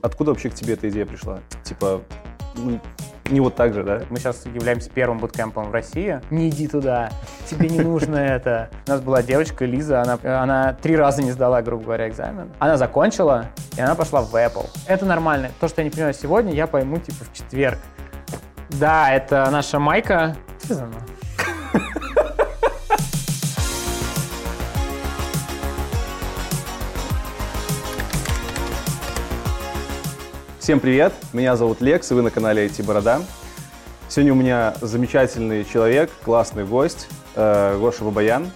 Откуда 0.00 0.30
вообще 0.30 0.48
к 0.48 0.54
тебе 0.54 0.74
эта 0.74 0.88
идея 0.90 1.04
пришла? 1.04 1.40
Типа, 1.64 2.02
ну, 2.54 2.78
не 3.30 3.40
вот 3.40 3.56
так 3.56 3.74
же, 3.74 3.82
да? 3.82 4.02
Мы 4.10 4.20
сейчас 4.20 4.46
являемся 4.46 4.88
первым 4.90 5.18
буткемпом 5.18 5.70
в 5.70 5.72
России. 5.72 6.20
Не 6.30 6.50
иди 6.50 6.68
туда, 6.68 7.10
тебе 7.50 7.68
не 7.68 7.80
нужно 7.80 8.14
это. 8.14 8.70
У 8.86 8.90
нас 8.90 9.00
была 9.00 9.24
девочка 9.24 9.64
Лиза, 9.64 10.00
она, 10.00 10.16
она 10.22 10.72
три 10.74 10.96
раза 10.96 11.20
не 11.24 11.32
сдала, 11.32 11.62
грубо 11.62 11.82
говоря, 11.82 12.08
экзамен. 12.08 12.48
Она 12.60 12.76
закончила, 12.76 13.46
и 13.76 13.80
она 13.80 13.96
пошла 13.96 14.20
в 14.22 14.32
Apple. 14.36 14.70
Это 14.86 15.04
нормально. 15.04 15.50
То, 15.58 15.66
что 15.66 15.80
я 15.80 15.86
не 15.86 15.90
понимаю 15.90 16.14
сегодня, 16.14 16.52
я 16.52 16.68
пойму, 16.68 17.00
типа, 17.00 17.24
в 17.24 17.32
четверг. 17.36 17.80
Да, 18.68 19.12
это 19.12 19.50
наша 19.50 19.80
майка. 19.80 20.36
Что 20.62 20.74
за 20.74 20.86
мной? 20.86 21.00
Всем 30.68 30.80
привет, 30.80 31.14
меня 31.32 31.56
зовут 31.56 31.80
Лекс, 31.80 32.10
и 32.10 32.14
вы 32.14 32.20
на 32.20 32.30
канале 32.30 32.66
IT 32.66 32.84
Борода. 32.84 33.22
Сегодня 34.06 34.34
у 34.34 34.36
меня 34.36 34.74
замечательный 34.82 35.64
человек, 35.64 36.10
классный 36.22 36.66
гость, 36.66 37.08
э, 37.36 37.78
Гоша 37.78 38.04
Бабаян. 38.04 38.50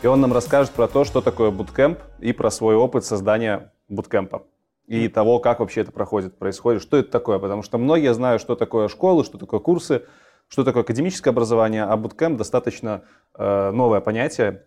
И 0.00 0.06
он 0.06 0.22
нам 0.22 0.32
расскажет 0.32 0.72
про 0.72 0.88
то, 0.88 1.04
что 1.04 1.20
такое 1.20 1.50
буткемп 1.50 1.98
и 2.20 2.32
про 2.32 2.50
свой 2.50 2.74
опыт 2.74 3.04
создания 3.04 3.70
буткемпа. 3.90 4.44
И 4.86 5.08
того, 5.08 5.40
как 5.40 5.60
вообще 5.60 5.82
это 5.82 5.92
проходит, 5.92 6.38
происходит, 6.38 6.80
что 6.80 6.96
это 6.96 7.10
такое. 7.10 7.38
Потому 7.38 7.62
что 7.62 7.76
многие 7.76 8.14
знают, 8.14 8.40
что 8.40 8.56
такое 8.56 8.88
школы, 8.88 9.22
что 9.22 9.36
такое 9.36 9.60
курсы, 9.60 10.06
что 10.48 10.64
такое 10.64 10.84
академическое 10.84 11.32
образование, 11.32 11.82
а 11.82 11.94
буткемп 11.98 12.38
достаточно 12.38 13.02
э, 13.34 13.70
новое 13.72 14.00
понятие. 14.00 14.64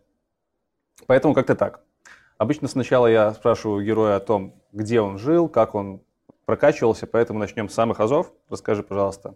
Поэтому 1.07 1.33
как-то 1.33 1.55
так. 1.55 1.81
Обычно 2.37 2.67
сначала 2.67 3.07
я 3.07 3.33
спрашиваю 3.33 3.83
героя 3.83 4.17
о 4.17 4.19
том, 4.19 4.53
где 4.71 5.01
он 5.01 5.17
жил, 5.17 5.49
как 5.49 5.73
он 5.73 6.03
прокачивался, 6.51 7.07
поэтому 7.07 7.39
начнем 7.39 7.69
с 7.69 7.73
самых 7.73 8.01
азов. 8.01 8.33
Расскажи, 8.49 8.83
пожалуйста, 8.83 9.35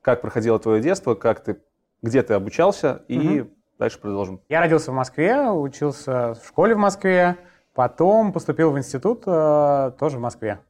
как 0.00 0.22
проходило 0.22 0.58
твое 0.58 0.80
детство, 0.80 1.14
как 1.14 1.40
ты, 1.40 1.60
где 2.00 2.22
ты 2.22 2.32
обучался, 2.32 3.02
и 3.06 3.42
угу. 3.42 3.50
дальше 3.78 4.00
продолжим. 4.00 4.40
Я 4.48 4.60
родился 4.60 4.90
в 4.90 4.94
Москве, 4.94 5.50
учился 5.50 6.32
в 6.32 6.48
школе 6.48 6.74
в 6.74 6.78
Москве, 6.78 7.36
потом 7.74 8.32
поступил 8.32 8.70
в 8.70 8.78
институт 8.78 9.24
э, 9.26 9.92
тоже 9.98 10.16
в 10.16 10.20
Москве. 10.22 10.60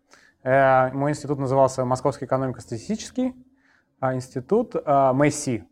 Э, 0.42 0.91
мой 0.92 1.12
институт 1.12 1.39
назывался 1.39 1.84
Московский 1.84 2.25
экономико-статистический 2.25 3.33
э, 4.01 4.14
институт 4.14 4.75
э, 4.75 5.12
МЭСИ. 5.12 5.64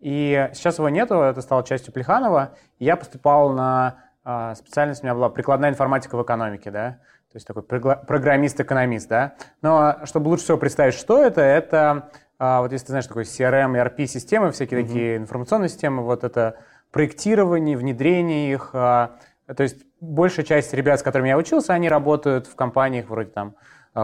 И 0.00 0.50
сейчас 0.54 0.78
его 0.78 0.88
нету, 0.88 1.20
это 1.20 1.40
стало 1.40 1.62
частью 1.62 1.92
Плеханова. 1.92 2.56
Я 2.80 2.96
поступал 2.96 3.52
на 3.52 3.98
э, 4.24 4.54
специальность, 4.56 5.04
у 5.04 5.06
меня 5.06 5.14
была 5.14 5.28
прикладная 5.28 5.70
информатика 5.70 6.16
в 6.16 6.22
экономике, 6.24 6.72
да. 6.72 6.98
То 7.30 7.36
есть 7.36 7.46
такой 7.46 7.62
программист-экономист, 7.62 9.08
да. 9.08 9.34
Но 9.60 9.98
чтобы 10.04 10.28
лучше 10.28 10.44
всего 10.44 10.58
представить, 10.58 10.94
что 10.94 11.22
это, 11.22 11.42
это 11.42 12.10
а, 12.38 12.62
вот 12.62 12.72
если 12.72 12.86
ты 12.86 12.92
знаешь 12.92 13.06
такой 13.06 13.24
CRM, 13.24 13.74
ERP-системы, 13.74 14.52
всякие 14.52 14.80
mm-hmm. 14.80 14.86
такие 14.86 15.16
информационные 15.16 15.68
системы, 15.68 16.02
вот 16.04 16.24
это 16.24 16.56
проектирование, 16.92 17.76
внедрение 17.76 18.52
их. 18.52 18.70
А, 18.72 19.16
то 19.54 19.62
есть 19.62 19.84
большая 20.00 20.46
часть 20.46 20.72
ребят, 20.72 21.00
с 21.00 21.02
которыми 21.02 21.28
я 21.28 21.36
учился, 21.36 21.74
они 21.74 21.88
работают 21.88 22.46
в 22.46 22.54
компаниях 22.54 23.08
вроде 23.08 23.30
там 23.30 23.56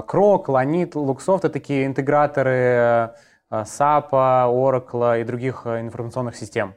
Крок, 0.07 0.49
Ланит, 0.49 0.95
Луксофт, 0.95 1.45
это 1.45 1.53
такие 1.53 1.87
интеграторы 1.87 3.15
SAP, 3.51 4.11
Oracle 4.11 5.21
и 5.21 5.25
других 5.25 5.67
информационных 5.67 6.35
систем. 6.35 6.75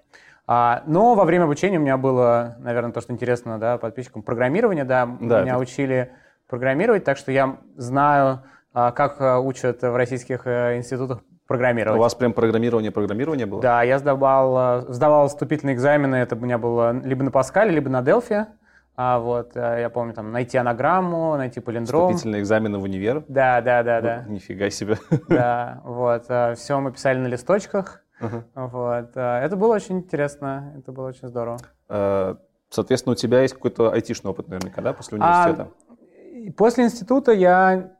Но 0.47 1.15
во 1.15 1.23
время 1.25 1.45
обучения 1.45 1.77
у 1.77 1.81
меня 1.81 1.97
было, 1.97 2.57
наверное, 2.59 2.91
то, 2.91 3.01
что 3.01 3.13
интересно 3.13 3.57
да, 3.57 3.77
подписчикам, 3.77 4.21
программирование, 4.21 4.83
да, 4.83 5.05
да 5.05 5.41
меня 5.41 5.53
это... 5.53 5.57
учили 5.57 6.11
программировать, 6.47 7.03
так 7.03 7.17
что 7.17 7.31
я 7.31 7.57
знаю, 7.75 8.43
а, 8.73 8.91
как 8.91 9.21
а, 9.21 9.39
учат 9.39 9.81
в 9.81 9.95
российских 9.95 10.45
э, 10.45 10.77
институтах 10.77 11.19
программировать. 11.47 11.97
У 11.97 12.01
вас 12.01 12.15
прям 12.15 12.33
программирование, 12.33 12.91
программирование 12.91 13.45
было? 13.45 13.61
Да, 13.61 13.83
я 13.83 13.99
сдавал, 13.99 14.57
а, 14.57 14.81
сдавал 14.87 15.27
вступительные 15.27 15.75
экзамены, 15.75 16.15
это 16.17 16.35
у 16.35 16.39
меня 16.39 16.57
было 16.57 16.91
либо 16.91 17.23
на 17.23 17.31
Паскале, 17.31 17.71
либо 17.71 17.89
на 17.89 18.01
Делфи. 18.01 18.45
А 18.99 19.19
вот, 19.19 19.55
я 19.55 19.91
помню, 19.93 20.15
там, 20.15 20.31
найти 20.31 20.57
анаграмму, 20.57 21.37
найти 21.37 21.59
полиндром. 21.59 22.07
Вступительные 22.07 22.41
экзамены 22.41 22.79
в 22.79 22.83
универ? 22.83 23.23
Да, 23.27 23.61
да, 23.61 23.83
да, 23.83 24.01
да. 24.01 24.25
Нифига 24.27 24.71
себе. 24.71 24.97
Да, 25.29 25.81
вот, 25.83 26.23
все 26.57 26.79
мы 26.79 26.91
писали 26.91 27.19
на 27.19 27.27
листочках. 27.27 28.01
Uh-huh. 28.19 28.41
Вот, 28.55 29.11
это 29.15 29.55
было 29.55 29.75
очень 29.75 29.99
интересно, 29.99 30.73
это 30.79 30.91
было 30.91 31.09
очень 31.09 31.27
здорово. 31.27 31.59
Соответственно, 32.69 33.13
у 33.13 33.15
тебя 33.15 33.41
есть 33.41 33.53
какой-то 33.53 33.91
айтишный 33.91 34.31
опыт 34.31 34.47
наверняка, 34.47 34.81
да, 34.81 34.93
после 34.93 35.19
университета? 35.19 35.69
А, 35.69 35.86
После 36.51 36.85
института 36.85 37.31
я 37.31 37.91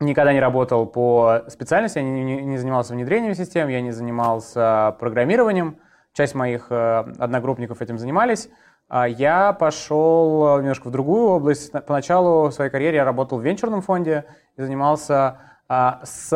никогда 0.00 0.32
не 0.32 0.40
работал 0.40 0.86
по 0.86 1.44
специальности, 1.48 1.98
я 1.98 2.04
не, 2.04 2.22
не, 2.22 2.42
не 2.42 2.58
занимался 2.58 2.94
внедрением 2.94 3.34
систем, 3.34 3.68
я 3.68 3.80
не 3.80 3.90
занимался 3.90 4.96
программированием. 5.00 5.78
Часть 6.12 6.34
моих 6.34 6.68
э, 6.70 7.04
одногруппников 7.18 7.82
этим 7.82 7.98
занимались. 7.98 8.48
А 8.88 9.06
я 9.06 9.52
пошел 9.52 10.58
немножко 10.58 10.88
в 10.88 10.90
другую 10.90 11.28
область. 11.28 11.70
Поначалу 11.86 12.48
в 12.48 12.52
своей 12.52 12.70
карьере 12.70 12.96
я 12.96 13.04
работал 13.04 13.38
в 13.38 13.42
венчурном 13.42 13.82
фонде 13.82 14.24
и 14.56 14.62
занимался 14.62 15.38
а, 15.68 16.00
с 16.04 16.32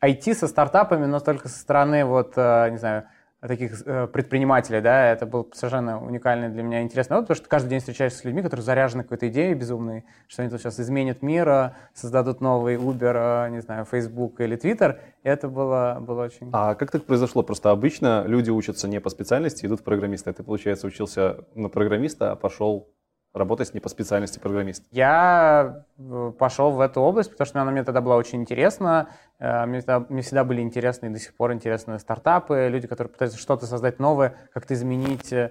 IT, 0.00 0.34
со 0.34 0.46
стартапами, 0.46 1.06
но 1.06 1.18
только 1.18 1.48
со 1.48 1.58
стороны, 1.58 2.04
вот, 2.04 2.34
а, 2.36 2.70
не 2.70 2.76
знаю, 2.76 3.04
таких 3.48 3.82
э, 3.86 4.06
предпринимателей, 4.06 4.80
да, 4.80 5.10
это 5.10 5.26
был 5.26 5.50
совершенно 5.52 6.02
уникальный 6.04 6.48
для 6.48 6.62
меня 6.62 6.82
интересный 6.82 7.16
опыт, 7.16 7.28
потому 7.28 7.36
что 7.36 7.48
каждый 7.48 7.70
день 7.70 7.80
встречаешься 7.80 8.18
с 8.18 8.24
людьми, 8.24 8.42
которые 8.42 8.64
заряжены 8.64 9.02
какой-то 9.02 9.28
идеей 9.28 9.54
безумной, 9.54 10.04
что 10.28 10.42
они 10.42 10.50
тут 10.50 10.60
сейчас 10.60 10.80
изменят 10.80 11.22
мир, 11.22 11.72
создадут 11.94 12.40
новый 12.40 12.76
Uber, 12.76 13.46
э, 13.46 13.50
не 13.50 13.60
знаю, 13.60 13.84
Facebook 13.84 14.40
или 14.40 14.56
Twitter, 14.56 14.98
и 15.22 15.28
это 15.28 15.48
было, 15.48 15.98
было 16.00 16.24
очень... 16.24 16.50
А 16.52 16.74
как 16.74 16.90
так 16.90 17.04
произошло? 17.04 17.42
Просто 17.42 17.70
обычно 17.70 18.24
люди 18.26 18.50
учатся 18.50 18.88
не 18.88 19.00
по 19.00 19.10
специальности, 19.10 19.66
идут 19.66 19.80
в 19.80 19.84
программиста, 19.84 20.32
ты, 20.32 20.42
получается, 20.42 20.86
учился 20.86 21.44
на 21.54 21.68
программиста, 21.68 22.32
а 22.32 22.36
пошел 22.36 22.88
работать 23.36 23.74
не 23.74 23.80
по 23.80 23.88
специальности 23.88 24.38
программист? 24.38 24.84
Я 24.90 25.84
э, 25.98 26.32
пошел 26.38 26.72
в 26.72 26.80
эту 26.80 27.00
область, 27.00 27.30
потому 27.30 27.46
что 27.46 27.60
она 27.60 27.70
мне 27.70 27.84
тогда 27.84 28.00
была 28.00 28.16
очень 28.16 28.40
интересна. 28.40 29.08
Э, 29.38 29.66
мне 29.66 29.78
всегда, 29.78 30.00
мне 30.08 30.22
всегда 30.22 30.44
были 30.44 30.60
интересны 30.60 31.06
и 31.06 31.10
до 31.10 31.18
сих 31.18 31.34
пор 31.34 31.52
интересны 31.52 31.98
стартапы, 31.98 32.68
люди, 32.70 32.86
которые 32.86 33.12
пытаются 33.12 33.38
что-то 33.38 33.66
создать 33.66 33.98
новое, 33.98 34.34
как-то 34.52 34.74
изменить 34.74 35.32
э, 35.32 35.50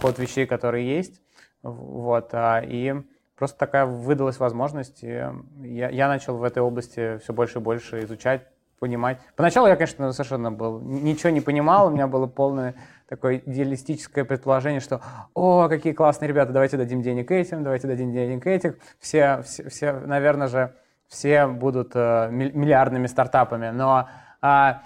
ход 0.00 0.18
вещей, 0.18 0.46
которые 0.46 0.96
есть. 0.96 1.20
Вот. 1.62 2.30
А, 2.32 2.60
и 2.60 2.94
просто 3.36 3.58
такая 3.58 3.86
выдалась 3.86 4.38
возможность. 4.38 5.02
И 5.02 5.24
я, 5.62 5.88
я 5.90 6.08
начал 6.08 6.36
в 6.36 6.42
этой 6.42 6.62
области 6.62 7.18
все 7.18 7.32
больше 7.32 7.58
и 7.58 7.62
больше 7.62 8.04
изучать, 8.04 8.46
понимать. 8.78 9.20
Поначалу 9.36 9.68
я, 9.68 9.76
конечно, 9.76 10.12
совершенно 10.12 10.50
был, 10.50 10.80
ничего 10.80 11.30
не 11.30 11.40
понимал, 11.40 11.86
у 11.86 11.90
меня 11.90 12.08
было 12.08 12.26
полное 12.26 12.74
такое 13.12 13.42
идеалистическое 13.44 14.24
предположение, 14.24 14.80
что 14.80 15.02
«О, 15.34 15.68
какие 15.68 15.92
классные 15.92 16.28
ребята, 16.28 16.50
давайте 16.50 16.78
дадим 16.78 17.02
денег 17.02 17.30
этим, 17.30 17.62
давайте 17.62 17.86
дадим 17.86 18.10
денег 18.10 18.46
этим». 18.46 18.76
Все, 19.00 19.42
все, 19.42 19.68
все 19.68 19.92
наверное 19.92 20.46
же, 20.46 20.72
все 21.08 21.46
будут 21.46 21.90
э, 21.94 22.30
миллиардными 22.30 23.06
стартапами, 23.06 23.68
но 23.68 24.08
а, 24.40 24.80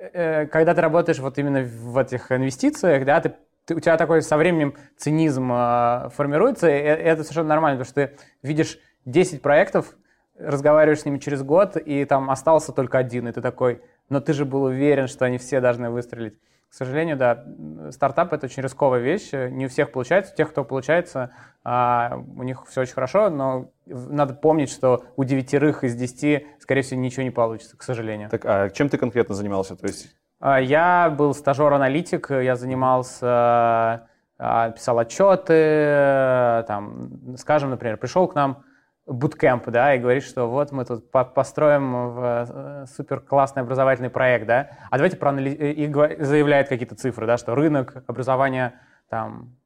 э, 0.00 0.46
когда 0.46 0.74
ты 0.74 0.80
работаешь 0.80 1.20
вот 1.20 1.38
именно 1.38 1.62
в 1.62 1.96
этих 1.98 2.32
инвестициях, 2.32 3.04
да, 3.04 3.20
ты, 3.20 3.34
ты, 3.64 3.76
у 3.76 3.80
тебя 3.80 3.96
такой 3.96 4.22
со 4.22 4.36
временем 4.36 4.74
цинизм 4.96 5.52
э, 5.52 6.08
формируется, 6.16 6.68
и 6.68 6.72
это 6.72 7.22
совершенно 7.22 7.50
нормально, 7.50 7.78
потому 7.84 7.92
что 7.92 8.08
ты 8.08 8.24
видишь 8.42 8.80
10 9.04 9.40
проектов, 9.40 9.94
разговариваешь 10.36 11.02
с 11.02 11.04
ними 11.04 11.18
через 11.18 11.44
год, 11.44 11.76
и 11.76 12.04
там 12.06 12.28
остался 12.28 12.72
только 12.72 12.98
один, 12.98 13.28
и 13.28 13.32
ты 13.32 13.40
такой, 13.40 13.82
но 14.08 14.20
ты 14.20 14.32
же 14.32 14.44
был 14.44 14.64
уверен, 14.64 15.06
что 15.06 15.26
они 15.26 15.38
все 15.38 15.60
должны 15.60 15.90
выстрелить. 15.90 16.34
К 16.72 16.74
сожалению, 16.74 17.18
да, 17.18 17.44
стартап— 17.90 18.32
это 18.32 18.46
очень 18.46 18.62
рисковая 18.62 19.00
вещь, 19.00 19.32
не 19.32 19.66
у 19.66 19.68
всех 19.68 19.92
получается, 19.92 20.32
у 20.32 20.36
тех, 20.36 20.48
кто 20.48 20.64
получается, 20.64 21.30
а, 21.64 22.18
у 22.34 22.42
них 22.44 22.64
все 22.66 22.80
очень 22.80 22.94
хорошо, 22.94 23.28
но 23.28 23.70
надо 23.84 24.32
помнить, 24.32 24.70
что 24.70 25.04
у 25.16 25.24
девятерых 25.24 25.84
из 25.84 25.94
десяти, 25.94 26.46
скорее 26.60 26.80
всего, 26.80 26.98
ничего 26.98 27.24
не 27.24 27.30
получится, 27.30 27.76
к 27.76 27.82
сожалению. 27.82 28.30
Так, 28.30 28.46
а 28.46 28.70
чем 28.70 28.88
ты 28.88 28.96
конкретно 28.96 29.34
занимался? 29.34 29.76
То 29.76 29.86
есть... 29.86 30.16
А, 30.40 30.58
я 30.62 31.10
был 31.10 31.34
стажер-аналитик, 31.34 32.30
я 32.30 32.56
занимался, 32.56 34.08
а, 34.38 34.70
писал 34.70 34.98
отчеты, 34.98 36.64
там, 36.66 37.36
скажем, 37.36 37.68
например, 37.68 37.98
пришел 37.98 38.26
к 38.28 38.34
нам 38.34 38.64
буткемп, 39.06 39.68
да, 39.70 39.94
и 39.94 39.98
говорит, 39.98 40.22
что 40.22 40.48
вот 40.48 40.70
мы 40.72 40.84
тут 40.84 41.10
построим 41.10 42.18
э, 42.18 42.86
супер 42.94 43.20
классный 43.20 43.62
образовательный 43.62 44.10
проект, 44.10 44.46
да, 44.46 44.70
а 44.90 44.96
давайте 44.96 45.16
проанализ... 45.16 45.56
и 45.58 46.24
заявляет 46.24 46.68
какие-то 46.68 46.94
цифры, 46.94 47.26
да, 47.26 47.36
что 47.36 47.54
рынок 47.54 48.04
образования 48.06 48.74
там 49.08 49.56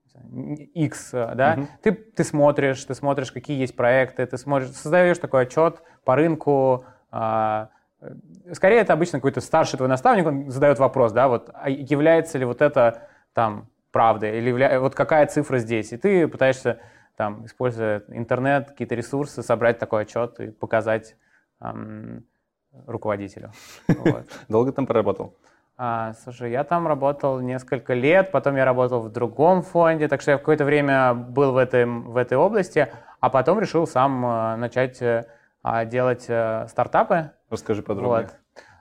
X, 0.75 1.11
да, 1.13 1.57
угу. 1.59 1.69
ты, 1.83 1.93
ты 1.93 2.25
смотришь, 2.25 2.83
ты 2.85 2.95
смотришь, 2.95 3.31
какие 3.31 3.61
есть 3.61 3.77
проекты, 3.77 4.25
ты 4.25 4.39
смотришь, 4.39 4.71
создаешь 4.71 5.19
такой 5.19 5.43
отчет 5.43 5.83
по 6.05 6.17
рынку, 6.17 6.87
а, 7.11 7.69
скорее 8.53 8.81
это 8.81 8.95
обычно 8.95 9.19
какой-то 9.19 9.41
старший 9.41 9.77
твой 9.77 9.89
наставник, 9.89 10.27
он 10.27 10.51
задает 10.51 10.79
вопрос, 10.79 11.13
да, 11.13 11.29
вот 11.29 11.51
а 11.53 11.69
является 11.69 12.39
ли 12.39 12.47
вот 12.47 12.63
это 12.63 13.03
там 13.35 13.69
правдой, 13.93 14.39
или 14.39 14.49
явля... 14.49 14.81
вот 14.81 14.95
какая 14.95 15.27
цифра 15.27 15.59
здесь, 15.59 15.93
и 15.93 15.97
ты 15.97 16.27
пытаешься 16.29 16.81
там, 17.17 17.47
используя 17.47 18.05
интернет, 18.09 18.71
какие-то 18.71 18.95
ресурсы, 18.95 19.43
собрать 19.43 19.79
такой 19.79 20.03
отчет 20.03 20.39
и 20.41 20.51
показать 20.51 21.17
руководителю. 22.87 23.53
Долго 24.49 24.73
там 24.73 24.87
проработал? 24.87 25.35
А, 25.79 26.15
слушай, 26.25 26.51
я 26.51 26.65
там 26.65 26.89
работал 26.89 27.41
несколько 27.41 27.93
лет, 27.93 28.33
потом 28.33 28.57
я 28.57 28.65
работал 28.65 29.01
в 29.01 29.13
другом 29.13 29.63
фонде, 29.63 30.09
так 30.09 30.23
что 30.23 30.31
я 30.31 30.37
в 30.39 30.41
какое-то 30.41 30.65
время 30.65 31.13
был 31.13 31.53
в, 31.53 31.59
этой 31.59 31.85
в 31.85 32.17
этой 32.17 32.39
области, 32.39 32.89
а 33.21 33.29
потом 33.29 33.61
решил 33.61 33.87
сам 33.87 34.25
э, 34.25 34.57
начать 34.57 35.03
э, 35.03 35.27
а, 35.63 35.85
делать 35.85 36.25
э, 36.29 36.67
стартапы. 36.69 37.31
Расскажи 37.51 37.83
подробнее. 37.83 38.23
Вот. 38.23 38.35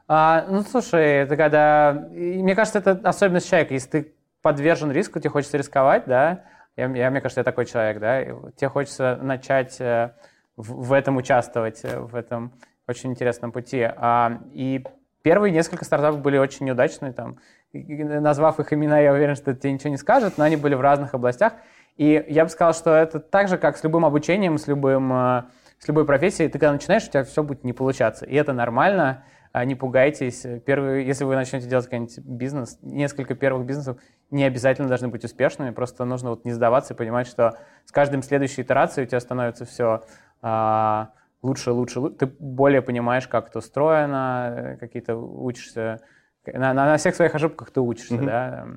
А, 0.08 0.46
ну, 0.48 0.62
слушай, 0.62 1.04
это 1.24 1.36
когда... 1.36 2.08
Мне 2.12 2.56
кажется, 2.56 2.80
это 2.80 2.92
особенность 3.04 3.50
человека. 3.50 3.74
Если 3.74 3.90
ты 3.90 4.14
подвержен 4.42 4.92
риску, 4.92 5.20
тебе 5.20 5.32
хочется 5.32 5.58
рисковать, 5.58 6.04
да, 6.06 6.44
я, 6.76 6.88
я 6.88 7.12
мне 7.12 7.22
кажется, 7.22 7.42
я 7.42 7.44
такой 7.44 7.66
человек, 7.66 8.00
да, 8.00 8.24
тебе 8.56 8.70
хочется 8.70 9.18
начать 9.22 9.80
в, 9.80 10.12
в 10.56 10.94
этом 10.94 11.18
участвовать, 11.18 11.82
в 11.84 12.16
этом 12.16 12.54
очень 12.88 13.12
интересном 13.12 13.52
пути. 13.52 13.82
А, 13.82 14.40
и 14.54 14.84
Первые 15.26 15.52
несколько 15.52 15.86
стартапов 15.86 16.22
были 16.22 16.38
очень 16.38 16.68
неудачные. 16.68 17.12
Там, 17.12 17.40
назвав 17.74 18.60
их 18.60 18.72
имена, 18.72 19.00
я 19.00 19.12
уверен, 19.12 19.36
что 19.36 19.50
это 19.50 19.62
тебе 19.62 19.74
ничего 19.74 19.90
не 19.90 19.98
скажет, 19.98 20.38
но 20.38 20.44
они 20.44 20.56
были 20.56 20.76
в 20.76 20.82
разных 20.82 21.16
областях. 21.16 21.54
И 21.98 22.24
я 22.28 22.44
бы 22.44 22.52
сказал, 22.52 22.76
что 22.76 22.94
это 22.94 23.20
так 23.20 23.48
же, 23.48 23.58
как 23.58 23.76
с 23.76 23.84
любым 23.84 24.06
обучением, 24.06 24.60
с, 24.60 24.68
любым, 24.68 25.12
э, 25.12 25.44
с 25.80 25.88
любой 25.88 26.06
профессией. 26.06 26.48
Ты 26.48 26.60
когда 26.60 26.74
начинаешь, 26.74 27.08
у 27.08 27.10
тебя 27.10 27.24
все 27.24 27.42
будет 27.42 27.64
не 27.64 27.74
получаться. 27.74 28.24
И 28.28 28.36
это 28.36 28.54
нормально. 28.54 29.24
А 29.56 29.64
не 29.64 29.74
пугайтесь. 29.74 30.46
Первый, 30.66 31.06
если 31.06 31.24
вы 31.24 31.34
начнете 31.36 31.70
делать 31.70 31.86
какой-нибудь 31.86 32.20
бизнес, 32.26 32.78
несколько 32.82 33.36
первых 33.36 33.66
бизнесов 33.66 33.98
не 34.30 34.44
обязательно 34.44 34.90
должны 34.90 35.08
быть 35.08 35.24
успешными. 35.24 35.70
Просто 35.70 36.04
нужно 36.04 36.32
вот 36.32 36.44
не 36.44 36.52
сдаваться 36.52 36.94
и 36.94 36.98
понимать, 36.98 37.26
что 37.26 37.58
с 37.86 37.92
каждым 37.94 38.22
следующей 38.22 38.64
итерацией 38.64 39.06
у 39.06 39.08
тебя 39.08 39.22
становится 39.22 39.64
все 39.64 40.04
а, 40.42 41.12
лучше, 41.42 41.72
лучше, 41.72 42.02
лучше. 42.02 42.18
Ты 42.18 42.26
более 42.26 42.82
понимаешь, 42.82 43.30
как 43.30 43.48
это 43.48 43.60
устроено, 43.60 44.76
какие-то 44.78 45.16
учишься. 45.16 46.02
На, 46.46 46.74
на, 46.74 46.88
на 46.88 46.98
всех 46.98 47.16
своих 47.16 47.34
ошибках 47.34 47.72
ты 47.72 47.80
учишься, 47.80 48.16
mm-hmm. 48.16 48.26
да. 48.26 48.68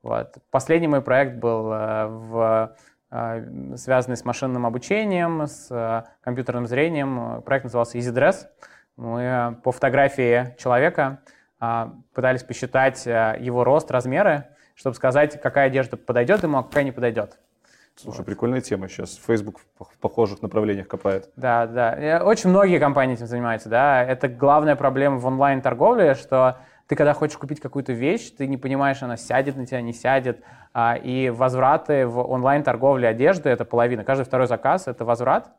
Вот. 0.00 0.36
Последний 0.52 0.86
мой 0.86 1.02
проект 1.02 1.38
был 1.38 1.72
э, 1.72 2.06
в 2.06 2.76
э, 3.10 3.74
связанный 3.74 4.16
с 4.16 4.24
машинным 4.24 4.64
обучением, 4.64 5.48
с 5.48 5.66
э, 5.72 6.08
компьютерным 6.20 6.68
зрением. 6.68 7.42
Проект 7.42 7.64
назывался 7.64 7.98
EasyDress. 7.98 8.46
Мы 8.96 9.56
по 9.62 9.72
фотографии 9.72 10.54
человека 10.58 11.20
пытались 12.14 12.42
посчитать 12.42 13.04
его 13.06 13.64
рост, 13.64 13.90
размеры, 13.90 14.46
чтобы 14.74 14.96
сказать, 14.96 15.40
какая 15.40 15.66
одежда 15.66 15.96
подойдет 15.96 16.42
ему, 16.42 16.58
а 16.58 16.62
какая 16.62 16.84
не 16.84 16.92
подойдет. 16.92 17.38
Слушай, 17.96 18.18
вот. 18.18 18.26
прикольная 18.26 18.60
тема. 18.60 18.88
Сейчас 18.88 19.20
Facebook 19.26 19.60
в 19.78 19.98
похожих 19.98 20.40
направлениях 20.40 20.88
копает. 20.88 21.28
Да, 21.36 21.66
да. 21.66 22.22
Очень 22.24 22.50
многие 22.50 22.78
компании 22.78 23.14
этим 23.14 23.26
занимаются, 23.26 23.68
да. 23.68 24.02
Это 24.02 24.28
главная 24.28 24.74
проблема 24.74 25.18
в 25.18 25.26
онлайн-торговле, 25.26 26.14
что 26.14 26.58
ты 26.86 26.96
когда 26.96 27.12
хочешь 27.12 27.36
купить 27.36 27.60
какую-то 27.60 27.92
вещь, 27.92 28.30
ты 28.30 28.46
не 28.46 28.56
понимаешь, 28.56 29.02
она 29.02 29.16
сядет 29.16 29.56
на 29.56 29.66
тебя, 29.66 29.80
не 29.82 29.92
сядет. 29.92 30.42
А, 30.72 30.96
и 30.96 31.30
возвраты 31.30 32.06
в 32.06 32.18
онлайн-торговле 32.18 33.06
одежды— 33.06 33.48
это 33.50 33.64
половина. 33.64 34.02
Каждый 34.02 34.24
второй 34.24 34.46
заказ— 34.46 34.84
это 34.88 35.04
возврат. 35.04 35.52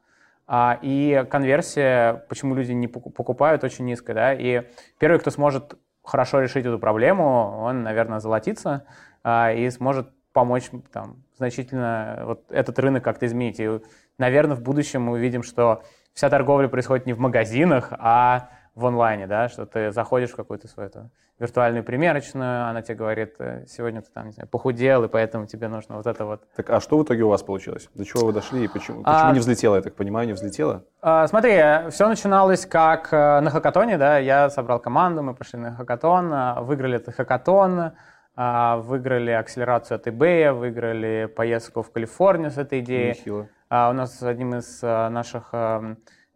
А, 0.54 0.80
и 0.82 1.26
конверсия, 1.32 2.26
почему 2.28 2.56
люди 2.56 2.74
не 2.74 2.90
покупают, 2.90 3.64
очень 3.64 3.86
низкая. 3.86 4.14
Да? 4.14 4.34
И 4.34 4.64
первый, 5.00 5.18
кто 5.18 5.32
сможет 5.32 5.76
хорошо 6.04 6.42
решить 6.42 6.66
эту 6.66 6.78
проблему, 6.78 7.58
он, 7.62 7.84
наверное, 7.84 8.20
золотится 8.20 8.84
а, 9.24 9.54
и 9.54 9.70
сможет 9.70 10.10
помочь 10.34 10.70
там, 10.92 11.24
значительно 11.38 12.24
вот 12.26 12.44
этот 12.50 12.78
рынок 12.80 13.02
как-то 13.02 13.28
изменить. 13.28 13.62
И, 13.62 13.80
наверное, 14.18 14.58
в 14.58 14.62
будущем 14.62 15.04
мы 15.04 15.14
увидим, 15.14 15.42
что 15.42 15.84
вся 16.14 16.30
торговля 16.30 16.68
происходит 16.68 17.06
не 17.06 17.14
в 17.14 17.20
магазинах, 17.20 17.94
а 17.98 18.50
в 18.76 18.86
онлайне, 18.86 19.28
да, 19.28 19.50
что 19.50 19.66
ты 19.66 19.92
заходишь 19.92 20.32
в 20.32 20.36
какую-то 20.36 20.68
свою 20.68 20.90
эту, 20.90 21.10
виртуальную 21.40 21.84
примерочную, 21.84 22.68
она 22.68 22.82
тебе 22.82 22.96
говорит, 22.96 23.36
э, 23.40 23.66
сегодня 23.68 24.02
ты 24.02 24.10
там, 24.14 24.28
не 24.28 24.32
знаю, 24.32 24.48
похудел, 24.48 25.04
и 25.04 25.08
поэтому 25.08 25.48
тебе 25.48 25.68
нужно 25.68 25.98
вот 25.98 26.06
это 26.06 26.24
вот. 26.26 26.42
Так, 26.56 26.70
а 26.70 26.80
что 26.80 26.98
в 26.98 27.04
итоге 27.04 27.24
у 27.24 27.30
вас 27.30 27.42
получилось? 27.42 27.90
До 27.96 28.06
чего 28.06 28.28
вы 28.28 28.34
дошли 28.34 28.66
и 28.66 28.68
почему, 28.68 29.02
а, 29.04 29.14
почему 29.14 29.34
не 29.34 29.40
взлетело, 29.40 29.76
я 29.76 29.82
так 29.82 29.96
понимаю, 29.96 30.28
не 30.28 30.34
взлетело? 30.34 30.84
А, 31.02 31.28
смотри, 31.28 31.58
все 31.90 32.08
начиналось 32.08 32.66
как 32.66 33.12
э, 33.12 33.40
на 33.42 33.50
хакатоне, 33.50 33.98
да, 33.98 34.20
я 34.20 34.50
собрал 34.52 34.80
команду, 34.80 35.24
мы 35.24 35.34
пошли 35.34 35.60
на 35.60 35.76
хакатон, 35.76 36.32
э, 36.32 36.62
выиграли 36.62 36.98
этот 36.98 37.16
хакатон, 37.16 37.94
а, 38.36 38.78
выиграли 38.78 39.32
акселерацию 39.32 39.96
от 39.96 40.08
eBay, 40.08 40.54
выиграли 40.54 41.26
поездку 41.26 41.82
в 41.82 41.92
Калифорнию 41.92 42.52
с 42.52 42.58
этой 42.58 42.80
идеей. 42.80 43.10
Нехило. 43.10 43.48
А, 43.70 43.90
у 43.90 43.94
нас 43.94 44.22
одним 44.24 44.56
из 44.56 44.80
а, 44.84 45.10
наших 45.10 45.54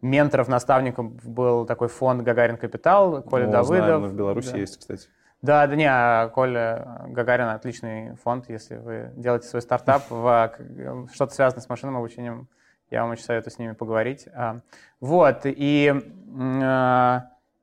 менторов, 0.02 0.48
наставников 0.48 1.12
был 1.24 1.66
такой 1.66 1.88
фонд 1.88 2.22
«Гагарин 2.22 2.56
Капитал», 2.56 3.22
Коля 3.22 3.48
О, 3.48 3.50
Давыдов. 3.52 3.86
Знаем, 3.86 4.08
в 4.08 4.14
Беларуси 4.14 4.52
да. 4.52 4.58
есть, 4.58 4.78
кстати. 4.78 5.08
Да, 5.42 5.66
да 5.66 5.76
не, 5.76 6.28
Коля 6.30 7.02
Гагарин 7.08 7.48
отличный 7.48 8.16
фонд, 8.16 8.48
если 8.48 8.76
вы 8.76 9.12
делаете 9.16 9.48
свой 9.48 9.62
стартап, 9.62 10.04
в, 10.10 10.52
что-то 11.12 11.34
связанное 11.34 11.62
с 11.62 11.68
машинным 11.68 11.96
обучением, 11.96 12.48
я 12.90 13.02
вам 13.02 13.12
очень 13.12 13.24
советую 13.24 13.52
с 13.52 13.58
ними 13.58 13.72
поговорить. 13.72 14.28
Вот, 15.00 15.40
и 15.44 15.92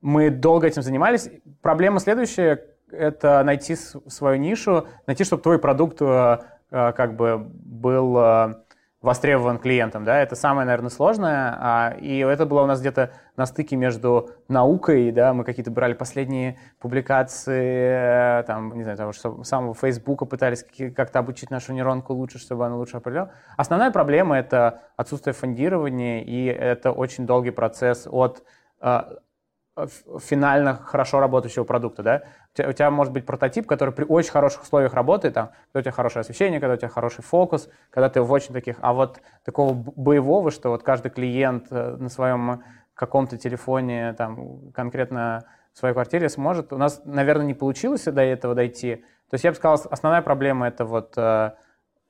мы 0.04 0.30
долго 0.30 0.68
этим 0.68 0.82
занимались. 0.82 1.30
Проблема 1.62 2.00
следующая, 2.02 2.62
это 2.92 3.42
найти 3.44 3.76
свою 3.76 4.38
нишу, 4.38 4.88
найти, 5.08 5.24
чтобы 5.24 5.42
твой 5.42 5.60
продукт 5.60 6.02
э, 6.02 6.40
э, 6.72 6.92
как 6.92 7.16
бы 7.16 7.38
был 7.38 8.18
э, 8.18 8.56
востребован 9.04 9.60
клиентом, 9.60 10.06
да, 10.06 10.20
это 10.20 10.36
самое, 10.36 10.66
наверное, 10.66 10.90
сложное, 10.90 11.56
а, 11.60 11.96
и 12.00 12.20
это 12.20 12.46
было 12.46 12.64
у 12.64 12.66
нас 12.66 12.80
где-то 12.80 13.12
на 13.36 13.46
стыке 13.46 13.76
между 13.76 14.30
наукой, 14.48 15.12
да, 15.12 15.34
мы 15.34 15.44
какие-то 15.44 15.72
брали 15.72 15.94
последние 15.94 16.58
публикации, 16.80 18.42
там, 18.44 18.76
не 18.78 18.84
знаю, 18.84 18.98
того 18.98 19.12
же 19.12 19.20
самого 19.44 19.76
Фейсбука 19.76 20.26
пытались 20.26 20.66
как-то 20.96 21.20
обучить 21.20 21.52
нашу 21.52 21.74
нейронку 21.74 22.14
лучше, 22.14 22.40
чтобы 22.40 22.66
она 22.66 22.78
лучше 22.78 22.98
определяла. 22.98 23.34
Основная 23.58 23.92
проблема— 23.92 24.38
это 24.40 24.84
отсутствие 24.96 25.34
фондирования, 25.34 26.24
и 26.24 26.46
это 26.46 26.94
очень 26.94 27.26
долгий 27.26 27.52
процесс 27.52 28.08
от 28.10 28.44
финально 30.20 30.76
хорошо 30.76 31.20
работающего 31.20 31.64
продукта, 31.64 32.04
да? 32.04 32.24
У 32.54 32.58
тебя, 32.58 32.70
у 32.70 32.74
тебя 32.74 32.92
может 32.92 33.12
быть 33.12 33.26
прототип, 33.26 33.66
который 33.66 33.94
при 33.94 34.04
очень 34.04 34.32
хороших 34.32 34.64
условиях 34.64 34.94
работает, 34.94 35.34
там, 35.34 35.52
когда 35.68 35.80
у 35.80 35.82
тебя 35.82 35.92
хорошее 35.92 36.22
освещение, 36.22 36.60
когда 36.60 36.76
у 36.76 36.78
тебя 36.78 36.90
хороший 36.90 37.24
фокус, 37.24 37.70
когда 37.90 38.10
ты 38.10 38.22
в 38.22 38.32
очень 38.32 38.54
таких, 38.54 38.78
а 38.82 38.94
вот 38.94 39.22
такого 39.44 39.74
боевого, 39.74 40.52
что 40.52 40.70
вот 40.70 40.84
каждый 40.84 41.10
клиент 41.10 41.68
э, 41.72 41.96
на 41.98 42.10
своем 42.10 42.64
каком-то 42.94 43.38
телефоне, 43.38 44.14
там, 44.14 44.72
конкретно 44.72 45.46
в 45.74 45.80
своей 45.80 45.94
квартире 45.94 46.30
сможет, 46.30 46.72
у 46.72 46.78
нас, 46.78 47.02
наверное, 47.06 47.48
не 47.48 47.56
получилось 47.56 48.04
до 48.04 48.22
этого 48.22 48.54
дойти. 48.54 48.98
То 49.30 49.36
есть 49.36 49.44
я 49.44 49.52
бы 49.52 49.58
сказал, 49.58 49.82
основная 49.90 50.22
проблема 50.22 50.68
это 50.68 50.86
вот 50.86 51.18
э, 51.18 51.52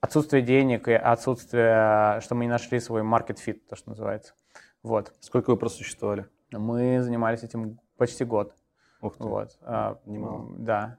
отсутствие 0.01 0.41
денег 0.41 0.89
и 0.89 0.93
отсутствие, 0.93 2.19
что 2.19 2.35
мы 2.35 2.43
не 2.43 2.51
нашли 2.51 2.81
свой 2.81 3.03
market 3.03 3.37
fit, 3.45 3.61
то, 3.69 3.77
что 3.77 3.91
называется. 3.91 4.33
Вот. 4.81 5.13
Сколько 5.21 5.51
вы 5.51 5.57
просуществовали? 5.57 6.25
Мы 6.59 7.01
занимались 7.01 7.43
этим 7.43 7.79
почти 7.97 8.25
год. 8.25 8.53
Ух 9.01 9.17
ты, 9.17 9.23
вот. 9.23 9.49
А, 9.61 9.97
немало. 10.05 10.47
Да. 10.57 10.97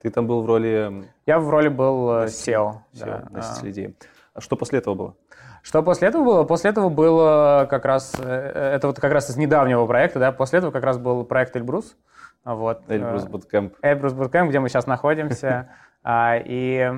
Ты 0.00 0.10
там 0.10 0.26
был 0.26 0.42
в 0.42 0.46
роли... 0.46 1.08
Я 1.26 1.38
в 1.38 1.48
роли 1.50 1.68
был 1.68 2.10
э, 2.10 2.26
SEO. 2.26 2.80
SEO, 2.92 3.04
да. 3.04 3.28
носитель 3.30 3.70
идеи. 3.70 3.96
А 4.32 4.40
что 4.40 4.56
после 4.56 4.78
этого 4.78 4.94
было? 4.94 5.16
Что 5.62 5.82
после 5.82 6.08
этого 6.08 6.24
было? 6.24 6.44
После 6.44 6.70
этого 6.70 6.88
было 6.88 7.66
как 7.68 7.84
раз, 7.84 8.14
э, 8.18 8.24
это 8.24 8.86
вот 8.86 8.98
как 8.98 9.12
раз 9.12 9.30
из 9.30 9.36
недавнего 9.36 9.86
проекта, 9.86 10.18
да, 10.18 10.32
после 10.32 10.58
этого 10.58 10.70
как 10.70 10.84
раз 10.84 10.98
был 10.98 11.24
проект 11.24 11.54
Эльбрус. 11.54 11.96
Вот. 12.44 12.82
Эльбрус 12.88 13.26
Bootcamp. 13.26 13.74
Эльбрус 13.82 14.14
Bootcamp, 14.14 14.48
где 14.48 14.58
мы 14.60 14.68
сейчас 14.68 14.86
находимся. 14.86 15.68
А, 16.02 16.38
и 16.42 16.90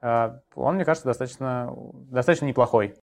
он, 0.00 0.74
мне 0.76 0.84
кажется, 0.84 1.08
достаточно, 1.08 1.74
достаточно 2.12 2.46
неплохой. 2.46 2.94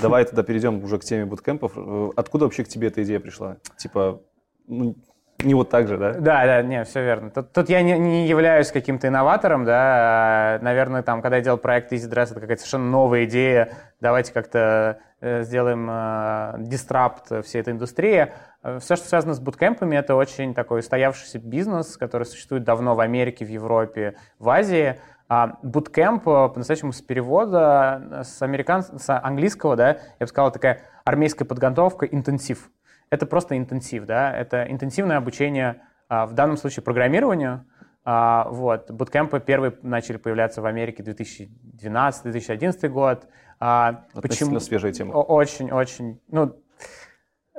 Давай 0.00 0.24
тогда 0.24 0.42
перейдем 0.42 0.82
уже 0.82 0.98
к 0.98 1.04
теме 1.04 1.26
буткемпов. 1.26 1.72
Э, 1.76 2.10
откуда 2.16 2.44
вообще 2.44 2.64
к 2.64 2.68
тебе 2.68 2.88
эта 2.88 3.02
идея 3.02 3.20
пришла? 3.20 3.56
Типа, 3.76 4.20
ну, 4.66 4.96
не 5.42 5.54
вот 5.54 5.68
так 5.68 5.86
же, 5.86 5.98
да? 5.98 6.14
Да, 6.14 6.46
да, 6.46 6.62
не, 6.62 6.82
все 6.84 7.02
верно. 7.02 7.30
Тут, 7.30 7.52
тут 7.52 7.68
я 7.68 7.82
не, 7.82 7.98
не 7.98 8.26
являюсь 8.26 8.72
каким-то 8.72 9.08
инноватором, 9.08 9.64
да. 9.64 10.58
Наверное, 10.62 11.02
там, 11.02 11.20
когда 11.20 11.36
я 11.36 11.42
делал 11.42 11.58
проект 11.58 11.92
Easy 11.92 12.10
Dress, 12.10 12.30
это 12.30 12.40
какая-то 12.40 12.62
совершенно 12.62 12.90
новая 12.90 13.24
идея. 13.24 13.70
Давайте 14.00 14.32
как-то 14.32 14.98
э, 15.20 15.42
сделаем 15.42 15.88
э, 15.90 16.54
дистрапт 16.60 17.44
всей 17.44 17.60
этой 17.60 17.74
индустрии. 17.74 18.32
Э, 18.62 18.78
все, 18.80 18.96
что 18.96 19.08
связано 19.08 19.34
с 19.34 19.40
буткемпами, 19.40 19.96
это 19.96 20.14
очень 20.14 20.54
такой 20.54 20.80
устоявшийся 20.80 21.38
бизнес, 21.38 21.98
который 21.98 22.24
существует 22.24 22.64
давно 22.64 22.94
в 22.94 23.00
Америке, 23.00 23.44
в 23.44 23.50
Европе, 23.50 24.16
в 24.38 24.48
Азии. 24.48 24.98
А 25.28 25.58
bootcamp 25.62 26.20
э, 26.20 26.52
по-настоящему 26.52 26.92
с 26.92 27.02
перевода 27.02 28.02
э, 28.10 28.24
с, 28.24 28.40
американ... 28.42 28.82
с 28.82 29.18
английского, 29.20 29.74
да, 29.74 29.88
я 29.88 29.98
бы 30.20 30.26
сказал, 30.26 30.52
такая 30.52 30.82
армейская 31.04 31.46
подготовка, 31.46 32.06
интенсив. 32.06 32.70
Это 33.10 33.26
просто 33.26 33.56
интенсив, 33.56 34.04
да, 34.06 34.32
это 34.36 34.64
интенсивное 34.70 35.16
обучение, 35.16 35.82
а, 36.08 36.26
в 36.26 36.34
данном 36.34 36.56
случае 36.56 36.82
программированию, 36.82 37.64
А, 38.08 38.48
вот. 38.50 38.88
Буткемпы 38.92 39.40
первые 39.40 39.76
начали 39.82 40.16
появляться 40.16 40.62
в 40.62 40.66
Америке 40.66 41.02
2012-2011 41.02 42.88
год. 42.88 43.26
А, 43.58 44.04
Относительно 44.14 44.50
почему? 44.50 44.60
свежая 44.60 44.92
тема. 44.92 45.12
Очень-очень, 45.14 46.20
ну, 46.28 46.56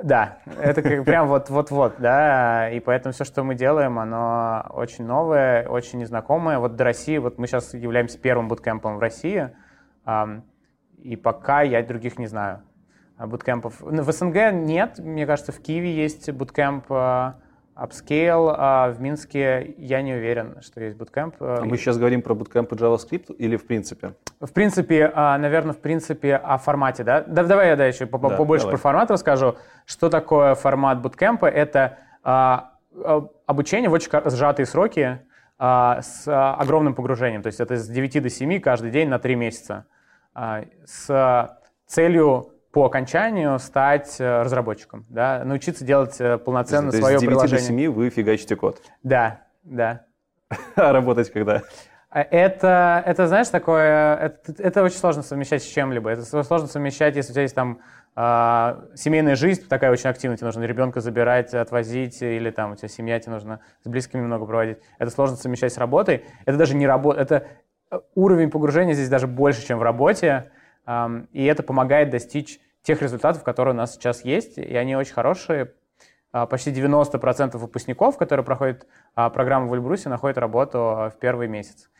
да, 0.02 0.38
это 0.60 0.82
как 0.82 1.04
прям 1.04 1.28
вот-вот-вот, 1.28 1.94
да, 1.98 2.70
и 2.70 2.80
поэтому 2.80 3.12
все, 3.12 3.24
что 3.24 3.42
мы 3.42 3.54
делаем, 3.54 3.98
оно 3.98 4.66
очень 4.70 5.04
новое, 5.04 5.66
очень 5.68 5.98
незнакомое. 5.98 6.58
Вот 6.58 6.76
до 6.76 6.84
России, 6.84 7.18
вот 7.18 7.38
мы 7.38 7.46
сейчас 7.46 7.74
являемся 7.74 8.18
первым 8.18 8.48
буткемпом 8.48 8.96
в 8.96 9.00
России, 9.00 9.50
и 10.98 11.16
пока 11.16 11.62
я 11.62 11.82
других 11.82 12.18
не 12.18 12.26
знаю 12.26 12.62
буткемпов. 13.18 13.80
Ну, 13.80 14.02
в 14.02 14.12
СНГ 14.12 14.52
нет, 14.52 14.98
мне 14.98 15.26
кажется, 15.26 15.52
в 15.52 15.60
Киеве 15.60 15.92
есть 15.92 16.30
буткемп 16.30 16.84
а, 16.90 17.40
Upscale, 17.78 18.54
а 18.56 18.90
в 18.90 19.00
Минске 19.00 19.74
я 19.78 20.02
не 20.02 20.14
уверен, 20.14 20.56
что 20.62 20.80
есть 20.80 20.96
буткемп. 20.96 21.36
А 21.40 21.64
мы 21.64 21.76
сейчас 21.76 21.96
говорим 21.96 22.22
про 22.22 22.34
буткемпы 22.34 22.74
JavaScript 22.74 23.34
или 23.36 23.56
в 23.56 23.66
принципе? 23.66 24.14
В 24.40 24.52
принципе, 24.52 25.12
а, 25.14 25.38
наверное, 25.38 25.74
в 25.74 25.78
принципе 25.78 26.36
о 26.36 26.58
формате, 26.58 27.04
да? 27.04 27.22
да 27.22 27.44
давай 27.44 27.68
я 27.68 27.76
да, 27.76 27.86
еще 27.86 28.06
да, 28.06 28.18
побольше 28.18 28.64
давай. 28.64 28.76
про 28.76 28.82
формат 28.82 29.10
расскажу. 29.10 29.56
Что 29.86 30.10
такое 30.10 30.54
формат 30.56 31.00
буткемпа? 31.00 31.46
Это 31.46 31.98
а, 32.24 32.72
обучение 33.46 33.88
в 33.88 33.92
очень 33.92 34.10
сжатые 34.30 34.66
сроки 34.66 35.20
с 35.58 36.22
огромным 36.26 36.94
погружением. 36.94 37.42
То 37.42 37.48
есть 37.48 37.58
это 37.58 37.76
с 37.76 37.88
9 37.88 38.22
до 38.22 38.30
7 38.30 38.60
каждый 38.60 38.92
день 38.92 39.08
на 39.08 39.18
3 39.18 39.34
месяца. 39.34 39.86
С 40.84 41.58
целью 41.86 42.52
по 42.78 42.84
окончанию 42.84 43.58
стать 43.58 44.20
э, 44.20 44.42
разработчиком, 44.42 45.04
да, 45.08 45.42
научиться 45.44 45.84
делать 45.84 46.14
э, 46.20 46.38
полноценно 46.38 46.92
То 46.92 46.98
свое 46.98 47.14
есть, 47.14 47.26
приложение. 47.26 47.58
с 47.58 47.66
9 47.66 47.76
до 47.76 47.82
7 47.82 47.92
вы 47.92 48.10
фигачите 48.10 48.54
код? 48.54 48.80
Да, 49.02 49.40
да. 49.64 50.04
А 50.76 50.92
работать 50.92 51.28
когда? 51.32 51.64
А 52.08 52.22
это, 52.22 53.02
это, 53.04 53.26
знаешь, 53.26 53.48
такое, 53.48 54.14
это, 54.14 54.62
это 54.62 54.84
очень 54.84 54.98
сложно 54.98 55.24
совмещать 55.24 55.64
с 55.64 55.66
чем-либо. 55.66 56.08
Это 56.08 56.22
сложно 56.44 56.68
совмещать, 56.68 57.16
если 57.16 57.32
у 57.32 57.34
тебя 57.34 57.42
есть 57.42 57.56
там 57.56 57.80
э, 58.14 58.80
семейная 58.94 59.34
жизнь 59.34 59.66
такая 59.66 59.90
очень 59.90 60.08
активная, 60.08 60.36
тебе 60.36 60.46
нужно 60.46 60.62
ребенка 60.62 61.00
забирать, 61.00 61.52
отвозить, 61.54 62.22
или 62.22 62.50
там 62.50 62.74
у 62.74 62.76
тебя 62.76 62.86
семья, 62.86 63.18
тебе 63.18 63.32
нужно 63.32 63.58
с 63.82 63.88
близкими 63.88 64.20
много 64.20 64.46
проводить. 64.46 64.78
Это 65.00 65.10
сложно 65.10 65.36
совмещать 65.36 65.72
с 65.72 65.78
работой. 65.78 66.26
Это 66.46 66.56
даже 66.56 66.76
не 66.76 66.86
работа, 66.86 67.20
это 67.20 67.48
э, 67.90 67.98
уровень 68.14 68.52
погружения 68.52 68.94
здесь 68.94 69.08
даже 69.08 69.26
больше, 69.26 69.66
чем 69.66 69.80
в 69.80 69.82
работе, 69.82 70.52
э, 70.86 71.22
и 71.32 71.44
это 71.44 71.64
помогает 71.64 72.10
достичь 72.10 72.60
тех 72.88 73.02
результатов, 73.02 73.44
которые 73.44 73.74
у 73.74 73.76
нас 73.76 73.92
сейчас 73.92 74.24
есть, 74.24 74.56
и 74.56 74.74
они 74.74 74.96
очень 74.96 75.12
хорошие. 75.12 75.74
А, 76.32 76.46
почти 76.46 76.72
90% 76.72 77.58
выпускников, 77.58 78.16
которые 78.16 78.46
проходят 78.46 78.86
а, 79.14 79.28
программу 79.28 79.68
в 79.68 79.74
Эльбрусе, 79.74 80.08
находят 80.08 80.38
работу 80.38 80.78
в 80.78 81.14
первый 81.20 81.48
месяц. 81.48 81.90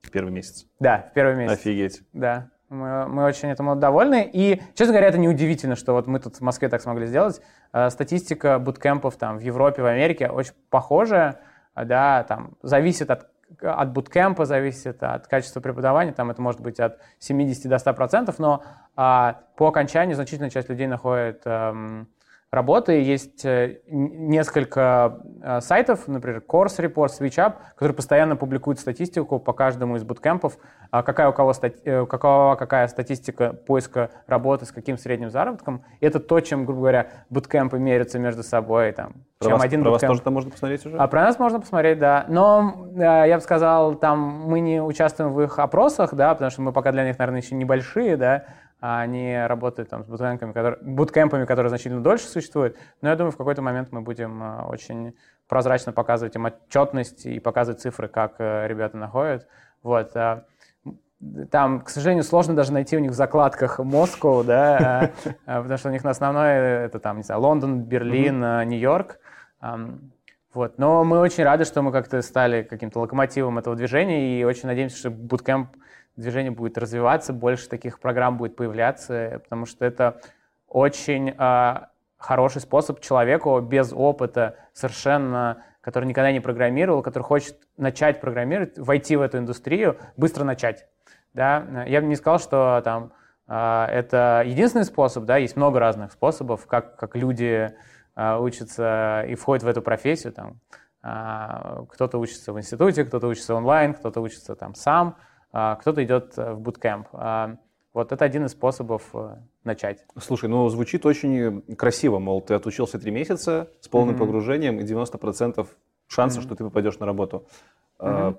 В 0.00 0.10
первый 0.10 0.32
месяц? 0.32 0.66
Да, 0.80 1.08
в 1.10 1.12
первый 1.12 1.36
месяц. 1.36 1.58
Офигеть. 1.58 2.02
Да. 2.14 2.48
Мы, 2.70 3.06
мы 3.08 3.24
очень 3.24 3.50
этому 3.50 3.76
довольны. 3.76 4.28
И, 4.32 4.62
честно 4.74 4.94
говоря, 4.94 5.08
это 5.08 5.18
неудивительно, 5.18 5.76
что 5.76 5.92
вот 5.92 6.06
мы 6.06 6.18
тут 6.18 6.36
в 6.36 6.40
Москве 6.40 6.70
так 6.70 6.80
смогли 6.80 7.04
сделать. 7.04 7.42
А, 7.70 7.90
статистика 7.90 8.58
буткемпов 8.58 9.16
там 9.16 9.36
в 9.36 9.42
Европе, 9.42 9.82
в 9.82 9.86
Америке 9.86 10.30
очень 10.30 10.54
похожая. 10.70 11.40
Да, 11.74 12.24
там 12.24 12.56
зависит 12.62 13.10
от 13.10 13.28
от 13.60 13.92
буткемпа 13.92 14.44
зависит, 14.44 15.02
от 15.02 15.26
качества 15.26 15.60
преподавания, 15.60 16.12
там 16.12 16.30
это 16.30 16.40
может 16.40 16.60
быть 16.60 16.80
от 16.80 16.98
70 17.18 17.68
до 17.68 17.76
100%, 17.76 18.34
но 18.38 18.62
а, 18.96 19.40
по 19.56 19.68
окончанию 19.68 20.16
значительная 20.16 20.50
часть 20.50 20.68
людей 20.68 20.86
находит 20.86 21.42
эм, 21.44 22.08
работы. 22.52 23.00
Есть 23.00 23.44
э, 23.46 23.78
несколько 23.88 25.20
э, 25.42 25.60
сайтов, 25.62 26.06
например, 26.06 26.42
Course 26.46 26.78
Report, 26.78 27.08
SwitchUp, 27.08 27.54
которые 27.70 27.96
постоянно 27.96 28.36
публикуют 28.36 28.78
статистику 28.78 29.38
по 29.38 29.54
каждому 29.54 29.96
из 29.96 30.04
буткемпов, 30.04 30.58
а 30.90 31.02
какая 31.02 31.30
у 31.30 31.32
кого 31.32 31.54
стати... 31.54 31.80
Э, 31.84 32.04
какова, 32.04 32.56
какая 32.56 32.88
статистика 32.88 33.54
поиска 33.54 34.10
работы 34.26 34.66
с 34.66 34.72
каким 34.72 34.98
средним 34.98 35.30
заработком. 35.30 35.84
И 36.00 36.06
это 36.06 36.20
то, 36.20 36.40
чем, 36.40 36.66
грубо 36.66 36.80
говоря, 36.82 37.06
буткемпы 37.30 37.78
мерятся 37.78 38.18
между 38.18 38.42
собой. 38.42 38.92
Там, 38.92 39.14
про 39.38 39.48
чем 39.48 39.52
вас, 39.54 39.64
один 39.64 39.82
про 39.82 39.90
буткемп... 39.92 40.10
вас 40.10 40.18
тоже 40.18 40.22
там 40.22 40.34
можно 40.34 40.50
посмотреть 40.50 40.84
уже? 40.84 40.96
А 40.98 41.06
про 41.06 41.22
нас 41.22 41.38
можно 41.38 41.58
посмотреть, 41.58 41.98
да. 41.98 42.26
Но 42.28 42.90
я 42.94 43.34
бы 43.34 43.40
сказал, 43.40 43.94
там 43.94 44.18
мы 44.18 44.60
не 44.60 44.82
участвуем 44.82 45.32
в 45.32 45.40
их 45.40 45.58
опросах, 45.58 46.12
да, 46.12 46.34
потому 46.34 46.50
что 46.50 46.60
мы 46.60 46.72
пока 46.72 46.92
для 46.92 47.04
них, 47.04 47.18
наверное, 47.18 47.40
еще 47.40 47.54
небольшие, 47.54 48.18
да, 48.18 48.44
они 48.82 49.36
работают 49.46 49.90
там, 49.90 50.02
с 50.02 50.08
буткемпами 50.08 50.52
которые, 50.52 50.82
буткемпами, 50.82 51.44
которые 51.44 51.68
значительно 51.68 52.02
дольше 52.02 52.26
существуют. 52.26 52.76
Но 53.00 53.10
я 53.10 53.16
думаю, 53.16 53.30
в 53.30 53.36
какой-то 53.36 53.62
момент 53.62 53.92
мы 53.92 54.00
будем 54.00 54.42
э, 54.42 54.62
очень 54.62 55.14
прозрачно 55.46 55.92
показывать 55.92 56.34
им 56.34 56.46
отчетность 56.46 57.24
и 57.24 57.38
показывать 57.38 57.80
цифры, 57.80 58.08
как 58.08 58.34
э, 58.40 58.66
ребята 58.66 58.96
находят. 58.96 59.46
Вот. 59.84 60.16
А, 60.16 60.46
там, 61.52 61.82
к 61.82 61.90
сожалению, 61.90 62.24
сложно 62.24 62.56
даже 62.56 62.72
найти 62.72 62.96
у 62.96 62.98
них 62.98 63.12
в 63.12 63.14
закладках 63.14 63.78
Москву, 63.78 64.42
да, 64.42 65.12
а, 65.46 65.60
потому 65.62 65.78
что 65.78 65.88
у 65.88 65.92
них 65.92 66.02
на 66.02 66.10
основное 66.10 66.84
это 66.84 66.98
там, 66.98 67.18
не 67.18 67.22
знаю, 67.22 67.40
Лондон, 67.40 67.82
Берлин, 67.82 68.40
Нью-Йорк. 68.68 69.20
Вот. 70.52 70.78
Но 70.78 71.04
мы 71.04 71.20
очень 71.20 71.44
рады, 71.44 71.64
что 71.64 71.82
мы 71.82 71.92
как-то 71.92 72.20
стали 72.20 72.64
каким-то 72.64 72.98
локомотивом 72.98 73.58
этого 73.58 73.76
движения 73.76 74.40
и 74.40 74.44
очень 74.44 74.66
надеемся, 74.66 74.96
что 74.96 75.08
Bootcamp 75.08 75.68
движение 76.16 76.50
будет 76.50 76.78
развиваться, 76.78 77.32
больше 77.32 77.68
таких 77.68 78.00
программ 78.00 78.36
будет 78.36 78.56
появляться, 78.56 79.40
потому 79.42 79.66
что 79.66 79.84
это 79.84 80.20
очень 80.68 81.34
э, 81.36 81.74
хороший 82.18 82.60
способ 82.60 83.00
человеку 83.00 83.58
без 83.60 83.92
опыта, 83.92 84.56
совершенно, 84.72 85.64
который 85.80 86.04
никогда 86.04 86.32
не 86.32 86.40
программировал, 86.40 87.02
который 87.02 87.24
хочет 87.24 87.56
начать 87.76 88.20
программировать, 88.20 88.78
войти 88.78 89.16
в 89.16 89.22
эту 89.22 89.38
индустрию, 89.38 89.98
быстро 90.16 90.44
начать. 90.44 90.86
Да? 91.34 91.84
Я 91.86 92.00
бы 92.00 92.06
не 92.06 92.16
сказал, 92.16 92.38
что 92.38 92.80
там, 92.84 93.12
э, 93.48 93.86
это 93.90 94.42
единственный 94.46 94.84
способ, 94.84 95.24
да, 95.24 95.38
есть 95.38 95.56
много 95.56 95.80
разных 95.80 96.12
способов, 96.12 96.66
как, 96.66 96.96
как 96.96 97.16
люди 97.16 97.74
э, 98.16 98.36
учатся 98.36 99.24
и 99.28 99.34
входят 99.34 99.62
в 99.62 99.68
эту 99.68 99.80
профессию. 99.80 100.34
Там, 100.34 100.60
э, 101.02 101.84
кто-то 101.88 102.18
учится 102.18 102.52
в 102.52 102.58
институте, 102.58 103.04
кто-то 103.04 103.28
учится 103.28 103.54
онлайн, 103.54 103.94
кто-то 103.94 104.20
учится 104.20 104.54
там 104.54 104.74
сам– 104.74 105.16
кто-то 105.52 106.02
идет 106.02 106.32
э, 106.36 106.54
в 106.54 106.60
буткемп. 106.60 107.08
А, 107.12 107.56
вот 107.92 108.10
это 108.10 108.24
один 108.24 108.46
из 108.46 108.52
способов 108.52 109.10
э, 109.12 109.36
начать. 109.64 110.04
Слушай, 110.18 110.48
ну 110.48 110.66
звучит 110.70 111.04
очень 111.04 111.62
красиво, 111.76 112.18
мол, 112.18 112.40
ты 112.40 112.54
отучился 112.54 112.98
три 112.98 113.10
месяца 113.10 113.68
с 113.80 113.88
полным 113.88 114.14
mm-hmm. 114.14 114.18
погружением 114.18 114.80
и 114.80 114.84
90% 114.84 115.66
шансов, 116.06 116.42
mm-hmm. 116.42 116.46
что 116.46 116.56
ты 116.56 116.64
попадешь 116.64 116.98
на 116.98 117.06
работу. 117.06 117.46
Mm-hmm. 117.98 118.38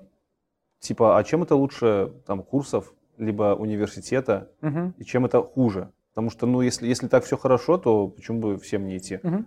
типа, 0.80 1.16
а 1.16 1.24
чем 1.24 1.44
это 1.44 1.54
лучше 1.54 2.12
там 2.26 2.42
курсов, 2.42 2.92
либо 3.16 3.54
университета, 3.54 4.50
mm-hmm. 4.60 4.94
и 4.98 5.04
чем 5.04 5.24
это 5.24 5.40
хуже? 5.40 5.92
Потому 6.10 6.30
что, 6.30 6.46
ну, 6.46 6.60
если, 6.60 6.88
если 6.88 7.06
так 7.06 7.24
все 7.24 7.36
хорошо, 7.36 7.78
то 7.78 8.08
почему 8.08 8.40
бы 8.40 8.58
всем 8.58 8.86
не 8.86 8.98
идти? 8.98 9.20
Mm-hmm. 9.22 9.44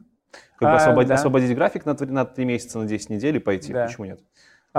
Как 0.60 0.72
бы 0.72 0.76
освободить, 0.76 1.12
а, 1.12 1.14
да. 1.14 1.16
освободить 1.16 1.56
график 1.56 1.86
на 1.86 1.96
3, 1.96 2.08
на 2.12 2.26
3 2.26 2.46
месяца, 2.46 2.80
на 2.80 2.86
10 2.86 3.10
недель 3.10 3.36
и 3.38 3.40
пойти, 3.40 3.74
да. 3.74 3.86
почему 3.86 4.06
нет? 4.06 4.22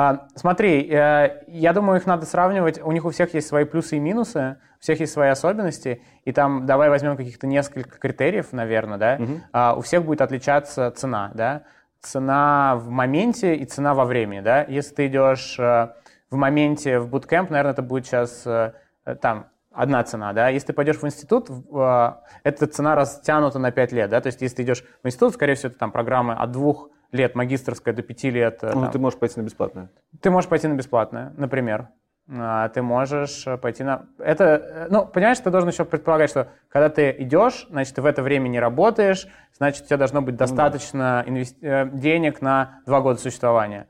А, 0.01 0.29
смотри, 0.37 0.89
э, 0.89 1.43
я 1.49 1.73
думаю, 1.73 1.99
их 1.99 2.07
надо 2.07 2.25
сравнивать. 2.25 2.81
У 2.81 2.93
них 2.93 3.05
у 3.05 3.11
всех 3.11 3.35
есть 3.35 3.49
свои 3.49 3.65
плюсы 3.65 3.97
и 3.97 3.99
минусы, 3.99 4.59
у 4.79 4.81
всех 4.81 5.01
есть 5.01 5.13
свои 5.13 5.29
особенности. 5.29 6.03
И 6.25 6.31
там 6.31 6.67
давай 6.67 6.89
возьмем 6.89 7.17
каких-то 7.17 7.49
несколько 7.49 7.99
критериев, 7.99 8.53
наверное, 8.53 8.97
да. 8.97 9.19
Угу. 9.19 9.79
У 9.79 9.81
всех 9.81 10.05
будет 10.05 10.21
отличаться 10.21 10.93
цена, 10.93 11.33
да. 11.35 11.65
Цена 12.01 12.77
в 12.77 12.91
моменте 12.91 13.57
и 13.57 13.65
цена 13.65 13.93
во 13.93 14.05
времени, 14.05 14.39
да. 14.39 14.63
Если 14.69 14.95
ты 14.95 15.07
идешь 15.09 15.59
э, 15.59 15.89
в 16.31 16.37
моменте 16.37 17.01
в 17.01 17.09
буткемп, 17.09 17.51
наверное, 17.51 17.73
это 17.73 17.83
будет 17.83 18.07
сейчас 18.07 18.47
э, 18.47 18.75
там 19.21 19.47
одна 19.73 20.05
цена, 20.05 20.33
да. 20.33 20.49
Если 20.49 20.69
ты 20.69 20.75
пойдешь 20.75 20.99
в 20.99 21.07
институт, 21.07 21.51
эта 22.45 22.67
цена 22.69 22.95
растянута 22.95 23.59
на 23.59 23.73
5 23.73 23.91
лет, 23.91 24.11
да. 24.11 24.21
То 24.21 24.29
есть 24.29 24.43
если 24.43 24.59
ты 24.59 24.63
идешь 24.63 24.85
в 25.03 25.09
институт, 25.09 25.35
скорее 25.35 25.57
всего, 25.57 25.71
это 25.71 25.79
там 25.81 25.91
программы 25.91 26.35
от 26.35 26.53
двух 26.53 26.89
лет 27.13 27.35
магистрская 27.35 27.95
до 27.95 28.03
пяти 28.03 28.31
лет. 28.31 28.59
Э, 28.63 28.73
ну, 28.75 28.83
там. 28.83 28.91
ты 28.91 28.99
можешь 28.99 29.19
пойти 29.19 29.41
на 29.41 29.45
бесплатное. 29.45 29.91
Ты 30.21 30.31
можешь 30.31 30.49
пойти 30.49 30.69
на 30.69 30.75
бесплатное, 30.75 31.33
например. 31.37 31.89
А, 32.31 32.69
ты 32.69 32.83
можешь 32.83 33.47
пойти 33.63 33.83
на... 33.83 34.07
Это, 34.19 34.45
э, 34.45 34.87
ну, 34.91 35.07
понимаешь, 35.07 35.39
ты 35.39 35.51
должен 35.51 35.71
еще 35.71 35.85
предполагать, 35.85 36.29
что 36.31 36.49
когда 36.69 36.91
ты 36.91 37.15
идешь, 37.19 37.67
значит, 37.71 37.95
ты 37.95 38.03
в 38.03 38.07
это 38.07 38.23
время 38.23 38.49
не 38.49 38.61
работаешь, 38.61 39.27
значит, 39.57 39.85
у 39.85 39.87
тебя 39.87 39.97
должно 39.97 40.21
быть 40.21 40.37
достаточно 40.37 41.19
ну, 41.19 41.25
да. 41.25 41.31
инвести... 41.31 41.59
Э, 41.63 41.89
денег 41.91 42.43
на 42.43 42.81
два 42.87 43.01
года 43.01 43.21
существования. 43.21 43.87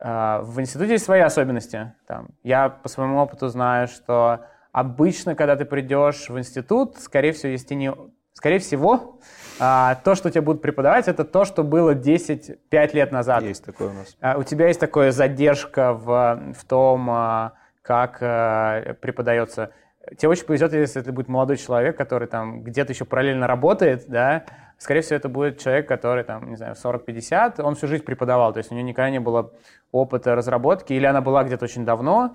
В 0.00 0.60
институте 0.60 0.92
есть 0.92 1.04
свои 1.04 1.20
особенности. 1.20 1.94
Там, 2.06 2.28
я 2.42 2.68
по 2.68 2.90
своему 2.90 3.16
опыту 3.16 3.48
знаю, 3.48 3.88
что 3.88 4.44
обычно, 4.72 5.34
когда 5.34 5.56
ты 5.56 5.64
придешь 5.64 6.28
в 6.28 6.38
институт, 6.38 6.98
скорее 6.98 7.32
всего, 7.32 7.52
если 7.52 7.74
не... 7.74 7.94
Скорее 8.34 8.58
всего, 8.58 9.20
а, 9.60 9.94
то, 10.04 10.14
что 10.14 10.30
тебе 10.30 10.40
будут 10.42 10.60
преподавать, 10.60 11.06
это 11.08 11.24
то, 11.24 11.44
что 11.44 11.62
было 11.62 11.94
10-5 11.94 12.94
лет 12.94 13.12
назад. 13.12 13.42
Есть 13.44 13.64
такое 13.64 13.88
у 13.88 13.92
нас. 13.92 14.16
А, 14.20 14.36
у 14.36 14.42
тебя 14.42 14.66
есть 14.66 14.80
такая 14.80 15.12
задержка 15.12 15.94
в, 15.94 16.52
в 16.58 16.64
том, 16.64 17.08
а, 17.10 17.52
как 17.82 18.18
а, 18.20 18.94
преподается. 19.00 19.70
Тебе 20.18 20.28
очень 20.28 20.44
повезет, 20.44 20.72
если 20.72 21.00
это 21.00 21.12
будет 21.12 21.28
молодой 21.28 21.56
человек, 21.56 21.96
который 21.96 22.28
там 22.28 22.62
где-то 22.62 22.92
еще 22.92 23.04
параллельно 23.04 23.46
работает, 23.46 24.04
да, 24.08 24.44
скорее 24.78 25.00
всего, 25.00 25.16
это 25.16 25.28
будет 25.28 25.60
человек, 25.60 25.88
который, 25.88 26.24
там, 26.24 26.50
не 26.50 26.56
знаю, 26.56 26.74
40-50, 26.74 27.62
он 27.62 27.74
всю 27.76 27.86
жизнь 27.86 28.04
преподавал, 28.04 28.52
то 28.52 28.58
есть 28.58 28.70
у 28.70 28.74
него 28.74 28.86
никогда 28.86 29.10
не 29.10 29.20
было 29.20 29.52
опыта 29.92 30.34
разработки, 30.34 30.92
или 30.92 31.06
она 31.06 31.20
была 31.20 31.44
где-то 31.44 31.64
очень 31.64 31.84
давно, 31.84 32.34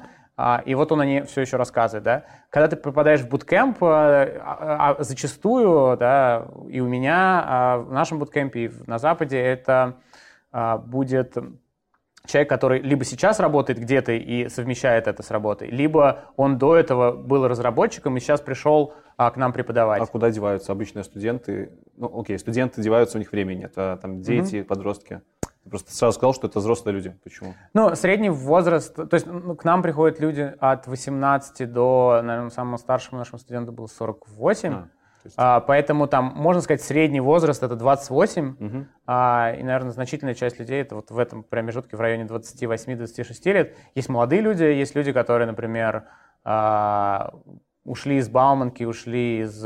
и 0.66 0.74
вот 0.74 0.92
он 0.92 1.02
о 1.02 1.06
ней 1.06 1.24
все 1.24 1.42
еще 1.42 1.58
рассказывает, 1.58 2.04
да. 2.04 2.24
Когда 2.50 2.70
ты 2.70 2.76
попадаешь 2.78 3.20
в 3.20 3.28
буткемп, 3.28 3.84
а, 3.84 4.24
а, 4.40 4.96
а, 4.98 5.04
зачастую, 5.04 5.98
да, 5.98 6.48
и 6.70 6.80
у 6.80 6.88
меня, 6.88 7.44
а, 7.46 7.78
в 7.80 7.92
нашем 7.92 8.20
буткемпе, 8.20 8.66
и 8.66 8.72
на 8.88 9.00
Западе, 9.00 9.38
это 9.38 9.98
а, 10.52 10.78
будет 10.78 11.36
человек, 12.26 12.50
который 12.50 12.80
либо 12.82 13.04
сейчас 13.04 13.40
работает 13.40 13.80
где-то 13.80 14.14
и 14.14 14.50
совмещает 14.50 15.08
это 15.08 15.24
с 15.24 15.32
работой, 15.32 15.70
либо 15.70 16.26
он 16.38 16.58
до 16.58 16.76
этого 16.76 17.12
был 17.12 17.48
разработчиком 17.48 18.18
и 18.18 18.20
сейчас 18.20 18.40
пришел 18.40 18.94
а, 19.18 19.32
к 19.32 19.38
нам 19.38 19.52
преподавать. 19.52 20.02
А 20.02 20.06
куда 20.06 20.30
деваются 20.32 20.72
обычные 20.72 21.04
студенты? 21.04 21.72
Ну, 21.98 22.20
окей, 22.20 22.40
студенты 22.40 22.82
деваются, 22.82 23.18
у 23.18 23.20
них 23.20 23.32
времени 23.32 23.62
нет, 23.62 23.74
а 23.76 23.98
там 23.98 24.22
дети, 24.22 24.56
mm-hmm. 24.56 24.64
подростки. 24.64 25.22
Просто 25.70 25.92
сразу 25.94 26.16
сказал, 26.16 26.34
что 26.34 26.48
это 26.48 26.60
взрослые 26.60 26.96
люди. 26.96 27.16
Почему? 27.24 27.54
Ну, 27.74 27.96
средний 27.96 28.30
возраст, 28.30 28.96
то 28.96 29.10
есть 29.12 29.26
ну, 29.28 29.56
к 29.56 29.64
нам 29.64 29.82
приходят 29.82 30.20
люди 30.20 30.54
от 30.60 30.88
18 30.88 31.72
до, 31.72 32.22
наверное, 32.24 32.50
самому 32.50 32.78
старшему 32.78 33.20
нашему 33.20 33.40
студенту 33.40 33.72
было 33.72 33.88
48. 33.88 34.74
А. 34.74 34.88
Есть... 35.24 35.36
А, 35.38 35.60
поэтому 35.60 36.08
там, 36.08 36.34
можно 36.36 36.62
сказать, 36.62 36.82
средний 36.82 37.20
возраст 37.20 37.62
это 37.62 37.76
28, 37.76 38.56
угу. 38.60 38.86
а, 39.06 39.54
и, 39.58 39.64
наверное, 39.64 39.92
значительная 39.92 40.34
часть 40.34 40.60
людей 40.60 40.82
это 40.82 40.96
вот 40.96 41.12
в 41.12 41.18
этом 41.18 41.44
промежутке 41.44 41.98
в 41.98 42.02
районе 42.02 42.24
28-26 42.24 43.54
лет. 43.54 43.78
Есть 43.96 44.10
молодые 44.10 44.42
люди, 44.42 44.64
есть 44.64 44.96
люди, 44.96 45.12
которые, 45.12 45.48
например, 45.48 46.06
а, 46.44 47.34
ушли 47.84 48.18
из 48.18 48.30
Бауманки, 48.30 48.84
ушли 48.84 49.42
из 49.42 49.66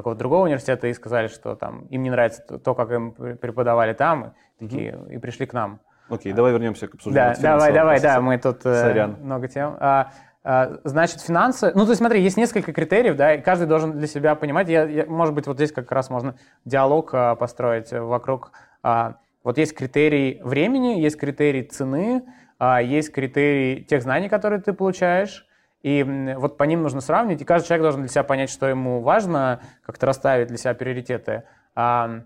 какого-то 0.00 0.18
другого 0.18 0.44
университета 0.44 0.88
и 0.88 0.94
сказали, 0.94 1.28
что 1.28 1.54
там 1.54 1.86
им 1.86 2.02
не 2.02 2.10
нравится 2.10 2.42
то, 2.58 2.74
как 2.74 2.90
им 2.90 3.12
преподавали 3.12 3.92
там, 3.92 4.34
и, 4.58 4.64
угу. 4.64 5.10
и 5.10 5.18
пришли 5.18 5.46
к 5.46 5.52
нам. 5.52 5.80
Окей, 6.08 6.32
давай 6.32 6.52
вернемся 6.52 6.88
к 6.88 6.94
обсуждению. 6.94 7.34
Да, 7.36 7.42
давай, 7.42 7.72
давай, 7.72 8.00
да, 8.00 8.20
мы 8.20 8.36
тут 8.38 8.66
э, 8.66 8.74
Сорян. 8.74 9.16
много 9.20 9.46
тем. 9.46 9.76
А, 9.78 10.10
а, 10.42 10.78
значит, 10.84 11.20
финансы... 11.20 11.70
Ну, 11.74 11.84
то 11.84 11.90
есть 11.90 11.98
смотри, 11.98 12.22
есть 12.22 12.36
несколько 12.36 12.72
критериев, 12.72 13.16
да, 13.16 13.34
и 13.34 13.40
каждый 13.40 13.66
должен 13.66 13.96
для 13.96 14.06
себя 14.06 14.34
понимать. 14.34 14.68
Я, 14.68 14.84
я, 14.84 15.06
может 15.06 15.34
быть, 15.34 15.46
вот 15.46 15.56
здесь 15.56 15.70
как 15.70 15.92
раз 15.92 16.10
можно 16.10 16.34
диалог 16.64 17.10
а, 17.12 17.34
построить 17.36 17.92
вокруг... 17.92 18.52
А, 18.82 19.16
вот 19.44 19.56
есть 19.56 19.74
критерий 19.74 20.40
времени, 20.42 21.00
есть 21.00 21.16
критерий 21.16 21.62
цены, 21.62 22.24
а, 22.58 22.82
есть 22.82 23.12
критерий 23.12 23.84
тех 23.84 24.02
знаний, 24.02 24.28
которые 24.28 24.60
ты 24.60 24.72
получаешь, 24.72 25.46
и 25.82 26.34
вот 26.36 26.56
по 26.56 26.64
ним 26.64 26.82
нужно 26.82 27.00
сравнить, 27.00 27.40
и 27.40 27.44
каждый 27.44 27.68
человек 27.68 27.82
должен 27.82 28.00
для 28.02 28.10
себя 28.10 28.22
понять, 28.22 28.50
что 28.50 28.66
ему 28.66 29.00
важно, 29.00 29.60
как-то 29.82 30.06
расставить 30.06 30.48
для 30.48 30.58
себя 30.58 30.74
приоритеты. 30.74 31.44
А, 31.74 32.22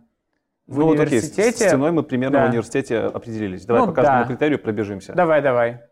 в 0.67 0.79
ну, 0.79 0.89
университете... 0.89 1.43
Вот, 1.43 1.55
окей, 1.55 1.69
с 1.69 1.71
ценой 1.71 1.93
мы 1.93 2.03
примерно 2.03 2.39
да. 2.39 2.47
в 2.47 2.49
университете 2.49 2.99
определились. 3.01 3.67
Давай 3.67 3.83
ну, 3.83 3.89
по 3.89 3.93
каждому 3.93 4.23
да. 4.23 4.27
критерию 4.27 4.59
пробежимся. 4.59 5.13
Давай, 5.13 5.43
давай. 5.43 5.83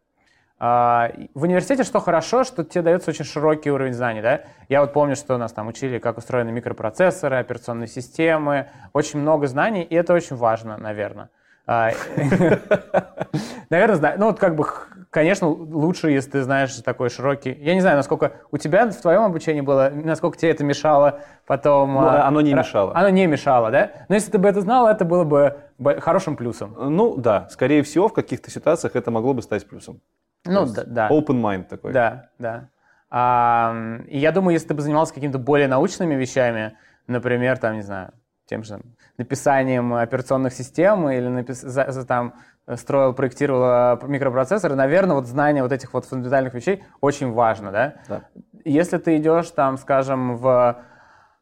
А, 0.58 1.10
в 1.34 1.42
университете 1.42 1.82
что 1.82 2.00
хорошо, 2.00 2.44
что 2.44 2.64
тебе 2.64 2.82
дается 2.82 3.10
очень 3.10 3.24
широкий 3.24 3.70
уровень 3.70 3.94
знаний. 3.94 4.22
Да? 4.22 4.42
Я 4.68 4.80
вот 4.80 4.92
помню, 4.92 5.14
что 5.14 5.36
нас 5.36 5.52
там 5.52 5.68
учили, 5.68 5.98
как 5.98 6.18
устроены 6.18 6.52
микропроцессоры, 6.52 7.36
операционные 7.36 7.88
системы, 7.88 8.68
очень 8.92 9.18
много 9.18 9.46
знаний, 9.46 9.82
и 9.82 9.94
это 9.94 10.14
очень 10.14 10.36
важно, 10.36 10.78
наверное. 10.78 11.30
А, 11.66 11.90
наверное, 13.70 14.16
ну 14.16 14.26
вот 14.26 14.38
как 14.38 14.56
бы, 14.56 14.64
конечно, 15.12 15.46
лучше, 15.46 16.10
если 16.10 16.30
ты 16.30 16.42
знаешь 16.42 16.74
такой 16.76 17.10
широкий. 17.10 17.52
Я 17.60 17.74
не 17.74 17.80
знаю, 17.80 17.96
насколько 17.96 18.32
у 18.50 18.56
тебя 18.56 18.90
в 18.90 18.96
твоем 18.96 19.22
обучении 19.22 19.60
было, 19.60 19.90
насколько 19.92 20.38
тебе 20.38 20.50
это 20.50 20.64
мешало 20.64 21.20
потом. 21.46 21.92
Ну, 21.92 22.00
а, 22.00 22.26
оно 22.26 22.40
не 22.40 22.54
мешало. 22.54 22.96
Оно 22.96 23.10
не 23.10 23.26
мешало, 23.26 23.70
да? 23.70 23.90
Но 24.08 24.16
если 24.16 24.32
ты 24.32 24.38
бы 24.38 24.48
это 24.48 24.62
знал, 24.62 24.88
это 24.88 25.04
было 25.04 25.24
бы 25.24 26.00
хорошим 26.00 26.34
плюсом. 26.34 26.74
Ну 26.78 27.16
да, 27.16 27.46
скорее 27.50 27.82
всего, 27.82 28.08
в 28.08 28.14
каких-то 28.14 28.50
ситуациях 28.50 28.96
это 28.96 29.10
могло 29.10 29.34
бы 29.34 29.42
стать 29.42 29.68
плюсом. 29.68 30.00
Ну, 30.44 30.66
да, 30.66 30.82
да. 30.84 31.08
Open 31.10 31.40
mind 31.40 31.64
такой. 31.64 31.92
Да, 31.92 32.30
да. 32.38 32.68
А, 33.10 33.76
и 34.08 34.18
я 34.18 34.32
думаю, 34.32 34.54
если 34.54 34.68
ты 34.68 34.74
бы 34.74 34.80
занимался 34.80 35.12
какими-то 35.12 35.38
более 35.38 35.68
научными 35.68 36.14
вещами, 36.14 36.76
например, 37.06 37.58
там, 37.58 37.74
не 37.74 37.82
знаю, 37.82 38.12
тем 38.46 38.64
же 38.64 38.80
написанием 39.18 39.94
операционных 39.94 40.52
систем 40.52 41.08
или 41.10 41.28
напис... 41.28 41.60
за, 41.60 41.90
за, 41.92 42.06
там, 42.06 42.34
строил, 42.76 43.12
проектировал 43.12 43.98
микропроцессоры, 44.06 44.74
наверное, 44.74 45.16
вот 45.16 45.26
знание 45.26 45.62
вот 45.62 45.72
этих 45.72 45.92
вот 45.92 46.04
фундаментальных 46.04 46.54
вещей 46.54 46.84
очень 47.00 47.32
важно, 47.32 47.72
да? 47.72 47.94
да. 48.08 48.22
Если 48.64 48.98
ты 48.98 49.16
идешь 49.16 49.50
там, 49.50 49.76
скажем, 49.76 50.36
в 50.36 50.76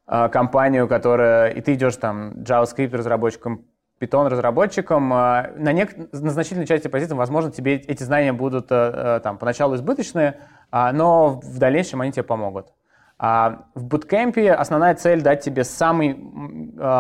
э, 0.07 0.29
компанию, 0.31 0.89
которая, 0.89 1.51
и 1.51 1.61
ты 1.61 1.75
идешь 1.75 1.97
там 1.97 2.33
JavaScript 2.43 2.97
разработчиком 2.97 3.67
Python 4.01 4.29
разработчиком, 4.29 5.13
э, 5.13 5.53
на, 5.57 5.73
нек... 5.73 5.95
на 6.13 6.31
значительной 6.31 6.67
части 6.67 6.89
позиций, 6.89 7.17
возможно, 7.17 7.51
тебе 7.51 7.77
эти 7.77 8.03
знания 8.03 8.33
будут 8.33 8.67
э, 8.71 9.21
там, 9.23 9.37
поначалу 9.37 9.75
избыточные, 9.75 10.41
но 10.73 11.41
в 11.43 11.59
дальнейшем 11.59 12.01
они 12.01 12.13
тебе 12.13 12.23
помогут. 12.23 12.69
А 13.23 13.67
в 13.75 13.85
буткемпе 13.85 14.51
основная 14.51 14.95
цель 14.95 15.21
дать 15.21 15.43
тебе 15.43 15.63
самую 15.63 16.17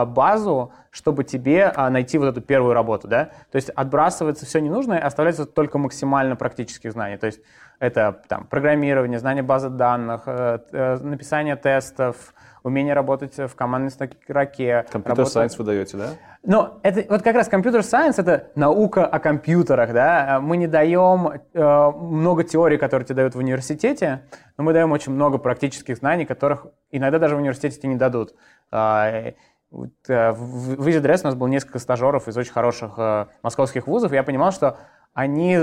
базу, 0.06 0.70
чтобы 0.90 1.24
тебе 1.24 1.72
а, 1.74 1.88
найти 1.88 2.18
вот 2.18 2.26
эту 2.26 2.42
первую 2.42 2.74
работу. 2.74 3.08
Да? 3.08 3.30
То 3.50 3.56
есть 3.56 3.70
отбрасывается 3.70 4.44
все 4.44 4.60
ненужное, 4.60 4.98
оставляется 4.98 5.46
только 5.46 5.78
максимально 5.78 6.36
практических 6.36 6.92
знаний. 6.92 7.16
То 7.16 7.24
есть 7.24 7.40
это 7.78 8.20
там, 8.28 8.44
программирование, 8.44 9.18
знание 9.18 9.42
базы 9.42 9.70
данных, 9.70 10.26
написание 10.26 11.56
тестов, 11.56 12.34
умение 12.62 12.92
работать 12.92 13.38
в 13.38 13.54
командной 13.54 13.90
строке. 13.90 14.84
Компьютер 14.92 15.24
сайенс 15.24 15.56
вы 15.56 15.64
даете, 15.64 15.96
да? 15.96 16.10
Ну, 16.42 16.80
это 16.82 17.04
вот 17.10 17.22
как 17.22 17.34
раз 17.34 17.48
компьютер 17.48 17.82
сайенс 17.82 18.18
это 18.18 18.50
наука 18.54 19.04
о 19.04 19.18
компьютерах, 19.18 19.92
да. 19.92 20.40
Мы 20.40 20.56
не 20.56 20.66
даем 20.66 21.28
э, 21.28 21.90
много 21.90 22.44
теорий, 22.44 22.78
которые 22.78 23.04
тебе 23.04 23.16
дают 23.16 23.34
в 23.34 23.38
университете, 23.38 24.22
но 24.56 24.64
мы 24.64 24.72
даем 24.72 24.90
очень 24.92 25.12
много 25.12 25.36
практических 25.36 25.98
знаний, 25.98 26.24
которых 26.24 26.66
иногда 26.90 27.18
даже 27.18 27.36
в 27.36 27.38
университете 27.38 27.78
тебе 27.78 27.90
не 27.90 27.96
дадут. 27.96 28.34
Э, 28.72 29.32
вот, 29.70 29.92
э, 30.08 30.32
в, 30.32 30.76
в 30.76 30.88
EasyDress 30.88 31.20
у 31.22 31.26
нас 31.26 31.34
было 31.34 31.48
несколько 31.48 31.78
стажеров 31.78 32.26
из 32.26 32.36
очень 32.38 32.52
хороших 32.52 32.94
э, 32.96 33.26
московских 33.42 33.86
вузов, 33.86 34.12
и 34.12 34.14
я 34.14 34.22
понимал, 34.22 34.50
что 34.50 34.78
они 35.12 35.58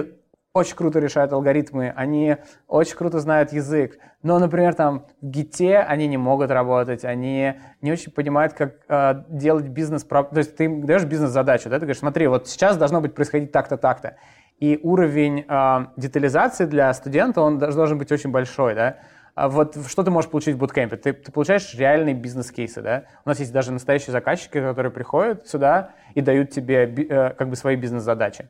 очень 0.57 0.75
круто 0.75 0.99
решают 0.99 1.31
алгоритмы, 1.33 1.93
они 1.95 2.37
очень 2.67 2.95
круто 2.95 3.19
знают 3.19 3.53
язык, 3.53 3.97
но, 4.23 4.39
например, 4.39 4.73
там 4.73 5.05
в 5.21 5.25
гите 5.25 5.79
они 5.79 6.07
не 6.07 6.17
могут 6.17 6.51
работать, 6.51 7.05
они 7.05 7.53
не 7.81 7.91
очень 7.91 8.11
понимают, 8.11 8.53
как 8.53 8.75
э, 8.89 9.23
делать 9.29 9.67
бизнес, 9.67 10.03
то 10.03 10.27
есть 10.35 10.57
ты 10.57 10.67
даешь 10.67 11.05
бизнес-задачу, 11.05 11.69
да, 11.69 11.75
ты 11.75 11.81
говоришь, 11.81 11.99
смотри, 11.99 12.27
вот 12.27 12.47
сейчас 12.47 12.77
должно 12.77 13.01
быть 13.01 13.15
происходить 13.15 13.51
так-то, 13.51 13.77
так-то, 13.77 14.17
и 14.59 14.79
уровень 14.83 15.45
э, 15.47 15.85
детализации 15.97 16.65
для 16.65 16.93
студента, 16.93 17.41
он 17.41 17.57
должен 17.57 17.97
быть 17.97 18.11
очень 18.11 18.31
большой, 18.31 18.75
да, 18.75 18.97
а 19.35 19.49
вот 19.49 19.77
что 19.87 20.03
ты 20.03 20.09
можешь 20.09 20.31
получить 20.31 20.55
в 20.55 20.57
буткемпе? 20.57 20.97
Ты, 20.97 21.13
ты 21.13 21.31
получаешь 21.31 21.75
реальные 21.75 22.15
бизнес-кейсы, 22.15 22.81
да? 22.81 23.03
У 23.23 23.29
нас 23.29 23.39
есть 23.39 23.53
даже 23.53 23.71
настоящие 23.71 24.11
заказчики, 24.11 24.59
которые 24.59 24.91
приходят 24.91 25.47
сюда 25.47 25.91
и 26.15 26.21
дают 26.21 26.49
тебе 26.49 26.85
э, 26.85 27.35
как 27.35 27.47
бы 27.47 27.55
свои 27.55 27.75
бизнес-задачи. 27.75 28.49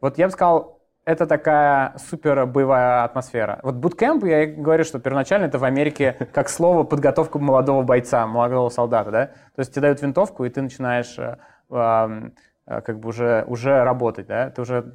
Вот 0.00 0.18
я 0.18 0.26
бы 0.26 0.32
сказал, 0.32 0.79
это 1.10 1.26
такая 1.26 1.94
супер 2.08 2.46
боевая 2.46 3.04
атмосфера. 3.04 3.58
Вот 3.62 3.74
буткемп, 3.74 4.24
я 4.24 4.46
говорю, 4.46 4.84
что 4.84 4.98
первоначально 4.98 5.46
это 5.46 5.58
в 5.58 5.64
Америке 5.64 6.16
как 6.32 6.48
слово 6.48 6.84
подготовка 6.84 7.38
молодого 7.38 7.82
бойца, 7.82 8.26
молодого 8.26 8.68
солдата, 8.68 9.10
да? 9.10 9.26
То 9.26 9.60
есть 9.60 9.72
тебе 9.72 9.82
дают 9.82 10.02
винтовку, 10.02 10.44
и 10.44 10.50
ты 10.50 10.62
начинаешь 10.62 11.18
э, 11.18 11.36
э, 11.70 12.80
как 12.80 13.00
бы 13.00 13.08
уже, 13.08 13.44
уже 13.48 13.82
работать, 13.82 14.26
да? 14.26 14.50
Ты 14.50 14.62
уже 14.62 14.92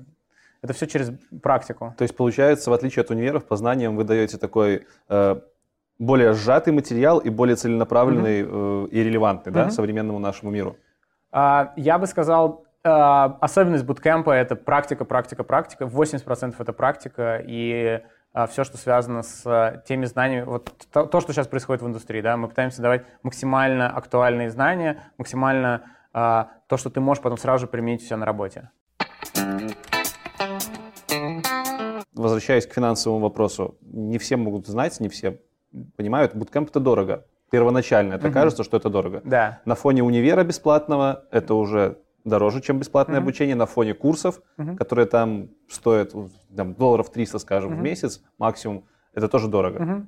это 0.62 0.74
все 0.74 0.88
через 0.88 1.12
практику. 1.44 1.94
То 1.98 2.04
есть, 2.04 2.16
получается, 2.16 2.72
в 2.72 2.74
отличие 2.74 3.02
от 3.02 3.12
универов, 3.12 3.46
по 3.46 3.56
знаниям 3.56 3.96
вы 3.96 4.04
даете 4.04 4.38
такой 4.38 4.88
э, 5.10 5.36
более 6.00 6.34
сжатый 6.34 6.74
материал 6.74 7.20
и 7.20 7.30
более 7.30 7.56
целенаправленный 7.56 8.42
mm-hmm. 8.42 8.86
э, 8.86 8.88
и 8.90 9.04
релевантный 9.04 9.52
mm-hmm. 9.52 9.66
да, 9.66 9.70
современному 9.70 10.20
нашему 10.20 10.52
миру? 10.52 10.78
А, 11.32 11.74
я 11.76 12.00
бы 12.00 12.08
сказал, 12.08 12.65
особенность 12.86 13.86
буткемпа— 13.86 14.32
это 14.32 14.56
практика, 14.56 15.06
практика, 15.06 15.44
практика. 15.44 15.86
80% 15.86 16.56
это 16.60 16.74
практика, 16.74 17.42
и 17.46 18.02
а, 18.34 18.48
все, 18.48 18.64
что 18.64 18.78
связано 18.78 19.24
с 19.24 19.84
теми 19.88 20.06
знаниями, 20.06 20.44
вот 20.44 20.72
то, 20.92 21.06
то, 21.06 21.22
что 21.22 21.34
сейчас 21.34 21.48
происходит 21.48 21.82
в 21.82 21.88
индустрии, 21.88 22.22
да, 22.22 22.38
мы 22.38 22.48
пытаемся 22.48 22.82
давать 22.82 23.06
максимально 23.24 23.90
актуальные 23.90 24.50
знания, 24.50 25.04
максимально 25.18 25.84
а, 26.14 26.50
то, 26.68 26.78
что 26.78 26.90
ты 26.90 27.00
можешь 27.00 27.24
потом 27.24 27.38
сразу 27.38 27.62
же 27.62 27.68
применить 27.68 28.04
все 28.04 28.18
на 28.18 28.26
работе. 28.26 28.70
Возвращаясь 32.14 32.68
к 32.68 32.74
финансовому 32.74 33.22
вопросу, 33.22 33.78
не 33.82 34.18
все 34.18 34.38
могут 34.38 34.68
знать, 34.68 35.00
не 35.00 35.10
все 35.10 35.40
понимают, 35.98 36.36
буткемп 36.36 36.70
это 36.70 36.80
дорого. 36.80 37.26
Первоначально 37.52 38.16
это 38.16 38.28
угу. 38.28 38.34
кажется, 38.34 38.64
что 38.64 38.78
это 38.78 38.90
дорого. 38.90 39.22
Да. 39.24 39.62
На 39.66 39.76
фоне 39.76 40.04
универа 40.04 40.44
бесплатного 40.44 41.26
это 41.32 41.54
уже 41.54 42.00
дороже, 42.26 42.62
чем 42.62 42.80
бесплатное 42.80 43.20
mm-hmm. 43.20 43.22
обучение 43.22 43.56
на 43.56 43.66
фоне 43.66 43.94
курсов, 43.94 44.42
mm-hmm. 44.58 44.76
которые 44.76 45.06
там 45.06 45.50
стоят 45.70 46.14
там, 46.56 46.74
долларов 46.74 47.12
300, 47.12 47.40
скажем, 47.40 47.74
mm-hmm. 47.74 47.80
в 47.80 47.82
месяц 47.82 48.22
максимум. 48.38 48.86
Это 49.14 49.30
тоже 49.30 49.48
дорого. 49.48 49.80
Mm-hmm. 49.80 50.06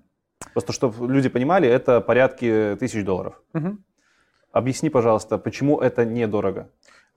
Просто 0.53 0.73
чтобы 0.73 1.08
люди 1.12 1.30
понимали, 1.30 1.69
это 1.69 2.01
порядки 2.01 2.75
тысяч 2.80 3.06
долларов. 3.06 3.41
Mm-hmm. 3.53 3.77
Объясни, 4.51 4.89
пожалуйста, 4.89 5.38
почему 5.38 5.80
это 5.80 6.03
недорого? 6.06 6.69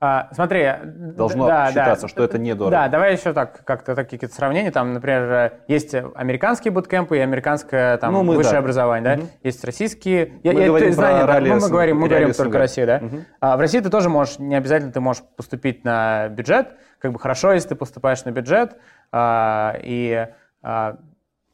А, 0.02 0.30
смотри, 0.32 0.66
должно 0.82 1.46
да, 1.46 1.68
считаться, 1.68 2.06
да, 2.06 2.08
что 2.08 2.24
это 2.24 2.38
недорого. 2.38 2.70
Да, 2.70 2.88
давай 2.88 3.12
еще 3.12 3.34
так, 3.34 3.62
как-то 3.66 3.94
такие 3.94 4.18
какие-то 4.18 4.34
сравнения. 4.34 4.70
Там, 4.70 4.94
например, 4.94 5.58
есть 5.68 5.94
американские 5.94 6.72
буткемпы 6.72 7.18
и 7.18 7.20
американское 7.20 7.98
там, 7.98 8.14
ну, 8.14 8.22
мы, 8.22 8.36
высшее 8.36 8.54
да. 8.54 8.58
образование, 8.60 9.16
да? 9.16 9.22
Угу. 9.22 9.30
Есть 9.42 9.62
российские. 9.62 10.32
Мы 10.42 10.52
я, 10.54 10.66
говорим 10.68 10.88
я, 10.88 10.94
знания, 10.94 11.26
да, 11.26 11.40
мы, 11.40 11.60
мы 11.60 11.68
говорим, 11.68 11.98
мы 11.98 12.08
говорим 12.08 12.32
только 12.32 12.56
о 12.56 12.60
России, 12.60 12.84
да? 12.86 12.96
Угу. 13.02 13.16
А, 13.40 13.56
в 13.58 13.60
России 13.60 13.80
ты 13.80 13.90
тоже 13.90 14.08
можешь, 14.08 14.38
не 14.38 14.54
обязательно 14.54 14.90
ты 14.90 15.00
можешь 15.00 15.22
поступить 15.36 15.84
на 15.84 16.28
бюджет. 16.28 16.68
Как 16.98 17.12
бы 17.12 17.18
хорошо, 17.18 17.52
если 17.52 17.68
ты 17.68 17.74
поступаешь 17.74 18.24
на 18.24 18.30
бюджет, 18.30 18.78
а, 19.12 19.76
и 19.82 20.28
а, 20.62 20.96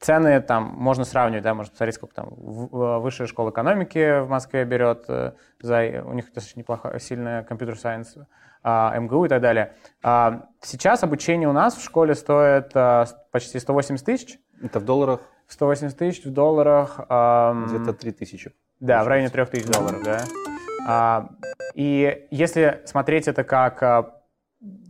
цены 0.06 0.40
там 0.40 0.72
можно 0.76 1.04
сравнивать, 1.04 1.42
да, 1.42 1.52
можно 1.52 1.72
посмотреть, 1.72 1.96
сколько 1.96 2.14
там 2.14 2.28
высшая 2.30 3.26
школа 3.26 3.50
экономики 3.50 4.20
в 4.20 4.28
Москве 4.28 4.64
берет 4.64 5.04
э, 5.08 5.32
за, 5.60 6.04
у 6.04 6.12
них 6.12 6.26
достаточно 6.26 6.60
неплохо, 6.60 6.96
сильная 7.00 7.42
компьютер-сайенс, 7.42 8.18
а, 8.62 8.96
МГУ 8.96 9.24
и 9.24 9.28
так 9.28 9.42
далее. 9.42 9.74
А, 10.04 10.46
сейчас 10.62 11.02
обучение 11.02 11.48
у 11.48 11.52
нас 11.52 11.74
в 11.76 11.82
школе 11.82 12.14
стоит 12.14 12.70
а, 12.74 13.06
почти 13.32 13.58
180 13.58 14.06
тысяч. 14.06 14.38
Это 14.62 14.78
в 14.78 14.84
долларах? 14.84 15.20
180 15.48 15.98
тысяч 15.98 16.24
в 16.24 16.32
долларах. 16.32 16.98
Где-то 16.98 17.92
3 17.92 18.12
тысячи. 18.12 18.52
Да, 18.78 19.02
в 19.02 19.08
районе 19.08 19.28
3 19.28 19.44
тысяч 19.46 19.66
долларов, 19.66 20.02
да. 20.04 21.28
И 21.74 22.26
если 22.30 22.82
смотреть 22.86 23.28
это 23.28 23.44
как 23.44 24.14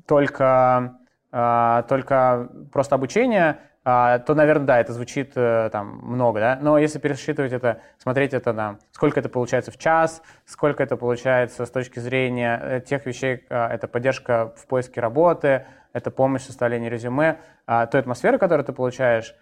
только, 0.06 0.98
только 1.30 2.48
просто 2.72 2.94
обучение, 2.94 3.50
а, 3.50 3.66
то, 3.86 4.34
наверное, 4.34 4.66
да, 4.66 4.80
это 4.80 4.92
звучит 4.92 5.34
э, 5.36 5.70
там 5.70 6.00
много, 6.02 6.40
да. 6.40 6.58
Но 6.60 6.76
если 6.76 6.98
пересчитывать 6.98 7.52
это, 7.52 7.82
смотреть 7.98 8.34
это 8.34 8.52
на 8.52 8.78
сколько 8.90 9.20
это 9.20 9.28
получается 9.28 9.70
в 9.70 9.78
час, 9.78 10.22
сколько 10.44 10.82
это 10.82 10.96
получается 10.96 11.64
с 11.64 11.70
точки 11.70 12.00
зрения 12.00 12.60
э, 12.60 12.80
тех 12.80 13.06
вещей, 13.06 13.44
а, 13.48 13.72
это 13.72 13.86
поддержка 13.86 14.52
в 14.56 14.66
поиске 14.66 15.00
работы, 15.00 15.66
это 15.92 16.10
помощь 16.10 16.42
в 16.42 16.46
составлении 16.46 16.88
резюме, 16.88 17.38
а, 17.68 17.86
той 17.86 18.00
атмосферы, 18.00 18.38
которую 18.38 18.64
ты 18.66 18.72
получаешь, 18.72 19.36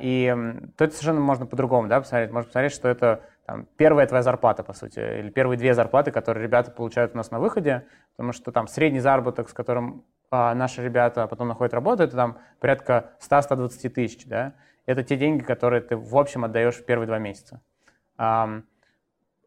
и 0.00 0.34
то 0.76 0.84
это 0.84 0.92
совершенно 0.92 1.20
можно 1.20 1.46
по-другому, 1.46 1.88
да, 1.88 2.00
посмотреть. 2.00 2.30
Можно 2.30 2.48
посмотреть, 2.48 2.72
что 2.72 2.88
это 2.88 3.22
там, 3.46 3.66
первая 3.78 4.06
твоя 4.06 4.22
зарплата, 4.22 4.62
по 4.62 4.74
сути, 4.74 4.98
или 4.98 5.30
первые 5.30 5.56
две 5.56 5.72
зарплаты, 5.72 6.10
которые 6.10 6.42
ребята 6.42 6.70
получают 6.70 7.14
у 7.14 7.16
нас 7.16 7.30
на 7.30 7.38
выходе, 7.38 7.86
потому 8.16 8.32
что 8.32 8.50
там 8.50 8.66
средний 8.66 9.00
заработок, 9.00 9.48
с 9.48 9.52
которым 9.54 10.04
а, 10.30 10.54
наши 10.54 10.82
ребята 10.82 11.26
потом 11.26 11.48
находят 11.48 11.74
работу, 11.74 12.02
это 12.02 12.16
там 12.16 12.38
порядка 12.60 13.10
100-120 13.20 13.88
тысяч, 13.88 14.26
да, 14.26 14.54
это 14.86 15.02
те 15.02 15.16
деньги, 15.16 15.42
которые 15.42 15.80
ты 15.80 15.96
в 15.96 16.16
общем 16.16 16.44
отдаешь 16.44 16.76
в 16.76 16.84
первые 16.84 17.06
два 17.06 17.18
месяца. 17.18 17.60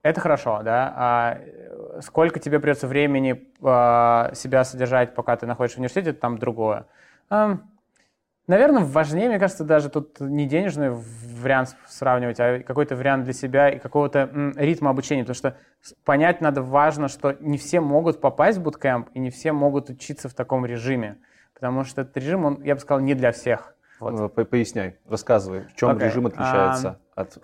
Это 0.03 0.19
хорошо, 0.19 0.61
да. 0.63 0.93
А 0.95 1.41
сколько 2.01 2.39
тебе 2.39 2.59
придется 2.59 2.87
времени 2.87 3.47
а, 3.61 4.31
себя 4.33 4.63
содержать, 4.63 5.13
пока 5.13 5.35
ты 5.37 5.45
находишься 5.45 5.77
в 5.77 5.79
университете, 5.79 6.13
там 6.13 6.37
другое. 6.39 6.85
Наверное, 8.47 8.83
важнее, 8.83 9.29
мне 9.29 9.39
кажется, 9.39 9.63
даже 9.63 9.89
тут 9.89 10.19
не 10.19 10.47
денежный 10.47 10.89
вариант 11.41 11.75
сравнивать, 11.87 12.39
а 12.39 12.59
какой-то 12.59 12.95
вариант 12.95 13.25
для 13.25 13.33
себя 13.33 13.69
и 13.69 13.79
какого-то 13.79 14.53
ритма 14.55 14.91
обучения. 14.91 15.23
Потому 15.23 15.35
что 15.35 15.57
понять 16.05 16.41
надо 16.41 16.61
важно, 16.61 17.07
что 17.07 17.35
не 17.39 17.57
все 17.57 17.81
могут 17.81 18.21
попасть 18.21 18.57
в 18.57 18.61
буткемп 18.61 19.09
и 19.13 19.19
не 19.19 19.29
все 19.29 19.51
могут 19.51 19.89
учиться 19.89 20.29
в 20.29 20.33
таком 20.33 20.65
режиме. 20.65 21.17
Потому 21.53 21.83
что 21.83 22.01
этот 22.01 22.15
режим, 22.17 22.45
он, 22.45 22.61
я 22.63 22.75
бы 22.75 22.81
сказал, 22.81 23.01
не 23.01 23.13
для 23.13 23.31
всех. 23.31 23.75
Вот. 23.99 24.13
Ну, 24.13 24.29
поясняй, 24.29 24.97
рассказывай, 25.07 25.67
в 25.67 25.75
чем 25.75 25.91
okay. 25.91 26.05
режим 26.05 26.25
отличается 26.25 26.99
um, 27.15 27.21
от 27.21 27.37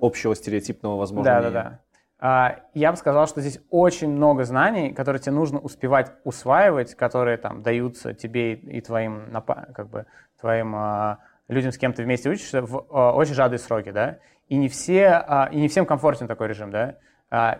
общего 0.00 0.34
стереотипного, 0.34 0.96
возможно, 0.96 1.32
Да, 1.32 1.42
да, 1.42 1.50
да. 1.50 1.80
А, 2.18 2.60
я 2.72 2.90
бы 2.90 2.96
сказал, 2.96 3.26
что 3.26 3.40
здесь 3.40 3.60
очень 3.70 4.08
много 4.08 4.44
знаний, 4.44 4.92
которые 4.92 5.20
тебе 5.20 5.32
нужно 5.32 5.58
успевать 5.58 6.12
усваивать, 6.24 6.94
которые 6.94 7.36
там 7.36 7.62
даются 7.62 8.14
тебе 8.14 8.54
и 8.54 8.80
твоим, 8.80 9.30
как 9.74 9.88
бы, 9.88 10.06
твоим 10.40 10.74
а, 10.74 11.18
людям, 11.48 11.72
с 11.72 11.78
кем 11.78 11.92
ты 11.92 12.02
вместе 12.02 12.30
учишься, 12.30 12.62
в 12.62 12.86
а, 12.90 13.12
очень 13.12 13.34
сжатые 13.34 13.58
сроки, 13.58 13.90
да. 13.90 14.18
И 14.48 14.56
не, 14.56 14.68
все, 14.68 15.48
и 15.52 15.56
не 15.56 15.68
всем 15.68 15.86
комфортен 15.86 16.28
такой 16.28 16.48
режим, 16.48 16.70
да. 16.70 16.96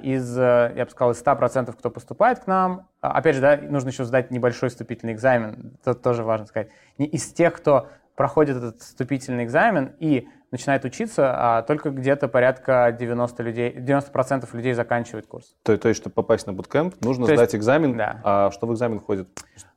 Из, 0.02 0.36
я 0.36 0.84
бы 0.84 0.90
сказал, 0.90 1.12
из 1.12 1.22
100%, 1.22 1.72
кто 1.72 1.90
поступает 1.90 2.40
к 2.40 2.46
нам, 2.46 2.88
опять 3.00 3.34
же, 3.34 3.40
да, 3.40 3.56
нужно 3.56 3.88
еще 3.88 4.04
сдать 4.04 4.30
небольшой 4.30 4.68
вступительный 4.68 5.14
экзамен, 5.14 5.72
это 5.80 5.94
тоже 5.94 6.22
важно 6.22 6.46
сказать. 6.46 6.68
Из 6.98 7.32
тех, 7.32 7.54
кто 7.54 7.88
проходит 8.16 8.58
этот 8.58 8.82
вступительный 8.82 9.44
экзамен 9.44 9.94
и 9.98 10.28
начинает 10.54 10.84
учиться, 10.84 11.34
а 11.36 11.62
только 11.62 11.90
где-то 11.90 12.28
порядка 12.28 12.96
90 12.96 13.42
людей, 13.42 13.72
90% 13.72 14.48
людей 14.52 14.72
заканчивают 14.72 15.26
курс. 15.26 15.56
То, 15.64 15.76
то 15.76 15.88
есть, 15.88 16.00
чтобы 16.00 16.14
попасть 16.14 16.46
на 16.46 16.52
буткемп, 16.52 16.94
нужно 17.04 17.26
то 17.26 17.34
сдать 17.34 17.52
есть, 17.52 17.56
экзамен. 17.56 17.96
Да. 17.96 18.20
А 18.22 18.50
что 18.52 18.68
в 18.68 18.72
экзамен 18.72 19.00
входит? 19.00 19.28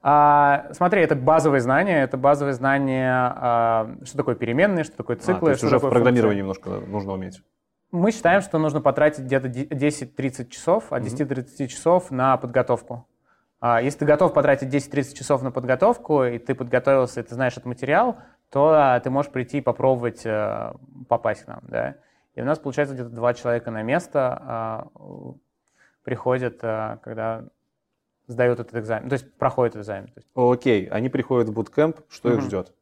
А, 0.03 0.67
смотри, 0.73 1.01
это 1.01 1.15
базовые 1.15 1.61
знания, 1.61 2.03
это 2.03 2.15
базовые 2.15 2.53
знания, 2.53 3.11
а, 3.11 3.95
что 4.03 4.17
такое 4.17 4.35
переменные, 4.35 4.83
что 4.83 4.95
такое 4.95 5.15
циклы. 5.15 5.33
А, 5.33 5.39
то 5.39 5.49
есть 5.49 5.63
уже 5.63 5.79
в 5.79 5.89
программировании 5.89 6.41
немножко 6.41 6.69
нужно 6.69 7.13
уметь. 7.13 7.41
Мы 7.91 8.11
считаем, 8.11 8.41
что 8.41 8.59
нужно 8.59 8.79
потратить 8.79 9.23
где-то 9.23 9.47
10-30 9.47 10.49
часов, 10.49 10.93
от 10.93 11.01
10-30 11.01 11.67
часов 11.67 12.11
на 12.11 12.37
подготовку. 12.37 13.07
А, 13.59 13.81
если 13.81 13.99
ты 13.99 14.05
готов 14.05 14.33
потратить 14.33 14.71
10-30 14.71 15.15
часов 15.15 15.41
на 15.41 15.51
подготовку, 15.51 16.23
и 16.23 16.37
ты 16.37 16.53
подготовился, 16.53 17.21
и 17.21 17.23
ты 17.23 17.33
знаешь 17.33 17.53
этот 17.53 17.65
материал, 17.65 18.17
то 18.49 18.73
а, 18.73 18.99
ты 18.99 19.09
можешь 19.09 19.31
прийти 19.31 19.57
и 19.57 19.61
попробовать 19.61 20.25
э, 20.25 20.73
попасть 21.07 21.43
к 21.43 21.47
нам. 21.47 21.59
Да? 21.63 21.95
И 22.35 22.41
у 22.41 22.45
нас, 22.45 22.59
получается, 22.59 22.93
где-то 22.95 23.09
два 23.09 23.33
человека 23.33 23.71
на 23.71 23.81
место 23.83 24.41
а, 24.41 24.87
приходят, 26.03 26.59
э, 26.61 26.97
когда 27.03 27.45
сдают 28.27 28.59
этот 28.59 28.75
экзамен, 28.75 29.09
то 29.09 29.13
есть 29.13 29.33
проходят 29.37 29.75
этот 29.75 29.85
экзамен. 29.85 30.09
Окей, 30.35 30.85
они 30.87 31.09
приходят 31.09 31.49
в 31.49 31.53
буткемп, 31.53 32.01
что 32.09 32.29
угу. 32.29 32.37
их 32.37 32.43
ждет? 32.43 32.67
То 32.67 32.73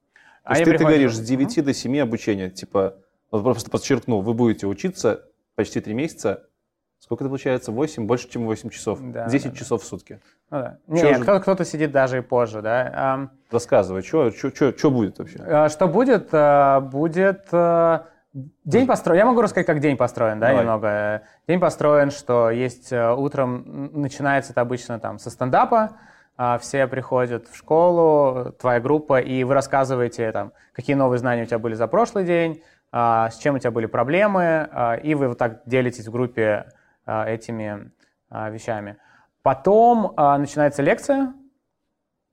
они 0.43 0.60
есть 0.60 0.71
ты, 0.71 0.78
ты 0.78 0.84
говоришь, 0.84 1.15
с 1.15 1.19
9 1.19 1.58
угу. 1.58 1.65
до 1.65 1.73
7 1.73 1.99
обучения, 1.99 2.49
типа, 2.49 2.97
вот 3.32 3.43
просто 3.43 3.71
подчеркну, 3.71 4.21
вы 4.21 4.34
будете 4.34 4.67
учиться 4.67 5.25
почти 5.56 5.82
3 5.82 5.93
месяца, 5.93 6.47
Сколько 7.06 7.23
это 7.23 7.30
получается? 7.30 7.71
8? 7.71 8.08
Больше, 8.08 8.28
чем 8.30 8.45
8 8.45 8.69
часов. 8.71 8.99
Да, 8.99 9.30
10 9.30 9.51
да, 9.51 9.58
часов 9.58 9.82
да. 9.82 9.86
в 9.86 9.88
сутки. 9.88 10.19
Ну, 10.49 10.58
да. 10.58 10.80
Нет, 10.88 11.23
же... 11.23 11.39
кто-то 11.39 11.63
сидит 11.63 11.91
даже 11.91 12.17
и 12.17 12.21
позже, 12.21 12.63
да. 12.63 13.30
Рассказывай, 13.56 14.02
что, 14.02 14.32
что, 14.32 14.54
что, 14.54 14.78
что 14.78 14.91
будет 14.91 15.18
вообще? 15.18 15.39
А, 15.39 15.70
что 15.70 15.88
будет? 15.88 16.30
Будет 16.91 17.48
а, 17.54 18.08
день 18.65 18.86
построен. 18.86 19.18
Я 19.18 19.26
могу 19.26 19.41
рассказать, 19.41 19.65
как 19.65 19.80
день 19.80 19.96
построен, 19.96 20.39
да, 20.41 20.48
Давай. 20.48 20.62
немного. 20.62 21.22
День 21.48 21.60
построен, 21.62 22.12
что 22.12 22.50
есть 22.50 22.91
утром, 22.91 23.89
начинается 23.94 24.52
это 24.52 24.60
обычно 24.60 25.00
там 25.00 25.20
со 25.20 25.30
стендапа, 25.30 25.91
все 26.60 26.86
приходят 26.88 27.48
в 27.48 27.56
школу, 27.56 28.52
твоя 28.60 28.82
группа, 28.82 29.22
и 29.22 29.46
вы 29.46 29.54
рассказываете, 29.54 30.30
там, 30.34 30.52
какие 30.74 30.98
новые 30.98 31.18
знания 31.18 31.44
у 31.44 31.46
тебя 31.46 31.60
были 31.60 31.76
за 31.76 31.88
прошлый 31.88 32.26
день, 32.26 32.62
с 32.91 33.38
чем 33.39 33.56
у 33.56 33.60
тебя 33.60 33.72
были 33.72 33.86
проблемы, 33.86 34.70
и 35.02 35.15
вы 35.15 35.30
вот 35.30 35.38
так 35.38 35.62
делитесь 35.65 36.08
в 36.08 36.12
группе 36.12 36.65
этими 37.08 37.89
вещами. 38.30 38.98
Потом 39.44 40.13
начинается 40.18 40.82
лекция, 40.82 41.34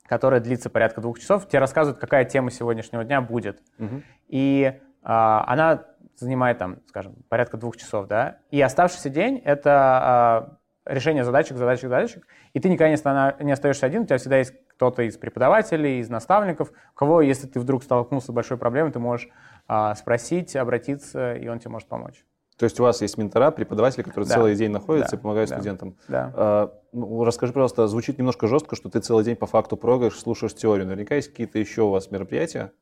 которая 0.06 0.40
длится 0.40 0.70
порядка 0.70 1.00
двух 1.00 1.18
часов. 1.18 1.48
Тебе 1.48 1.58
рассказывают, 1.58 2.00
какая 2.00 2.24
тема 2.24 2.50
сегодняшнего 2.50 3.04
дня 3.04 3.20
будет. 3.20 3.62
Угу. 3.78 4.02
И 4.28 4.80
она 5.02 5.84
занимает 6.16 6.58
там, 6.58 6.78
скажем, 6.88 7.16
порядка 7.28 7.56
двух 7.56 7.76
часов, 7.76 8.06
да. 8.06 8.38
И 8.50 8.60
оставшийся 8.60 9.10
день— 9.10 9.38
это 9.44 10.58
решение 10.84 11.24
задачек, 11.24 11.56
задачек, 11.56 11.84
задачек. 11.84 12.26
И 12.52 12.60
ты 12.60 12.68
никогда 12.68 12.90
не, 12.90 13.44
не 13.44 13.52
остаешься 13.52 13.86
один, 13.86 14.02
у 14.02 14.06
тебя 14.06 14.18
всегда 14.18 14.38
есть 14.38 14.54
кто-то 14.68 15.02
из 15.02 15.16
преподавателей, 15.16 16.00
из 16.00 16.08
наставников, 16.08 16.70
у 16.70 16.94
кого, 16.94 17.20
если 17.20 17.46
ты 17.46 17.60
вдруг 17.60 17.84
столкнулся 17.84 18.28
с 18.28 18.34
большой 18.34 18.58
проблемой, 18.58 18.92
ты 18.92 18.98
можешь 18.98 19.28
а, 19.68 19.94
спросить, 19.94 20.56
обратиться, 20.56 21.34
и 21.34 21.46
он 21.48 21.60
тебе 21.60 21.70
может 21.70 21.88
помочь. 21.88 22.24
То 22.58 22.64
есть 22.64 22.78
у 22.80 22.82
вас 22.82 23.00
есть 23.00 23.18
ментора, 23.18 23.50
преподаватели, 23.50 24.02
которые 24.02 24.28
да. 24.28 24.34
целый 24.34 24.54
день 24.54 24.70
находятся 24.70 25.12
да. 25.12 25.16
и 25.16 25.20
помогают 25.20 25.50
да. 25.50 25.56
студентам. 25.56 25.96
Да. 26.08 26.32
А, 26.34 26.72
ну, 26.92 27.24
расскажи, 27.24 27.52
пожалуйста, 27.52 27.86
звучит 27.88 28.18
немножко 28.18 28.46
жестко, 28.46 28.76
что 28.76 28.90
ты 28.90 29.00
целый 29.00 29.24
день 29.24 29.36
по 29.36 29.46
факту 29.46 29.76
прогаешь, 29.76 30.18
слушаешь 30.18 30.54
теорию. 30.54 30.86
Наверняка 30.86 31.14
есть 31.14 31.30
какие-то 31.30 31.58
еще 31.58 31.82
у 31.82 31.90
вас 31.90 32.10
мероприятия, 32.10 32.72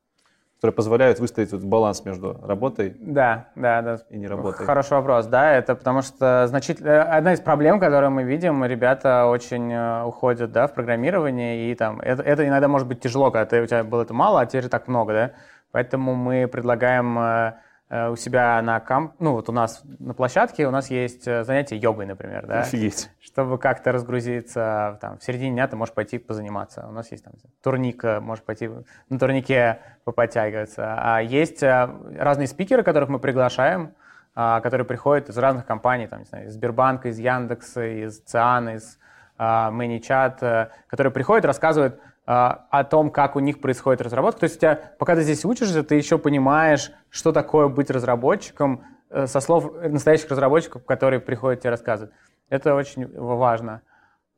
которые 0.57 0.75
позволяют 0.75 1.21
выставить 1.21 1.53
вот 1.53 1.63
баланс 1.63 2.05
между 2.05 2.39
работой 2.43 2.95
да, 2.99 3.49
да, 3.55 3.81
да. 3.81 3.99
и 4.11 4.19
не 4.19 4.27
работой. 4.27 4.67
Хороший 4.67 4.93
вопрос, 4.93 5.27
да, 5.27 5.55
это 5.55 5.75
потому 5.75 6.03
что 6.03 6.47
значит, 6.49 6.83
э, 6.83 7.01
одна 7.01 7.33
из 7.33 7.41
проблем, 7.41 7.81
которую 7.81 8.11
мы 8.11 8.25
видим, 8.25 8.63
ребята 8.65 9.27
очень 9.27 9.73
э, 9.73 10.05
уходят 10.05 10.53
да, 10.53 10.67
в 10.67 10.75
программирование, 10.75 11.71
и 11.71 11.75
там 11.75 12.01
это, 12.01 12.23
это 12.23 12.47
иногда 12.47 12.69
может 12.69 12.87
быть 12.87 13.01
тяжело, 13.01 13.31
когда 13.31 13.47
ты, 13.47 13.63
у 13.63 13.67
тебя 13.67 13.85
было 13.85 14.03
это 14.03 14.13
мало, 14.13 14.43
а 14.43 14.47
теперь 14.47 14.69
так 14.69 14.87
много, 14.89 15.13
да, 15.13 15.31
поэтому 15.71 16.15
мы 16.15 16.47
предлагаем 16.47 17.19
Э, 17.19 17.53
у 17.91 18.17
себя 18.17 18.61
на 18.63 18.79
камп, 18.81 19.15
ну 19.19 19.33
вот 19.33 19.49
у 19.49 19.53
нас 19.53 19.83
на 19.99 20.15
площадке 20.15 20.67
у 20.67 20.71
нас 20.71 20.91
есть 20.91 21.27
э, 21.27 21.45
занятие 21.45 21.77
йогой, 21.77 22.07
например, 22.07 22.47
да? 22.47 22.61
Офигеть. 22.61 23.11
Чтобы 23.21 23.59
как-то 23.59 23.93
разгрузиться, 23.93 24.99
там, 25.01 25.19
в 25.19 25.25
середине 25.25 25.53
дня 25.53 25.67
ты 25.67 25.77
можешь 25.77 25.95
пойти 25.95 26.19
позаниматься. 26.19 26.87
У 26.89 26.93
нас 26.93 27.11
есть 27.11 27.25
там 27.25 27.35
турник, 27.63 28.05
э, 28.05 28.21
можешь 28.21 28.45
пойти 28.45 28.71
на 29.09 29.19
турнике 29.19 29.81
поподтягиваться. 30.05 30.95
А 30.99 31.21
есть 31.21 31.63
разные 31.63 32.47
спикеры, 32.47 32.83
которых 32.83 33.09
мы 33.09 33.19
приглашаем, 33.19 33.95
а, 34.35 34.61
которые 34.61 34.87
приходят 34.87 35.29
из 35.29 35.37
разных 35.37 35.67
компаний, 35.67 36.07
там, 36.07 36.21
не 36.21 36.25
знаю, 36.25 36.47
из 36.47 36.55
Сбербанка, 36.55 37.09
из 37.09 37.19
Яндекса, 37.19 37.85
из 37.85 38.21
Циана, 38.21 38.77
из 38.77 38.99
а, 39.39 39.73
э, 39.73 40.69
которые 40.87 41.13
приходят, 41.13 41.45
рассказывают 41.45 41.99
о 42.33 42.85
том, 42.85 43.11
как 43.11 43.35
у 43.35 43.41
них 43.41 43.61
происходит 43.61 44.01
разработка. 44.03 44.41
То 44.41 44.45
есть 44.45 44.57
у 44.57 44.61
тебя, 44.61 44.79
пока 44.99 45.17
ты 45.17 45.23
здесь 45.23 45.45
учишься, 45.45 45.83
ты 45.83 45.97
еще 45.97 46.17
понимаешь, 46.17 46.93
что 47.09 47.33
такое 47.33 47.67
быть 47.67 47.91
разработчиком 47.91 48.85
э, 49.11 49.27
со 49.27 49.41
слов 49.41 49.73
настоящих 49.83 50.31
разработчиков, 50.31 50.85
которые 50.85 51.19
приходят 51.19 51.61
тебе 51.61 51.71
рассказывать. 51.71 52.13
Это 52.49 52.77
очень 52.77 53.09
важно. 53.19 53.83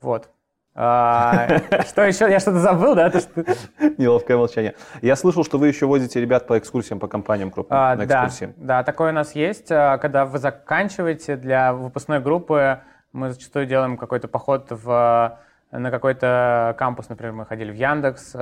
Вот. 0.01 0.31
А, 0.75 1.49
что 1.87 2.05
еще? 2.05 2.31
Я 2.31 2.41
что-то 2.41 2.61
забыл, 2.61 2.95
да? 2.95 3.13
Неловкое 3.99 4.39
молчание. 4.39 4.75
Я 5.03 5.15
слышал, 5.15 5.45
что 5.45 5.59
вы 5.59 5.69
еще 5.69 5.85
возите 5.87 6.19
ребят 6.19 6.47
по 6.47 6.59
экскурсиям, 6.59 6.99
по 6.99 7.09
компаниям 7.09 7.51
крупным, 7.51 7.79
а. 7.79 7.95
Да, 7.97 8.31
да, 8.57 8.83
такое 8.85 9.11
у 9.11 9.15
нас 9.15 9.35
есть. 9.35 9.71
А, 9.71 9.99
когда 9.99 10.25
вы 10.25 10.39
заканчиваете 10.39 11.37
для 11.37 11.75
выпускной 11.75 12.21
группы, 12.21 12.81
мы 13.13 13.31
зачастую 13.31 13.67
делаем 13.67 13.99
какой-то 13.99 14.29
поход 14.29 14.69
в, 14.71 15.39
на 15.73 15.91
какой-то 15.91 16.75
кампус, 16.79 17.09
например, 17.09 17.33
мы 17.33 17.47
ходили 17.47 17.71
в 17.71 17.75
Яндекс, 17.75 18.37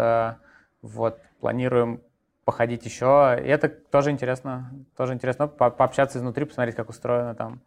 вот, 0.82 1.20
планируем 1.40 2.00
походить 2.44 2.84
еще. 2.84 3.38
И 3.40 3.46
это 3.46 3.68
тоже 3.68 4.10
интересно, 4.10 4.70
тоже 4.96 5.14
интересно 5.14 5.46
по 5.46 5.70
пообщаться 5.70 6.18
изнутри, 6.18 6.44
посмотреть, 6.44 6.74
как 6.74 6.88
устроено 6.88 7.34
там 7.34 7.60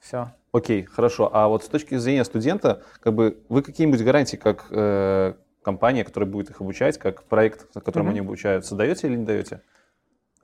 все. 0.00 0.32
Окей, 0.52 0.84
хорошо. 0.84 1.30
А 1.32 1.48
вот 1.48 1.64
с 1.64 1.68
точки 1.68 1.96
зрения 1.96 2.24
студента, 2.24 2.82
как 3.00 3.14
бы 3.14 3.38
вы 3.48 3.62
какие-нибудь 3.62 4.02
гарантии, 4.02 4.36
как 4.36 4.66
э, 4.70 5.34
компания, 5.62 6.04
которая 6.04 6.28
будет 6.28 6.50
их 6.50 6.60
обучать, 6.60 6.98
как 6.98 7.24
проект, 7.24 7.74
на 7.74 7.80
котором 7.80 8.06
mm-hmm. 8.06 8.10
они 8.10 8.20
обучаются, 8.20 8.74
даете 8.74 9.06
или 9.06 9.16
не 9.16 9.24
даете? 9.24 9.62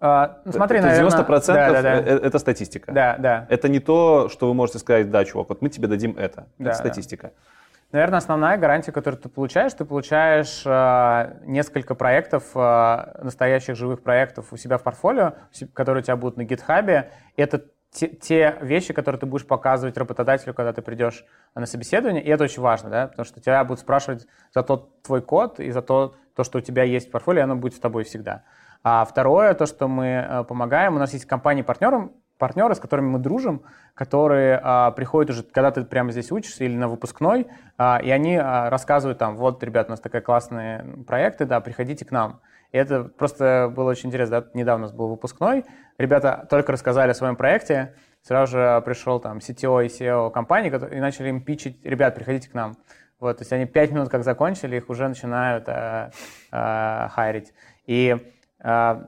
А, 0.00 0.40
ну, 0.44 0.52
смотри, 0.52 0.78
это 0.78 0.88
наверное... 0.88 1.11
90% 1.11 1.46
да, 1.46 1.72
да, 1.72 1.83
да. 1.83 1.94
Э, 1.96 2.00
это, 2.00 2.26
это 2.26 2.38
статистика. 2.38 2.92
Да, 2.92 3.16
да. 3.18 3.46
Это 3.48 3.68
не 3.68 3.81
то, 3.81 4.28
что 4.28 4.46
вы 4.48 4.54
можете 4.54 4.78
сказать, 4.78 5.11
да, 5.11 5.24
чувак, 5.24 5.48
вот 5.48 5.61
мы 5.61 5.70
тебе 5.70 5.88
дадим 5.88 6.16
это. 6.16 6.46
Да, 6.59 6.70
это 6.70 6.78
статистика. 6.78 7.33
Да. 7.35 7.42
Наверное, 7.90 8.18
основная 8.18 8.59
гарантия, 8.59 8.92
которую 8.92 9.20
ты 9.20 9.31
получаешь, 9.31 9.72
ты 9.72 9.87
получаешь 9.87 10.62
э, 10.66 11.40
несколько 11.46 11.94
проектов, 11.94 12.44
э, 12.55 13.22
настоящих 13.22 13.77
живых 13.77 14.03
проектов 14.03 14.53
у 14.53 14.59
себя 14.59 14.77
в 14.77 14.83
портфолио, 14.83 15.35
которые 15.72 16.03
у 16.03 16.05
тебя 16.05 16.16
будут 16.16 16.37
на 16.37 16.44
гитхабе. 16.44 17.11
Это 17.37 17.64
те, 17.90 18.09
те 18.09 18.59
вещи, 18.61 18.92
которые 18.92 19.18
ты 19.18 19.24
будешь 19.24 19.46
показывать 19.46 19.96
работодателю, 19.96 20.53
когда 20.53 20.74
ты 20.74 20.83
придешь 20.83 21.24
на 21.55 21.64
собеседование, 21.64 22.22
и 22.22 22.29
это 22.29 22.44
очень 22.44 22.61
важно, 22.61 22.90
да, 22.90 23.07
потому 23.07 23.24
что 23.24 23.40
тебя 23.40 23.64
будут 23.64 23.81
спрашивать 23.81 24.27
за 24.55 24.62
тот 24.62 25.03
твой 25.03 25.22
код 25.22 25.59
и 25.59 25.70
за 25.70 25.81
то, 25.81 26.14
то, 26.35 26.44
что 26.44 26.59
у 26.59 26.61
тебя 26.61 26.83
есть 26.83 27.09
в 27.09 27.11
портфолио, 27.11 27.44
оно 27.44 27.57
будет 27.57 27.74
с 27.74 27.81
тобой 27.81 28.05
всегда. 28.05 28.44
А 28.83 29.05
второе, 29.07 29.55
то, 29.55 29.64
что 29.64 29.88
мы 29.88 30.07
э, 30.07 30.44
помогаем, 30.44 30.96
у 30.96 30.98
нас 30.98 31.14
есть 31.14 31.24
компании-партнеры, 31.24 32.11
партнеры, 32.38 32.74
с 32.74 32.81
которыми 32.81 33.09
мы 33.09 33.18
дружим, 33.18 33.62
которые 33.94 34.61
а, 34.62 34.90
приходят 34.92 35.31
уже, 35.31 35.42
когда 35.42 35.70
ты 35.70 35.85
прямо 35.85 36.12
здесь 36.12 36.31
учишься 36.33 36.64
или 36.64 36.77
на 36.77 36.88
выпускной, 36.88 37.48
а, 37.77 38.01
и 38.03 38.11
они 38.11 38.37
а, 38.37 38.70
рассказывают 38.70 39.18
там, 39.18 39.37
вот, 39.37 39.62
ребят, 39.62 39.88
у 39.88 39.90
нас 39.90 40.01
такие 40.01 40.20
классные 40.20 40.85
проекты, 41.07 41.44
да, 41.44 41.61
приходите 41.61 42.05
к 42.05 42.11
нам. 42.11 42.40
И 42.72 42.77
это 42.77 43.05
просто 43.05 43.72
было 43.74 43.90
очень 43.90 44.09
интересно. 44.09 44.42
Да? 44.42 44.48
Недавно 44.55 44.85
у 44.85 44.88
нас 44.88 44.96
был 44.96 45.09
выпускной. 45.09 45.64
Ребята 45.96 46.46
только 46.51 46.72
рассказали 46.72 47.11
о 47.11 47.14
своем 47.14 47.35
проекте. 47.35 47.94
Сразу 48.22 48.53
же 48.53 48.83
пришел 48.85 49.20
там 49.20 49.38
CTO 49.38 49.85
и 49.85 49.88
SEO 49.88 50.31
компании 50.31 50.70
и 50.94 51.01
начали 51.01 51.31
им 51.31 51.40
пичить, 51.40 51.85
ребят, 51.85 52.14
приходите 52.14 52.51
к 52.51 52.55
нам. 52.55 52.77
Вот, 53.20 53.38
то 53.38 53.42
есть 53.42 53.53
они 53.53 53.66
пять 53.66 53.90
минут 53.90 54.11
как 54.11 54.22
закончили, 54.22 54.77
их 54.77 54.90
уже 54.90 55.09
начинают 55.09 55.64
э, 55.66 56.11
э, 56.53 57.09
хайрить. 57.09 57.53
И 57.87 58.16
э, 58.62 59.05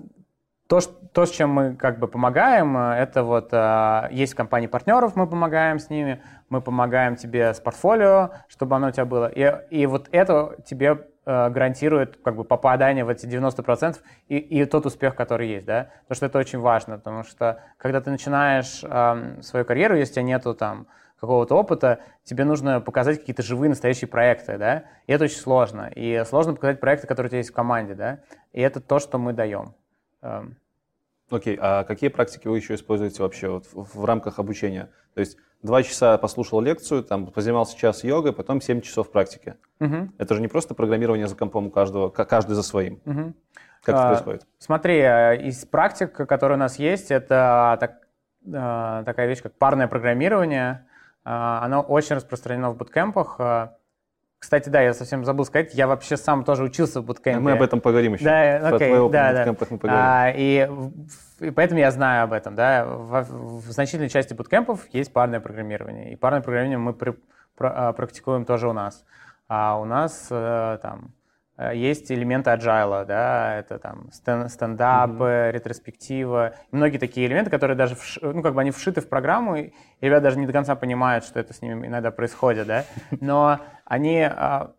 то, 0.66 0.80
что, 0.80 0.99
то, 1.12 1.26
с 1.26 1.30
чем 1.30 1.50
мы 1.50 1.74
как 1.74 1.98
бы 1.98 2.08
помогаем, 2.08 2.76
это 2.76 3.22
вот 3.22 3.48
э, 3.52 4.08
есть 4.12 4.34
компании 4.34 4.66
партнеров, 4.66 5.16
мы 5.16 5.26
помогаем 5.26 5.78
с 5.78 5.90
ними, 5.90 6.22
мы 6.48 6.60
помогаем 6.60 7.16
тебе 7.16 7.52
с 7.52 7.60
портфолио, 7.60 8.30
чтобы 8.48 8.76
оно 8.76 8.88
у 8.88 8.90
тебя 8.90 9.04
было. 9.04 9.26
И, 9.26 9.52
и 9.70 9.86
вот 9.86 10.08
это 10.12 10.56
тебе 10.64 11.06
Э, 11.26 11.50
гарантирует 11.50 12.16
как 12.24 12.34
бы 12.34 12.44
попадание 12.44 13.04
в 13.04 13.08
эти 13.08 13.26
90% 13.26 13.98
и, 14.28 14.38
и 14.38 14.64
тот 14.64 14.86
успех, 14.86 15.14
который 15.14 15.48
есть, 15.48 15.66
да, 15.66 15.90
потому 16.02 16.16
что 16.16 16.26
это 16.26 16.38
очень 16.38 16.58
важно, 16.58 16.96
потому 16.96 17.24
что 17.24 17.62
когда 17.76 18.00
ты 18.00 18.10
начинаешь 18.10 18.82
э, 18.82 19.42
свою 19.42 19.66
карьеру, 19.66 19.96
если 19.96 20.12
у 20.12 20.14
тебя 20.14 20.22
нету 20.24 20.54
там 20.54 20.86
какого-то 21.20 21.54
опыта, 21.54 22.00
тебе 22.24 22.44
нужно 22.44 22.80
показать 22.80 23.20
какие-то 23.20 23.42
живые 23.42 23.68
настоящие 23.68 24.08
проекты, 24.08 24.56
да, 24.56 24.84
и 25.06 25.12
это 25.12 25.24
очень 25.24 25.36
сложно, 25.36 25.90
и 25.94 26.24
сложно 26.24 26.54
показать 26.54 26.80
проекты, 26.80 27.06
которые 27.06 27.28
у 27.28 27.30
тебя 27.30 27.38
есть 27.38 27.50
в 27.50 27.54
команде, 27.54 27.94
да, 27.94 28.20
и 28.52 28.60
это 28.60 28.80
то, 28.80 28.98
что 28.98 29.18
мы 29.18 29.34
даем. 29.34 29.74
Окей, 31.30 31.56
okay. 31.56 31.58
а 31.60 31.84
какие 31.84 32.10
практики 32.10 32.48
вы 32.48 32.56
еще 32.56 32.74
используете 32.74 33.22
вообще 33.22 33.48
вот 33.48 33.66
в, 33.72 34.00
в 34.00 34.04
рамках 34.04 34.38
обучения? 34.38 34.90
То 35.14 35.20
есть 35.20 35.38
два 35.62 35.82
часа 35.82 36.18
послушал 36.18 36.60
лекцию, 36.60 37.04
там 37.04 37.26
позанимался 37.26 37.76
час 37.76 38.04
йогой, 38.04 38.32
потом 38.32 38.60
7 38.60 38.80
часов 38.80 39.10
практики. 39.10 39.54
Угу. 39.80 40.12
Это 40.18 40.34
же 40.34 40.40
не 40.40 40.48
просто 40.48 40.74
программирование 40.74 41.28
за 41.28 41.36
компом 41.36 41.66
у 41.66 41.70
каждого, 41.70 42.10
каждый 42.10 42.54
за 42.54 42.62
своим. 42.62 43.00
Угу. 43.04 43.34
Как 43.82 43.94
это 43.94 44.04
а, 44.04 44.08
происходит? 44.08 44.46
Смотри, 44.58 44.98
э, 44.98 45.42
из 45.42 45.64
практик, 45.64 46.12
которые 46.12 46.56
у 46.56 46.58
нас 46.58 46.78
есть, 46.78 47.10
это 47.10 47.76
так, 47.80 48.00
э, 48.46 49.02
такая 49.06 49.26
вещь, 49.26 49.42
как 49.42 49.54
парное 49.54 49.88
программирование. 49.88 50.86
Э, 51.24 51.60
оно 51.62 51.80
очень 51.80 52.16
распространено 52.16 52.70
в 52.70 52.76
буткемпах. 52.76 53.38
Кстати, 54.40 54.70
да, 54.70 54.80
я 54.80 54.94
совсем 54.94 55.26
забыл 55.26 55.44
сказать, 55.44 55.74
я 55.74 55.86
вообще 55.86 56.16
сам 56.16 56.44
тоже 56.44 56.64
учился 56.64 57.02
в 57.02 57.04
буткемпе. 57.04 57.40
Мы 57.40 57.52
об 57.52 57.60
этом 57.60 57.82
поговорим 57.82 58.14
еще. 58.14 58.24
Да, 58.24 58.56
окей, 58.56 58.88
Про 58.88 58.96
твой 58.96 59.10
да, 59.10 59.32
да. 59.32 59.46
мы 59.46 59.54
поговорим. 59.54 60.02
А, 60.02 60.32
и, 60.34 60.70
и 61.40 61.50
поэтому 61.50 61.78
я 61.78 61.90
знаю 61.90 62.24
об 62.24 62.32
этом, 62.32 62.54
да. 62.54 62.86
В, 62.86 63.22
в 63.60 63.70
значительной 63.70 64.08
части 64.08 64.32
буткемпов 64.32 64.86
есть 64.92 65.12
парное 65.12 65.40
программирование. 65.40 66.12
И 66.12 66.16
парное 66.16 66.40
программирование 66.40 66.78
мы 66.78 66.94
при, 66.94 67.14
про, 67.54 67.88
а, 67.88 67.92
практикуем 67.92 68.46
тоже 68.46 68.66
у 68.66 68.72
нас. 68.72 69.04
А 69.46 69.78
у 69.78 69.84
нас 69.84 70.28
э, 70.30 70.78
там 70.80 71.12
есть 71.72 72.10
элементы 72.10 72.50
agile, 72.50 73.04
да, 73.04 73.56
это 73.58 73.78
там 73.78 74.10
стендапы, 74.12 75.24
mm-hmm. 75.24 75.52
ретроспектива, 75.52 76.54
многие 76.70 76.98
такие 76.98 77.26
элементы, 77.26 77.50
которые 77.50 77.76
даже, 77.76 77.96
вш... 77.96 78.18
ну, 78.22 78.42
как 78.42 78.54
бы 78.54 78.60
они 78.60 78.70
вшиты 78.70 79.00
в 79.00 79.08
программу, 79.08 79.56
и 79.56 79.72
ребята 80.00 80.22
даже 80.24 80.38
не 80.38 80.46
до 80.46 80.52
конца 80.52 80.74
понимают, 80.74 81.24
что 81.24 81.38
это 81.38 81.52
с 81.52 81.60
ними 81.60 81.86
иногда 81.86 82.10
происходит, 82.10 82.66
да, 82.66 82.84
но 83.20 83.60
они, 83.84 84.22
а, 84.22 84.72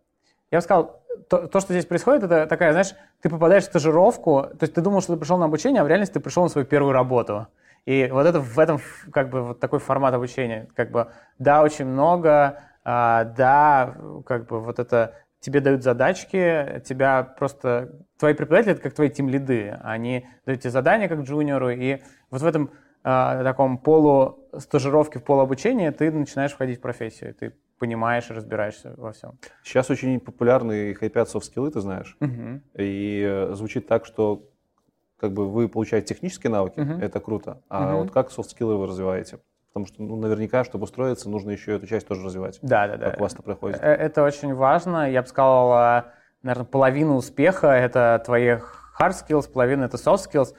я 0.50 0.58
бы 0.58 0.62
сказал, 0.64 1.02
то, 1.30 1.48
то, 1.48 1.60
что 1.60 1.74
здесь 1.74 1.86
происходит, 1.86 2.24
это 2.24 2.48
такая, 2.48 2.72
знаешь, 2.72 2.96
ты 3.22 3.30
попадаешь 3.30 3.64
в 3.64 3.68
стажировку, 3.68 4.44
то 4.44 4.64
есть 4.64 4.74
ты 4.74 4.82
думал, 4.82 5.02
что 5.02 5.14
ты 5.14 5.20
пришел 5.20 5.38
на 5.38 5.46
обучение, 5.46 5.82
а 5.82 5.84
в 5.84 5.88
реальности 5.88 6.14
ты 6.14 6.20
пришел 6.20 6.44
на 6.44 6.50
свою 6.50 6.66
первую 6.66 6.94
работу. 6.94 7.48
И 7.86 8.10
вот 8.12 8.26
это 8.26 8.40
в 8.40 8.60
этом 8.60 8.80
как 9.12 9.30
бы 9.30 9.42
вот 9.42 9.60
такой 9.60 9.80
формат 9.80 10.14
обучения, 10.14 10.68
как 10.76 10.92
бы 10.92 11.08
да, 11.40 11.62
очень 11.62 11.86
много, 11.86 12.64
а, 12.84 13.26
да, 13.26 13.96
как 14.26 14.48
бы 14.48 14.60
вот 14.62 14.80
это 14.80 15.16
тебе 15.42 15.60
дают 15.60 15.84
задачки, 15.84 16.82
тебя 16.86 17.24
просто... 17.24 18.06
Твои 18.18 18.34
преподаватели— 18.34 18.72
это 18.74 18.82
как 18.82 18.94
твои 18.94 19.10
тим-лиды. 19.10 19.78
Они 19.82 20.28
дают 20.46 20.62
тебе 20.62 20.70
задания 20.70 21.10
как 21.10 21.20
джуниору, 21.22 21.72
и 21.72 22.00
вот 22.30 22.42
в 22.42 22.46
этом 22.46 22.72
э, 23.04 23.42
таком 23.44 23.80
полу 23.80 24.48
стажировке, 24.58 25.20
в 25.20 25.24
полуобучении 25.24 25.90
ты 25.90 26.12
начинаешь 26.12 26.52
входить 26.52 26.78
в 26.78 26.82
профессию, 26.82 27.34
ты 27.34 27.54
понимаешь 27.80 28.30
и 28.30 28.34
разбираешься 28.34 28.94
во 28.96 29.12
всем. 29.12 29.40
Сейчас 29.64 29.90
очень 29.90 30.20
популярны 30.20 30.94
хайпят 30.94 31.28
софт-скиллы, 31.30 31.72
ты 31.72 31.82
знаешь. 31.82 32.16
Угу. 32.22 32.62
И 32.78 33.26
э, 33.28 33.54
звучит 33.56 33.88
так, 33.88 34.06
что 34.06 34.48
как 35.18 35.34
бы 35.34 35.50
вы 35.50 35.68
получаете 35.68 36.14
технические 36.14 36.52
навыки, 36.52 36.80
угу. 36.80 36.94
это 37.02 37.20
круто. 37.20 37.62
А 37.68 37.96
угу. 37.96 38.04
вот 38.04 38.12
как 38.12 38.30
софт-скиллы 38.30 38.76
вы 38.76 38.86
развиваете? 38.86 39.40
Потому 39.74 39.86
что 39.86 40.04
ну, 40.04 40.16
наверняка, 40.18 40.64
чтобы 40.64 40.84
устроиться, 40.84 41.30
нужно 41.30 41.52
еще 41.52 41.76
эту 41.76 41.88
часть 41.88 42.08
тоже 42.08 42.24
развивать. 42.24 42.60
Да, 42.62 42.88
да, 42.88 42.98
да. 42.98 43.10
Как 43.12 43.20
у 43.20 43.24
вас 43.24 43.34
это 43.34 43.44
проходит? 43.44 43.80
Э, 43.82 43.94
это 43.94 44.24
очень 44.24 44.54
важно. 44.54 45.10
Я 45.10 45.22
бы 45.22 45.28
сказал, 45.28 46.04
наверное, 46.44 46.66
половина 46.66 47.16
успеха— 47.16 47.68
это 47.70 48.22
твои 48.26 48.58
hard 49.00 49.14
skills, 49.14 49.52
половина— 49.52 49.84
это 49.86 49.98
soft 49.98 50.30
skills. 50.30 50.54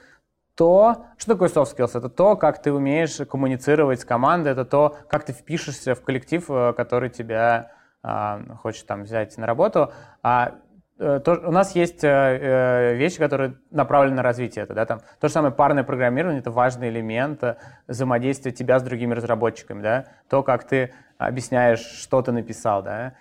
То, 0.55 1.05
что 1.17 1.33
такое 1.33 1.49
soft 1.49 1.75
skills? 1.75 1.97
Это 1.97 2.09
то, 2.09 2.35
как 2.35 2.61
ты 2.61 2.71
умеешь 2.71 3.17
коммуницировать 3.27 4.01
с 4.01 4.05
командой, 4.05 4.51
это 4.51 4.65
то, 4.65 4.95
как 5.09 5.25
ты 5.25 5.33
впишешься 5.33 5.95
в 5.95 6.01
коллектив, 6.01 6.45
э, 6.49 6.73
который 6.73 7.09
тебя 7.09 7.71
э, 8.03 8.55
хочет 8.61 8.85
там 8.85 9.03
взять 9.03 9.37
на 9.37 9.47
работу. 9.47 9.91
А 10.21 10.43
Э, 10.49 10.57
то, 11.19 11.33
у 11.45 11.51
нас 11.51 11.75
есть 11.75 12.03
э, 12.03 12.07
э, 12.07 12.95
вещи, 12.95 13.17
которые 13.17 13.55
направлены 13.71 14.17
на 14.17 14.23
развитие. 14.23 14.63
Это, 14.63 14.73
да, 14.73 14.85
там, 14.85 15.01
то 15.19 15.27
же 15.27 15.33
самое 15.33 15.53
парное 15.53 15.83
программирование– 15.83 16.39
это 16.41 16.51
важный 16.51 16.89
элемент 16.89 17.43
взаимодействия 17.87 18.51
тебя 18.51 18.79
с 18.79 18.83
другими 18.83 19.13
разработчиками. 19.13 19.81
Да? 19.81 20.05
То, 20.29 20.43
как 20.43 20.63
ты 20.65 20.93
объясняешь, 21.17 21.79
что 21.79 22.21
ты 22.21 22.31
написал, 22.31 22.83
да? 22.83 23.13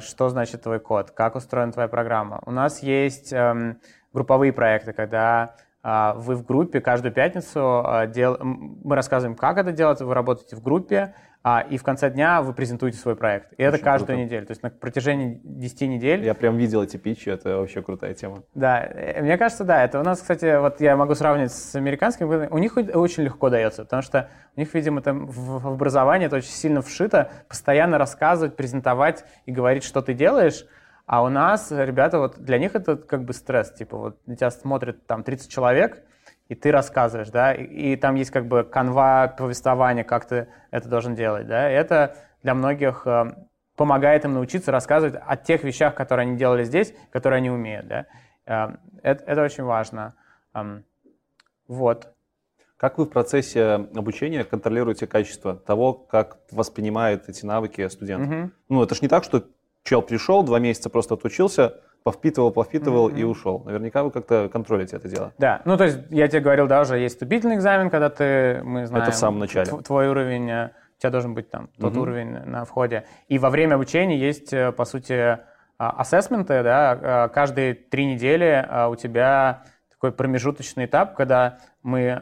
что 0.00 0.28
значит 0.28 0.62
твой 0.62 0.78
код, 0.78 1.10
как 1.10 1.34
устроена 1.34 1.72
твоя 1.72 1.88
программа. 1.88 2.40
У 2.46 2.52
нас 2.52 2.80
есть 2.80 3.32
эм, 3.32 3.80
групповые 4.12 4.52
проекты, 4.52 4.92
когда 4.92 5.56
а, 5.82 6.14
вы 6.14 6.36
в 6.36 6.46
группе 6.46 6.80
каждую 6.80 7.12
пятницу 7.12 7.84
дел... 8.14 8.38
мы 8.40 8.94
рассказываем, 8.94 9.36
как 9.36 9.58
это 9.58 9.72
делать, 9.72 10.00
вы 10.00 10.14
работаете 10.14 10.54
в 10.54 10.62
группе, 10.62 11.14
а, 11.46 11.60
и 11.60 11.76
в 11.76 11.82
конце 11.82 12.08
дня 12.08 12.40
вы 12.40 12.54
презентуете 12.54 12.96
свой 12.96 13.16
проект. 13.16 13.52
И 13.58 13.62
это 13.62 13.74
Очень 13.74 13.84
каждую 13.84 14.16
круто. 14.16 14.24
неделю. 14.24 14.46
То 14.46 14.52
есть 14.52 14.62
на 14.62 14.70
протяжении 14.70 15.42
10 15.44 15.82
недель. 15.82 16.24
Я 16.24 16.32
прям 16.32 16.56
видел 16.56 16.82
эти 16.82 16.96
питчи, 16.96 17.28
это 17.28 17.58
вообще 17.58 17.82
крутая 17.82 18.14
тема. 18.14 18.44
Да, 18.54 18.82
э, 18.82 19.20
мне 19.20 19.36
кажется, 19.36 19.62
да. 19.62 19.84
Это 19.84 20.00
у 20.00 20.02
нас, 20.02 20.22
кстати, 20.22 20.58
вот 20.58 20.80
я 20.80 20.96
могу 20.96 21.14
сравнить 21.14 21.52
с 21.52 21.74
американским. 21.74 22.30
У 22.50 22.58
них 22.58 22.78
очень 22.78 23.24
легко 23.24 23.50
дается, 23.50 23.84
потому 23.84 24.00
что 24.00 24.30
у 24.56 24.60
них, 24.60 24.72
видимо, 24.72 25.02
там 25.02 25.26
в 25.26 25.68
образовании 25.68 26.28
это 26.28 26.36
очень 26.36 26.48
сильно 26.48 26.80
вшито, 26.80 27.30
постоянно 27.46 27.98
рассказывать, 27.98 28.56
презентовать 28.56 29.26
и 29.44 29.52
говорить, 29.52 29.84
что 29.84 30.00
ты 30.00 30.14
делаешь. 30.14 30.64
А 31.04 31.22
у 31.22 31.28
нас 31.28 31.70
ребята, 31.70 32.20
вот 32.20 32.38
для 32.38 32.56
них 32.56 32.74
это 32.74 32.96
как 32.96 33.26
бы 33.26 33.34
стресс. 33.34 33.70
Типа 33.70 33.98
вот 33.98 34.26
на 34.26 34.34
тебя 34.34 34.50
смотрит 34.50 35.06
там 35.06 35.22
30 35.22 35.50
человек, 35.50 36.02
и 36.48 36.54
ты 36.54 36.70
рассказываешь, 36.70 37.30
да, 37.30 37.54
и, 37.54 37.64
и 37.64 37.96
там 37.96 38.14
есть 38.16 38.30
как 38.30 38.46
бы 38.46 38.64
канва 38.64 39.28
повествования, 39.28 40.04
как 40.04 40.26
ты 40.26 40.48
это 40.70 40.88
должен 40.88 41.14
делать, 41.14 41.46
да, 41.46 41.70
и 41.70 41.74
это 41.74 42.16
для 42.42 42.54
многих 42.54 43.06
э, 43.06 43.32
помогает 43.76 44.24
им 44.24 44.34
научиться 44.34 44.70
рассказывать 44.70 45.14
о 45.26 45.36
тех 45.36 45.64
вещах, 45.64 45.94
которые 45.94 46.26
они 46.26 46.36
делали 46.36 46.64
здесь, 46.64 46.94
которые 47.10 47.38
они 47.38 47.50
умеют, 47.50 47.86
да. 47.86 48.06
Э, 48.46 48.76
это, 49.02 49.24
это 49.24 49.42
очень 49.42 49.64
важно. 49.64 50.14
Эм, 50.54 50.84
вот. 51.66 52.12
Как 52.76 52.98
вы 52.98 53.04
в 53.06 53.08
процессе 53.08 53.88
обучения 53.94 54.44
контролируете 54.44 55.06
качество 55.06 55.56
того, 55.56 55.94
как 55.94 56.38
воспринимает 56.50 57.28
эти 57.28 57.46
навыки 57.46 57.88
студент? 57.88 58.26
Мгм. 58.26 58.52
Ну, 58.68 58.82
это 58.82 58.94
же 58.94 59.00
не 59.00 59.08
так, 59.08 59.24
что 59.24 59.44
чел 59.84 60.02
пришел, 60.02 60.42
два 60.42 60.58
месяца 60.58 60.90
просто 60.90 61.14
отучился, 61.14 61.80
повпитывал, 62.08 62.52
повпитывал 62.52 63.08
Мгм. 63.08 63.16
и 63.18 63.22
ушел. 63.24 63.62
Наверняка 63.64 64.04
вы 64.04 64.10
как-то 64.10 64.48
контролите 64.52 64.96
это 64.96 65.08
дело. 65.08 65.32
Да, 65.38 65.62
ну 65.64 65.76
то 65.76 65.84
есть 65.84 65.98
я 66.10 66.28
тебе 66.28 66.40
говорил, 66.40 66.66
да, 66.68 66.82
уже 66.82 66.98
есть 66.98 67.16
вступительный 67.16 67.56
экзамен, 67.56 67.90
когда 67.90 68.10
ты, 68.10 68.60
мы 68.62 68.86
знаем, 68.86 69.10
в 69.10 69.14
самом 69.14 69.40
начале. 69.40 69.70
тв- 69.70 69.82
твой 69.82 70.08
уровень, 70.08 70.48
э, 70.50 70.70
у 70.98 71.00
тебя 71.00 71.10
должен 71.10 71.34
быть 71.34 71.50
там 71.50 71.68
тот 71.80 71.92
Мгм. 71.94 72.02
уровень 72.02 72.30
на 72.44 72.64
входе. 72.66 73.04
И 73.28 73.38
во 73.38 73.48
время 73.50 73.74
обучения 73.76 74.18
есть, 74.18 74.52
э, 74.52 74.70
по 74.72 74.84
сути, 74.84 75.38
а, 75.76 75.90
ассессменты, 75.98 76.62
да, 76.62 77.26
э, 77.26 77.28
каждые 77.34 77.74
три 77.74 78.04
недели 78.06 78.64
э, 78.68 78.86
у 78.86 78.94
тебя 78.96 79.62
такой 79.90 80.12
промежуточный 80.12 80.84
этап, 80.84 81.14
когда 81.16 81.56
мы, 81.82 82.20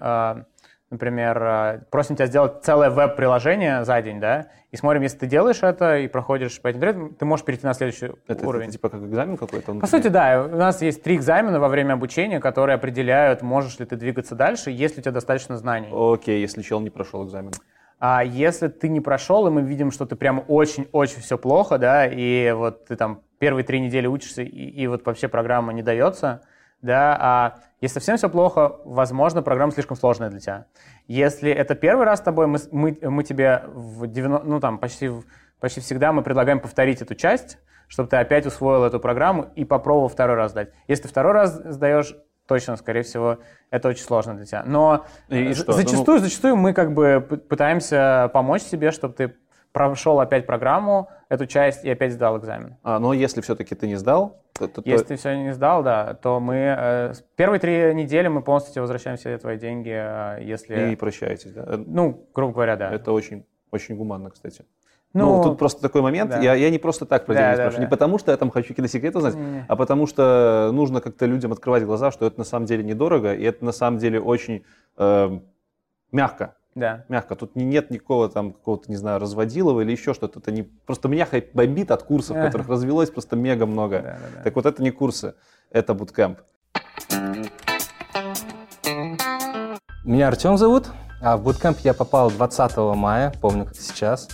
например, 0.92 1.42
э, 1.42 1.80
просим 1.90 2.14
тебя 2.16 2.26
сделать 2.26 2.62
целое 2.62 2.90
веб-приложение 2.90 3.84
за 3.84 4.00
день, 4.02 4.20
да, 4.20 4.48
и 4.70 4.76
смотрим, 4.76 5.02
если 5.02 5.18
ты 5.18 5.26
делаешь 5.26 5.62
это 5.62 5.98
и 5.98 6.08
проходишь 6.08 6.60
по 6.60 6.68
этим 6.68 6.80
трендам, 6.80 7.14
ты 7.14 7.24
можешь 7.24 7.44
перейти 7.44 7.66
на 7.66 7.74
следующий 7.74 8.06
Это, 8.06 8.16
это 8.28 8.46
уровень. 8.46 8.70
типа 8.70 8.88
как 8.88 9.02
экзамен 9.02 9.36
какой-то? 9.36 9.74
По 9.74 9.86
сути, 9.86 10.08
да. 10.08 10.44
У 10.50 10.56
нас 10.56 10.80
есть 10.80 11.02
три 11.02 11.16
экзамена 11.16 11.58
во 11.60 11.68
время 11.68 11.94
обучения, 11.94 12.40
которые 12.40 12.76
определяют, 12.76 13.42
можешь 13.42 13.78
ли 13.78 13.86
ты 13.86 13.96
двигаться 13.96 14.34
дальше, 14.34 14.70
есть 14.70 14.96
ли 14.96 15.00
у 15.00 15.02
тебя 15.02 15.12
достаточно 15.12 15.56
знаний. 15.56 15.88
Окей, 15.92 16.40
если 16.40 16.62
чел 16.62 16.80
не 16.80 16.90
прошел 16.90 17.26
экзамен. 17.26 17.52
А 17.98 18.24
если 18.24 18.68
ты 18.68 18.88
не 18.88 19.00
прошел, 19.00 19.46
и 19.46 19.50
мы 19.50 19.62
видим, 19.62 19.92
что 19.92 20.06
ты 20.06 20.16
прям 20.16 20.42
очень-очень 20.48 21.20
все 21.20 21.38
плохо, 21.38 21.78
да, 21.78 22.06
и 22.06 22.50
вот 22.52 22.86
ты 22.86 22.96
там 22.96 23.20
первые 23.38 23.64
три 23.64 23.78
недели 23.78 24.06
учишься, 24.06 24.42
и, 24.42 24.48
и 24.48 24.86
вот 24.88 25.06
вообще 25.06 25.28
программа 25.28 25.72
не 25.72 25.82
дается, 25.82 26.42
да, 26.82 27.16
а 27.18 27.54
если 27.80 27.94
совсем 27.94 28.16
все 28.16 28.28
плохо, 28.28 28.76
возможно, 28.84 29.42
программа 29.42 29.72
слишком 29.72 29.96
сложная 29.96 30.30
для 30.30 30.40
тебя. 30.40 30.66
Если 31.06 31.50
это 31.50 31.74
первый 31.74 32.04
раз 32.04 32.18
с 32.18 32.22
тобой, 32.22 32.46
мы, 32.46 32.58
мы, 32.70 32.98
мы 33.00 33.24
тебе 33.24 33.62
в 33.68 34.06
90, 34.06 34.46
ну, 34.46 34.60
там, 34.60 34.78
почти, 34.78 35.10
почти 35.60 35.80
всегда 35.80 36.12
мы 36.12 36.22
предлагаем 36.22 36.60
повторить 36.60 37.00
эту 37.00 37.14
часть, 37.14 37.58
чтобы 37.88 38.08
ты 38.08 38.16
опять 38.16 38.46
усвоил 38.46 38.84
эту 38.84 39.00
программу 39.00 39.50
и 39.54 39.64
попробовал 39.64 40.08
второй 40.08 40.36
раз 40.36 40.52
сдать. 40.52 40.70
Если 40.88 41.04
ты 41.04 41.08
второй 41.08 41.32
раз 41.32 41.54
сдаешь, 41.64 42.14
точно, 42.46 42.76
скорее 42.76 43.02
всего, 43.02 43.38
это 43.70 43.88
очень 43.88 44.02
сложно 44.04 44.34
для 44.34 44.44
тебя. 44.44 44.62
Но 44.66 45.06
И- 45.28 45.36
и 45.36 45.50
э, 45.50 45.54
что? 45.54 45.72
зачастую, 45.72 46.18
зачастую 46.18 46.56
мы 46.56 46.72
как 46.72 46.92
бы 46.94 47.20
пытаемся 47.20 48.30
помочь 48.32 48.62
себе, 48.62 48.90
чтобы 48.90 49.14
ты 49.14 49.34
прошел 49.72 50.20
опять 50.20 50.46
программу, 50.46 51.08
эту 51.28 51.46
часть 51.46 51.84
и 51.84 51.90
опять 51.90 52.12
сдал 52.12 52.38
экзамен. 52.38 52.76
А, 52.82 52.98
но 52.98 53.12
если 53.12 53.40
все-таки 53.40 53.74
ты 53.74 53.86
не 53.88 53.96
сдал, 53.96 54.42
то, 54.52 54.68
то- 54.68 54.82
то- 54.82 54.88
Если 54.90 55.06
ты 55.06 55.16
все 55.16 55.34
не 55.36 55.52
сдал, 55.54 55.82
да, 55.82 56.14
то 56.14 56.40
мы 56.40 56.54
э, 56.56 57.12
первые 57.36 57.58
три 57.58 57.94
недели 57.94 58.28
мы 58.28 58.42
полностью 58.42 58.74
тебе 58.74 58.82
возвращаем 58.82 59.16
все 59.16 59.38
твои 59.38 59.58
деньги, 59.58 59.90
э, 59.92 60.42
если, 60.42 60.92
и 60.92 60.96
прощаетесь. 60.96 61.52
Да? 61.52 61.64
Ну, 61.86 62.26
грубо 62.34 62.52
говоря, 62.52 62.76
да. 62.76 62.92
Это 62.92 63.12
очень, 63.12 63.46
очень 63.70 63.96
гуманно, 63.96 64.30
кстати. 64.30 64.64
Ну, 65.14 65.42
тут 65.42 65.58
просто 65.58 65.82
такой 65.82 66.00
момент. 66.00 66.30
да. 66.30 66.38
Я, 66.40 66.54
я 66.54 66.70
не 66.70 66.78
просто 66.78 67.04
так 67.04 67.26
про 67.26 67.34
Да, 67.34 67.52
спрашиваю. 67.52 67.72
да. 67.76 67.82
Не 67.84 67.86
потому, 67.90 68.18
что 68.18 68.30
я 68.30 68.36
там 68.38 68.50
хочу 68.50 68.68
какие-то 68.68 68.90
секреты 68.90 69.18
узнать, 69.18 69.34
Не-не. 69.34 69.64
а 69.68 69.76
потому 69.76 70.06
что 70.06 70.70
нужно 70.72 71.00
как-то 71.02 71.26
людям 71.26 71.52
открывать 71.52 71.84
глаза, 71.84 72.10
что 72.10 72.26
это 72.26 72.38
на 72.38 72.44
самом 72.44 72.64
деле 72.64 72.82
недорого, 72.82 73.34
и 73.34 73.42
это 73.42 73.62
на 73.64 73.72
самом 73.72 73.98
деле 73.98 74.20
очень 74.20 74.64
э, 74.96 75.38
мягко. 76.12 76.56
Да. 76.74 77.04
Мягко. 77.08 77.36
Тут 77.36 77.54
не- 77.56 77.64
нет 77.64 77.90
никакого 77.90 78.28
там 78.28 78.52
какого-то, 78.52 78.90
не 78.90 78.96
знаю, 78.96 79.18
разводилова 79.20 79.80
или 79.82 79.92
еще 79.92 80.14
что-то. 80.14 80.38
Это 80.40 80.50
не... 80.52 80.62
Просто 80.62 81.08
меня 81.08 81.26
хайп 81.26 81.54
бомбит 81.54 81.90
от 81.90 82.02
курсов, 82.02 82.36
Ага. 82.36 82.46
которых 82.46 82.68
развелось 82.68 83.10
просто 83.10 83.36
мега 83.36 83.66
много. 83.66 83.98
Да, 84.00 84.02
да, 84.12 84.18
да. 84.38 84.42
Так 84.44 84.56
вот 84.56 84.66
это 84.66 84.82
не 84.82 84.90
курсы, 84.90 85.34
это 85.70 85.94
буткемп. 85.94 86.38
Меня 90.04 90.28
Артем 90.28 90.56
зовут, 90.58 90.88
а 91.22 91.36
в 91.36 91.42
буткемп 91.44 91.78
я 91.80 91.94
попал 91.94 92.30
20 92.30 92.76
мая, 92.96 93.32
помню 93.40 93.66
как 93.66 93.76
сейчас. 93.76 94.28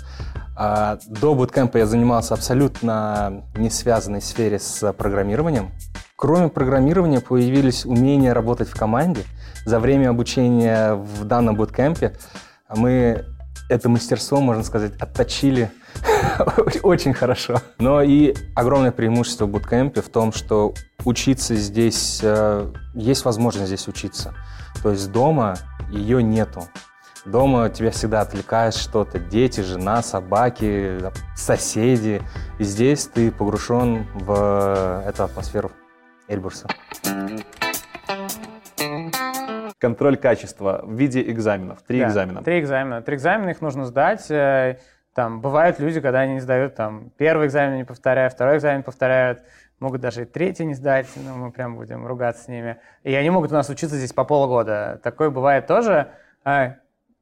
А, 0.57 0.99
До 1.07 1.35
буткемпа 1.35 1.77
я 1.79 1.87
занимался 1.87 2.35
абсолютно 2.35 3.45
не 3.57 3.71
связанной 3.71 4.21
сфере 4.23 4.59
с 4.59 4.93
программированием. 4.93 5.71
Кроме 6.19 6.49
программирования 6.49 7.21
появились 7.21 7.87
умения 7.87 8.35
работать 8.35 8.69
в 8.69 8.77
команде. 8.77 9.23
За 9.65 9.79
время 9.79 10.11
обучения 10.11 10.95
в 10.95 11.25
данном 11.25 11.55
буткемпе 11.55 12.17
мы 12.75 13.25
это 13.69 13.89
мастерство, 13.89 14.41
можно 14.41 14.65
сказать, 14.65 14.95
отточили 14.99 15.71
очень 16.83 17.15
хорошо. 17.15 17.63
Но 17.79 18.03
и 18.03 18.35
огромное 18.57 18.91
преимущество 18.91 19.45
в 19.45 19.51
буткемпе 19.51 20.03
в 20.03 20.09
том, 20.09 20.33
что 20.33 20.75
учиться 21.05 21.55
здесь, 21.55 22.19
э, 22.21 22.73
есть 22.95 23.25
возможность 23.25 23.69
здесь 23.69 23.87
учиться. 23.87 24.35
То 24.83 24.91
есть 24.91 25.13
дома 25.13 25.55
ее 25.89 26.21
нету. 26.21 26.65
Дома 27.27 27.71
тебя 27.71 27.93
всегда 27.93 28.23
отвлекает 28.23 28.75
что-то. 28.75 29.21
Дети, 29.21 29.61
жена, 29.61 30.03
собаки, 30.03 30.99
соседи. 31.37 32.23
И 32.59 32.65
здесь 32.65 33.07
ты 33.07 33.31
погружен 33.31 34.09
в 34.15 35.05
эту 35.07 35.23
атмосферу 35.23 35.71
Эльбурса. 36.29 36.69
Контроль 39.79 40.17
качества 40.17 40.81
в 40.85 40.93
виде 40.95 41.23
экзаменов. 41.23 41.83
Три 41.83 42.01
Да, 42.01 42.09
экзамена. 42.09 42.43
Три 42.43 42.61
экзамена. 42.61 43.03
Три 43.03 43.17
экзамена, 43.17 43.51
их 43.51 43.61
нужно 43.61 43.85
сдать. 43.85 44.31
Э, 44.31 44.77
Там 45.15 45.41
бывают 45.41 45.79
люди, 45.81 46.01
когда 46.01 46.21
они 46.21 46.35
не 46.35 46.41
сдают 46.41 46.75
там 46.77 47.11
первый 47.17 47.47
экзамен 47.49 47.77
не 47.79 47.85
повторяют, 47.85 48.35
второй 48.35 48.59
экзамен 48.59 48.83
повторяют, 48.85 49.41
могут 49.81 50.01
даже 50.01 50.23
и 50.23 50.25
третий 50.25 50.65
не 50.65 50.75
сдать, 50.75 51.09
ну, 51.17 51.35
мы 51.35 51.51
прям 51.51 51.75
будем 51.77 52.07
ругаться 52.07 52.45
с 52.45 52.49
ними. 52.49 52.77
И 53.03 53.13
они 53.15 53.31
могут 53.31 53.51
у 53.51 53.55
нас 53.55 53.69
учиться 53.69 53.97
здесь 53.97 54.13
по 54.13 54.25
полгода. 54.25 55.01
Такое 55.03 55.31
бывает 55.31 55.67
тоже. 55.67 56.09
А, 56.45 56.75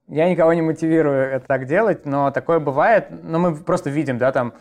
Я 0.08 0.28
никого 0.28 0.52
не 0.52 0.62
мотивирую 0.62 1.16
это 1.32 1.46
так 1.46 1.64
делать, 1.66 2.04
но 2.06 2.30
такое 2.30 2.58
бывает. 2.60 3.06
Но 3.22 3.38
мы 3.38 3.56
просто 3.56 3.88
видим, 3.90 4.18
да, 4.18 4.30
там 4.30 4.52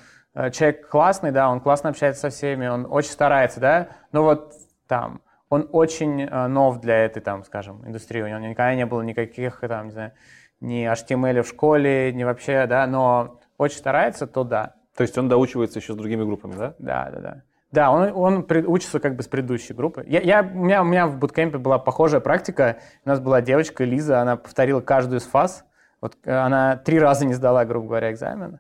человек 0.52 0.88
классный, 0.90 1.32
да, 1.32 1.50
он 1.50 1.60
классно 1.60 1.90
общается 1.90 2.22
со 2.22 2.30
всеми, 2.30 2.68
он 2.68 2.88
очень 2.90 3.12
старается, 3.12 3.60
да, 3.60 3.88
но 4.12 4.24
вот 4.24 4.54
там 4.88 5.22
он 5.50 5.70
очень 5.72 6.24
э, 6.24 6.48
нов 6.48 6.82
для 6.82 7.06
этой, 7.06 7.22
там, 7.22 7.44
скажем, 7.44 7.82
индустрии. 7.86 8.22
У 8.22 8.28
него 8.28 8.40
никогда 8.40 8.76
не 8.76 8.86
было 8.86 9.02
никаких, 9.02 9.60
там, 9.62 9.86
не 9.86 9.92
знаю, 9.92 10.12
ни 10.60 10.92
HTML 10.92 11.44
в 11.44 11.48
школе, 11.48 12.12
ни 12.14 12.24
вообще, 12.24 12.66
да, 12.68 12.88
но 12.88 13.40
очень 13.58 13.78
старается, 13.78 14.28
то 14.28 14.44
да. 14.44 14.76
То 14.96 15.04
есть 15.04 15.18
он 15.18 15.30
доучивается 15.30 15.80
еще 15.80 15.94
с 15.94 15.96
другими 15.96 16.24
группами, 16.24 16.56
да? 16.56 16.74
Да, 16.80 17.10
да, 17.12 17.20
да. 17.20 17.42
Да, 17.72 17.92
он, 17.92 18.12
он 18.16 18.46
учится 18.68 19.00
как 19.00 19.16
бы 19.16 19.24
с 19.24 19.28
предыдущей 19.28 19.74
группы. 19.74 20.06
Я, 20.08 20.22
я, 20.22 20.42
у, 20.42 20.64
меня, 20.64 20.82
у 20.82 20.86
меня 20.86 21.08
в 21.08 21.18
буткемпе 21.18 21.58
была 21.58 21.78
похожая 21.78 22.22
практика. 22.22 22.78
У 23.04 23.10
нас 23.10 23.20
была 23.20 23.42
девочка 23.42 23.84
Лиза, 23.84 24.22
она 24.22 24.38
повторила 24.38 24.80
каждую 24.80 25.20
из 25.20 25.26
фаз. 25.26 25.66
Вот 26.00 26.16
э, 26.24 26.32
она 26.32 26.78
три 26.78 27.00
раза 27.00 27.26
не 27.26 27.34
сдала, 27.34 27.66
грубо 27.66 27.88
говоря, 27.88 28.12
экзамен. 28.12 28.60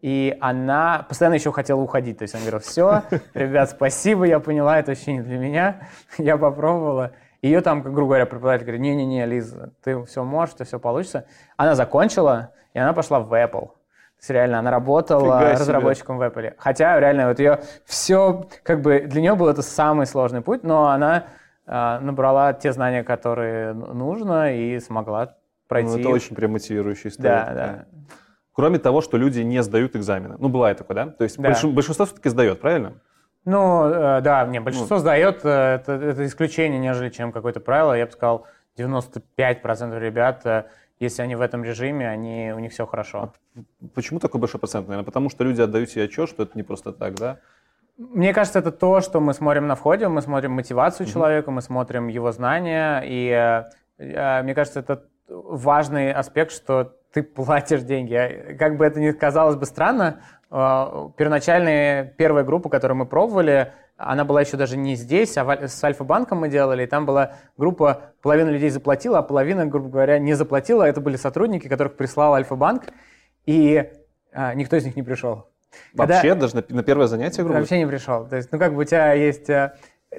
И 0.00 0.36
она 0.40 1.04
постоянно 1.08 1.34
еще 1.34 1.52
хотела 1.52 1.80
уходить. 1.80 2.18
То 2.18 2.22
есть 2.22 2.34
она 2.34 2.42
говорила, 2.42 2.60
все, 2.60 3.02
ребят, 3.34 3.70
спасибо, 3.70 4.24
я 4.24 4.40
поняла, 4.40 4.78
это 4.78 4.92
вообще 4.92 5.12
не 5.12 5.20
для 5.20 5.38
меня. 5.38 5.88
Я 6.18 6.36
попробовала. 6.38 7.12
Ее 7.42 7.60
там, 7.62 7.82
как, 7.82 7.92
грубо 7.92 8.10
говоря, 8.10 8.26
преподаватель 8.26 8.64
говорит, 8.64 8.82
не-не-не, 8.82 9.24
Лиза, 9.24 9.72
ты 9.82 10.02
все 10.04 10.24
можешь, 10.24 10.54
тебя 10.54 10.66
все 10.66 10.78
получится. 10.78 11.26
Она 11.56 11.74
закончила, 11.74 12.52
и 12.74 12.78
она 12.78 12.92
пошла 12.92 13.20
в 13.20 13.32
Apple. 13.32 13.68
То 13.68 14.22
есть 14.22 14.30
реально 14.30 14.58
она 14.58 14.70
работала 14.70 15.38
Фига 15.38 15.54
себе. 15.54 15.60
разработчиком 15.60 16.18
в 16.18 16.22
Apple. 16.22 16.52
Хотя 16.58 17.00
реально 17.00 17.28
вот 17.28 17.38
ее 17.38 17.60
все, 17.86 18.46
как 18.62 18.82
бы 18.82 19.00
для 19.00 19.22
нее 19.22 19.34
был 19.34 19.48
это 19.48 19.62
самый 19.62 20.06
сложный 20.06 20.42
путь, 20.42 20.62
но 20.62 20.88
она 20.88 21.24
э, 21.66 21.98
набрала 22.00 22.52
те 22.52 22.72
знания, 22.72 23.02
которые 23.02 23.72
нужно, 23.72 24.54
и 24.54 24.78
смогла 24.78 25.36
пройти. 25.68 25.92
Ну, 25.92 25.98
это 26.00 26.08
очень 26.10 26.36
прям 26.36 26.52
мотивирующая 26.52 27.10
история. 27.10 27.28
Да, 27.30 27.44
такая. 27.46 27.86
да. 27.88 28.14
Кроме 28.52 28.78
того, 28.78 29.00
что 29.00 29.16
люди 29.16 29.40
не 29.40 29.62
сдают 29.62 29.96
экзамены. 29.96 30.36
Ну, 30.38 30.48
бывает 30.48 30.78
такое, 30.78 30.94
да? 30.94 31.06
То 31.06 31.24
есть 31.24 31.38
Да. 31.38 31.50
большин- 31.50 31.72
большинство 31.72 32.06
все-таки 32.06 32.28
сдает, 32.28 32.60
правильно? 32.60 32.94
Ну, 33.44 33.88
э, 33.88 34.20
да, 34.20 34.44
не, 34.46 34.60
большинство 34.60 34.96
Ну. 34.96 35.00
сдает, 35.00 35.40
э, 35.44 35.76
это, 35.76 35.92
это 35.92 36.26
исключение, 36.26 36.78
нежели 36.78 37.08
чем 37.08 37.32
какое-то 37.32 37.60
правило. 37.60 37.94
Я 37.94 38.06
бы 38.06 38.12
сказал, 38.12 38.46
95% 38.76 39.98
ребят 39.98 40.44
э, 40.44 40.64
если 40.98 41.22
они 41.22 41.34
в 41.34 41.40
этом 41.40 41.64
режиме, 41.64 42.06
они, 42.08 42.52
у 42.54 42.58
них 42.58 42.72
все 42.72 42.86
хорошо. 42.86 43.32
А 43.56 43.62
почему 43.94 44.20
такой 44.20 44.38
большой 44.38 44.60
процент? 44.60 44.86
Наверное, 44.86 45.06
потому 45.06 45.30
что 45.30 45.44
люди 45.44 45.62
отдают 45.62 45.88
себе 45.88 46.04
отчет, 46.04 46.28
что 46.28 46.42
это 46.42 46.52
не 46.54 46.62
просто 46.62 46.92
так, 46.92 47.14
да? 47.14 47.38
Мне 47.96 48.34
кажется, 48.34 48.58
это 48.58 48.70
то, 48.70 49.00
что 49.00 49.18
мы 49.20 49.32
смотрим 49.32 49.66
на 49.66 49.76
входе, 49.76 50.08
мы 50.08 50.20
смотрим 50.20 50.52
мотивацию 50.52 51.06
mm-hmm. 51.06 51.12
человека, 51.12 51.50
мы 51.50 51.62
смотрим 51.62 52.08
его 52.08 52.32
знания, 52.32 53.02
и 53.04 53.64
мне 53.98 54.54
кажется, 54.54 54.80
это 54.80 55.04
важный 55.28 56.12
аспект, 56.12 56.52
что 56.52 56.96
ты 57.12 57.22
платишь 57.22 57.82
деньги. 57.82 58.14
А, 58.14 58.54
как 58.54 58.76
бы 58.76 58.84
это 58.84 59.00
ни 59.00 59.10
казалось 59.12 59.56
бы 59.56 59.66
странно, 59.66 60.20
э, 60.50 60.54
первоначальная 61.16 62.04
первая 62.04 62.44
группа, 62.44 62.68
которую 62.68 62.98
мы 62.98 63.06
пробовали, 63.06 63.72
она 63.96 64.24
была 64.24 64.40
еще 64.40 64.56
даже 64.56 64.76
не 64.78 64.94
здесь, 64.94 65.36
а 65.36 65.68
с 65.68 65.84
Альфа-банком 65.84 66.38
мы 66.38 66.48
делали, 66.48 66.84
и 66.84 66.86
там 66.86 67.04
была 67.04 67.34
группа, 67.58 68.12
половина 68.22 68.48
людей 68.48 68.70
заплатила, 68.70 69.18
а 69.18 69.22
половина, 69.22 69.66
грубо 69.66 69.90
говоря, 69.90 70.18
не 70.18 70.32
заплатила. 70.32 70.84
Это 70.84 71.02
были 71.02 71.16
сотрудники, 71.16 71.68
которых 71.68 71.96
прислал 71.96 72.32
Альфа-банк, 72.32 72.84
и 73.44 73.90
а, 74.32 74.54
никто 74.54 74.76
из 74.76 74.84
них 74.86 74.96
не 74.96 75.02
пришел. 75.02 75.48
Вообще, 75.92 76.30
Когда... 76.30 76.34
даже 76.34 76.56
на, 76.56 76.64
на 76.68 76.82
первое 76.82 77.06
занятие, 77.08 77.42
грубо 77.42 77.58
Вообще 77.58 77.78
не 77.78 77.86
пришел. 77.86 78.26
То 78.26 78.36
есть, 78.36 78.50
ну 78.52 78.58
как 78.58 78.74
бы 78.74 78.82
у 78.82 78.84
тебя 78.84 79.12
есть... 79.12 79.48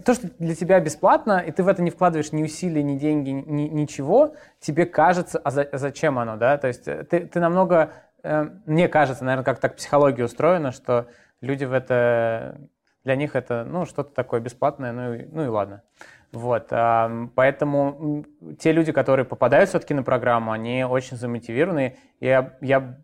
То, 0.06 0.14
что 0.14 0.30
для 0.39 0.56
тебя 0.56 0.80
бесплатно, 0.80 1.39
и 1.39 1.52
ты 1.52 1.64
в 1.64 1.68
это 1.68 1.82
не 1.82 1.92
вкладываешь 1.92 2.32
ни 2.32 2.44
усилий, 2.44 2.82
ни 2.82 2.98
деньги, 2.98 3.30
ни, 3.30 3.64
ничего, 3.64 4.36
тебе 4.60 4.86
кажется, 4.86 5.38
а, 5.39 5.52
за, 5.52 5.64
а 5.64 5.78
зачем 5.78 6.18
оно, 6.18 6.38
да? 6.38 6.58
То 6.58 6.68
есть 6.68 6.88
э, 6.88 7.04
ты, 7.04 7.26
ты 7.26 7.39
намного... 7.39 7.92
Э, 8.24 8.48
мне 8.66 8.88
кажется, 8.88 9.26
наверное, 9.26 9.44
как 9.44 9.60
так 9.60 9.76
психология 9.76 10.24
устроена, 10.24 10.72
что 10.72 11.08
люди 11.42 11.66
в 11.66 11.74
это 11.74 12.58
для 13.04 13.16
них 13.16 13.36
это, 13.36 13.66
ну, 13.66 13.86
что-то 13.86 14.14
такое 14.14 14.39
бесплатное, 14.39 14.94
ну 14.94 15.28
ну 15.32 15.44
и 15.44 15.48
ладно. 15.48 15.84
Вот, 16.32 16.70
поэтому 16.70 18.24
те 18.58 18.72
люди, 18.72 18.94
которые 18.94 19.26
попадают 19.26 19.70
все-таки 19.70 19.94
на 19.94 20.02
программу, 20.02 20.54
они 20.54 20.86
очень 20.86 21.18
замотивированы. 21.18 21.98
Я, 22.22 22.58
я 22.62 22.98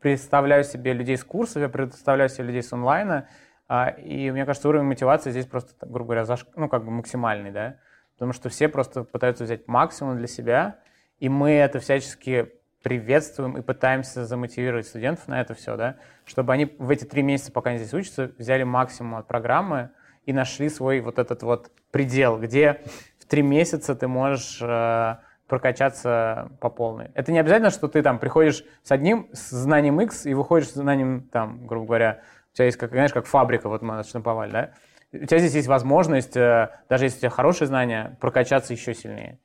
представляю 0.00 0.64
себе 0.64 0.92
людей 0.92 1.16
с 1.16 1.22
курсов, 1.22 1.62
я 1.62 1.68
представляю 1.68 2.28
себе 2.28 2.46
людей 2.46 2.62
с 2.62 2.72
онлайна, 2.72 3.28
и 3.90 4.30
мне 4.30 4.44
кажется, 4.44 4.68
уровень 4.68 4.86
мотивации 4.86 5.30
здесь 5.30 5.46
просто, 5.46 5.72
грубо 5.80 6.08
говоря, 6.08 6.24
заш... 6.24 6.46
ну, 6.56 6.68
как 6.68 6.84
бы 6.84 6.90
максимальный, 6.90 7.50
да, 7.50 7.76
потому 8.14 8.32
что 8.32 8.48
все 8.48 8.68
просто 8.68 9.04
пытаются 9.04 9.44
взять 9.44 9.66
максимум 9.66 10.18
для 10.18 10.26
себя, 10.26 10.78
и 11.18 11.28
мы 11.28 11.52
это 11.52 11.78
всячески 11.80 12.52
приветствуем 12.82 13.56
и 13.56 13.62
пытаемся 13.62 14.26
замотивировать 14.26 14.86
студентов 14.86 15.28
на 15.28 15.40
это 15.40 15.54
все, 15.54 15.76
да, 15.76 15.96
чтобы 16.24 16.52
они 16.52 16.74
в 16.78 16.90
эти 16.90 17.04
три 17.04 17.22
месяца, 17.22 17.52
пока 17.52 17.70
они 17.70 17.78
здесь 17.78 17.94
учатся, 17.94 18.32
взяли 18.38 18.64
максимум 18.64 19.16
от 19.16 19.26
программы 19.26 19.90
и 20.26 20.32
нашли 20.32 20.68
свой 20.68 21.00
вот 21.00 21.18
этот 21.18 21.42
вот 21.42 21.70
предел, 21.90 22.38
где 22.38 22.80
в 23.18 23.26
три 23.26 23.42
месяца 23.42 23.94
ты 23.94 24.08
можешь 24.08 24.58
э, 24.60 25.16
прокачаться 25.46 26.50
по 26.60 26.70
полной. 26.70 27.10
Это 27.14 27.32
не 27.32 27.38
обязательно, 27.38 27.70
что 27.70 27.88
ты 27.88 28.02
там 28.02 28.18
приходишь 28.18 28.64
с 28.82 28.90
одним 28.90 29.28
с 29.32 29.50
знанием 29.50 30.00
X 30.00 30.26
и 30.26 30.34
выходишь 30.34 30.68
с 30.68 30.74
знанием, 30.74 31.28
там, 31.30 31.66
грубо 31.66 31.86
говоря, 31.86 32.20
у 32.52 32.56
тебя 32.56 32.66
есть, 32.66 32.76
как, 32.76 32.90
знаешь, 32.90 33.12
как 33.12 33.26
фабрика, 33.26 33.68
вот 33.68 33.82
мы 33.82 33.98
отштамповали, 33.98 34.50
да? 34.50 34.70
У 35.12 35.26
тебя 35.26 35.38
здесь 35.38 35.54
есть 35.54 35.68
возможность, 35.68 36.36
э, 36.36 36.70
даже 36.88 37.04
если 37.04 37.18
у 37.18 37.20
тебя 37.20 37.30
хорошие 37.30 37.68
знания, 37.68 38.16
прокачаться 38.20 38.72
еще 38.72 38.94
сильнее. 38.94 39.38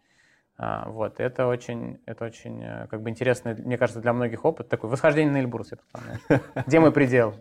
А, 0.58 0.90
вот, 0.90 1.20
это 1.20 1.48
очень, 1.48 2.00
это 2.06 2.26
очень, 2.26 2.64
э, 2.64 2.88
как 2.90 3.02
бы 3.02 3.10
интересный, 3.10 3.54
мне 3.56 3.78
кажется, 3.78 4.02
для 4.02 4.14
многих 4.14 4.44
опыт 4.44 4.70
такой. 4.70 4.90
Восхождение 4.90 5.32
на 5.32 5.38
Эльбрус, 5.38 5.72
я 5.72 5.78
так 5.78 6.66
Где 6.68 6.80
мой 6.80 6.92
предел? 6.92 7.36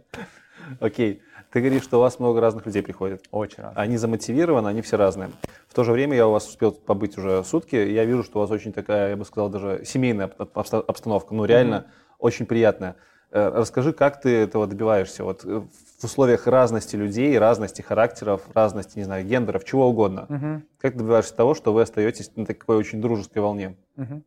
Окей. 0.81 1.23
Ты 1.53 1.61
говоришь, 1.61 1.85
что 1.85 1.99
у 1.99 2.01
вас 2.01 2.19
много 2.19 2.41
разных 2.41 2.67
людей 2.67 2.83
приходит. 2.83 3.25
Очень 3.31 3.63
разных. 3.63 3.79
Они 3.79 3.97
замотивированы, 3.97 4.69
они 4.69 4.83
все 4.83 4.97
разные. 4.97 5.31
В 5.69 5.75
то 5.75 5.85
же 5.85 5.93
время 5.93 6.17
я 6.17 6.27
у 6.27 6.33
вас 6.33 6.49
успел 6.49 6.73
побыть 6.73 7.17
уже 7.17 7.45
сутки, 7.45 7.77
я 7.77 8.05
вижу, 8.05 8.25
что 8.25 8.39
у 8.39 8.41
вас 8.43 8.51
очень 8.51 8.73
такая, 8.73 9.11
я 9.11 9.17
бы 9.17 9.25
сказал, 9.25 9.49
даже 9.49 9.83
семейная 9.85 10.27
обстановка, 10.27 11.35
ну 11.35 11.45
реально 11.45 11.75
mm-hmm. 11.75 12.15
очень 12.19 12.47
приятная. 12.47 12.97
Э, 13.33 13.53
расскажи, 13.55 13.93
как 13.93 14.21
ты 14.21 14.43
этого 14.43 14.67
добиваешься? 14.67 15.25
Вот 15.25 15.45
э, 15.45 15.63
в 16.01 16.05
условиях 16.05 16.47
разности 16.47 16.97
людей, 16.97 17.39
разности 17.39 17.83
характеров, 17.83 18.43
разности, 18.55 18.99
не 18.99 19.05
знаю, 19.05 19.25
гендеров, 19.25 19.65
чего 19.65 19.89
угодно. 19.89 20.27
Угу. 20.29 20.63
Как 20.81 20.97
добиваешься 20.97 21.35
того, 21.35 21.55
что 21.55 21.73
вы 21.73 21.83
остаетесь 21.83 22.31
на 22.37 22.47
такой 22.47 22.77
очень 22.77 23.01
дружеской 23.01 23.43
волне? 23.43 23.77
Угу. 23.97 24.23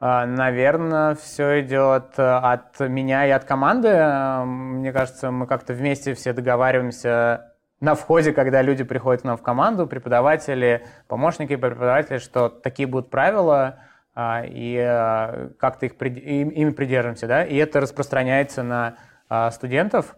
Наверное, 0.00 1.14
все 1.14 1.62
идет 1.62 2.18
э, 2.18 2.22
от 2.22 2.78
меня 2.80 3.26
и 3.26 3.30
от 3.30 3.44
команды. 3.44 3.88
Мне 4.44 4.92
кажется, 4.92 5.30
мы 5.30 5.46
как-то 5.46 5.72
вместе 5.72 6.14
все 6.14 6.32
договариваемся 6.32 7.52
на 7.80 7.94
входе, 7.94 8.32
когда 8.32 8.62
люди 8.62 8.84
приходят 8.84 9.22
к 9.22 9.24
нам 9.24 9.36
в 9.36 9.42
команду, 9.42 9.86
преподаватели, 9.86 10.86
помощники 11.08 11.56
преподаватели, 11.56 12.18
что 12.18 12.48
такие 12.48 12.86
будут 12.86 13.10
правила– 13.10 13.80
а, 13.88 13.93
и 14.16 14.78
а, 14.78 15.50
как-то 15.58 15.86
их, 15.86 16.00
ими 16.00 16.70
придерживаемся, 16.70 17.26
да, 17.26 17.44
и 17.44 17.56
это 17.56 17.80
распространяется 17.80 18.62
на 18.62 18.96
а, 19.28 19.50
студентов. 19.50 20.16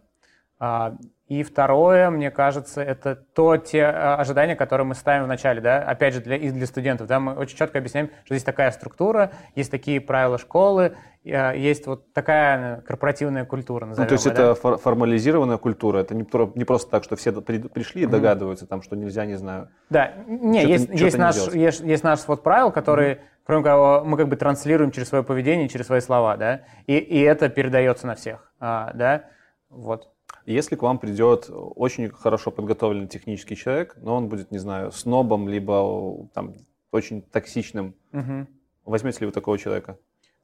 И 1.29 1.43
второе, 1.43 2.09
мне 2.09 2.31
кажется, 2.31 2.81
это 2.81 3.17
то 3.17 3.57
те 3.57 3.85
ожидания, 3.85 4.55
которые 4.55 4.87
мы 4.87 4.95
ставим 4.95 5.25
в 5.25 5.27
начале, 5.27 5.61
да, 5.61 5.83
опять 5.83 6.15
же, 6.15 6.21
для, 6.21 6.37
и 6.37 6.51
для 6.51 6.67
студентов, 6.67 7.09
да, 7.09 7.19
мы 7.19 7.35
очень 7.35 7.59
четко 7.59 7.79
объясняем, 7.79 8.11
что 8.25 8.35
здесь 8.35 8.45
такая 8.45 8.71
структура, 8.71 9.33
есть 9.57 9.71
такие 9.71 10.01
правила 10.01 10.39
школы, 10.39 10.97
есть 11.25 11.89
вот 11.89 12.13
такая 12.13 12.81
корпоративная 12.83 13.45
культура, 13.45 13.87
назовем, 13.87 14.05
Ну, 14.05 14.09
то 14.09 14.13
есть 14.15 14.25
да? 14.25 14.33
это 14.33 14.55
фор- 14.55 14.79
формализированная 14.79 15.59
культура, 15.59 15.99
это 15.99 16.15
не, 16.15 16.25
не 16.57 16.65
просто 16.65 16.91
так, 16.91 17.03
что 17.03 17.17
все 17.17 17.33
пришли 17.33 18.05
и 18.05 18.07
догадываются, 18.07 18.65
mm-hmm. 18.65 18.69
там, 18.69 18.83
что 18.83 18.95
нельзя, 18.95 19.27
не 19.27 19.35
знаю. 19.35 19.69
Да, 19.91 20.13
не, 20.29 20.65
есть, 20.65 20.89
есть, 20.91 21.19
наш, 21.19 21.37
есть, 21.49 21.81
есть 21.81 22.05
наш 22.05 22.21
свод 22.21 22.45
правил, 22.45 22.71
который 22.71 23.15
mm-hmm 23.15 23.21
кроме 23.47 23.65
того, 23.65 24.03
мы 24.05 24.17
как 24.17 24.29
бы 24.29 24.37
транслируем 24.37 24.91
через 24.91 25.09
свое 25.09 25.25
поведение, 25.25 25.69
через 25.69 25.87
свои 25.87 26.01
слова, 26.01 26.37
да, 26.37 26.63
и, 26.87 26.97
и 26.99 27.21
это 27.21 27.49
передается 27.49 28.07
на 28.07 28.15
всех, 28.15 28.53
а, 28.61 28.93
да, 28.95 29.25
вот. 29.71 30.11
Если 30.45 30.77
к 30.77 30.83
вам 30.83 30.99
придет 30.99 31.51
очень 31.51 32.09
хорошо 32.09 32.51
подготовленный 32.51 33.09
технический 33.09 33.57
человек, 33.57 33.97
но 33.97 34.15
он 34.15 34.29
будет, 34.29 34.53
не 34.53 34.59
знаю, 34.59 34.93
снобом, 34.93 35.49
либо 35.49 36.29
там 36.35 36.55
очень 36.93 37.23
токсичным, 37.23 37.95
угу. 38.13 38.47
возьмете 38.85 39.21
ли 39.21 39.27
вы 39.27 39.33
такого 39.33 39.59
человека? 39.59 39.99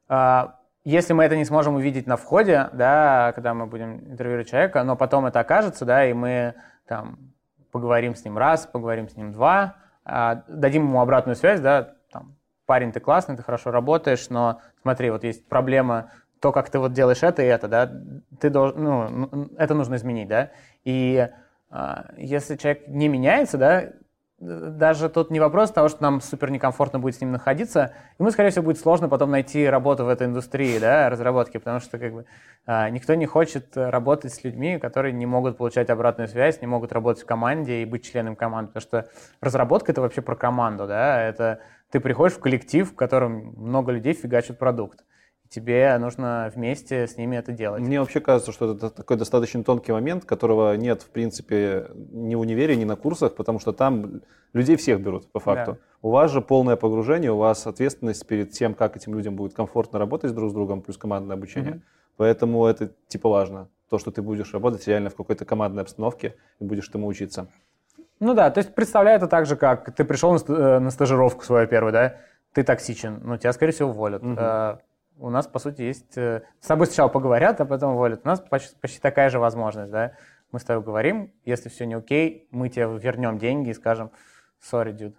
А, 0.08 0.58
если 0.84 1.12
мы 1.12 1.22
это 1.24 1.36
не 1.36 1.44
сможем 1.44 1.76
увидеть 1.76 2.08
на 2.08 2.16
входе, 2.16 2.68
да, 2.72 3.32
когда 3.34 3.54
мы 3.54 3.66
будем 3.66 4.00
интервьюировать 4.10 4.50
человека, 4.50 4.82
но 4.82 4.96
потом 4.96 5.26
это 5.26 5.38
окажется, 5.38 5.84
да, 5.84 6.04
и 6.04 6.12
мы 6.12 6.54
там 6.86 7.18
поговорим 7.70 8.16
с 8.16 8.24
ним 8.24 8.36
раз, 8.36 8.66
поговорим 8.66 9.08
с 9.08 9.16
ним 9.16 9.32
два, 9.32 9.76
а, 10.04 10.42
дадим 10.48 10.82
ему 10.82 11.00
обратную 11.00 11.36
связь, 11.36 11.60
да, 11.60 11.94
парень, 12.72 12.90
ты 12.90 13.00
классный, 13.00 13.36
ты 13.36 13.42
хорошо 13.42 13.70
работаешь, 13.70 14.30
но 14.30 14.62
смотри, 14.80 15.10
вот 15.10 15.24
есть 15.24 15.46
проблема, 15.46 16.10
то, 16.40 16.52
как 16.52 16.70
ты 16.70 16.78
вот 16.78 16.94
делаешь 16.94 17.22
это 17.22 17.42
и 17.42 17.44
это, 17.44 17.68
да, 17.68 17.92
ты 18.40 18.48
должен, 18.48 18.82
ну, 18.82 19.48
это 19.58 19.74
нужно 19.74 19.96
изменить, 19.96 20.26
да, 20.28 20.52
и 20.82 21.28
а, 21.68 22.06
если 22.16 22.56
человек 22.56 22.88
не 22.88 23.08
меняется, 23.08 23.58
да, 23.58 23.90
даже 24.38 25.10
тут 25.10 25.30
не 25.30 25.38
вопрос 25.38 25.70
того, 25.70 25.90
что 25.90 26.02
нам 26.02 26.22
супер 26.22 26.50
некомфортно 26.50 26.98
будет 26.98 27.16
с 27.16 27.20
ним 27.20 27.32
находиться, 27.32 27.92
ему, 28.18 28.30
скорее 28.30 28.48
всего, 28.48 28.64
будет 28.64 28.80
сложно 28.80 29.10
потом 29.10 29.30
найти 29.30 29.68
работу 29.68 30.06
в 30.06 30.08
этой 30.08 30.26
индустрии, 30.26 30.78
да, 30.78 31.10
разработки, 31.10 31.58
потому 31.58 31.78
что 31.78 31.98
как 31.98 32.14
бы 32.14 32.24
а, 32.64 32.88
никто 32.88 33.14
не 33.14 33.26
хочет 33.26 33.76
работать 33.76 34.32
с 34.32 34.42
людьми, 34.44 34.78
которые 34.78 35.12
не 35.12 35.26
могут 35.26 35.58
получать 35.58 35.90
обратную 35.90 36.26
связь, 36.26 36.62
не 36.62 36.66
могут 36.66 36.90
работать 36.92 37.22
в 37.22 37.26
команде 37.26 37.82
и 37.82 37.84
быть 37.84 38.10
членом 38.10 38.34
команды, 38.34 38.72
потому 38.72 38.80
что 38.80 39.10
разработка 39.42 39.92
это 39.92 40.00
вообще 40.00 40.22
про 40.22 40.36
команду, 40.36 40.86
да, 40.86 41.20
это 41.20 41.60
ты 41.92 42.00
приходишь 42.00 42.36
в 42.36 42.40
коллектив, 42.40 42.90
в 42.90 42.96
котором 42.96 43.54
много 43.54 43.92
людей 43.92 44.14
фигачат 44.14 44.58
продукт. 44.58 45.04
Тебе 45.50 45.94
нужно 45.98 46.50
вместе 46.54 47.06
с 47.06 47.18
ними 47.18 47.36
это 47.36 47.52
делать. 47.52 47.82
Мне 47.82 48.00
вообще 48.00 48.20
кажется, 48.20 48.52
что 48.52 48.72
это 48.72 48.88
такой 48.88 49.18
достаточно 49.18 49.62
тонкий 49.62 49.92
момент, 49.92 50.24
которого 50.24 50.74
нет, 50.74 51.02
в 51.02 51.10
принципе, 51.10 51.90
ни 51.94 52.34
в 52.34 52.40
универе, 52.40 52.74
ни 52.76 52.84
на 52.84 52.96
курсах, 52.96 53.34
потому 53.34 53.58
что 53.58 53.74
там 53.74 54.22
людей 54.54 54.76
всех 54.76 55.02
берут, 55.02 55.30
по 55.30 55.38
факту. 55.38 55.72
Да. 55.72 55.78
У 56.00 56.10
вас 56.10 56.32
же 56.32 56.40
полное 56.40 56.76
погружение, 56.76 57.30
у 57.30 57.36
вас 57.36 57.66
ответственность 57.66 58.26
перед 58.26 58.52
тем, 58.52 58.72
как 58.72 58.96
этим 58.96 59.14
людям 59.14 59.36
будет 59.36 59.52
комфортно 59.52 59.98
работать 59.98 60.34
друг 60.34 60.50
с 60.50 60.54
другом, 60.54 60.80
плюс 60.80 60.96
командное 60.96 61.36
обучение. 61.36 61.72
Угу. 61.72 61.80
Поэтому 62.16 62.64
это 62.64 62.94
типа 63.08 63.28
важно. 63.28 63.68
То, 63.90 63.98
что 63.98 64.10
ты 64.10 64.22
будешь 64.22 64.54
работать 64.54 64.88
реально 64.88 65.10
в 65.10 65.16
какой-то 65.16 65.44
командной 65.44 65.82
обстановке 65.82 66.36
и 66.58 66.64
будешь 66.64 66.88
этому 66.88 67.06
учиться. 67.06 67.48
Ну 68.20 68.34
да, 68.34 68.50
то 68.50 68.58
есть 68.58 68.74
представляю 68.74 69.16
это 69.16 69.26
так 69.26 69.46
же, 69.46 69.56
как 69.56 69.94
ты 69.94 70.04
пришел 70.04 70.32
на, 70.32 70.38
э, 70.86 70.90
стажировку 70.90 71.44
свою 71.44 71.66
первую, 71.66 71.92
да, 71.92 72.16
ты 72.52 72.62
токсичен, 72.62 73.20
ну 73.24 73.36
тебя, 73.36 73.52
скорее 73.52 73.72
всего, 73.72 73.90
уволят. 73.90 74.22
Угу. 74.22 74.34
А, 74.38 74.78
у 75.18 75.30
нас, 75.30 75.46
по 75.46 75.58
сути, 75.58 75.82
есть... 75.82 76.16
Э, 76.16 76.42
с 76.60 76.66
тобой 76.66 76.86
сначала 76.86 77.08
поговорят, 77.08 77.60
а 77.60 77.64
потом 77.64 77.94
уволят. 77.94 78.22
У 78.24 78.28
нас 78.28 78.40
почти, 78.40 78.76
почти 78.80 79.00
такая 79.00 79.30
же 79.30 79.38
возможность, 79.38 79.90
да. 79.90 80.12
Мы 80.50 80.60
с 80.60 80.64
тобой 80.64 80.82
говорим, 80.84 81.32
если 81.44 81.68
все 81.68 81.86
не 81.86 81.94
окей, 81.94 82.46
мы 82.50 82.68
тебе 82.68 82.86
вернем 82.98 83.38
деньги 83.38 83.70
и 83.70 83.74
скажем, 83.74 84.10
sorry, 84.60 84.96
dude. 84.96 85.14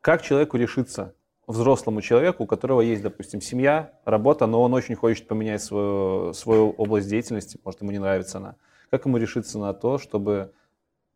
Как 0.00 0.20
человеку 0.20 0.56
решиться, 0.56 1.14
взрослому 1.46 2.02
человеку, 2.02 2.44
у 2.44 2.46
которого 2.46 2.80
есть, 2.80 3.02
допустим, 3.02 3.40
семья, 3.40 3.92
работа, 4.04 4.46
но 4.46 4.62
он 4.62 4.74
очень 4.74 4.94
хочет 4.94 5.26
поменять 5.26 5.62
свою, 5.62 6.32
свою 6.32 6.70
область 6.70 7.08
деятельности, 7.08 7.58
может, 7.64 7.80
ему 7.80 7.90
не 7.90 7.98
нравится 7.98 8.38
она. 8.38 8.56
Как 8.90 9.06
ему 9.06 9.16
решиться 9.16 9.58
на 9.58 9.72
то, 9.72 9.98
чтобы 9.98 10.52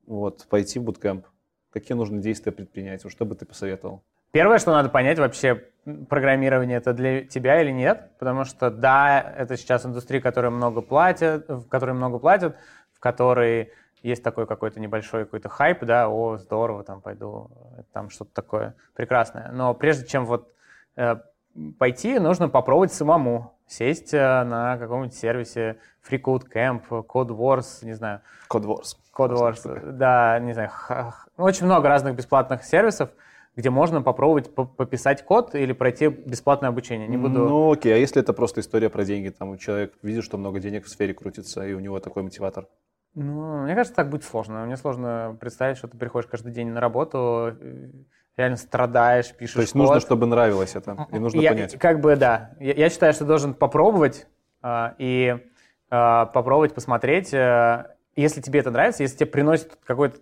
вот, 0.09 0.47
пойти 0.49 0.79
в 0.79 0.85
буткемп? 0.85 1.27
Какие 1.71 1.97
нужно 1.97 2.21
действия 2.21 2.53
предпринять? 2.53 3.09
Что 3.09 3.25
бы 3.25 3.35
ты 3.35 3.45
посоветовал? 3.47 4.03
Первое, 4.33 4.59
что 4.59 4.73
надо 4.73 4.89
понять 4.89 5.19
вообще, 5.19 5.65
программирование 6.09 6.79
это 6.79 6.93
для 6.93 7.25
тебя 7.25 7.63
или 7.63 7.71
нет, 7.71 8.11
потому 8.19 8.45
что 8.45 8.71
да, 8.71 9.21
это 9.21 9.57
сейчас 9.57 9.87
индустрия, 9.87 10.21
которая 10.21 10.51
много 10.51 10.83
платит, 10.83 11.49
в 11.49 11.67
которой 11.69 11.93
много 11.93 12.19
платят, 12.19 12.57
в 12.93 13.01
которой 13.01 13.73
есть 14.03 14.23
такой 14.23 14.47
какой-то 14.47 14.81
небольшой 14.81 15.25
какой-то 15.25 15.49
хайп, 15.49 15.85
да, 15.85 16.09
о, 16.09 16.37
здорово, 16.37 16.85
там 16.85 17.01
пойду, 17.01 17.51
там 17.93 18.11
что-то 18.11 18.33
такое 18.33 18.75
прекрасное. 18.95 19.51
Но 19.53 19.75
прежде 19.75 20.07
чем 20.07 20.27
вот 20.27 20.53
э, 20.97 21.17
пойти, 21.79 22.19
нужно 22.19 22.49
попробовать 22.49 22.93
самому 22.93 23.55
сесть 23.67 24.15
э, 24.15 24.45
на 24.45 24.77
каком-нибудь 24.79 25.15
сервисе 25.15 25.79
Free 26.09 26.21
Code 26.21 26.45
Camp, 26.53 26.83
Code 26.89 27.29
Wars, 27.29 27.85
не 27.85 27.95
знаю. 27.95 28.21
Code 28.51 28.65
Wars. 28.65 28.97
Code 29.17 29.35
Wars, 29.35 29.93
да, 29.93 30.39
не 30.39 30.53
знаю, 30.53 30.71
очень 31.37 31.67
много 31.67 31.89
разных 31.89 32.15
бесплатных 32.15 32.65
сервисов, 32.65 33.11
где 33.57 33.71
можно 33.71 34.01
попробовать 34.01 34.55
пописать 34.55 35.25
код 35.25 35.57
или 35.57 35.73
пройти 35.73 36.09
бесплатное 36.09 36.71
обучение. 36.71 37.09
Не 37.09 37.17
буду... 37.17 37.41
Ну 37.41 37.73
окей, 37.73 37.93
а 37.93 37.97
если 37.97 38.23
это 38.23 38.33
просто 38.33 38.61
история 38.61 38.89
про 38.89 39.05
деньги, 39.05 39.31
там 39.31 39.59
человек 39.59 39.95
видит, 40.03 40.25
что 40.25 40.39
много 40.39 40.61
денег 40.61 40.85
в 40.85 40.89
сфере 40.89 41.15
крутится, 41.15 41.67
и 41.67 41.73
у 41.73 41.81
него 41.81 41.99
такой 41.99 42.23
мотиватор? 42.23 42.69
Ну, 43.15 43.65
мне 43.65 43.75
кажется, 43.75 43.97
так 43.97 44.11
будет 44.11 44.23
сложно. 44.23 44.65
Мне 44.65 44.77
сложно 44.77 45.37
представить, 45.41 45.77
что 45.77 45.89
ты 45.89 45.99
приходишь 45.99 46.31
каждый 46.31 46.53
день 46.53 46.69
на 46.69 46.81
работу, 46.81 47.57
э, 47.61 47.91
реально 48.39 48.57
страдаешь, 48.57 49.35
пишешь 49.35 49.55
То 49.55 49.61
есть 49.61 49.73
код. 49.73 49.83
нужно, 49.83 50.01
чтобы 50.01 50.27
нравилось 50.27 50.75
это, 50.77 51.07
и 51.13 51.19
нужно 51.19 51.41
я, 51.41 51.51
понять. 51.51 51.79
Как 51.79 52.01
бы, 52.01 52.17
да. 52.17 52.53
Я, 52.61 52.73
я 52.75 52.89
считаю, 52.89 53.13
что 53.13 53.25
должен 53.25 53.53
попробовать 53.53 54.27
э, 54.63 54.93
и 54.99 55.37
э, 55.91 56.27
попробовать 56.33 56.73
посмотреть, 56.73 57.35
э, 57.35 57.87
если 58.17 58.41
тебе 58.41 58.61
это 58.61 58.71
нравится, 58.71 59.03
если 59.03 59.19
тебе 59.19 59.27
приносит 59.27 59.77
какой-то 59.85 60.21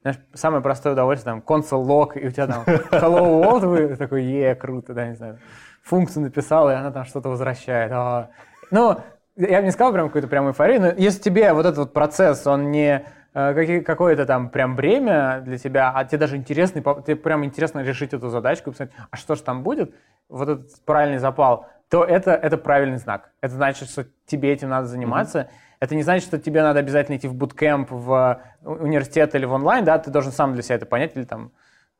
знаешь, 0.00 0.18
самое 0.34 0.62
простое 0.62 0.94
удовольствие, 0.94 1.34
там, 1.34 1.44
console 1.46 1.86
log, 1.86 2.18
и 2.18 2.26
у 2.26 2.30
тебя 2.30 2.48
там 2.48 2.64
hello 2.64 3.40
world, 3.40 3.66
вы 3.66 3.96
такой, 3.96 4.24
е, 4.24 4.54
круто, 4.54 4.94
да, 4.94 5.06
не 5.06 5.14
знаю, 5.14 5.38
функцию 5.82 6.24
написал, 6.24 6.70
и 6.70 6.74
она 6.74 6.90
там 6.90 7.04
что-то 7.04 7.28
возвращает. 7.28 7.92
А. 7.92 8.30
Ну, 8.70 8.96
я 9.36 9.60
бы 9.60 9.66
не 9.66 9.70
сказал 9.70 9.92
прям 9.92 10.08
какую-то 10.08 10.28
прям 10.28 10.48
эйфорию, 10.48 10.80
но 10.80 10.88
если 10.96 11.20
тебе 11.20 11.52
вот 11.52 11.66
этот 11.66 11.78
вот 11.78 11.92
процесс, 11.92 12.46
он 12.46 12.72
не 12.72 13.04
какое-то 13.32 14.26
там 14.26 14.50
прям 14.50 14.76
бремя 14.76 15.40
для 15.44 15.58
тебя, 15.58 15.92
а 15.94 16.04
тебе 16.04 16.18
даже 16.18 16.36
интересно, 16.36 16.82
тебе 17.02 17.16
прям 17.16 17.44
интересно 17.44 17.80
решить 17.80 18.12
эту 18.12 18.28
задачку 18.28 18.70
и 18.70 18.72
посмотреть, 18.72 18.96
а 19.10 19.16
что 19.16 19.34
же 19.34 19.42
там 19.42 19.62
будет, 19.62 19.94
вот 20.28 20.48
этот 20.48 20.84
правильный 20.84 21.18
запал, 21.18 21.66
то 21.88 22.04
это, 22.04 22.32
это 22.32 22.56
правильный 22.56 22.98
знак. 22.98 23.32
Это 23.40 23.54
значит, 23.54 23.90
что 23.90 24.06
тебе 24.26 24.52
этим 24.52 24.70
надо 24.70 24.86
заниматься. 24.86 25.38
Mm-hmm. 25.40 25.72
Это 25.80 25.94
не 25.94 26.02
значит, 26.02 26.26
что 26.26 26.38
тебе 26.38 26.62
надо 26.62 26.78
обязательно 26.78 27.16
идти 27.16 27.26
в 27.26 27.34
буткемп, 27.34 27.90
в 27.90 28.40
университет 28.62 29.34
или 29.34 29.44
в 29.44 29.52
онлайн, 29.52 29.84
да, 29.84 29.98
ты 29.98 30.10
должен 30.10 30.30
сам 30.30 30.54
для 30.54 30.62
себя 30.62 30.76
это 30.76 30.86
понять, 30.86 31.16
или 31.16 31.24
там, 31.24 31.50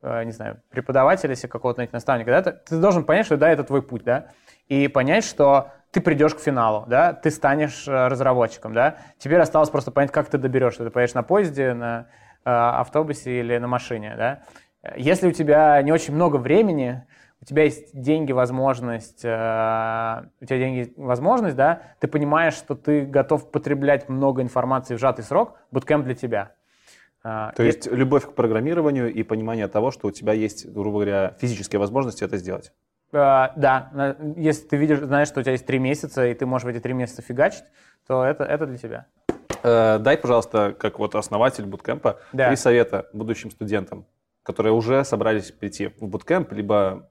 э, 0.01 0.23
не 0.23 0.31
знаю, 0.31 0.61
преподаватель, 0.69 1.29
если 1.29 1.47
какого-то 1.47 1.81
найти 1.81 1.93
наставника, 1.93 2.31
да, 2.31 2.41
ты, 2.41 2.51
ты 2.51 2.77
должен 2.79 3.03
понять, 3.03 3.25
что 3.25 3.35
да, 3.35 3.49
это 3.49 3.65
твой 3.65 3.81
путь, 3.81 4.05
да, 4.05 4.27
и 4.67 4.87
понять, 4.87 5.25
что 5.25 5.72
ты 5.93 6.01
придешь 6.01 6.33
к 6.33 6.39
финалу, 6.39 6.85
да, 6.87 7.13
ты 7.13 7.29
станешь 7.29 7.87
э, 7.87 8.07
разработчиком, 8.07 8.73
да. 8.73 8.97
Теперь 9.19 9.39
осталось 9.39 9.69
просто 9.69 9.91
понять, 9.91 10.11
как 10.11 10.27
ты 10.27 10.39
доберешься. 10.39 10.83
Ты 10.83 10.89
поедешь 10.89 11.13
на 11.13 11.21
поезде, 11.21 11.75
на 11.75 12.07
э, 12.43 12.49
автобусе 12.49 13.39
или 13.39 13.55
на 13.59 13.67
машине, 13.67 14.15
да. 14.17 14.41
Если 14.97 15.27
у 15.27 15.31
тебя 15.31 15.79
не 15.83 15.91
очень 15.91 16.15
много 16.15 16.37
времени, 16.37 17.03
у 17.41 17.45
тебя 17.45 17.65
есть 17.65 17.89
деньги, 17.93 18.31
возможность, 18.31 19.23
э, 19.23 20.23
у 20.41 20.45
тебя 20.45 20.57
деньги, 20.57 20.91
возможность, 20.97 21.55
да, 21.55 21.83
ты 21.99 22.07
понимаешь, 22.07 22.55
что 22.55 22.73
ты 22.73 23.05
готов 23.05 23.51
потреблять 23.51 24.09
много 24.09 24.41
информации 24.41 24.95
в 24.95 24.99
сжатый 24.99 25.23
срок, 25.23 25.59
буткемп 25.69 26.05
для 26.05 26.15
тебя. 26.15 26.55
То 27.21 27.53
и... 27.59 27.65
есть 27.65 27.85
любовь 27.89 28.25
к 28.25 28.33
программированию 28.33 29.13
и 29.13 29.23
понимание 29.23 29.67
того, 29.67 29.91
что 29.91 30.07
у 30.07 30.11
тебя 30.11 30.33
есть, 30.33 30.67
грубо 30.69 30.97
говоря, 30.97 31.37
физические 31.39 31.79
возможности 31.79 32.23
это 32.23 32.37
сделать. 32.37 32.73
Э, 33.13 33.49
да, 33.55 34.15
если 34.35 34.67
ты 34.67 34.75
видишь, 34.75 34.99
знаешь, 34.99 35.27
что 35.27 35.39
у 35.39 35.43
тебя 35.43 35.53
есть 35.53 35.65
три 35.65 35.79
месяца, 35.79 36.25
и 36.25 36.33
ты 36.33 36.45
можешь 36.45 36.65
в 36.65 36.67
эти 36.67 36.79
три 36.79 36.93
месяца 36.93 37.21
фигачить, 37.21 37.63
то 38.07 38.25
это, 38.25 38.43
это 38.43 38.65
для 38.65 38.77
тебя. 38.77 39.05
Э, 39.61 39.99
дай, 39.99 40.17
пожалуйста, 40.17 40.75
как 40.77 40.99
вот 40.99 41.15
основатель 41.15 41.65
буткемпа, 41.65 42.19
да. 42.33 42.47
три 42.47 42.55
совета 42.55 43.07
будущим 43.13 43.51
студентам, 43.51 44.05
которые 44.41 44.73
уже 44.73 45.05
собрались 45.05 45.51
прийти 45.51 45.87
в 45.99 46.07
буткемп, 46.07 46.51
либо 46.51 47.09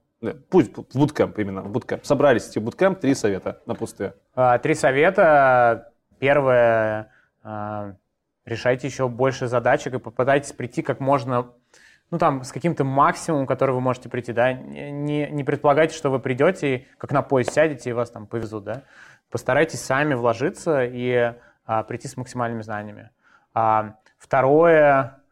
пусть 0.49 0.75
в 0.75 0.97
буткемп 0.97 1.39
именно, 1.39 1.61
в 1.61 1.69
буткемп. 1.69 2.05
Собрались 2.05 2.49
идти 2.49 2.59
в 2.59 2.63
буткемп, 2.63 2.99
три 2.99 3.15
совета 3.15 3.61
на 3.65 3.75
пустые. 3.75 4.13
Э, 4.35 4.59
три 4.61 4.75
совета. 4.75 5.89
Первое, 6.19 7.09
решайте 8.45 8.87
еще 8.87 9.09
больше 9.09 9.47
задачек 9.47 9.95
и 9.95 9.99
попытайтесь 9.99 10.53
прийти 10.53 10.81
как 10.81 11.01
можно 11.01 11.51
ну, 12.13 12.19
там, 12.19 12.43
с 12.43 12.51
каким-то 12.51 12.83
максимумом, 12.83 13.47
который 13.47 13.71
вы 13.71 13.81
можете 13.81 14.07
прийти, 14.07 14.33
да, 14.33 14.53
не, 14.53 15.27
не 15.31 15.43
предполагайте, 15.43 15.95
что 15.95 16.11
вы 16.11 16.19
придете, 16.19 16.75
и 16.75 16.87
как 16.99 17.11
на 17.11 17.23
поезд 17.23 17.51
сядете, 17.51 17.89
и 17.89 17.93
вас 17.93 18.11
там 18.11 18.27
повезут, 18.27 18.65
да. 18.65 18.83
Постарайтесь 19.31 19.81
сами 19.81 20.13
вложиться 20.13 20.83
и 20.85 21.33
а, 21.65 21.81
прийти 21.81 22.07
с 22.07 22.15
максимальными 22.15 22.61
знаниями. 22.61 23.09
А, 23.55 23.95
второе, 24.19 25.23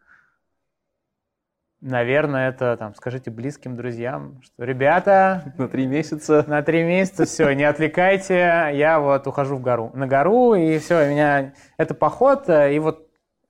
наверное, 1.82 2.50
это, 2.50 2.76
там, 2.78 2.96
скажите 2.96 3.30
близким 3.30 3.76
друзьям, 3.76 4.42
что, 4.42 4.64
ребята... 4.64 5.54
На 5.60 5.68
три 5.68 5.86
месяца. 5.86 6.44
На 6.48 6.64
три 6.64 6.82
месяца, 6.82 7.26
все, 7.26 7.52
не 7.54 7.64
отвлекайте, 7.64 8.72
я 8.74 9.00
вот 9.00 9.28
ухожу 9.28 9.58
в 9.58 9.62
гору, 9.62 9.92
на 9.94 10.08
гору, 10.08 10.56
и 10.56 10.80
все, 10.80 11.06
у 11.06 11.12
меня 11.12 11.54
это 11.78 11.94
поход, 11.94 12.50
и 12.50 12.80
вот 12.80 13.08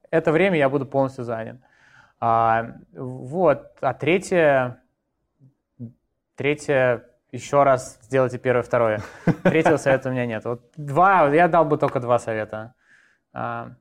это 0.10 0.34
время 0.34 0.58
я 0.58 0.68
буду 0.68 0.86
полностью 0.86 1.24
занят. 1.24 1.62
А, 2.22 2.76
вот. 2.94 3.72
А 3.82 3.94
третье, 3.96 4.84
третье, 6.36 7.04
еще 7.32 7.64
раз 7.64 8.00
сделайте 8.04 8.38
первое, 8.38 8.62
второе. 8.62 9.02
Третьего 9.44 9.78
совета 9.78 10.10
у 10.10 10.12
меня 10.12 10.28
нет. 10.28 10.46
Вот 10.46 10.62
два, 10.78 11.28
я 11.30 11.48
дал 11.48 11.66
бы 11.66 11.78
только 11.78 12.00
два 12.00 12.20
совета. 12.20 12.76
А, 13.34 13.72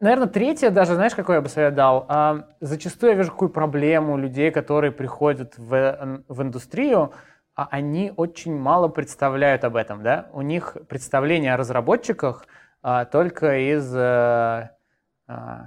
наверное, 0.00 0.28
третье 0.28 0.70
даже, 0.70 0.94
знаешь, 0.94 1.14
какой 1.14 1.36
я 1.36 1.40
бы 1.42 1.50
совет 1.50 1.74
дал? 1.74 2.06
А, 2.08 2.46
зачастую 2.60 3.10
я 3.12 3.18
вижу 3.18 3.32
какую 3.32 3.50
проблему 3.50 4.16
людей, 4.16 4.50
которые 4.50 4.90
приходят 4.90 5.58
в, 5.58 6.22
в 6.26 6.42
индустрию, 6.42 7.12
а 7.54 7.68
они 7.70 8.14
очень 8.16 8.56
мало 8.56 8.88
представляют 8.88 9.64
об 9.64 9.76
этом, 9.76 10.02
да? 10.02 10.30
У 10.32 10.40
них 10.40 10.78
представление 10.88 11.52
о 11.52 11.58
разработчиках 11.58 12.46
а, 12.82 13.04
только 13.04 13.58
из 13.58 13.94
э, 13.94 14.70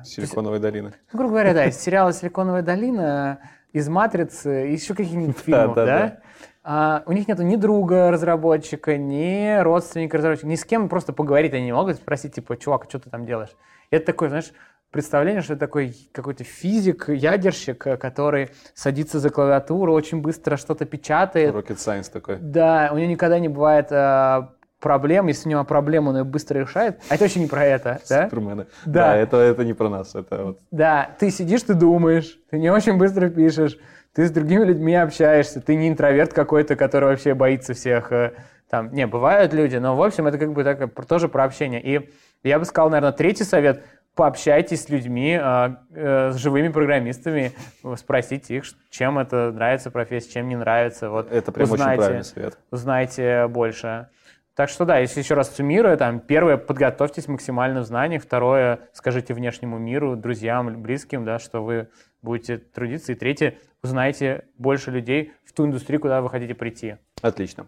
Силиконовой 0.03 0.57
есть, 0.57 0.63
долины. 0.63 0.93
Ну, 1.13 1.19
грубо 1.19 1.33
говоря, 1.33 1.53
да, 1.53 1.65
из 1.65 1.79
сериала 1.79 2.11
«Силиконовая 2.13 2.63
долина», 2.63 3.39
из 3.73 3.87
«Матрицы», 3.87 4.49
еще 4.49 4.95
каких-нибудь 4.95 5.37
фильмов, 5.45 5.75
да? 5.75 5.85
да, 5.85 6.17
А, 6.63 7.03
у 7.05 7.11
них 7.11 7.27
нет 7.27 7.39
ни 7.39 7.55
друга 7.55 8.11
разработчика, 8.11 8.97
ни 8.97 9.61
родственника 9.61 10.17
разработчика, 10.17 10.47
ни 10.47 10.55
с 10.55 10.65
кем 10.65 10.89
просто 10.89 11.13
поговорить 11.13 11.53
они 11.53 11.65
не 11.65 11.73
могут, 11.73 11.97
спросить, 11.97 12.35
типа, 12.35 12.57
чувак, 12.57 12.85
что 12.89 12.99
ты 12.99 13.09
там 13.09 13.25
делаешь? 13.25 13.55
И 13.91 13.95
это 13.95 14.07
такое, 14.07 14.29
знаешь, 14.29 14.51
представление, 14.91 15.41
что 15.41 15.53
это 15.53 15.61
такой 15.61 15.95
какой-то 16.11 16.43
физик, 16.43 17.09
ядерщик, 17.09 17.77
который 17.77 18.49
садится 18.73 19.19
за 19.19 19.29
клавиатуру, 19.29 19.93
очень 19.93 20.21
быстро 20.21 20.57
что-то 20.57 20.85
печатает. 20.85 21.53
Rocket 21.55 21.77
Science 21.77 22.11
такой. 22.11 22.37
Да, 22.39 22.89
у 22.91 22.97
него 22.97 23.09
никогда 23.09 23.39
не 23.39 23.47
бывает 23.47 23.87
а, 23.91 24.53
проблем, 24.81 25.27
если 25.27 25.47
у 25.47 25.51
него 25.51 25.63
проблема, 25.63 26.09
он 26.09 26.17
ее 26.17 26.23
быстро 26.25 26.59
решает. 26.59 26.99
А 27.07 27.15
это 27.15 27.23
вообще 27.23 27.39
не 27.39 27.47
про 27.47 27.63
это, 27.63 28.01
да? 28.09 28.25
Супермены. 28.25 28.65
Да, 28.85 29.07
да 29.07 29.17
это, 29.17 29.37
это 29.37 29.63
не 29.63 29.73
про 29.73 29.89
нас. 29.89 30.13
Это 30.15 30.43
вот. 30.43 30.59
Да, 30.71 31.11
ты 31.19 31.31
сидишь, 31.31 31.63
ты 31.63 31.73
думаешь, 31.73 32.37
ты 32.49 32.59
не 32.59 32.69
очень 32.69 32.97
быстро 32.97 33.29
пишешь, 33.29 33.77
ты 34.13 34.27
с 34.27 34.31
другими 34.31 34.65
людьми 34.65 34.93
общаешься, 34.95 35.61
ты 35.61 35.75
не 35.75 35.87
интроверт 35.87 36.33
какой-то, 36.33 36.75
который 36.75 37.09
вообще 37.09 37.33
боится 37.33 37.73
всех. 37.73 38.11
Э, 38.11 38.33
там, 38.69 38.91
не, 38.91 39.07
бывают 39.07 39.53
люди, 39.53 39.77
но, 39.77 39.95
в 39.95 40.03
общем, 40.03 40.27
это 40.27 40.37
как 40.37 40.51
бы 40.51 40.63
так, 40.63 41.05
тоже 41.07 41.29
про 41.29 41.45
общение. 41.45 41.81
И 41.81 42.09
я 42.43 42.59
бы 42.59 42.65
сказал, 42.65 42.89
наверное, 42.89 43.13
третий 43.13 43.45
совет– 43.45 43.83
пообщайтесь 44.15 44.83
с 44.83 44.89
людьми, 44.89 45.39
э, 45.41 45.69
э, 45.91 46.31
с 46.31 46.35
живыми 46.35 46.67
программистами, 46.69 47.53
спросите 47.95 48.57
их, 48.57 48.63
чем 48.89 49.19
это 49.19 49.51
нравится 49.51 49.89
профессия, 49.91 50.33
чем 50.33 50.49
не 50.49 50.55
нравится. 50.55 51.09
Вот, 51.09 51.31
это 51.31 51.51
прям 51.51 51.71
узнайте, 51.71 51.91
очень 51.91 51.97
правильный 51.97 52.23
совет. 52.23 52.57
Узнайте 52.71 53.47
больше. 53.47 54.07
Так 54.55 54.69
что 54.69 54.85
да, 54.85 54.97
если 54.97 55.21
еще 55.21 55.33
раз 55.33 55.55
суммируя, 55.55 55.95
там, 55.95 56.19
первое, 56.19 56.57
подготовьтесь 56.57 57.27
максимально 57.27 57.81
в 57.81 57.85
знаниях, 57.85 58.23
второе, 58.23 58.81
скажите 58.93 59.33
внешнему 59.33 59.77
миру, 59.77 60.15
друзьям, 60.15 60.81
близким, 60.81 61.23
да, 61.23 61.39
что 61.39 61.63
вы 61.63 61.87
будете 62.21 62.57
трудиться, 62.57 63.13
и 63.13 63.15
третье, 63.15 63.57
узнайте 63.81 64.45
больше 64.57 64.91
людей 64.91 65.33
в 65.45 65.53
ту 65.53 65.65
индустрию, 65.65 66.01
куда 66.01 66.21
вы 66.21 66.29
хотите 66.29 66.53
прийти. 66.53 66.97
Отлично. 67.21 67.67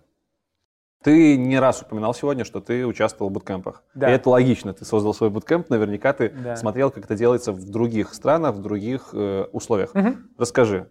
Ты 1.03 1.35
не 1.35 1.59
раз 1.59 1.81
упоминал 1.81 2.13
сегодня, 2.13 2.45
что 2.45 2.61
ты 2.61 2.85
участвовал 2.85 3.29
в 3.29 3.33
буткемпах. 3.33 3.83
Да. 3.93 4.09
И 4.09 4.15
это 4.15 4.29
логично. 4.29 4.73
Ты 4.73 4.85
создал 4.85 5.13
свой 5.13 5.29
буткемп, 5.29 5.69
наверняка 5.69 6.13
ты 6.13 6.29
да. 6.29 6.55
смотрел, 6.55 6.91
как 6.91 7.03
это 7.03 7.15
делается 7.15 7.51
в 7.51 7.69
других 7.69 8.13
странах, 8.13 8.55
в 8.55 8.61
других 8.61 9.09
э, 9.11 9.45
условиях. 9.51 9.93
Угу. 9.93 10.15
Расскажи, 10.37 10.89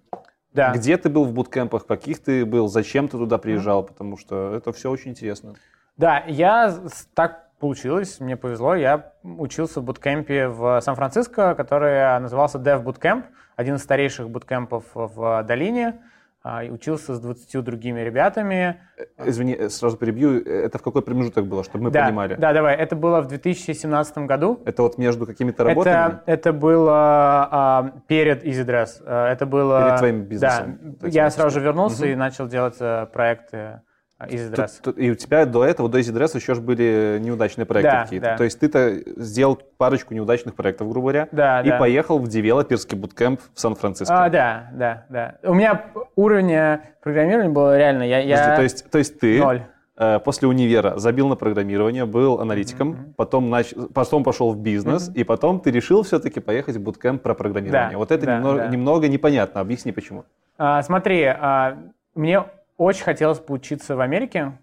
да. 0.52 0.74
где 0.74 0.98
ты 0.98 1.08
был 1.08 1.24
в 1.24 1.32
буткемпах, 1.32 1.86
каких 1.86 2.22
ты 2.22 2.44
был, 2.44 2.68
зачем 2.68 3.08
ты 3.08 3.16
туда 3.16 3.38
приезжал, 3.38 3.80
угу. 3.80 3.88
потому 3.88 4.18
что 4.18 4.54
это 4.54 4.72
все 4.72 4.90
очень 4.90 5.12
интересно. 5.12 5.54
Да, 5.96 6.24
я 6.26 6.74
так 7.14 7.50
получилось, 7.58 8.18
мне 8.18 8.36
повезло, 8.36 8.74
я 8.74 9.12
учился 9.22 9.80
в 9.80 9.84
буткемпе 9.84 10.48
в 10.48 10.80
Сан-Франциско, 10.80 11.54
который 11.54 12.18
назывался 12.18 12.58
Dev 12.58 12.82
Bootcamp, 12.82 13.24
один 13.56 13.76
из 13.76 13.82
старейших 13.82 14.28
буткемпов 14.30 14.84
в 14.94 15.44
долине. 15.44 16.00
а, 16.44 16.64
и 16.64 16.70
учился 16.70 17.14
с 17.14 17.20
20 17.20 17.62
другими 17.62 18.00
ребятами. 18.00 18.80
Э, 18.96 19.28
извини, 19.28 19.54
э, 19.54 19.68
сразу 19.68 19.96
перебью. 19.96 20.40
Это 20.40 20.78
в 20.78 20.82
какой 20.82 21.02
промежуток 21.02 21.46
было, 21.46 21.62
чтобы 21.62 21.84
мы 21.84 21.90
да, 21.90 22.06
понимали? 22.06 22.34
Да, 22.34 22.52
давай. 22.52 22.76
Это 22.76 22.96
было 22.96 23.20
в 23.20 23.28
2017 23.28 24.18
году. 24.18 24.60
Это 24.64 24.82
вот 24.82 24.98
между 24.98 25.24
какими-то 25.26 25.62
работами? 25.62 25.94
Это, 25.94 26.22
это 26.26 26.52
было 26.52 27.48
а, 27.50 27.92
перед 28.08 28.44
EasyDress. 28.44 29.06
Это 29.06 29.46
было... 29.46 29.84
Перед 29.84 29.98
твоим 29.98 30.22
бизнесом? 30.24 30.78
Да. 31.00 31.08
Я 31.08 31.30
сразу 31.30 31.50
же 31.50 31.64
вернулся 31.64 32.02
угу. 32.02 32.10
и 32.10 32.14
начал 32.16 32.48
делать 32.48 32.78
проекты 33.12 33.82
EasyDress. 34.28 34.70
Тут, 34.82 34.96
тут, 34.96 34.98
и 34.98 35.10
у 35.10 35.14
тебя 35.14 35.46
до 35.46 35.64
этого, 35.64 35.88
до 35.88 35.98
EasyDress 35.98 36.36
еще 36.36 36.54
же 36.54 36.60
были 36.60 37.18
неудачные 37.20 37.66
проекты 37.66 37.92
да, 37.92 38.02
какие-то. 38.02 38.26
Да. 38.26 38.36
То 38.36 38.44
есть 38.44 38.60
ты-то 38.60 38.94
сделал 39.16 39.60
парочку 39.76 40.14
неудачных 40.14 40.54
проектов, 40.54 40.88
грубо 40.88 41.10
говоря, 41.10 41.28
да, 41.32 41.60
и 41.62 41.68
да. 41.68 41.78
поехал 41.78 42.18
в 42.18 42.28
девелоперский 42.28 42.96
буткемп 42.96 43.40
в 43.54 43.60
Сан-Франциско. 43.60 44.24
А, 44.24 44.28
да, 44.28 44.70
да, 44.72 45.04
да. 45.08 45.34
У 45.42 45.54
меня 45.54 45.82
уровень 46.16 46.80
программирования 47.02 47.50
был 47.50 47.74
реально... 47.74 48.02
Я, 48.04 48.20
я... 48.20 48.56
то, 48.56 48.62
есть, 48.62 48.90
то 48.90 48.98
есть 48.98 49.18
ты... 49.18 49.40
Ноль 49.40 49.62
э, 49.96 50.18
после 50.20 50.48
универа 50.48 50.98
забил 50.98 51.28
на 51.28 51.36
программирование, 51.36 52.04
был 52.04 52.40
аналитиком, 52.40 52.92
mm-hmm. 52.92 53.14
потом, 53.16 53.50
нач... 53.50 53.74
потом 53.94 54.24
пошел 54.24 54.52
в 54.52 54.58
бизнес, 54.58 55.08
mm-hmm. 55.08 55.14
и 55.14 55.24
потом 55.24 55.60
ты 55.60 55.70
решил 55.70 56.02
все-таки 56.02 56.40
поехать 56.40 56.76
в 56.76 56.80
буткемп 56.80 57.22
про 57.22 57.34
программирование. 57.34 57.92
Да, 57.92 57.98
вот 57.98 58.10
это 58.10 58.26
да, 58.26 58.36
немного, 58.36 58.58
да. 58.58 58.66
немного 58.68 59.08
непонятно. 59.08 59.60
Объясни, 59.60 59.92
почему. 59.92 60.24
А, 60.58 60.82
смотри, 60.82 61.24
а, 61.24 61.78
мне 62.14 62.44
очень 62.82 63.04
хотелось 63.04 63.38
поучиться 63.38 63.96
в 63.96 64.00
Америке. 64.00 64.58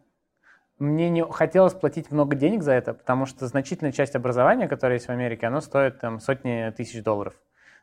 Мне 0.78 1.10
не 1.10 1.26
хотелось 1.26 1.74
платить 1.74 2.12
много 2.12 2.36
денег 2.36 2.64
за 2.64 2.72
это, 2.72 2.94
потому 2.94 3.26
что 3.26 3.48
значительная 3.48 3.92
часть 3.92 4.16
образования, 4.16 4.68
которое 4.68 4.96
есть 4.96 5.08
в 5.08 5.12
Америке, 5.12 5.48
оно 5.48 5.60
стоит 5.60 6.00
там, 6.00 6.20
сотни 6.20 6.72
тысяч 6.72 7.04
долларов. 7.04 7.34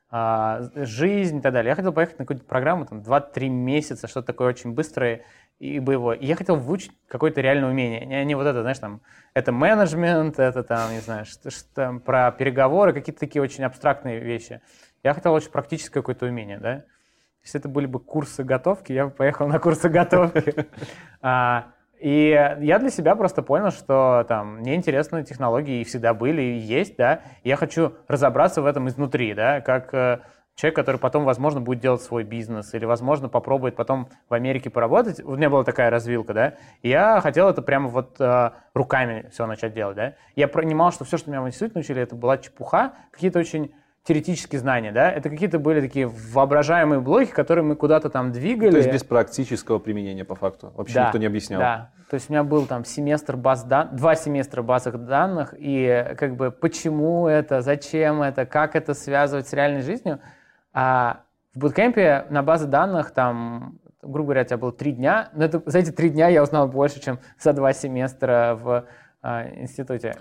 А, 0.09 0.63
жизнь 0.77 1.39
и 1.39 1.41
так 1.41 1.53
далее. 1.53 1.71
Я 1.71 1.75
хотел 1.75 1.93
поехать 1.93 2.19
на 2.19 2.25
какую-то 2.25 2.47
программу, 2.47 2.87
там, 2.87 3.01
2-3 3.01 3.49
месяца, 3.49 4.07
что-то 4.07 4.29
такое 4.29 4.49
очень 4.49 4.73
быстрое 4.73 5.25
и 5.59 5.81
боевое. 5.81 6.17
И 6.17 6.27
я 6.27 6.37
хотел 6.37 6.57
выучить 6.57 6.93
какое-то 7.09 7.41
реальное 7.41 7.71
умение. 7.71 8.07
Не, 8.07 8.25
не 8.25 8.35
вот 8.35 8.47
это, 8.47 8.63
знаешь, 8.63 8.79
там, 8.79 9.03
это 9.35 9.53
менеджмент, 9.53 10.39
это 10.39 10.63
там, 10.63 10.93
не 10.93 11.01
знаю, 11.01 11.25
что, 11.25 11.51
что, 11.51 12.01
про 12.05 12.31
переговоры, 12.31 12.93
какие-то 12.93 13.19
такие 13.21 13.43
очень 13.43 13.65
абстрактные 13.65 14.21
вещи. 14.21 14.61
Я 15.03 15.13
хотел 15.13 15.33
очень 15.33 15.51
практическое 15.51 16.01
какое-то 16.01 16.27
умение, 16.27 16.59
да. 16.59 16.85
Если 17.47 17.61
это 17.61 17.69
были 17.69 17.87
бы 17.87 18.01
курсы 18.01 18.43
готовки, 18.43 18.93
я 18.93 19.05
бы 19.05 19.13
поехал 19.13 19.47
на 19.47 19.61
курсы 19.61 19.89
готовки. 19.89 20.67
И 22.01 22.29
я 22.61 22.79
для 22.79 22.91
себя 22.91 23.15
просто 23.15 23.41
понял, 23.41 23.71
что 23.71 24.27
там 24.29 24.59
мне 24.59 24.75
интересны 24.75 25.25
технологии 25.25 25.81
и 25.81 25.85
всегда 25.85 26.13
были, 26.13 26.43
и 26.43 26.59
есть, 26.59 26.97
да. 26.99 27.23
Я 27.43 27.57
хочу 27.57 27.95
разобраться 28.07 28.61
в 28.61 28.67
этом 28.67 28.87
изнутри, 28.89 29.33
да, 29.33 29.63
как 29.63 29.95
э, 29.95 30.21
человек, 30.57 30.77
который 30.77 30.99
потом, 30.99 31.25
возможно, 31.25 31.63
будет 31.63 31.81
делать 31.81 32.03
свой 32.03 32.23
бизнес 32.23 32.75
или, 32.75 32.85
возможно, 32.85 33.31
попробует 33.31 33.77
потом 33.77 34.11
в 34.29 34.35
Америке 34.35 34.69
поработать. 34.69 35.25
У 35.25 35.37
меня 35.37 35.49
была 35.49 35.65
такая 35.65 35.89
развилка, 35.89 36.35
да. 36.35 36.55
И 36.83 36.91
я 36.91 37.19
хотел 37.23 37.49
это 37.49 37.63
прямо 37.63 37.89
вот 37.89 38.21
э, 38.21 38.51
руками 38.75 39.31
все 39.33 39.47
начать 39.47 39.73
делать, 39.73 39.97
да. 39.97 40.15
Я 40.35 40.49
понимал, 40.49 40.93
что 40.93 41.07
все, 41.07 41.17
что 41.17 41.31
меня 41.31 41.41
в 41.41 41.47
институте 41.47 41.73
научили, 41.77 42.03
это 42.03 42.15
была 42.15 42.37
чепуха, 42.37 42.93
какие-то 43.11 43.39
очень 43.39 43.73
теоретические 44.07 44.61
знания, 44.61 44.93
да, 44.93 45.11
это 45.11 45.29
какие-то 45.29 45.59
были 45.59 45.81
такие 45.81 46.07
воображаемые 46.07 47.01
блоки, 47.01 47.33
которые 47.33 47.65
мы 47.65 47.75
куда-то 47.75 48.09
там 48.09 48.31
двигали. 48.31 48.71
То 48.71 48.77
есть 48.77 48.93
без 48.93 49.03
практического 49.03 49.81
применения 49.81 50.25
по 50.25 50.37
факту? 50.37 50.73
Вообще 50.77 50.95
да, 50.95 51.07
никто 51.07 51.19
не 51.19 51.27
объяснял? 51.27 51.61
Да, 51.61 51.91
то 52.09 52.15
есть 52.15 52.31
у 52.31 52.33
меня 52.33 52.45
был 52.45 52.67
там 52.67 52.85
семестр 52.85 53.37
баз 53.37 53.65
данных, 53.65 53.97
два 53.97 54.15
семестра 54.15 54.63
базовых 54.63 55.05
данных, 55.07 55.55
и 55.59 56.15
как 56.17 56.37
бы 56.37 56.53
почему 56.53 57.27
это, 57.27 57.63
зачем 57.63 58.23
это, 58.23 58.47
как 58.47 58.77
это 58.77 58.95
связывать 58.95 59.49
с 59.49 59.53
реальной 59.53 59.83
жизнью. 59.83 60.21
А 60.73 61.23
в 61.55 61.59
буткемпе 61.59 62.27
на 62.31 62.45
базе 62.45 62.67
данных 62.67 63.11
там, 63.11 63.79
грубо 64.03 64.29
говоря, 64.29 64.43
у 64.43 64.45
тебя 64.45 64.59
было 64.59 64.73
три 64.73 64.93
дня, 64.93 65.31
но 65.33 65.45
это, 65.45 65.61
за 65.67 65.81
эти 65.81 65.91
три 65.91 66.11
дня 66.11 66.29
я 66.29 66.45
узнал 66.45 66.69
больше, 66.69 67.01
чем 67.01 67.19
за 67.41 67.53
два 67.53 67.73
семестра 67.73 68.57
в 68.63 68.85
а, 69.21 69.49
институте. 69.57 70.15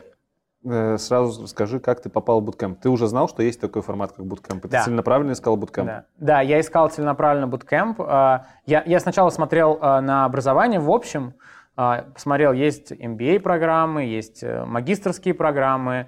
Э, 0.65 0.97
сразу 0.97 1.45
скажи, 1.47 1.79
как 1.79 2.01
ты 2.01 2.09
попал 2.09 2.41
в 2.41 2.43
буткемп. 2.43 2.79
Ты 2.79 2.89
уже 2.89 3.07
знал, 3.07 3.29
что 3.29 3.43
есть 3.43 3.61
такой 3.61 3.81
формат, 3.81 4.13
как 4.13 4.25
буткемп? 4.25 4.63
Ты 4.63 4.67
да. 4.69 4.83
целенаправленно 4.83 5.33
искал 5.33 5.57
буткемп? 5.57 5.85
Да. 5.87 6.05
да, 6.17 6.41
я 6.41 6.59
искал 6.59 6.89
целенаправленно 6.89 7.47
буткемп. 7.47 7.99
Я, 7.99 8.49
я 8.65 8.99
сначала 8.99 9.29
смотрел 9.29 9.77
на 9.79 10.25
образование 10.25 10.79
в 10.79 10.89
общем, 10.89 11.35
посмотрел, 11.75 12.53
есть 12.53 12.91
MBA-программы, 12.91 14.05
есть 14.05 14.43
э, 14.43 14.65
магистрские 14.65 15.33
программы, 15.33 16.07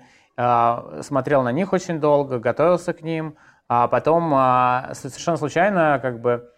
смотрел 1.01 1.41
на 1.41 1.51
них 1.51 1.73
очень 1.73 1.99
долго, 1.99 2.39
готовился 2.39 2.93
к 2.93 3.01
ним, 3.01 3.35
а 3.67 3.87
потом 3.87 4.29
совершенно 4.93 5.35
случайно 5.35 5.99
как 5.99 6.21
бы 6.21 6.51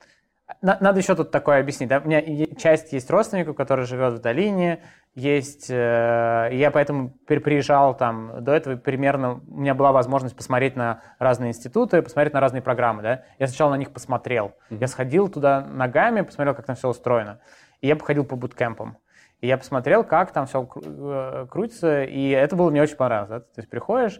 надо 0.61 0.99
еще 0.99 1.15
тут 1.15 1.31
такое 1.31 1.59
объяснить. 1.59 1.89
Да? 1.89 1.99
У 1.99 2.07
меня 2.07 2.21
часть 2.57 2.91
есть 2.91 3.09
родственников, 3.09 3.55
которые 3.55 3.85
живет 3.85 4.15
в 4.15 4.19
долине, 4.19 4.81
есть... 5.15 5.69
Э, 5.69 6.49
я 6.51 6.71
поэтому 6.71 7.11
приезжал 7.25 7.95
там 7.95 8.43
до 8.43 8.53
этого 8.53 8.75
примерно... 8.77 9.41
У 9.47 9.59
меня 9.59 9.73
была 9.73 9.91
возможность 9.91 10.35
посмотреть 10.35 10.75
на 10.75 11.01
разные 11.19 11.49
институты, 11.49 12.01
посмотреть 12.01 12.33
на 12.33 12.39
разные 12.39 12.61
программы. 12.61 13.01
Да? 13.01 13.23
Я 13.37 13.47
сначала 13.47 13.71
на 13.71 13.77
них 13.77 13.91
посмотрел. 13.91 14.53
Mm-hmm. 14.69 14.77
Я 14.79 14.87
сходил 14.87 15.27
туда 15.29 15.61
ногами, 15.61 16.21
посмотрел, 16.21 16.55
как 16.55 16.65
там 16.65 16.75
все 16.75 16.89
устроено. 16.89 17.39
И 17.81 17.87
я 17.87 17.95
походил 17.95 18.25
по 18.25 18.35
буткемпам. 18.35 18.97
И 19.41 19.47
я 19.47 19.57
посмотрел, 19.57 20.03
как 20.03 20.31
там 20.31 20.47
все 20.47 20.67
э, 20.75 21.47
крутится, 21.49 22.03
и 22.03 22.29
это 22.29 22.55
было 22.55 22.69
мне 22.69 22.81
очень 22.81 22.97
понравилось. 22.97 23.29
Да? 23.29 23.39
То 23.39 23.61
есть 23.61 23.69
приходишь, 23.69 24.19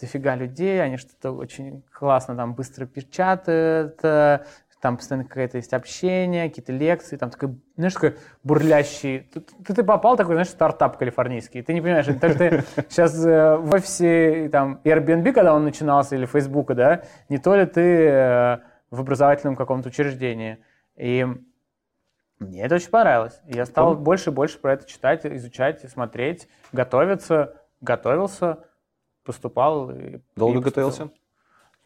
дофига 0.00 0.36
людей, 0.36 0.82
они 0.82 0.96
что-то 0.96 1.32
очень 1.32 1.82
классно 1.92 2.36
там 2.36 2.54
быстро 2.54 2.86
печатают, 2.86 3.98
э, 4.02 4.40
там 4.80 4.96
постоянно 4.96 5.28
какое-то 5.28 5.58
есть 5.58 5.74
общение, 5.74 6.48
какие-то 6.48 6.72
лекции, 6.72 7.16
там 7.16 7.30
такой, 7.30 7.56
знаешь, 7.76 7.92
такой 7.92 8.16
бурлящий. 8.42 9.20
Ты, 9.32 9.40
ты, 9.40 9.74
ты 9.74 9.84
попал 9.84 10.16
такой, 10.16 10.34
знаешь, 10.34 10.48
стартап 10.48 10.96
калифорнийский. 10.96 11.62
Ты 11.62 11.74
не 11.74 11.82
понимаешь, 11.82 12.08
это 12.08 12.34
ты 12.34 12.64
сейчас 12.88 13.24
э, 13.24 13.56
в 13.56 13.74
офисе 13.74 14.48
там 14.50 14.80
Airbnb, 14.84 15.32
когда 15.32 15.54
он 15.54 15.64
начинался, 15.64 16.16
или 16.16 16.24
Facebook, 16.24 16.72
да, 16.74 17.02
не 17.28 17.38
то 17.38 17.54
ли 17.54 17.66
ты 17.66 17.80
э, 17.80 18.58
в 18.90 19.00
образовательном 19.00 19.54
каком-то 19.54 19.90
учреждении. 19.90 20.58
И 20.96 21.26
мне 22.38 22.62
это 22.62 22.76
очень 22.76 22.90
понравилось. 22.90 23.38
Я 23.46 23.66
стал 23.66 23.96
больше 23.96 24.30
и 24.30 24.32
больше 24.32 24.58
про 24.58 24.72
это 24.72 24.88
читать, 24.88 25.26
изучать, 25.26 25.82
смотреть, 25.90 26.48
готовиться, 26.72 27.60
готовился, 27.82 28.64
поступал. 29.24 29.90
И, 29.90 30.20
Долго 30.36 30.60
и 30.60 30.62
готовился? 30.62 31.10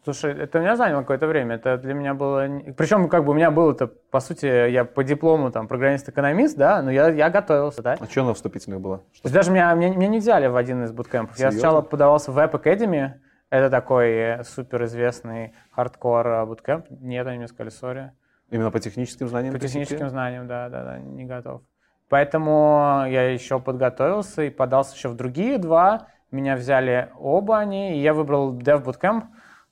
Слушай, 0.05 0.38
это 0.38 0.59
у 0.59 0.61
меня 0.61 0.76
заняло 0.76 1.00
какое-то 1.00 1.26
время. 1.26 1.55
Это 1.55 1.78
для 1.78 1.94
меня 1.94 2.12
было... 2.12 2.46
Причем, 2.76 3.09
как 3.09 3.24
бы 3.24 3.30
у 3.30 3.34
меня 3.34 3.50
было 3.50 3.72
это, 3.72 3.86
по 3.86 4.20
сути, 4.20 4.44
я 4.70 4.84
по 4.84 5.02
диплому 5.02 5.50
там 5.50 5.66
программист-экономист, 5.66 6.59
да, 6.59 6.82
но 6.82 6.90
я, 6.90 7.09
я 7.09 7.30
готовился, 7.30 7.82
да. 7.82 7.96
А 7.98 8.05
что 8.05 8.22
на 8.22 8.34
вступительных 8.34 8.82
было? 8.82 9.02
Что? 9.14 9.22
То 9.22 9.26
есть 9.28 9.34
даже 9.34 9.50
меня, 9.50 9.72
меня, 9.72 9.96
меня 9.96 10.09
не 10.09 10.18
взяли 10.18 10.46
в 10.46 10.57
один 10.57 10.84
из 10.84 10.92
буткемпов. 10.92 11.36
Серьезно? 11.36 11.57
Я 11.57 11.59
сначала 11.59 11.80
подавался 11.80 12.32
в 12.32 12.38
App 12.39 12.53
Academy, 12.52 13.12
это 13.48 13.70
такой 13.70 14.44
суперизвестный 14.44 15.55
хардкор 15.70 16.44
буткемп. 16.46 16.86
Нет, 16.90 17.26
они 17.26 17.38
мне 17.38 17.48
сказали, 17.48 17.70
sorry. 17.70 18.12
Именно 18.50 18.70
по 18.70 18.80
техническим 18.80 19.28
знаниям? 19.28 19.55
По 19.55 19.61
техническим 19.61 20.11
знаниям, 20.11 20.46
да, 20.46 20.68
да, 20.68 20.84
да, 20.84 20.98
не 20.98 21.24
готов. 21.24 21.62
Поэтому 22.11 23.05
я 23.09 23.30
еще 23.30 23.59
подготовился 23.59 24.42
и 24.42 24.50
подался 24.50 24.94
еще 24.96 25.09
в 25.09 25.16
другие 25.16 25.57
два. 25.57 26.09
Меня 26.30 26.57
взяли 26.57 27.09
оба 27.18 27.59
они, 27.59 27.96
и 27.96 28.00
я 28.00 28.12
выбрал 28.12 28.55
Dev 28.55 28.84
Bootcamp. 28.84 29.24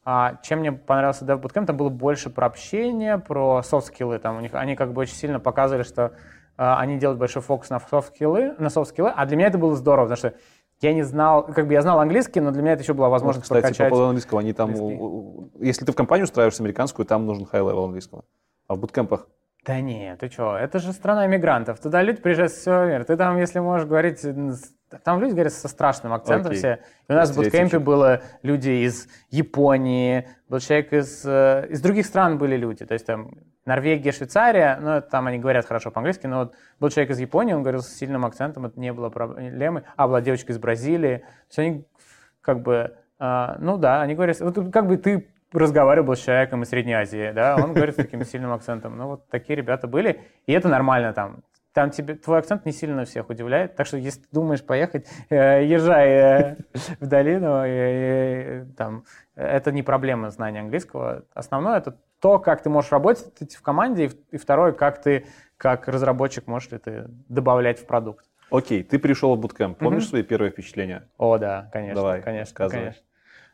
А 0.04 0.36
чем 0.42 0.60
мне 0.60 0.72
понравился 0.72 1.24
Dev 1.24 1.40
Bootcamp, 1.40 1.66
там 1.66 1.76
было 1.76 1.88
больше 1.88 2.28
про 2.28 2.46
общение, 2.46 3.18
про 3.18 3.62
софт-скиллы. 3.62 4.18
Там 4.18 4.36
у 4.36 4.40
них, 4.40 4.52
они 4.54 4.74
как 4.74 4.92
бы 4.92 5.02
очень 5.02 5.14
сильно 5.14 5.38
показывали, 5.38 5.84
что 5.84 6.12
а, 6.56 6.78
они 6.78 6.98
делают 6.98 7.20
большой 7.20 7.40
фокус 7.42 7.70
на 7.70 7.78
софт-скиллы, 7.78 8.54
на 8.58 8.68
софт-скиллы, 8.68 9.10
а 9.14 9.24
для 9.26 9.36
меня 9.36 9.46
это 9.48 9.58
было 9.58 9.76
здорово, 9.76 10.06
потому 10.06 10.16
что 10.16 10.34
я 10.80 10.92
не 10.92 11.02
знал, 11.02 11.44
как 11.44 11.68
бы 11.68 11.72
я 11.72 11.82
знал 11.82 12.00
английский, 12.00 12.40
но 12.40 12.50
для 12.50 12.62
меня 12.62 12.72
это 12.72 12.82
еще 12.82 12.94
была 12.94 13.08
возможность 13.08 13.48
вот, 13.48 13.56
кстати, 13.58 13.62
прокачать. 13.62 13.88
по 13.88 13.90
поводу 13.90 14.08
английского, 14.08 14.40
они 14.40 14.52
там, 14.52 14.70
английский. 14.70 15.64
если 15.64 15.84
ты 15.84 15.92
в 15.92 15.94
компанию 15.94 16.24
устраиваешься 16.24 16.62
американскую, 16.62 17.06
там 17.06 17.24
нужен 17.24 17.46
high-level 17.50 17.84
английского. 17.84 18.24
А 18.66 18.74
в 18.74 18.80
буткемпах? 18.80 19.28
Да 19.64 19.80
нет, 19.80 20.18
ты 20.18 20.28
что, 20.28 20.56
это 20.56 20.80
же 20.80 20.92
страна 20.92 21.26
иммигрантов. 21.26 21.78
Туда 21.78 22.02
люди 22.02 22.20
приезжают 22.20 22.52
с 22.52 22.56
всего 22.56 22.84
мира. 22.84 23.04
Ты 23.04 23.16
там, 23.16 23.38
если 23.38 23.60
можешь 23.60 23.86
говорить 23.86 24.20
там 25.04 25.20
люди 25.20 25.32
говорят 25.32 25.52
со 25.52 25.68
страшным 25.68 26.12
акцентом 26.12 26.52
okay. 26.52 26.56
все. 26.56 26.78
И 27.08 27.12
у 27.12 27.14
нас 27.14 27.30
в 27.30 27.36
буткемпе 27.36 27.78
было 27.78 28.22
люди 28.42 28.84
из 28.84 29.08
Японии, 29.30 30.28
был 30.48 30.58
человек 30.58 30.92
из, 30.92 31.24
э, 31.24 31.66
из 31.70 31.80
других 31.80 32.06
стран 32.06 32.38
были 32.38 32.56
люди. 32.56 32.84
То 32.84 32.94
есть 32.94 33.06
там 33.06 33.30
Норвегия, 33.64 34.12
Швейцария, 34.12 34.78
ну 34.80 35.00
там 35.00 35.26
они 35.26 35.38
говорят 35.38 35.66
хорошо 35.66 35.90
по-английски, 35.90 36.26
но 36.26 36.40
вот 36.40 36.54
был 36.80 36.90
человек 36.90 37.12
из 37.12 37.20
Японии, 37.20 37.54
он 37.54 37.62
говорил 37.62 37.82
с 37.82 37.88
сильным 37.88 38.24
акцентом, 38.26 38.66
это 38.66 38.78
не 38.78 38.92
было 38.92 39.08
проблемы. 39.08 39.84
А, 39.96 40.08
была 40.08 40.20
девочка 40.20 40.52
из 40.52 40.58
Бразилии. 40.58 41.18
То 41.18 41.24
есть 41.48 41.58
они 41.58 41.84
как 42.40 42.62
бы, 42.62 42.96
э, 43.18 43.56
ну 43.58 43.78
да, 43.78 44.02
они 44.02 44.14
говорят, 44.14 44.40
вот 44.40 44.72
как 44.72 44.86
бы 44.86 44.96
ты 44.96 45.28
разговаривал 45.52 46.16
с 46.16 46.20
человеком 46.20 46.62
из 46.62 46.68
Средней 46.68 46.94
Азии, 46.94 47.32
да, 47.32 47.56
он 47.56 47.72
говорит 47.72 47.94
с 47.94 47.96
таким 47.96 48.24
сильным 48.24 48.52
акцентом. 48.52 48.96
Ну 48.96 49.06
вот 49.08 49.28
такие 49.28 49.56
ребята 49.56 49.86
были, 49.86 50.20
и 50.46 50.52
это 50.52 50.68
нормально 50.68 51.12
там 51.12 51.42
там 51.72 51.90
тебе 51.90 52.14
твой 52.14 52.38
акцент 52.38 52.66
не 52.66 52.72
сильно 52.72 53.04
всех 53.04 53.30
удивляет, 53.30 53.76
так 53.76 53.86
что 53.86 53.96
если 53.96 54.22
думаешь 54.30 54.62
поехать, 54.62 55.08
э, 55.30 55.64
езжай 55.64 56.08
э, 56.10 56.56
в 57.00 57.06
долину, 57.06 58.74
там 58.76 59.04
это 59.34 59.72
не 59.72 59.82
проблема 59.82 60.30
знания 60.30 60.60
английского. 60.60 61.24
Основное 61.32 61.78
это 61.78 61.96
то, 62.20 62.38
как 62.38 62.62
ты 62.62 62.68
можешь 62.68 62.92
работать 62.92 63.54
в 63.54 63.62
команде, 63.62 64.06
и, 64.06 64.10
и 64.32 64.36
второе, 64.36 64.72
как 64.72 65.02
ты 65.02 65.26
как 65.56 65.88
разработчик 65.88 66.46
можешь 66.46 66.70
ли 66.72 66.78
ты 66.78 67.04
добавлять 67.28 67.78
в 67.78 67.86
продукт. 67.86 68.26
Окей, 68.50 68.82
ты 68.82 68.98
пришел 68.98 69.34
в 69.34 69.40
буткемп. 69.40 69.78
Помнишь 69.78 70.02
mm-hmm. 70.02 70.08
свои 70.08 70.22
первые 70.22 70.50
впечатления? 70.50 71.08
О, 71.16 71.38
да, 71.38 71.70
конечно. 71.72 71.94
Давай, 71.94 72.20
конечно, 72.20 72.68
конечно. 72.68 73.02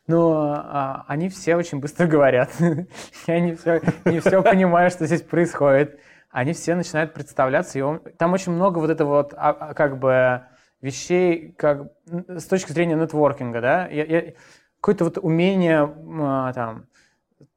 Ну, 0.08 0.32
а, 0.32 1.04
они 1.06 1.28
все 1.28 1.54
очень 1.54 1.80
быстро 1.80 2.06
говорят. 2.06 2.50
Я 3.26 3.40
не 3.40 3.54
все, 3.54 3.82
не 4.06 4.20
все 4.20 4.42
понимаю, 4.42 4.90
что 4.90 5.06
здесь 5.06 5.20
происходит. 5.20 6.00
Они 6.30 6.54
все 6.54 6.74
начинают 6.74 7.12
представляться. 7.12 7.78
И 7.78 7.82
он, 7.82 8.00
там 8.16 8.32
очень 8.32 8.52
много 8.52 8.78
вот 8.78 8.88
этого 8.88 9.16
вот, 9.18 9.34
а, 9.36 9.50
а, 9.50 9.74
как 9.74 9.98
бы, 9.98 10.42
вещей, 10.80 11.52
как 11.58 11.92
с 12.06 12.44
точки 12.44 12.72
зрения 12.72 12.94
нетворкинга, 12.94 13.60
да. 13.60 13.86
Я, 13.88 14.04
я, 14.04 14.32
какое-то 14.80 15.04
вот 15.04 15.18
умение, 15.18 15.94
а, 16.20 16.54
там, 16.54 16.86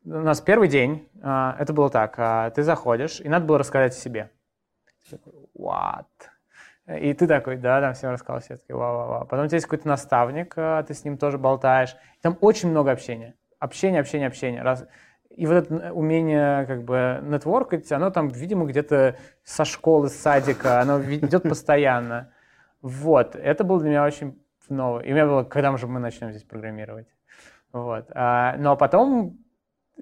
у 0.03 0.09
нас 0.09 0.41
первый 0.41 0.67
день, 0.67 1.07
а, 1.21 1.55
это 1.57 1.71
было 1.71 1.89
так, 1.89 2.15
а, 2.17 2.49
ты 2.49 2.63
заходишь, 2.63 3.21
и 3.21 3.29
надо 3.29 3.45
было 3.45 3.59
рассказать 3.59 3.93
о 3.93 3.97
себе. 3.97 4.29
What? 5.57 6.05
И 6.87 7.13
ты 7.13 7.27
такой, 7.27 7.57
да, 7.57 7.79
там 7.79 7.93
всем 7.93 8.11
рассказал, 8.11 8.41
все 8.41 8.57
такие, 8.57 8.75
вау. 8.75 9.25
Потом 9.25 9.45
у 9.45 9.47
тебя 9.47 9.57
есть 9.57 9.65
какой-то 9.65 9.87
наставник, 9.87 10.53
а, 10.57 10.83
ты 10.83 10.93
с 10.93 11.03
ним 11.03 11.17
тоже 11.17 11.37
болтаешь. 11.37 11.95
Там 12.21 12.37
очень 12.41 12.69
много 12.69 12.91
общения. 12.91 13.35
Общение, 13.59 14.01
общение, 14.01 14.27
общение. 14.27 14.61
Раз... 14.61 14.87
И 15.29 15.45
вот 15.45 15.53
это 15.53 15.93
умение 15.93 16.65
как 16.65 16.83
бы 16.83 17.19
нетворкать, 17.23 17.91
оно 17.91 18.09
там, 18.09 18.27
видимо, 18.27 18.65
где-то 18.65 19.15
со 19.43 19.63
школы, 19.63 20.09
с 20.09 20.15
садика, 20.15 20.81
оно 20.81 21.01
идет 21.01 21.43
постоянно. 21.43 22.33
Вот, 22.81 23.35
это 23.35 23.63
было 23.63 23.79
для 23.79 23.89
меня 23.89 24.03
очень 24.03 24.41
новое. 24.67 25.03
И 25.03 25.11
у 25.11 25.13
меня 25.13 25.25
было, 25.25 25.43
когда 25.43 25.75
же 25.77 25.87
мы 25.87 25.99
начнем 25.99 26.31
здесь 26.31 26.43
программировать. 26.43 27.07
Вот. 27.71 28.07
А, 28.13 28.55
но 28.57 28.75
потом 28.75 29.37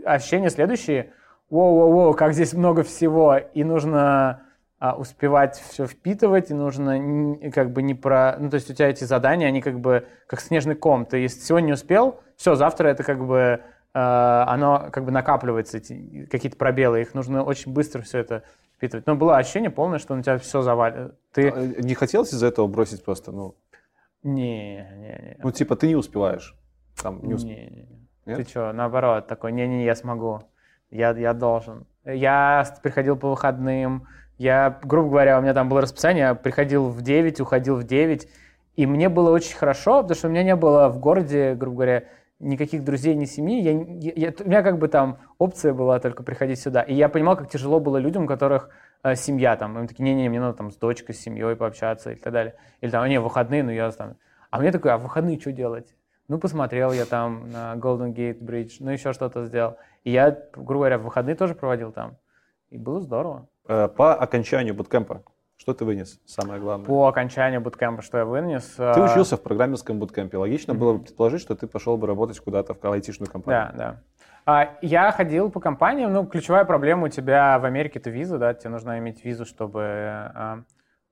ощущение 0.06 0.50
следующее, 0.50 1.14
воу-воу-воу, 1.50 2.14
как 2.14 2.34
здесь 2.34 2.54
много 2.54 2.84
всего, 2.84 3.38
и 3.38 3.64
нужно 3.64 4.44
а, 4.80 4.96
успевать 4.96 5.58
все 5.58 5.86
впитывать, 5.86 6.52
и 6.52 6.54
нужно 6.54 7.52
как 7.52 7.72
бы 7.72 7.82
не 7.82 7.94
про... 7.94 8.38
Ну, 8.40 8.50
то 8.50 8.56
есть 8.56 8.70
у 8.70 8.74
тебя 8.74 8.90
эти 8.90 9.04
задания, 9.04 9.48
они 9.48 9.62
как 9.62 9.80
бы 9.80 10.08
как 10.26 10.40
снежный 10.40 10.76
ком. 10.76 11.06
Ты 11.06 11.18
если 11.18 11.42
сегодня 11.42 11.68
не 11.68 11.74
успел, 11.74 12.22
все, 12.38 12.56
завтра 12.56 12.88
это 12.88 13.04
как 13.04 13.26
бы 13.26 13.38
э, 13.38 13.60
оно 13.94 14.88
как 14.92 15.04
бы 15.04 15.12
накапливается, 15.12 15.80
какие-то 15.80 16.56
пробелы, 16.58 17.02
их 17.02 17.14
нужно 17.14 17.44
очень 17.44 17.74
быстро 17.74 18.02
все 18.04 18.20
это 18.20 18.44
впитывать. 18.78 19.06
Но 19.06 19.16
было 19.16 19.36
ощущение 19.36 19.70
полное, 19.70 20.00
что 20.00 20.16
на 20.16 20.24
тебя 20.24 20.38
все 20.38 20.62
завалит. 20.62 21.14
Ты... 21.34 21.50
А, 21.50 21.82
не 21.82 21.94
хотелось 21.94 22.34
из-за 22.34 22.48
этого 22.48 22.68
бросить 22.68 23.04
просто, 23.04 23.34
ну... 23.34 23.56
Не, 24.24 24.90
не, 24.96 25.08
не. 25.08 25.38
Ну, 25.44 25.52
типа, 25.52 25.76
ты 25.76 25.88
не 25.88 25.96
успеваешь. 25.96 26.56
Там, 27.02 27.20
не, 27.22 27.34
усп... 27.34 27.46
не, 27.46 27.56
не, 27.56 27.88
не. 28.26 28.36
Ты 28.36 28.44
что, 28.44 28.72
наоборот, 28.72 29.28
такой, 29.28 29.52
не-не, 29.52 29.84
я 29.84 29.96
смогу. 29.96 30.42
Я, 30.90 31.12
я 31.12 31.34
должен. 31.34 31.86
Я 32.06 32.66
приходил 32.82 33.16
по 33.18 33.30
выходным, 33.30 34.08
я, 34.40 34.80
грубо 34.84 35.10
говоря, 35.10 35.38
у 35.38 35.42
меня 35.42 35.54
там 35.54 35.68
было 35.68 35.82
расписание, 35.82 36.22
я 36.22 36.34
приходил 36.34 36.88
в 36.88 37.02
9, 37.02 37.42
уходил 37.42 37.76
в 37.76 37.84
9, 37.84 38.28
и 38.78 38.86
мне 38.86 39.10
было 39.10 39.32
очень 39.32 39.56
хорошо, 39.56 40.02
потому 40.02 40.16
что 40.16 40.28
у 40.30 40.32
меня 40.32 40.44
не 40.44 40.56
было 40.56 40.88
в 40.88 40.98
городе, 40.98 41.56
грубо 41.56 41.76
говоря, 41.76 42.04
никаких 42.40 42.86
друзей, 42.86 43.16
ни 43.16 43.26
семьи. 43.26 43.62
Я, 43.62 43.72
я, 44.16 44.34
у 44.40 44.48
меня 44.48 44.64
как 44.64 44.80
бы 44.80 44.88
там 44.88 45.18
опция 45.40 45.74
была 45.74 46.00
только 46.00 46.24
приходить 46.24 46.58
сюда. 46.58 46.82
И 46.82 46.94
я 46.94 47.10
понимал, 47.10 47.36
как 47.36 47.50
тяжело 47.50 47.82
было 47.82 47.98
людям, 47.98 48.24
у 48.24 48.28
которых 48.28 48.70
э, 49.04 49.16
семья 49.16 49.58
там. 49.58 49.78
Им 49.78 49.88
такие, 49.88 50.04
не-не, 50.04 50.30
мне 50.30 50.40
надо 50.40 50.58
там 50.58 50.72
с 50.72 50.78
дочкой, 50.78 51.16
с 51.16 51.20
семьей 51.20 51.58
пообщаться 51.58 52.12
и 52.12 52.16
так 52.16 52.32
далее. 52.32 52.56
Или 52.80 52.92
там, 52.92 53.06
не, 53.10 53.20
выходные, 53.20 53.62
ну 53.64 53.72
я 53.72 53.92
там... 53.92 54.16
А 54.52 54.60
мне 54.60 54.72
такой, 54.72 54.94
а 54.94 54.98
выходные 54.98 55.38
что 55.38 55.52
делать? 55.52 55.94
Ну, 56.30 56.40
посмотрел 56.40 56.94
я 56.94 57.06
там 57.06 57.52
на 57.52 57.74
Golden 57.76 58.14
Gate 58.14 58.40
Bridge, 58.40 58.78
ну, 58.80 58.92
еще 58.92 59.12
что-то 59.12 59.46
сделал. 59.46 59.76
И 60.06 60.12
я, 60.12 60.32
грубо 60.54 60.76
говоря, 60.76 60.98
выходные 60.98 61.36
тоже 61.36 61.56
проводил 61.56 61.92
там. 61.92 62.18
И 62.70 62.78
было 62.78 63.02
здорово. 63.02 63.50
Э, 63.70 63.88
по 63.88 64.16
окончанию 64.16 64.74
буткемпа, 64.74 65.22
что 65.56 65.76
ты 65.76 65.86
вынес, 65.86 66.20
самое 66.26 66.60
главное? 66.60 66.88
По 66.88 67.08
окончанию 67.08 67.62
буткемпа, 67.62 68.02
что 68.02 68.18
я 68.18 68.26
вынес? 68.26 68.64
Ты 68.76 68.84
э, 68.84 69.12
учился 69.12 69.38
в 69.38 69.44
программерском 69.44 70.00
буткемпе. 70.00 70.38
Логично 70.38 70.72
mm-hmm. 70.72 70.78
было 70.78 70.94
бы 70.94 71.04
предположить, 71.04 71.40
что 71.40 71.56
ты 71.56 71.68
пошел 71.68 71.96
бы 71.96 72.08
работать 72.08 72.40
куда-то 72.40 72.74
в 72.74 72.84
айтишную 72.92 73.30
компанию. 73.30 73.72
Да, 73.74 73.78
да. 73.78 74.02
А, 74.48 74.78
я 74.82 75.12
ходил 75.12 75.52
по 75.52 75.60
компаниям, 75.60 76.12
ну, 76.12 76.26
ключевая 76.26 76.66
проблема 76.66 77.06
у 77.06 77.10
тебя 77.10 77.60
в 77.60 77.66
Америке 77.66 78.00
это 78.00 78.10
виза, 78.10 78.40
да, 78.40 78.56
тебе 78.56 78.72
нужно 78.72 78.98
иметь 78.98 79.24
визу, 79.24 79.46
чтобы 79.46 79.84
а, 79.84 80.64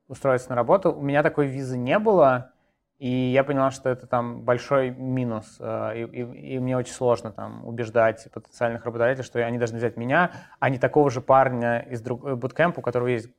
устроиться 0.08 0.50
на 0.50 0.56
работу. 0.56 0.92
У 0.92 1.04
меня 1.04 1.22
такой 1.22 1.46
визы 1.46 1.78
не 1.78 2.00
было, 2.00 2.54
и 3.00 3.10
я 3.10 3.44
понял, 3.44 3.70
что 3.70 3.90
это 3.90 4.08
там 4.08 4.42
большой 4.42 4.90
минус, 4.90 5.58
э, 5.60 6.00
и, 6.00 6.04
и, 6.04 6.56
и 6.56 6.60
мне 6.60 6.76
очень 6.76 6.94
сложно 6.94 7.32
там 7.32 7.64
убеждать 7.66 8.28
потенциальных 8.34 8.86
работодателей, 8.86 9.24
что 9.24 9.46
они 9.46 9.60
должны 9.60 9.78
взять 9.78 9.98
меня, 9.98 10.32
а 10.60 10.70
не 10.70 10.80
такого 10.80 11.12
же 11.12 11.22
парня 11.22 11.80
из 11.80 12.02
друг, 12.02 12.26
э, 12.26 12.36
буткемпа, 12.36 12.80
у 12.80 12.82
которого 12.82 13.08
есть 13.08 13.30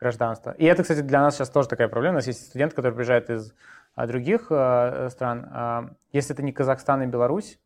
гражданство. 0.00 0.52
И 0.52 0.64
это, 0.64 0.82
кстати, 0.82 1.00
для 1.00 1.20
нас 1.20 1.36
сейчас 1.36 1.50
тоже 1.50 1.68
такая 1.68 1.88
проблема. 1.88 2.14
У 2.14 2.16
нас 2.16 2.26
есть 2.26 2.46
студент, 2.46 2.72
который 2.72 2.94
приезжает 2.94 3.28
из 3.28 3.54
а, 3.94 4.06
других 4.06 4.46
э, 4.50 5.08
стран. 5.10 5.94
Если 6.12 6.34
это 6.34 6.42
не 6.42 6.52
Казахстан 6.52 7.02
и 7.02 7.06
Беларусь, 7.06 7.60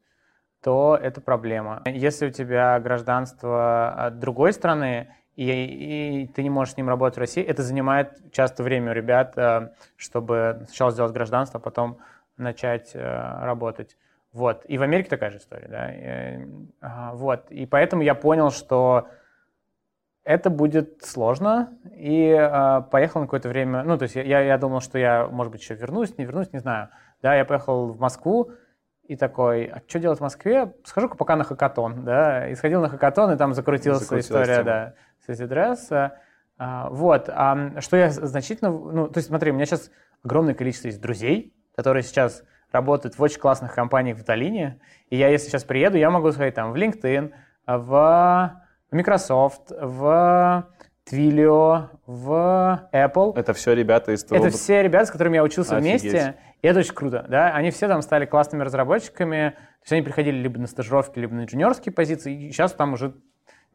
то 0.63 0.99
это 1.01 1.21
проблема. 1.21 1.83
Если 1.87 2.27
у 2.27 2.31
тебя 2.31 2.79
гражданство 2.81 4.11
другой 4.13 4.53
страны, 4.53 5.15
и, 5.37 6.23
и 6.23 6.27
ты 6.29 6.43
не 6.43 6.51
можешь 6.51 6.75
с 6.75 6.77
ним 6.77 6.89
работать 6.89 7.17
в 7.17 7.21
России, 7.21 7.45
это 7.45 7.63
занимает 7.63 8.33
часто 8.33 8.63
время 8.63 8.93
у 8.93 8.95
ребят, 8.95 9.37
э, 9.37 9.71
чтобы 9.97 10.63
сначала 10.67 10.91
сделать 10.91 11.13
гражданство, 11.13 11.61
а 11.61 11.63
потом 11.63 11.99
начать 12.37 12.93
э, 12.95 13.01
работать. 13.01 13.97
Вот. 14.33 14.65
И 14.67 14.79
в 14.79 14.83
Америке 14.83 15.11
такая 15.11 15.31
же 15.31 15.39
история, 15.39 15.69
да. 15.69 15.93
И, 15.93 16.47
вот. 17.15 17.51
И 17.51 17.67
поэтому 17.67 18.03
я 18.03 18.15
понял, 18.15 18.51
что 18.51 19.09
это 20.25 20.51
будет 20.51 21.05
сложно, 21.05 21.69
и 21.95 22.29
э, 22.29 22.83
поехал 22.91 23.21
на 23.21 23.27
какое-то 23.27 23.49
время, 23.49 23.85
ну, 23.85 23.97
то 23.97 24.05
есть 24.05 24.17
я, 24.17 24.41
я 24.41 24.59
думал, 24.59 24.81
что 24.81 24.99
я, 24.99 25.29
может 25.29 25.53
быть, 25.53 25.61
еще 25.61 25.75
вернусь, 25.75 26.19
не 26.19 26.25
вернусь, 26.25 26.53
не 26.53 26.59
знаю. 26.59 26.89
Да, 27.23 27.35
я 27.35 27.45
поехал 27.45 27.93
в 27.93 28.01
Москву, 28.01 28.51
и 29.05 29.17
такой, 29.17 29.67
а 29.67 29.81
что 29.87 30.01
делать 30.01 30.19
в 30.19 30.23
Москве? 30.23 30.75
Схожу 30.85 31.09
пока 31.11 31.37
на 31.37 31.45
хакатон, 31.45 32.05
да, 32.05 32.49
и 32.49 32.55
сходил 32.57 32.81
на 32.81 32.89
хакатон, 32.89 33.31
и 33.33 33.37
там 33.37 33.55
закрутилась, 33.55 34.01
закрутилась 34.01 34.27
история, 34.27 34.57
тема. 34.57 34.65
да, 34.65 34.95
CZ 35.33 36.13
а, 36.59 36.89
Вот. 36.91 37.29
А 37.29 37.81
что 37.81 37.97
я 37.97 38.11
значительно... 38.11 38.71
Ну, 38.71 39.09
то 39.09 39.19
есть 39.19 39.29
смотри, 39.29 39.51
у 39.51 39.55
меня 39.55 39.67
сейчас 39.67 39.91
огромное 40.25 40.55
количество 40.55 40.89
есть 40.89 41.01
друзей, 41.01 41.55
которые 41.77 42.03
сейчас 42.03 42.43
работают 42.73 43.19
в 43.19 43.23
очень 43.23 43.41
классных 43.41 43.75
компаниях 43.75 44.19
в 44.19 44.25
долине. 44.25 44.81
И 45.11 45.17
я, 45.17 45.29
если 45.29 45.49
сейчас 45.49 45.65
приеду, 45.65 45.97
я 45.97 46.11
могу 46.11 46.33
сходить 46.33 46.55
там 46.55 46.73
в 46.73 46.77
LinkedIn, 46.77 47.33
в 47.67 48.63
Microsoft, 48.91 49.71
в 49.71 50.67
Twilio, 51.11 51.89
в 52.07 52.89
Apple. 52.93 53.39
Это 53.39 53.53
все 53.53 53.75
ребята 53.75 54.13
из 54.13 54.25
того... 54.25 54.45
Это 54.45 54.57
все 54.57 54.83
ребята, 54.83 55.07
с 55.07 55.11
которыми 55.11 55.37
я 55.37 55.45
учился 55.45 55.77
Офигеть. 55.77 56.03
вместе. 56.03 56.37
И 56.63 56.67
это 56.67 56.81
очень 56.81 56.95
круто, 56.95 57.25
да. 57.29 57.53
Они 57.53 57.71
все 57.71 57.87
там 57.87 58.03
стали 58.03 58.27
классными 58.27 58.63
разработчиками. 58.63 59.51
То 59.51 59.83
есть 59.83 59.93
они 59.93 60.03
приходили 60.03 60.37
либо 60.37 60.59
на 60.59 60.67
стажировки, 60.67 61.19
либо 61.19 61.35
на 61.35 61.45
инженерские 61.45 61.93
позиции. 61.93 62.47
И 62.47 62.51
сейчас 62.51 62.73
там 62.73 62.95
уже 62.95 63.15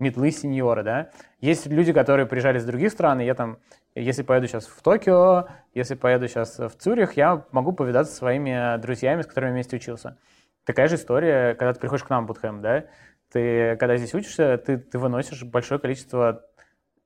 медлы 0.02 0.32
сеньоры, 0.32 0.84
да. 0.84 1.10
Есть 1.40 1.68
люди, 1.68 1.94
которые 1.94 2.26
приезжали 2.26 2.58
из 2.58 2.66
других 2.66 2.92
стран, 2.92 3.22
и 3.22 3.26
я 3.26 3.36
там, 3.36 3.60
если 3.96 4.24
поеду 4.24 4.48
сейчас 4.48 4.66
в 4.66 4.82
Токио, 4.82 5.48
если 5.74 5.96
поеду 5.96 6.28
сейчас 6.28 6.60
в 6.60 6.72
Цюрих, 6.72 7.14
я 7.14 7.46
могу 7.52 7.72
повидаться 7.72 8.12
со 8.12 8.20
своими 8.20 8.78
друзьями, 8.80 9.22
с 9.22 9.28
которыми 9.28 9.52
вместе 9.52 9.78
учился. 9.78 10.18
Такая 10.66 10.88
же 10.88 10.96
история, 10.96 11.56
когда 11.56 11.74
ты 11.74 11.80
приходишь 11.80 12.04
к 12.04 12.10
нам 12.10 12.26
в 12.26 12.28
Бутхэм, 12.28 12.62
да, 12.62 12.86
ты, 13.32 13.78
когда 13.78 13.96
здесь 13.98 14.14
учишься, 14.14 14.58
ты, 14.58 14.78
ты 14.78 15.00
выносишь 15.00 15.44
большое 15.44 15.80
количество 15.80 16.44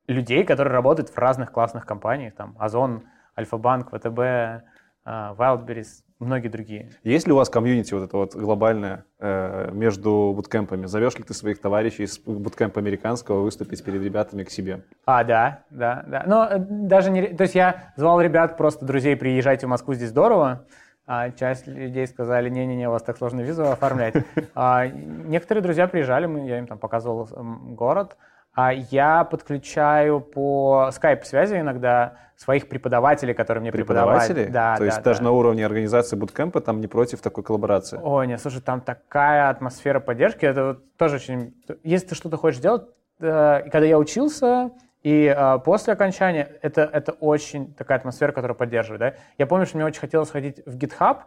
людей, 0.08 0.44
которые 0.44 0.74
работают 0.74 1.10
в 1.10 1.18
разных 1.18 1.52
классных 1.52 1.86
компаниях, 1.86 2.34
там, 2.36 2.56
Озон, 2.60 3.04
Альфа-банк, 3.38 3.90
ВТБ, 3.90 4.20
э, 4.20 4.62
Wildberries, 5.06 6.05
многие 6.20 6.48
другие. 6.48 6.92
Есть 7.04 7.28
ли 7.28 7.34
у 7.34 7.36
вас 7.36 7.50
комьюнити 7.50 7.94
вот 7.94 8.04
это 8.04 8.18
вот 8.18 8.36
глобальное 8.36 9.06
э, 9.20 9.72
между 9.72 10.34
буткемпами? 10.36 10.86
Зовешь 10.86 11.18
ли 11.18 11.24
ты 11.24 11.34
своих 11.34 11.60
товарищей 11.60 12.04
из 12.04 12.20
буткемпа 12.20 12.80
американского 12.80 13.42
выступить 13.42 13.84
перед 13.84 14.02
ребятами 14.02 14.44
к 14.44 14.50
себе? 14.50 14.84
А, 15.06 15.24
да, 15.24 15.64
да, 15.70 16.04
да. 16.08 16.24
Но 16.26 16.46
э, 16.46 16.58
даже 16.60 17.12
не... 17.12 17.28
То 17.28 17.44
есть 17.44 17.56
я 17.56 17.94
звал 17.96 18.22
ребят, 18.22 18.58
просто 18.58 18.86
друзей, 18.86 19.16
приезжайте 19.16 19.68
в 19.68 19.70
Москву, 19.70 19.94
здесь 19.94 20.10
здорово. 20.10 20.66
А 21.08 21.30
часть 21.30 21.68
людей 21.68 22.08
сказали, 22.08 22.50
не-не-не, 22.50 22.88
у 22.88 22.92
вас 22.92 23.04
так 23.04 23.18
сложно 23.18 23.42
визу 23.42 23.70
оформлять. 23.70 24.16
А 24.56 24.88
некоторые 24.88 25.62
друзья 25.62 25.88
приезжали, 25.88 26.28
я 26.48 26.58
им 26.58 26.66
там 26.66 26.80
показывал 26.80 27.30
город. 27.76 28.18
А 28.56 28.72
я 28.72 29.26
подключаю 29.26 30.22
по 30.22 30.90
скайп-связи 30.94 31.60
иногда 31.60 32.14
своих 32.38 32.68
преподавателей, 32.70 33.34
которые 33.34 33.62
мне 33.62 33.72
Преподаватели? 33.72 34.46
Да, 34.46 34.76
То 34.76 34.80
да, 34.80 34.86
есть 34.86 34.98
да. 34.98 35.04
даже 35.04 35.24
на 35.24 35.32
уровне 35.32 35.66
организации 35.66 36.16
буткемпа 36.16 36.62
там 36.62 36.80
не 36.80 36.88
против 36.88 37.22
такой 37.22 37.44
коллаборации? 37.44 38.00
Ой, 38.02 38.28
нет, 38.28 38.42
слушай, 38.42 38.62
там 38.62 38.82
такая 38.82 39.50
атмосфера 39.50 40.00
поддержки, 40.00 40.46
это 40.46 40.66
вот 40.66 40.98
тоже 40.98 41.18
очень... 41.18 41.54
Если 41.84 42.08
ты 42.08 42.16
что-то 42.16 42.38
хочешь 42.38 42.60
делать, 42.62 42.84
э, 43.20 43.62
когда 43.64 43.86
я 43.86 43.98
учился, 43.98 44.72
И 45.06 45.32
э, 45.38 45.60
после 45.64 45.94
окончания 45.94 46.50
это, 46.64 46.82
это 46.82 47.12
очень 47.12 47.76
такая 47.76 48.00
атмосфера, 48.00 48.32
которая 48.32 48.56
поддерживает. 48.56 49.00
Да? 49.00 49.14
Я 49.38 49.46
помню, 49.46 49.68
что 49.68 49.78
мне 49.78 49.86
очень 49.86 50.02
хотелось 50.02 50.30
сходить 50.30 50.64
в 50.66 50.78
GitHub, 50.78 51.18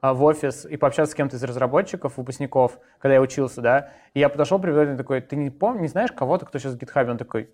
в 0.00 0.22
офис 0.22 0.64
и 0.64 0.76
пообщаться 0.76 1.12
с 1.12 1.14
кем-то 1.14 1.36
из 1.36 1.42
разработчиков, 1.42 2.16
выпускников, 2.16 2.78
когда 2.98 3.14
я 3.14 3.20
учился, 3.20 3.60
да. 3.60 3.90
И 4.14 4.20
я 4.20 4.28
подошел, 4.28 4.58
привел, 4.58 4.96
такой, 4.96 5.20
ты 5.20 5.36
не 5.36 5.50
помнишь, 5.50 5.82
не 5.82 5.88
знаешь 5.88 6.12
кого-то, 6.12 6.46
кто 6.46 6.58
сейчас 6.58 6.74
в 6.74 6.78
GitHub? 6.78 7.10
Он 7.10 7.18
такой, 7.18 7.50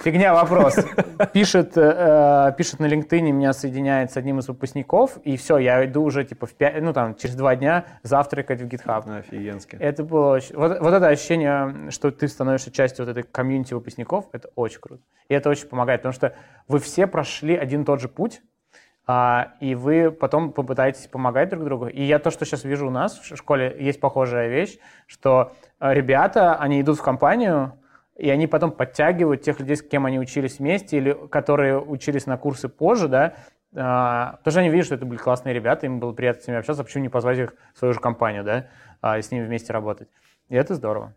Фигня 0.00 0.32
вопрос. 0.32 0.76
Пишет, 1.32 1.72
э, 1.76 2.54
пишет 2.56 2.78
на 2.78 2.86
LinkedIn, 2.86 3.32
меня 3.32 3.52
соединяет 3.52 4.12
с 4.12 4.16
одним 4.16 4.38
из 4.38 4.46
выпускников, 4.46 5.18
и 5.24 5.36
все, 5.36 5.58
я 5.58 5.84
иду 5.84 6.02
уже 6.02 6.24
типа 6.24 6.46
в 6.46 6.54
5, 6.54 6.82
ну 6.82 6.92
там 6.92 7.16
через 7.16 7.34
два 7.34 7.56
дня 7.56 7.84
завтракать 8.04 8.60
в 8.60 8.66
GitHub. 8.66 9.18
Офигенски. 9.18 9.76
Это 9.80 10.04
было. 10.04 10.40
Вот, 10.54 10.80
вот 10.80 10.94
это 10.94 11.08
ощущение, 11.08 11.90
что 11.90 12.10
ты 12.10 12.28
становишься 12.28 12.70
частью 12.70 13.04
вот 13.04 13.10
этой 13.10 13.24
комьюнити 13.24 13.74
выпускников, 13.74 14.26
это 14.32 14.48
очень 14.54 14.80
круто. 14.80 15.02
И 15.28 15.34
это 15.34 15.50
очень 15.50 15.66
помогает, 15.66 16.02
потому 16.02 16.12
что 16.12 16.34
вы 16.68 16.78
все 16.78 17.06
прошли 17.06 17.56
один 17.56 17.82
и 17.82 17.84
тот 17.84 18.00
же 18.00 18.08
путь, 18.08 18.40
а, 19.10 19.54
и 19.60 19.74
вы 19.74 20.10
потом 20.10 20.52
попытаетесь 20.52 21.06
помогать 21.06 21.48
друг 21.48 21.64
другу. 21.64 21.86
И 21.86 22.02
я 22.02 22.18
то, 22.18 22.30
что 22.30 22.44
сейчас 22.44 22.64
вижу 22.64 22.88
у 22.88 22.90
нас 22.90 23.18
в 23.18 23.36
школе, 23.36 23.74
есть 23.80 24.00
похожая 24.00 24.48
вещь, 24.48 24.78
что 25.06 25.54
э, 25.80 25.94
ребята, 25.94 26.56
они 26.56 26.82
идут 26.82 26.98
в 26.98 27.02
компанию, 27.02 27.72
и 28.16 28.28
они 28.28 28.46
потом 28.46 28.70
подтягивают 28.70 29.40
тех 29.40 29.58
людей, 29.60 29.76
с 29.76 29.82
кем 29.82 30.04
они 30.04 30.18
учились 30.18 30.58
вместе, 30.58 30.98
или 30.98 31.16
которые 31.30 31.80
учились 31.80 32.26
на 32.26 32.36
курсы 32.36 32.68
позже, 32.68 33.08
да, 33.08 33.34
а, 33.74 34.40
что 34.46 34.60
они 34.60 34.68
видят, 34.68 34.84
что 34.84 34.96
это 34.96 35.06
были 35.06 35.18
классные 35.18 35.54
ребята, 35.54 35.86
им 35.86 36.00
было 36.00 36.12
приятно 36.12 36.42
с 36.42 36.46
ними 36.46 36.58
общаться, 36.58 36.84
почему 36.84 37.02
не 37.02 37.08
позвать 37.08 37.38
их 37.38 37.54
в 37.74 37.78
свою 37.78 37.94
же 37.94 38.00
компанию, 38.00 38.44
да, 38.44 38.66
а, 39.00 39.16
и 39.16 39.22
с 39.22 39.30
ними 39.30 39.46
вместе 39.46 39.72
работать. 39.72 40.08
И 40.50 40.54
это 40.54 40.74
здорово. 40.74 41.14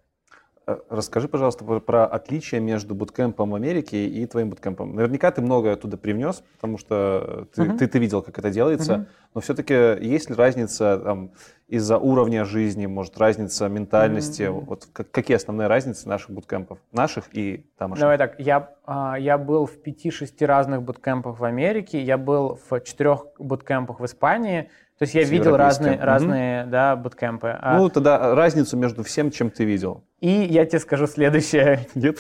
Э, 0.68 0.78
расскажи, 0.89 1.28
пожалуйста, 1.28 1.66
про 1.66 2.05
отличия 2.05 2.59
между 2.59 2.93
буткемпом 2.93 3.51
в 3.51 3.55
Америке 3.55 4.07
и 4.07 4.26
твоим 4.28 4.49
буткемпом. 4.49 4.95
Наверняка 4.95 5.32
ты 5.32 5.41
многое 5.41 5.74
оттуда 5.74 5.97
привнес, 5.97 6.43
потому 6.55 6.78
что 6.78 7.47
ты, 7.55 7.64
uh-huh. 7.64 7.78
ты, 7.78 7.88
ты 7.88 7.99
видел, 7.99 8.22
как 8.22 8.38
это 8.38 8.51
делается. 8.51 8.93
Uh-huh. 8.93 9.05
Но 9.34 9.41
все-таки 9.41 9.74
есть 9.74 10.30
ли 10.30 10.36
разница 10.36 10.99
там, 10.99 11.32
из-за 11.68 11.97
уровня 11.97 12.45
жизни, 12.45 12.86
может, 12.86 13.18
разница 13.18 13.68
ментальности? 13.70 14.43
Uh-huh. 14.43 14.66
Вот 14.66 14.88
как, 14.93 15.09
какие 15.09 15.36
основные 15.38 15.68
разницы 15.68 16.07
наших 16.07 16.30
буткемпов? 16.30 16.78
Наших 16.91 17.36
и 17.36 17.66
тамошних? 17.78 18.01
Давай 18.01 18.18
так, 18.20 18.39
я, 18.39 18.76
а, 18.86 19.16
я 19.18 19.39
был 19.39 19.66
в 19.66 19.82
пяти-шести 19.82 20.45
разных 20.45 20.84
буткемпах 20.84 21.39
в 21.39 21.43
Америке, 21.43 22.01
я 22.01 22.20
был 22.20 22.59
в 22.70 22.82
четырех 22.82 23.26
буткемпах 23.39 23.99
в 23.99 24.05
Испании, 24.05 24.70
то 25.02 25.06
есть 25.06 25.16
я 25.16 25.24
видел 25.24 25.58
разные, 25.58 25.99
разные 25.99 26.66
да, 26.68 26.95
буткемпы. 26.95 27.58
А 27.60 27.80
ну, 27.80 27.89
тогда 27.89 28.36
разницу 28.36 28.78
между 28.78 29.04
всем, 29.04 29.32
чем 29.32 29.49
ты 29.49 29.66
видел. 29.66 30.04
И 30.20 30.30
я 30.30 30.64
тебе 30.64 30.78
скажу 30.78 31.08
следующее. 31.08 31.88
Нет? 31.95 32.20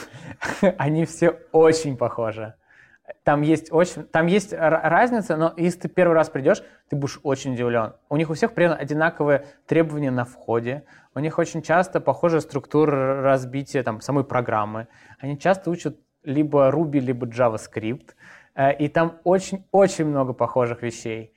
Они 0.79 1.05
все 1.05 1.37
очень 1.51 1.95
похожи. 1.95 2.55
Там 3.23 3.43
есть, 3.43 3.71
очень, 3.71 4.01
там 4.05 4.25
есть 4.25 4.51
разница, 4.51 5.37
но 5.37 5.53
если 5.57 5.81
ты 5.81 5.89
первый 5.89 6.13
раз 6.13 6.31
придешь, 6.31 6.63
ты 6.89 6.95
будешь 6.95 7.19
очень 7.21 7.53
удивлен. 7.53 7.93
У 8.09 8.17
них 8.17 8.31
у 8.31 8.33
всех 8.33 8.55
примерно 8.55 8.77
одинаковые 8.77 9.45
требования 9.67 10.09
на 10.09 10.25
входе. 10.25 10.83
У 11.13 11.19
них 11.19 11.37
очень 11.37 11.61
часто 11.61 11.99
похожая 12.01 12.41
структура 12.41 13.21
разбития 13.21 13.83
там, 13.83 14.01
самой 14.01 14.23
программы. 14.23 14.87
Они 15.19 15.37
часто 15.37 15.69
учат 15.69 15.99
либо 16.23 16.69
Ruby, 16.69 16.97
либо 16.97 17.27
JavaScript. 17.27 18.15
Э, 18.55 18.73
и 18.75 18.87
там 18.87 19.19
очень-очень 19.23 20.05
много 20.05 20.33
похожих 20.33 20.81
вещей 20.81 21.35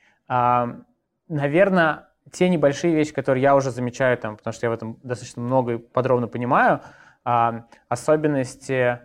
наверное, 1.29 2.09
те 2.33 2.49
небольшие 2.49 2.95
вещи, 2.95 3.13
которые 3.13 3.43
я 3.43 3.55
уже 3.55 3.71
замечаю, 3.71 4.17
там, 4.19 4.37
потому 4.37 4.53
что 4.53 4.67
я 4.67 4.71
в 4.71 4.75
этом 4.75 4.99
достаточно 5.03 5.43
много 5.43 5.75
и 5.75 5.79
подробно 5.79 6.29
понимаю, 6.29 6.81
а, 7.25 7.67
особенности 7.89 9.01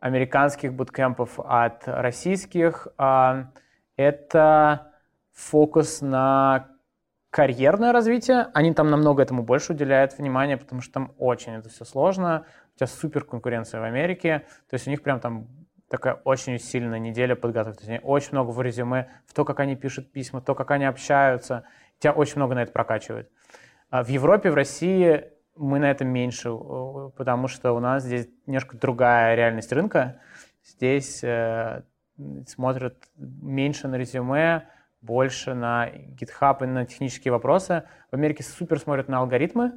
американских 0.00 0.74
буткемпов 0.74 1.38
от 1.38 1.86
российских, 1.86 2.88
а, 2.98 3.50
это 3.96 4.92
фокус 5.32 6.00
на 6.00 6.68
карьерное 7.30 7.92
развитие. 7.92 8.48
Они 8.54 8.72
там 8.72 8.90
намного 8.90 9.22
этому 9.22 9.42
больше 9.42 9.72
уделяют 9.72 10.16
внимания, 10.18 10.56
потому 10.56 10.80
что 10.80 10.92
там 10.92 11.14
очень 11.18 11.54
это 11.54 11.68
все 11.68 11.84
сложно. 11.84 12.46
У 12.74 12.78
тебя 12.78 12.86
супер 12.86 13.24
конкуренция 13.24 13.80
в 13.80 13.84
Америке. 13.84 14.46
То 14.70 14.74
есть 14.74 14.86
у 14.86 14.90
них 14.90 15.02
прям 15.02 15.18
там 15.18 15.48
такая 15.88 16.14
очень 16.24 16.58
сильная 16.58 16.98
неделя 16.98 17.36
подготовки. 17.36 17.84
То 17.84 17.92
есть 17.92 18.04
очень 18.04 18.32
много 18.32 18.50
в 18.50 18.60
резюме, 18.60 19.08
в 19.26 19.34
то, 19.34 19.44
как 19.44 19.60
они 19.60 19.76
пишут 19.76 20.12
письма, 20.12 20.40
то, 20.40 20.54
как 20.54 20.70
они 20.70 20.84
общаются. 20.84 21.64
Тебя 21.98 22.12
очень 22.12 22.36
много 22.36 22.54
на 22.54 22.62
это 22.62 22.72
прокачивает. 22.72 23.30
А 23.90 24.02
в 24.02 24.08
Европе, 24.08 24.50
в 24.50 24.54
России 24.54 25.24
мы 25.56 25.78
на 25.78 25.90
это 25.90 26.04
меньше, 26.04 26.50
потому 27.16 27.48
что 27.48 27.72
у 27.72 27.80
нас 27.80 28.02
здесь 28.02 28.28
немножко 28.46 28.76
другая 28.76 29.34
реальность 29.36 29.72
рынка. 29.72 30.20
Здесь 30.64 31.22
э, 31.22 31.82
смотрят 32.46 32.96
меньше 33.16 33.86
на 33.86 33.96
резюме, 33.96 34.68
больше 35.00 35.54
на 35.54 35.88
GitHub 35.88 36.64
и 36.64 36.66
на 36.66 36.86
технические 36.86 37.32
вопросы. 37.32 37.84
В 38.10 38.14
Америке 38.14 38.42
супер 38.42 38.78
смотрят 38.78 39.08
на 39.08 39.18
алгоритмы, 39.18 39.74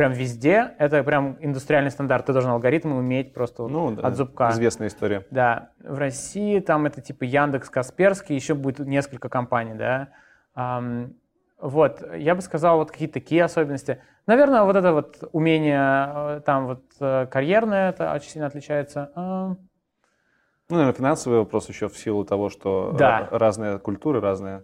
прям 0.00 0.12
везде. 0.12 0.72
Это 0.78 1.04
прям 1.04 1.36
индустриальный 1.40 1.90
стандарт. 1.90 2.24
Ты 2.24 2.32
должен 2.32 2.50
алгоритмы 2.52 2.96
уметь 2.96 3.34
просто 3.34 3.66
ну, 3.66 3.90
да, 3.90 4.08
от 4.08 4.16
зубка. 4.16 4.48
Известная 4.50 4.88
история. 4.88 5.26
Да. 5.30 5.72
В 5.78 5.98
России 5.98 6.58
там 6.60 6.86
это 6.86 7.02
типа 7.02 7.24
Яндекс, 7.24 7.68
Касперский, 7.68 8.34
еще 8.34 8.54
будет 8.54 8.78
несколько 8.78 9.28
компаний, 9.28 9.74
да. 9.74 10.08
Um, 10.56 11.12
вот, 11.60 12.02
я 12.16 12.34
бы 12.34 12.40
сказал, 12.40 12.78
вот 12.78 12.90
какие-то 12.90 13.12
такие 13.12 13.44
особенности. 13.44 14.00
Наверное, 14.26 14.62
вот 14.62 14.74
это 14.74 14.94
вот 14.94 15.18
умение 15.32 16.38
э, 16.38 16.40
там 16.46 16.66
вот 16.66 16.84
э, 16.98 17.26
карьерное, 17.26 17.90
это 17.90 18.10
очень 18.14 18.30
сильно 18.30 18.46
отличается. 18.46 19.10
Ну, 19.14 19.56
наверное, 20.70 20.94
финансовый 20.94 21.40
вопрос 21.40 21.68
еще 21.68 21.90
в 21.90 21.98
силу 21.98 22.24
того, 22.24 22.48
что 22.48 22.94
да. 22.98 23.28
разные 23.30 23.78
культуры, 23.78 24.22
разные, 24.22 24.62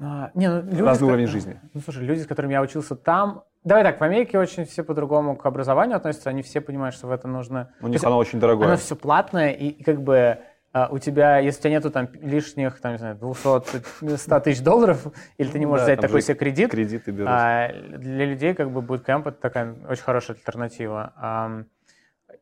а, 0.00 0.30
не, 0.34 0.48
ну, 0.48 0.62
люди, 0.62 0.82
разный 0.82 1.08
уровень 1.08 1.26
жизни. 1.26 1.60
Ну, 1.74 1.80
слушай, 1.80 2.04
люди, 2.04 2.20
с 2.20 2.26
которыми 2.26 2.52
я 2.52 2.62
учился 2.62 2.96
там, 2.96 3.44
Давай 3.64 3.84
так, 3.84 4.00
в 4.00 4.02
Америке 4.02 4.40
очень 4.40 4.64
все 4.64 4.82
по-другому 4.82 5.36
к 5.36 5.46
образованию 5.46 5.96
относятся, 5.96 6.30
они 6.30 6.42
все 6.42 6.60
понимают, 6.60 6.96
что 6.96 7.06
в 7.06 7.12
это 7.12 7.28
нужно... 7.28 7.72
У 7.80 7.86
них 7.86 8.02
оно 8.02 8.18
очень 8.18 8.40
дорогое. 8.40 8.66
Оно 8.66 8.76
все 8.76 8.96
платное, 8.96 9.52
и, 9.52 9.68
и 9.68 9.84
как 9.84 10.02
бы 10.02 10.40
а, 10.72 10.88
у 10.90 10.98
тебя, 10.98 11.38
если 11.38 11.60
у 11.60 11.62
тебя 11.62 11.70
нету 11.70 11.90
там 11.90 12.08
лишних, 12.14 12.80
там, 12.80 12.92
не 12.92 12.98
знаю, 12.98 13.16
200-100 13.16 14.40
тысяч 14.40 14.62
долларов, 14.62 15.06
или 15.38 15.48
ты 15.48 15.58
не 15.58 15.66
можешь 15.66 15.86
да, 15.86 15.92
взять 15.92 16.00
такой 16.00 16.22
себе 16.22 16.34
кредит, 16.34 16.70
кредиты 16.70 17.10
берут. 17.10 17.28
А, 17.30 17.68
для 17.72 18.24
людей 18.24 18.54
как 18.54 18.70
бы 18.70 18.80
Bootcamp 18.80 19.28
это 19.28 19.32
такая 19.32 19.76
очень 19.88 20.02
хорошая 20.02 20.36
альтернатива. 20.36 21.12
А, 21.16 21.62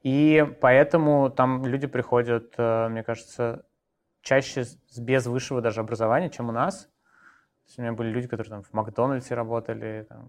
и 0.03 0.47
поэтому 0.61 1.29
там 1.29 1.67
люди 1.67 1.87
приходят, 1.87 2.55
а, 2.57 2.89
мне 2.89 3.03
кажется, 3.03 3.65
чаще 4.23 4.65
с 4.65 4.99
без 4.99 5.27
высшего 5.27 5.61
даже 5.61 5.81
образования, 5.81 6.31
чем 6.31 6.49
у 6.49 6.53
нас. 6.53 6.89
У 7.79 7.83
меня 7.83 7.93
были 7.93 8.09
люди, 8.09 8.29
которые 8.29 8.51
там 8.51 8.63
в 8.63 8.73
Макдональдсе 8.73 9.35
работали, 9.35 10.07
там, 10.09 10.29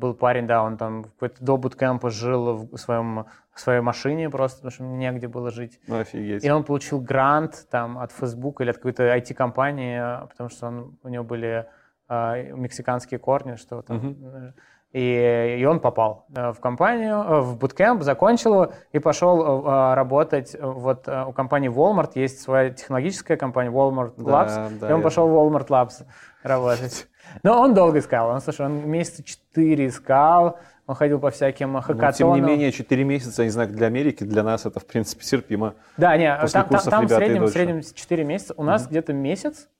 был 0.00 0.14
парень, 0.14 0.46
да, 0.46 0.62
он 0.62 0.76
там 0.76 1.04
какой-то 1.04 1.44
до 1.44 1.56
буткемпа 1.56 2.10
жил 2.10 2.68
в, 2.72 2.76
своем, 2.78 3.26
в 3.52 3.60
своей 3.60 3.80
машине 3.80 4.30
просто, 4.30 4.58
потому 4.58 4.72
что 4.72 4.84
негде 4.84 5.28
было 5.28 5.50
жить. 5.50 5.78
Ну, 5.86 6.00
офигеть. 6.00 6.44
И 6.44 6.50
он 6.50 6.64
получил 6.64 7.00
грант 7.00 7.66
там 7.70 7.98
от 7.98 8.10
Facebook 8.10 8.60
или 8.60 8.70
от 8.70 8.76
какой-то 8.76 9.16
IT-компании, 9.16 10.26
потому 10.28 10.48
что 10.48 10.66
он, 10.66 10.98
у 11.02 11.08
него 11.08 11.24
были 11.24 11.66
э, 12.08 12.52
мексиканские 12.52 13.20
корни, 13.20 13.56
что 13.56 13.82
там. 13.82 13.96
Uh-huh. 13.98 14.52
И, 14.92 15.56
и 15.60 15.64
он 15.66 15.78
попал 15.78 16.26
э, 16.34 16.52
в 16.52 16.58
компанию, 16.58 17.14
э, 17.14 17.40
в 17.42 17.56
буткемп, 17.58 18.02
закончил 18.02 18.54
его 18.54 18.72
и 18.90 18.98
пошел 18.98 19.64
э, 19.64 19.94
работать. 19.94 20.56
Вот 20.60 21.06
у 21.08 21.32
компании 21.32 21.70
Walmart 21.70 22.12
есть 22.16 22.40
своя 22.40 22.70
технологическая 22.70 23.36
компания 23.36 23.70
Walmart 23.70 24.16
Labs, 24.16 24.48
да, 24.48 24.68
да, 24.80 24.90
и 24.90 24.92
он 24.92 25.02
пошел 25.02 25.28
в 25.28 25.32
Walmart 25.32 25.68
Labs 25.68 26.04
работать. 26.42 27.06
Но 27.44 27.60
он 27.60 27.72
долго 27.72 28.00
искал. 28.00 28.30
Он, 28.30 28.40
слушай, 28.40 28.66
он 28.66 28.88
месяца 28.88 29.22
четыре 29.22 29.86
искал, 29.86 30.58
он 30.88 30.96
ходил 30.96 31.20
по 31.20 31.30
всяким 31.30 31.80
хакатонам. 31.80 32.08
Но, 32.08 32.12
тем 32.12 32.32
не 32.34 32.40
менее, 32.40 32.72
четыре 32.72 33.04
месяца, 33.04 33.44
не 33.44 33.50
знаю, 33.50 33.68
для 33.68 33.86
Америки, 33.86 34.24
для 34.24 34.42
нас 34.42 34.66
это, 34.66 34.80
в 34.80 34.86
принципе, 34.86 35.22
терпимо. 35.22 35.74
Да, 35.98 36.16
нет, 36.16 36.40
там, 36.52 36.68
там, 36.68 36.80
там 36.82 37.06
в 37.06 37.10
среднем, 37.10 37.44
в 37.44 37.48
среднем 37.48 37.82
4 37.82 38.24
месяца. 38.24 38.54
У 38.56 38.64
нас 38.64 38.82
mm-hmm. 38.82 38.90
где-то 38.90 39.12
месяц, 39.12 39.68
а, 39.68 39.79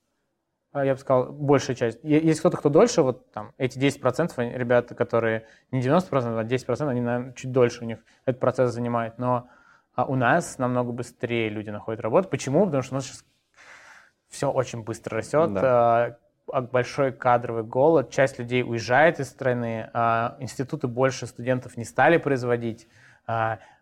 я 0.72 0.94
бы 0.94 1.00
сказал, 1.00 1.32
большая 1.32 1.74
часть. 1.74 1.98
Есть 2.02 2.40
кто-то, 2.40 2.56
кто 2.56 2.68
дольше, 2.68 3.02
вот 3.02 3.30
там 3.32 3.52
эти 3.58 3.78
10%, 3.78 4.56
ребята, 4.56 4.94
которые 4.94 5.46
не 5.72 5.80
90%, 5.80 6.38
а 6.38 6.44
10%, 6.44 6.88
они, 6.88 7.00
наверное, 7.00 7.32
чуть 7.32 7.50
дольше 7.50 7.82
у 7.82 7.86
них 7.86 7.98
этот 8.24 8.40
процесс 8.40 8.72
занимает. 8.72 9.18
Но 9.18 9.48
а 9.94 10.04
у 10.04 10.14
нас 10.14 10.58
намного 10.58 10.92
быстрее 10.92 11.48
люди 11.48 11.70
находят 11.70 12.00
работу. 12.00 12.28
Почему? 12.28 12.64
Потому 12.64 12.82
что 12.82 12.94
у 12.94 12.96
нас 12.96 13.06
сейчас 13.06 13.24
все 14.28 14.50
очень 14.50 14.84
быстро 14.84 15.18
растет. 15.18 15.52
Да. 15.52 16.16
А, 16.52 16.60
большой 16.62 17.12
кадровый 17.12 17.64
голод, 17.64 18.10
часть 18.10 18.38
людей 18.38 18.62
уезжает 18.62 19.20
из 19.20 19.28
страны, 19.28 19.90
институты 20.38 20.86
больше 20.88 21.26
студентов 21.26 21.76
не 21.76 21.84
стали 21.84 22.16
производить 22.16 22.88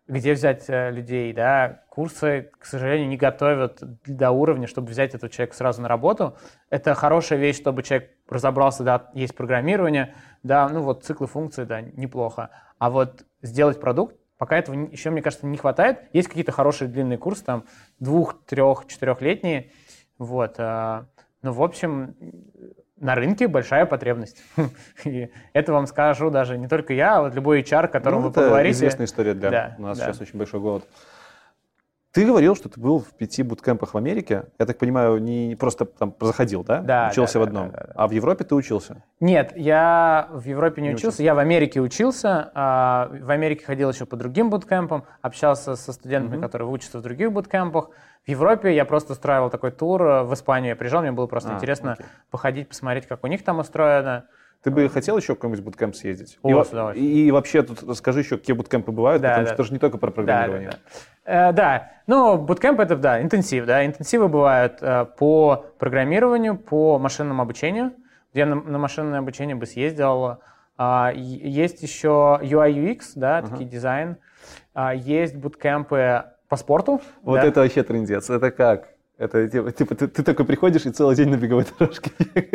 где 0.08 0.32
взять 0.32 0.64
э, 0.68 0.90
людей, 0.90 1.32
да, 1.32 1.82
курсы, 1.90 2.50
к 2.58 2.64
сожалению, 2.64 3.08
не 3.08 3.16
готовят 3.16 3.80
до 4.06 4.30
уровня, 4.30 4.66
чтобы 4.66 4.88
взять 4.88 5.14
этого 5.14 5.30
человека 5.30 5.54
сразу 5.54 5.82
на 5.82 5.88
работу. 5.88 6.36
Это 6.70 6.94
хорошая 6.94 7.38
вещь, 7.38 7.56
чтобы 7.56 7.82
человек 7.82 8.10
разобрался, 8.28 8.82
да, 8.82 9.10
есть 9.14 9.36
программирование, 9.36 10.14
да, 10.42 10.68
ну 10.68 10.82
вот 10.82 11.04
циклы 11.04 11.26
функций, 11.26 11.66
да, 11.66 11.82
неплохо. 11.82 12.50
А 12.78 12.90
вот 12.90 13.24
сделать 13.42 13.80
продукт 13.80 14.16
Пока 14.38 14.56
этого 14.56 14.76
еще, 14.76 15.10
мне 15.10 15.20
кажется, 15.20 15.46
не 15.46 15.56
хватает. 15.56 15.98
Есть 16.12 16.28
какие-то 16.28 16.52
хорошие 16.52 16.88
длинные 16.88 17.18
курсы, 17.18 17.44
там, 17.44 17.64
двух, 17.98 18.44
трех, 18.46 18.86
четырехлетние. 18.86 19.72
Вот. 20.16 20.54
А, 20.58 21.06
ну, 21.42 21.52
в 21.52 21.60
общем, 21.60 22.14
на 23.00 23.14
рынке 23.14 23.48
большая 23.48 23.86
потребность. 23.86 24.42
И 25.04 25.30
это 25.52 25.72
вам 25.72 25.86
скажу 25.86 26.30
даже 26.30 26.58
не 26.58 26.68
только 26.68 26.92
я, 26.92 27.18
а 27.18 27.22
вот 27.22 27.34
любой 27.34 27.62
HR, 27.62 27.88
которому 27.88 28.22
ну, 28.22 28.28
вы 28.28 28.32
поговорите. 28.34 28.70
Это 28.70 28.78
известная 28.78 29.06
история 29.06 29.34
для 29.34 29.50
да, 29.50 29.74
у 29.78 29.82
нас 29.82 29.98
да. 29.98 30.06
сейчас 30.06 30.20
очень 30.20 30.38
большой 30.38 30.60
голод. 30.60 30.84
Ты 32.18 32.26
говорил, 32.26 32.56
что 32.56 32.68
ты 32.68 32.80
был 32.80 32.98
в 32.98 33.14
пяти 33.14 33.44
буткемпах 33.44 33.94
в 33.94 33.96
Америке. 33.96 34.46
Я 34.58 34.66
так 34.66 34.76
понимаю, 34.76 35.22
не 35.22 35.54
просто 35.54 35.84
там 35.84 36.12
заходил, 36.20 36.64
да? 36.64 36.80
Да. 36.80 37.08
Учился 37.12 37.34
да, 37.34 37.38
в 37.38 37.42
одном. 37.44 37.70
Да, 37.70 37.76
да, 37.76 37.84
да. 37.86 37.92
А 37.94 38.08
в 38.08 38.10
Европе 38.10 38.42
ты 38.42 38.56
учился? 38.56 39.04
Нет, 39.20 39.52
я 39.54 40.28
в 40.32 40.44
Европе 40.44 40.82
не, 40.82 40.88
не 40.88 40.94
учился. 40.94 41.06
учился. 41.06 41.22
Я 41.22 41.36
в 41.36 41.38
Америке 41.38 41.80
учился. 41.80 42.50
А 42.56 43.08
в 43.12 43.30
Америке 43.30 43.64
ходил 43.64 43.88
еще 43.88 44.04
по 44.04 44.16
другим 44.16 44.50
буткемпам, 44.50 45.04
общался 45.22 45.76
со 45.76 45.92
студентами, 45.92 46.38
угу. 46.38 46.42
которые 46.42 46.66
учатся 46.66 46.98
в 46.98 47.02
других 47.02 47.30
буткемпах. 47.30 47.90
В 48.26 48.28
Европе 48.28 48.74
я 48.74 48.84
просто 48.84 49.12
устраивал 49.12 49.48
такой 49.48 49.70
тур. 49.70 50.02
В 50.02 50.34
Испанию 50.34 50.70
я 50.70 50.76
приезжал, 50.76 51.02
мне 51.02 51.12
было 51.12 51.28
просто 51.28 51.52
а, 51.52 51.54
интересно 51.54 51.92
окей. 51.92 52.06
походить, 52.32 52.68
посмотреть, 52.68 53.06
как 53.06 53.22
у 53.22 53.28
них 53.28 53.44
там 53.44 53.60
устроено. 53.60 54.24
Ты 54.62 54.70
бы 54.70 54.88
хотел 54.88 55.16
еще 55.16 55.34
в 55.34 55.36
какой-нибудь 55.36 55.64
буткемп 55.64 55.94
съездить? 55.94 56.38
О, 56.42 56.92
и, 56.92 57.00
и, 57.00 57.26
и 57.28 57.30
вообще 57.30 57.62
тут 57.62 57.96
скажи 57.96 58.20
еще, 58.20 58.38
какие 58.38 58.56
буткемпы 58.56 58.90
бывают, 58.90 59.22
да, 59.22 59.28
потому 59.28 59.44
да. 59.44 59.46
что 59.46 59.54
это 59.54 59.64
же 59.64 59.72
не 59.72 59.78
только 59.78 59.98
про 59.98 60.10
программирование. 60.10 60.70
Да, 60.70 60.76
да, 60.76 60.82
да. 61.24 61.48
Э, 61.48 61.52
да, 61.52 61.92
ну, 62.08 62.38
буткемп 62.38 62.80
это, 62.80 62.96
да, 62.96 63.22
интенсив, 63.22 63.66
да. 63.66 63.86
Интенсивы 63.86 64.28
бывают 64.28 64.78
э, 64.80 65.06
по 65.16 65.66
программированию, 65.78 66.56
по 66.56 66.98
машинному 66.98 67.42
обучению. 67.42 67.92
Я 68.34 68.46
на, 68.46 68.56
на 68.56 68.78
машинное 68.78 69.20
обучение 69.20 69.54
бы 69.54 69.66
съездил. 69.66 70.38
А, 70.76 71.12
есть 71.14 71.82
еще 71.82 72.38
UI 72.42 72.72
UX, 72.72 73.00
да, 73.16 73.40
uh-huh. 73.40 73.50
такие 73.50 73.68
дизайн. 73.68 74.16
А, 74.74 74.94
есть 74.94 75.34
буткемпы 75.34 76.24
по 76.48 76.56
спорту. 76.56 77.00
Вот 77.22 77.40
да. 77.40 77.46
это 77.46 77.60
вообще 77.60 77.82
трендец. 77.82 78.30
Это 78.30 78.50
как? 78.50 78.88
Это 79.18 79.48
типа, 79.48 79.72
типа 79.72 79.94
ты, 79.96 80.06
ты 80.06 80.22
такой 80.22 80.46
приходишь 80.46 80.86
и 80.86 80.90
целый 80.90 81.16
день 81.16 81.28
на 81.28 81.36
беговой 81.36 81.66
дорожке. 81.78 82.12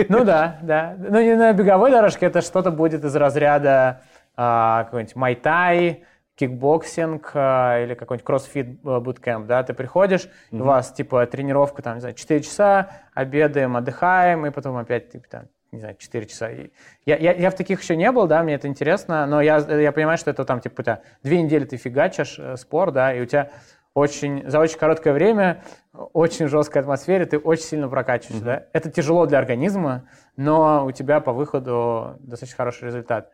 Ну 0.07 0.24
да, 0.24 0.59
да. 0.64 0.95
Ну 0.97 1.22
не 1.22 1.36
на 1.36 1.51
беговой 1.51 1.91
дорожке, 1.91 2.26
это 2.26 2.41
что-то 2.41 2.72
будет 2.72 3.03
из 3.03 3.16
разряда 3.16 4.01
а, 4.38 4.86
какой-нибудь 4.86 5.16
майтай, 5.18 6.05
кикбоксинг 6.36 7.32
э, 7.34 7.84
или 7.84 7.93
какой-нибудь 7.93 8.26
кроссфит 8.26 8.82
буткемп, 8.82 9.45
да, 9.45 9.64
ты 9.64 9.74
приходишь, 9.74 10.22
mm-hmm. 10.51 10.61
у 10.61 10.64
вас, 10.64 10.91
типа, 10.91 11.26
тренировка, 11.28 11.82
там, 11.82 11.95
не 11.95 11.99
знаю, 11.99 12.16
4 12.16 12.41
часа, 12.41 12.89
обедаем, 13.14 13.78
отдыхаем, 13.78 14.45
и 14.45 14.49
потом 14.49 14.78
опять, 14.78 15.11
типа, 15.11 15.28
там, 15.30 15.43
не 15.72 15.80
знаю, 15.80 15.95
4 15.97 16.26
часа. 16.26 16.49
Я, 16.49 17.18
я, 17.18 17.34
я 17.34 17.51
в 17.51 17.55
таких 17.55 17.82
еще 17.82 17.95
не 17.95 18.11
был, 18.11 18.26
да, 18.26 18.41
мне 18.41 18.55
это 18.55 18.68
интересно, 18.68 19.28
но 19.28 19.41
я, 19.41 19.57
я 19.57 19.91
понимаю, 19.91 20.18
что 20.18 20.32
это 20.32 20.43
там, 20.43 20.59
типа, 20.59 20.82
у 20.82 20.84
тебя 20.84 21.01
две 21.22 21.41
недели 21.41 21.66
ты 21.66 21.78
фигачишь 21.78 22.39
э, 22.39 22.57
спорт, 22.58 22.91
да, 22.91 23.14
и 23.14 23.22
у 23.22 23.26
тебя 23.26 23.51
очень, 23.93 24.49
за 24.49 24.59
очень 24.59 24.80
короткое 24.80 25.14
время, 25.14 25.64
очень 25.94 26.48
жесткой 26.48 26.82
атмосфере 26.82 27.26
ты 27.26 27.38
очень 27.38 27.64
сильно 27.64 27.88
прокачиваешься, 27.88 28.44
mm-hmm. 28.44 28.46
да. 28.46 28.66
Это 28.74 28.89
тяжело 28.89 29.26
для 29.26 29.38
организма, 29.38 30.10
но 30.36 30.86
у 30.86 30.91
тебя 30.91 31.20
по 31.20 31.34
выходу 31.34 32.18
достаточно 32.20 32.58
хороший 32.58 32.86
результат. 32.86 33.32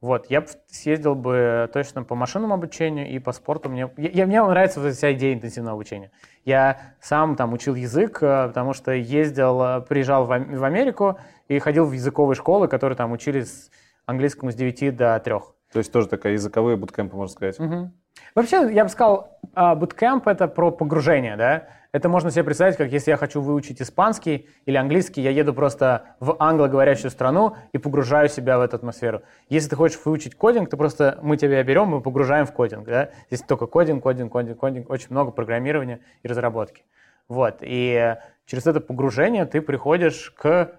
Вот, 0.00 0.26
я 0.30 0.44
съездил 0.68 1.16
бы 1.16 1.68
точно 1.72 2.04
по 2.04 2.14
машинному 2.14 2.54
обучению 2.54 3.08
и 3.10 3.18
по 3.18 3.32
спорту. 3.32 3.68
Мне, 3.68 3.90
я, 3.96 4.26
мне 4.26 4.40
нравится 4.40 4.80
вот 4.80 4.94
вся 4.94 5.12
идея 5.12 5.34
интенсивного 5.34 5.74
обучения. 5.74 6.12
Я 6.44 6.94
сам 7.00 7.34
там 7.34 7.52
учил 7.52 7.74
язык, 7.74 8.22
э, 8.22 8.46
потому 8.46 8.74
что 8.74 8.92
ездил, 8.92 9.60
э, 9.60 9.80
приезжал 9.80 10.24
в, 10.24 10.28
в 10.28 10.62
Америку 10.62 11.18
и 11.48 11.58
ходил 11.58 11.84
в 11.84 11.92
языковые 11.92 12.36
школы, 12.36 12.68
которые 12.68 12.96
там 12.96 13.10
учились 13.10 13.72
английскому 14.06 14.52
с 14.52 14.54
9 14.54 14.94
до 14.94 15.18
3. 15.18 15.34
То 15.72 15.78
есть 15.78 15.92
тоже 15.92 16.08
такая 16.08 16.32
языковые 16.32 16.76
буткемпы, 16.76 17.16
можно 17.16 17.32
сказать. 17.32 17.60
Угу. 17.60 17.90
Вообще, 18.34 18.72
я 18.72 18.84
бы 18.84 18.90
сказал, 18.90 19.38
буткемп— 19.54 20.26
это 20.28 20.48
про 20.48 20.70
погружение, 20.70 21.36
да? 21.36 21.68
Это 21.90 22.10
можно 22.10 22.30
себе 22.30 22.44
представить, 22.44 22.76
как 22.76 22.92
если 22.92 23.10
я 23.10 23.16
хочу 23.16 23.40
выучить 23.40 23.80
испанский 23.80 24.46
или 24.66 24.76
английский, 24.76 25.22
я 25.22 25.30
еду 25.30 25.54
просто 25.54 26.02
в 26.20 26.36
англоговорящую 26.38 27.10
страну 27.10 27.56
и 27.72 27.78
погружаю 27.78 28.28
себя 28.28 28.58
в 28.58 28.60
эту 28.60 28.76
атмосферу. 28.76 29.22
Если 29.48 29.70
ты 29.70 29.76
хочешь 29.76 29.98
выучить 30.04 30.34
кодинг, 30.34 30.68
то 30.68 30.76
просто 30.76 31.18
мы 31.22 31.38
тебя 31.38 31.62
берем 31.62 31.96
и 31.96 32.02
погружаем 32.02 32.44
в 32.44 32.52
кодинг. 32.52 32.86
Да? 32.86 33.08
Здесь 33.30 33.42
только 33.42 33.66
кодинг, 33.66 34.02
кодинг, 34.02 34.30
кодинг, 34.30 34.58
кодинг, 34.58 34.90
очень 34.90 35.08
много 35.10 35.30
программирования 35.30 36.00
и 36.22 36.28
разработки. 36.28 36.84
Вот. 37.26 37.58
И 37.62 38.16
через 38.44 38.66
это 38.66 38.80
погружение 38.80 39.46
ты 39.46 39.62
приходишь 39.62 40.30
к 40.36 40.72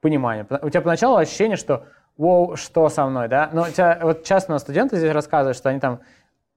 пониманию. 0.00 0.46
У 0.62 0.68
тебя 0.68 0.80
поначалу 0.80 1.16
ощущение, 1.16 1.56
что 1.56 1.86
«Воу, 2.16 2.56
что 2.56 2.88
со 2.88 3.06
мной?» 3.06 3.28
да? 3.28 3.50
Но 3.52 3.62
у 3.62 3.68
тебя, 3.68 3.98
вот 4.02 4.24
часто 4.24 4.56
студенты 4.58 4.96
здесь 4.96 5.12
рассказывают, 5.12 5.56
что 5.56 5.68
они 5.68 5.80
там 5.80 6.00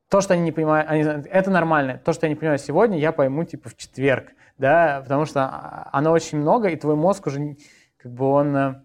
то, 0.10 0.22
что 0.22 0.34
они 0.34 0.44
не 0.44 0.52
понимают, 0.52 0.90
они, 0.90 1.04
это 1.04 1.52
нормально. 1.52 2.02
То, 2.04 2.14
что 2.14 2.26
я 2.26 2.30
не 2.30 2.36
понимаю 2.36 2.58
сегодня, 2.58 2.98
я 2.98 3.12
пойму 3.12 3.44
типа 3.44 3.70
в 3.70 3.76
четверг, 3.76 4.32
да, 4.58 5.02
потому 5.04 5.26
что 5.26 5.42
а, 5.44 5.90
оно 5.94 6.12
очень 6.12 6.40
много, 6.40 6.70
и 6.70 6.76
твой 6.76 6.96
мозг 6.96 7.28
уже 7.28 7.56
как 7.98 8.12
бы 8.12 8.26
он 8.26 8.56
э, 8.56 8.82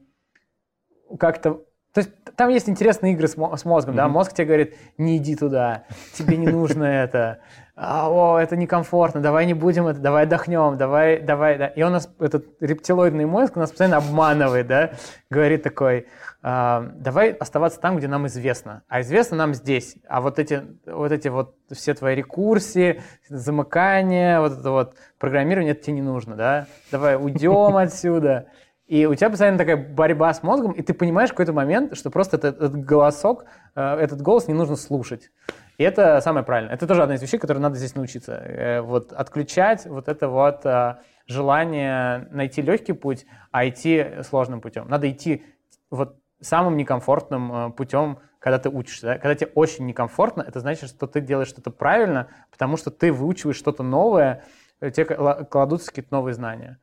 как-то 1.18 1.64
то 1.94 2.00
есть 2.00 2.10
там 2.36 2.48
есть 2.48 2.68
интересные 2.68 3.12
игры 3.12 3.28
с, 3.28 3.36
мозгом, 3.36 3.94
mm-hmm. 3.94 3.96
да, 3.96 4.08
мозг 4.08 4.32
тебе 4.32 4.46
говорит, 4.46 4.76
не 4.98 5.16
иди 5.16 5.36
туда, 5.36 5.84
тебе 6.14 6.36
не 6.36 6.48
нужно 6.48 6.82
это, 7.04 7.38
а, 7.76 8.08
о, 8.10 8.38
это 8.38 8.56
некомфортно, 8.56 9.20
давай 9.20 9.46
не 9.46 9.54
будем 9.54 9.86
это, 9.86 10.00
давай 10.00 10.24
отдохнем, 10.24 10.76
давай, 10.76 11.20
давай, 11.20 11.56
да. 11.56 11.68
И 11.68 11.82
он 11.82 11.92
нас, 11.92 12.12
этот 12.18 12.46
рептилоидный 12.60 13.26
мозг 13.26 13.54
нас 13.54 13.70
постоянно 13.70 13.98
обманывает, 13.98 14.66
да, 14.66 14.90
говорит 15.30 15.62
такой, 15.62 16.06
а, 16.42 16.90
давай 16.96 17.30
оставаться 17.30 17.80
там, 17.80 17.96
где 17.96 18.08
нам 18.08 18.26
известно, 18.26 18.82
а 18.88 19.00
известно 19.00 19.36
нам 19.36 19.54
здесь, 19.54 19.96
а 20.08 20.20
вот 20.20 20.40
эти 20.40 20.62
вот, 20.86 21.12
эти 21.12 21.28
вот 21.28 21.54
все 21.70 21.94
твои 21.94 22.16
рекурсии, 22.16 23.02
замыкания, 23.28 24.40
вот 24.40 24.58
это 24.58 24.70
вот 24.72 24.94
программирование, 25.20 25.72
это 25.72 25.84
тебе 25.84 25.94
не 25.94 26.02
нужно, 26.02 26.34
да, 26.34 26.66
давай 26.90 27.16
уйдем 27.16 27.76
отсюда. 27.76 28.48
И 28.86 29.06
у 29.06 29.14
тебя 29.14 29.30
постоянно 29.30 29.56
такая 29.56 29.76
борьба 29.76 30.34
с 30.34 30.42
мозгом, 30.42 30.72
и 30.72 30.82
ты 30.82 30.92
понимаешь 30.92 31.30
в 31.30 31.32
какой-то 31.32 31.54
момент, 31.54 31.96
что 31.96 32.10
просто 32.10 32.36
этот, 32.36 32.56
этот 32.56 32.84
голосок, 32.84 33.46
э, 33.74 33.80
этот 33.80 34.20
голос 34.20 34.46
не 34.46 34.52
нужно 34.52 34.76
слушать. 34.76 35.30
И 35.78 35.82
это 35.82 36.20
самое 36.20 36.44
правильное. 36.44 36.74
Это 36.74 36.86
тоже 36.86 37.02
одна 37.02 37.14
из 37.14 37.22
вещей, 37.22 37.38
которые 37.38 37.62
надо 37.62 37.76
здесь 37.76 37.94
научиться. 37.94 38.34
Э, 38.34 38.80
вот 38.82 39.12
отключать 39.12 39.86
вот 39.86 40.08
это 40.08 40.28
вот 40.28 40.66
э, 40.66 40.96
желание 41.26 42.28
найти 42.30 42.60
легкий 42.60 42.92
путь, 42.92 43.24
а 43.52 43.66
идти 43.66 44.06
сложным 44.22 44.60
путем. 44.60 44.86
Надо 44.86 45.10
идти 45.10 45.44
вот 45.90 46.18
самым 46.42 46.76
некомфортным 46.76 47.72
путем, 47.72 48.18
когда 48.38 48.58
ты 48.58 48.68
учишься. 48.68 49.06
Да? 49.06 49.14
Когда 49.14 49.34
тебе 49.34 49.50
очень 49.54 49.86
некомфортно, 49.86 50.44
это 50.46 50.60
значит, 50.60 50.90
что 50.90 51.06
ты 51.06 51.22
делаешь 51.22 51.48
что-то 51.48 51.70
правильно, 51.70 52.28
потому 52.50 52.76
что 52.76 52.90
ты 52.90 53.10
выучиваешь 53.10 53.56
что-то 53.56 53.82
новое, 53.82 54.44
тебе 54.80 55.06
кладутся 55.06 55.88
какие-то 55.88 56.12
новые 56.12 56.34
знания. 56.34 56.78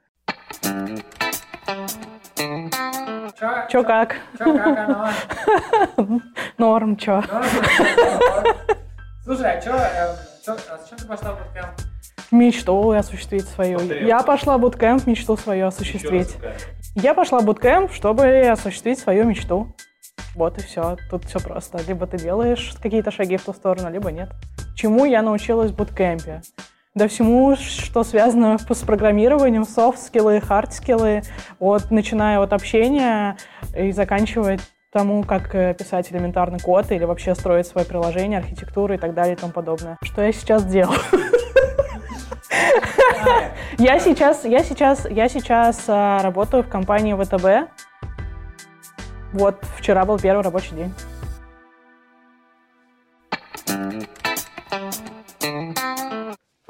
Чё, 3.70 3.84
как? 3.84 4.18
Чё 4.38 4.56
как 4.56 4.78
оно? 5.98 6.22
Норм, 6.60 6.96
чё. 6.96 7.24
Слушай, 9.24 9.58
а 9.58 9.62
чё, 9.62 9.76
э, 9.76 10.16
чё, 10.46 10.56
а 10.70 10.78
зачем 10.78 10.98
ты 11.00 11.08
пошла 11.08 11.32
в 11.32 11.40
буткемп? 11.40 11.66
Мечту 12.30 12.92
осуществить 12.92 13.48
свою. 13.48 13.80
Я 13.80 14.22
пошла 14.22 14.58
в 14.58 14.62
буткемп 14.62 15.08
мечту 15.08 15.38
свою 15.38 15.68
осуществить. 15.68 16.38
Я 16.94 17.16
пошла 17.16 17.40
в 17.40 17.46
буткемп, 17.46 17.92
чтобы 17.92 18.42
осуществить 18.48 19.00
свою 19.00 19.24
мечту. 19.26 19.76
Вот 20.36 20.60
и 20.60 20.62
все. 20.62 20.98
Тут 21.10 21.26
все 21.26 21.40
просто. 21.40 21.80
Либо 21.88 22.06
ты 22.06 22.20
делаешь 22.20 22.76
какие-то 22.82 23.10
шаги 23.10 23.38
в 23.38 23.44
ту 23.44 23.54
сторону, 23.54 23.90
либо 23.90 24.12
нет. 24.12 24.30
Чему 24.76 25.06
я 25.06 25.24
научилась 25.24 25.72
в 25.72 25.76
буткемпе? 25.76 26.42
Да 26.94 27.08
всему, 27.08 27.56
что 27.56 28.04
связано 28.04 28.58
с 28.58 28.80
программированием, 28.80 29.64
софт-скиллы, 29.64 30.40
хард-скиллы, 30.40 31.24
от, 31.60 31.90
начиная 31.90 32.40
от 32.40 32.54
общения 32.54 33.38
и 33.76 33.92
заканчивая 33.92 34.60
тому, 34.92 35.24
как 35.24 35.56
э, 35.56 35.74
писать 35.74 36.12
элементарный 36.12 36.60
код 36.60 36.92
или 36.92 37.06
вообще 37.06 37.34
строить 37.34 37.66
свое 37.66 37.88
приложение, 37.88 38.40
архитектуру 38.40 38.94
и 38.94 38.98
так 38.98 39.14
далее 39.14 39.36
и 39.36 39.38
тому 39.38 39.54
подобное. 39.54 39.98
Что 40.04 40.22
я 40.22 40.34
сейчас 40.34 40.66
делаю? 40.66 41.00
Я 43.78 44.00
сейчас, 44.00 44.44
я 44.46 44.64
сейчас, 44.64 45.08
я 45.10 45.30
сейчас 45.30 45.86
а, 45.88 46.22
работаю 46.22 46.62
в 46.62 46.68
компании 46.68 47.14
ВТБ. 47.14 47.72
Вот 49.34 49.64
вчера 49.78 50.06
был 50.06 50.20
первый 50.20 50.44
рабочий 50.44 50.76
день. 50.76 50.94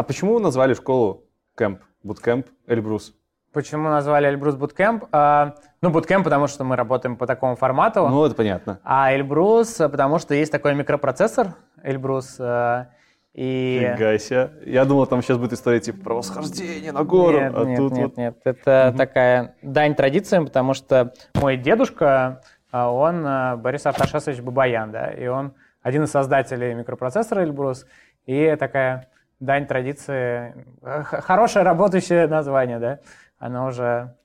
А 0.01 0.03
почему 0.03 0.33
вы 0.33 0.39
назвали 0.39 0.73
школу 0.73 1.27
кэмп, 1.53 1.79
буткэмп, 2.01 2.47
Эльбрус? 2.65 3.13
Почему 3.53 3.87
назвали 3.87 4.27
Эльбрус 4.29 4.55
Bootcamp? 4.55 5.07
А, 5.11 5.53
ну, 5.79 5.91
Bootcamp, 5.91 6.23
потому 6.23 6.47
что 6.47 6.63
мы 6.63 6.75
работаем 6.75 7.15
по 7.15 7.27
такому 7.27 7.55
формату. 7.55 8.07
Ну, 8.07 8.25
это 8.25 8.33
понятно. 8.33 8.79
А 8.83 9.13
Эльбрус, 9.13 9.75
потому 9.75 10.17
что 10.17 10.33
есть 10.33 10.51
такой 10.51 10.73
микропроцессор 10.73 11.53
Эльбрус. 11.83 12.37
А, 12.39 12.87
и... 13.35 13.93
Фига 13.95 14.17
себе. 14.17 14.51
Я 14.65 14.85
думал, 14.85 15.05
там 15.05 15.21
сейчас 15.21 15.37
будет 15.37 15.53
история 15.53 15.79
типа 15.79 16.03
про 16.03 16.15
восхождение 16.15 16.91
на 16.91 17.03
гору. 17.03 17.39
Нет, 17.39 17.53
а 17.55 17.63
нет, 17.63 17.77
тут 17.77 17.91
нет, 17.91 18.03
вот... 18.03 18.17
нет. 18.17 18.37
Это 18.43 18.87
угу. 18.89 18.97
такая 18.97 19.55
дань 19.61 19.93
традициям, 19.93 20.47
потому 20.47 20.73
что 20.73 21.13
мой 21.35 21.57
дедушка, 21.57 22.41
а, 22.71 22.89
он 22.89 23.61
Борис 23.61 23.85
Арташесович 23.85 24.41
Бабаян, 24.41 24.91
да, 24.91 25.11
и 25.11 25.27
он 25.27 25.53
один 25.83 26.05
из 26.05 26.09
создателей 26.09 26.73
микропроцессора 26.73 27.43
Эльбрус, 27.43 27.85
и 28.25 28.55
такая 28.59 29.10
дань 29.41 29.67
традиции, 29.67 30.65
хорошее 30.81 31.65
работающее 31.65 32.27
название, 32.27 32.79
да, 32.79 32.99
оно 33.37 33.67
уже 33.67 34.15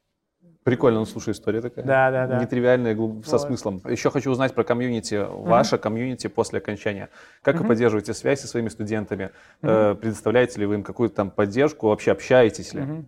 Прикольно, 0.66 0.98
ну 0.98 1.04
слушай, 1.04 1.30
история 1.30 1.60
такая. 1.60 1.84
Да, 1.84 2.10
да, 2.10 2.26
да. 2.26 2.40
Нетривиальная, 2.40 2.92
глуб... 2.92 3.18
вот. 3.18 3.26
со 3.28 3.38
смыслом. 3.38 3.80
Еще 3.88 4.10
хочу 4.10 4.32
узнать 4.32 4.52
про 4.52 4.64
комьюнити, 4.64 5.14
mm-hmm. 5.14 5.46
ваше 5.46 5.78
комьюнити 5.78 6.26
после 6.26 6.58
окончания. 6.58 7.08
Как 7.42 7.54
mm-hmm. 7.54 7.58
вы 7.58 7.68
поддерживаете 7.68 8.14
связь 8.14 8.40
со 8.40 8.48
своими 8.48 8.68
студентами? 8.68 9.30
Mm-hmm. 9.62 9.92
Э, 9.92 9.94
предоставляете 9.94 10.58
ли 10.58 10.66
вы 10.66 10.74
им 10.74 10.82
какую-то 10.82 11.14
там 11.14 11.30
поддержку? 11.30 11.86
Вообще 11.86 12.10
общаетесь 12.10 12.74
ли? 12.74 12.80
Mm-hmm. 12.80 13.04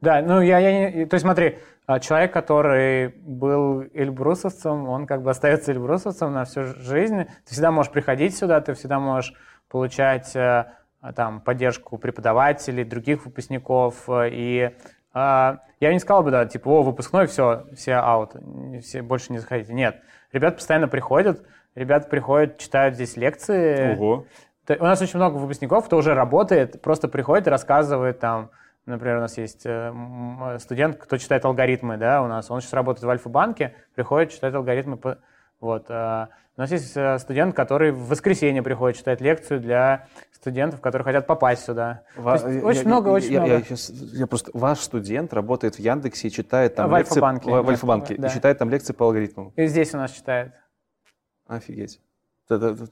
Да, 0.00 0.22
ну 0.22 0.40
я, 0.40 0.58
я 0.58 0.90
не... 0.90 1.04
То 1.04 1.16
есть 1.16 1.22
смотри, 1.22 1.58
а, 1.84 2.00
человек, 2.00 2.32
который 2.32 3.08
был 3.08 3.82
эльбрусовцем, 3.92 4.88
он 4.88 5.06
как 5.06 5.22
бы 5.22 5.30
остается 5.30 5.72
эльбрусовцем 5.72 6.32
на 6.32 6.46
всю 6.46 6.64
жизнь. 6.64 7.24
Ты 7.44 7.52
всегда 7.52 7.72
можешь 7.72 7.92
приходить 7.92 8.34
сюда, 8.34 8.62
ты 8.62 8.72
всегда 8.72 8.98
можешь 8.98 9.34
получать 9.68 10.34
э, 10.34 10.64
там 11.16 11.40
поддержку 11.40 11.98
преподавателей, 11.98 12.84
других 12.84 13.24
выпускников 13.24 14.08
и 14.08 14.70
а, 15.14 15.58
я 15.80 15.92
не 15.92 15.98
сказал 15.98 16.22
бы, 16.22 16.30
да, 16.30 16.46
типа, 16.46 16.68
о, 16.68 16.82
выпускной, 16.82 17.26
все, 17.26 17.66
все 17.74 17.94
аут, 17.96 18.34
все 18.82 19.02
больше 19.02 19.32
не 19.32 19.38
заходите. 19.38 19.74
Нет, 19.74 20.00
ребят 20.32 20.56
постоянно 20.56 20.88
приходят, 20.88 21.44
ребята 21.74 22.08
приходят, 22.08 22.58
читают 22.58 22.94
здесь 22.94 23.16
лекции. 23.16 23.94
Ого. 23.94 24.26
У 24.68 24.84
нас 24.84 25.02
очень 25.02 25.16
много 25.16 25.36
выпускников, 25.36 25.86
кто 25.86 25.96
уже 25.96 26.14
работает, 26.14 26.80
просто 26.80 27.08
приходит 27.08 27.46
и 27.48 27.50
рассказывает 27.50 28.20
там, 28.20 28.50
например, 28.86 29.18
у 29.18 29.20
нас 29.20 29.36
есть 29.36 29.66
э, 29.66 29.92
студент, 30.60 30.96
кто 30.96 31.18
читает 31.18 31.44
алгоритмы, 31.44 31.96
да, 31.96 32.22
у 32.22 32.28
нас, 32.28 32.50
он 32.50 32.60
сейчас 32.60 32.72
работает 32.72 33.04
в 33.04 33.10
Альфа-банке, 33.10 33.74
приходит, 33.94 34.30
читает 34.30 34.54
алгоритмы, 34.54 34.98
вот. 35.60 35.86
У 36.56 36.60
нас 36.60 36.70
есть 36.70 36.94
э, 36.96 37.18
студент, 37.18 37.56
который 37.56 37.92
в 37.92 38.08
воскресенье 38.08 38.62
приходит 38.62 38.98
читать 38.98 39.22
лекцию 39.22 39.60
для 39.60 40.06
студентов, 40.32 40.82
которые 40.82 41.04
хотят 41.04 41.26
попасть 41.26 41.64
сюда. 41.64 42.02
Ва- 42.14 42.34
есть, 42.34 42.62
очень 42.62 42.82
я, 42.82 42.86
много, 42.88 43.08
я, 43.08 43.14
очень 43.14 43.32
я, 43.32 43.40
много. 43.40 43.54
Я, 43.54 43.62
сейчас, 43.62 43.88
я 43.90 44.26
просто 44.26 44.50
ваш 44.52 44.80
студент 44.80 45.32
работает 45.32 45.76
в 45.76 45.78
Яндексе 45.78 46.28
и 46.28 46.30
читает 46.30 46.74
там 46.74 46.90
в 46.90 46.96
лекции 46.96 47.14
Альфа-банке, 47.14 47.50
в, 47.50 47.62
в 47.62 47.68
Альфа-банке 47.70 48.16
да. 48.18 48.28
и 48.28 48.30
читает 48.30 48.58
там 48.58 48.68
лекции 48.68 48.92
по 48.92 49.06
алгоритмам. 49.06 49.52
И 49.56 49.66
здесь 49.66 49.94
у 49.94 49.96
нас 49.96 50.10
читает. 50.10 50.52
Офигеть. 51.46 52.00
Это, 52.50 52.66
это, 52.66 52.84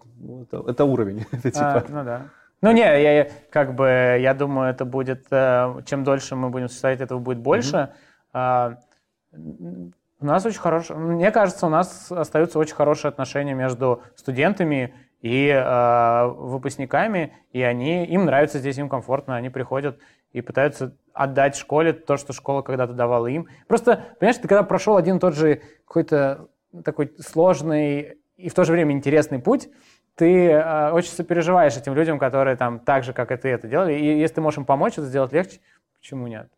это, 0.43 0.71
это 0.71 0.85
уровень. 0.87 1.27
это, 1.33 1.51
типа... 1.51 1.77
а, 1.77 1.85
ну 1.87 2.05
да. 2.05 2.23
Ну 2.63 2.73
не, 2.73 2.81
я 2.81 3.29
как 3.51 3.75
бы 3.75 3.87
я 4.21 4.33
думаю, 4.33 4.71
это 4.71 4.87
будет 4.87 5.27
э, 5.31 5.83
чем 5.85 6.03
дольше 6.05 6.35
мы 6.35 6.49
будем 6.49 6.69
существовать, 6.69 7.01
этого 7.01 7.19
будет 7.19 7.39
больше. 7.39 7.93
Mm-hmm. 8.33 9.93
У 10.21 10.27
нас 10.27 10.45
очень 10.45 10.61
хорошие, 10.61 10.99
мне 10.99 11.31
кажется, 11.31 11.67
у 11.67 11.71
нас 11.71 12.13
остаются 12.13 12.59
очень 12.59 12.75
хорошие 12.75 13.09
отношения 13.09 13.55
между 13.55 14.03
студентами 14.17 14.95
и 15.23 15.49
э, 15.49 16.27
выпускниками, 16.27 17.33
и 17.53 17.63
они, 17.63 18.05
им 18.05 18.27
нравится 18.27 18.59
здесь, 18.59 18.77
им 18.77 18.91
комфортно, 18.91 19.35
они 19.37 19.49
приходят 19.49 19.99
и 20.33 20.43
пытаются 20.43 20.95
отдать 21.15 21.57
школе 21.57 21.95
то, 21.95 22.19
что 22.19 22.35
школа 22.35 22.61
когда-то 22.61 22.93
давала 22.93 23.29
им. 23.29 23.49
Просто, 23.67 24.05
понимаешь, 24.19 24.37
ты 24.37 24.47
когда 24.47 24.63
прошел 24.63 24.97
один 24.97 25.19
тот 25.19 25.35
же 25.35 25.63
какой-то 25.87 26.49
такой 26.85 27.13
сложный 27.19 28.19
и 28.37 28.49
в 28.49 28.55
то 28.55 28.65
же 28.65 28.73
время 28.73 28.93
интересный 28.93 29.39
путь, 29.39 29.71
ты 30.17 30.49
э, 30.51 30.91
очень 30.93 31.13
сопереживаешь 31.13 31.79
этим 31.79 31.95
людям, 31.95 32.19
которые 32.19 32.57
там 32.57 32.79
так 32.79 33.05
же, 33.05 33.15
как 33.15 33.33
и 33.33 33.37
ты 33.37 33.49
это 33.49 33.69
делали, 33.69 33.95
и 33.95 34.19
если 34.19 34.37
ты 34.37 34.41
можешь 34.43 34.59
им 34.59 34.67
помочь 34.67 34.95
это 34.95 35.05
сделать 35.05 35.33
легче, 35.33 35.61
почему 35.99 36.27
нет? 36.27 36.51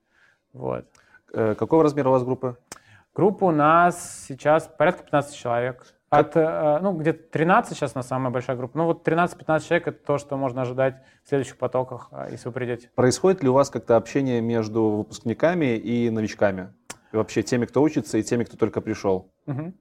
Вот. 0.52 0.84
Э, 1.32 1.54
какого 1.56 1.84
размера 1.84 2.08
у 2.08 2.12
вас 2.12 2.24
группа? 2.24 2.56
Группа 3.14 3.44
у 3.44 3.50
нас 3.50 4.24
сейчас 4.26 4.66
порядка 4.66 5.02
15 5.02 5.36
человек. 5.36 5.86
От, 6.08 6.34
э, 6.34 6.78
ну, 6.80 6.92
где-то 6.92 7.22
13 7.30 7.76
сейчас 7.76 7.94
на 7.94 8.02
самая 8.02 8.30
большая 8.30 8.56
группа. 8.56 8.76
Ну, 8.76 8.84
вот 8.84 9.06
13-15 9.06 9.66
человек– 9.66 9.86
это 9.88 9.98
то, 10.04 10.18
что 10.18 10.36
можно 10.36 10.62
ожидать 10.62 10.96
в 11.24 11.28
следующих 11.28 11.58
потоках, 11.58 12.08
э, 12.12 12.28
если 12.30 12.48
вы 12.48 12.52
придете. 12.52 12.90
Происходит 12.94 13.42
ли 13.42 13.48
у 13.50 13.52
вас 13.52 13.70
как-то 13.70 13.96
общение 13.96 14.40
между 14.40 14.82
выпускниками 14.82 15.76
и 15.76 16.08
новичками? 16.10 16.72
И 17.12 17.16
вообще 17.16 17.42
теми, 17.42 17.66
кто 17.66 17.82
учится, 17.82 18.16
и 18.16 18.22
теми, 18.22 18.44
кто 18.44 18.56
только 18.56 18.80
пришел? 18.80 19.30
Угу. 19.46 19.72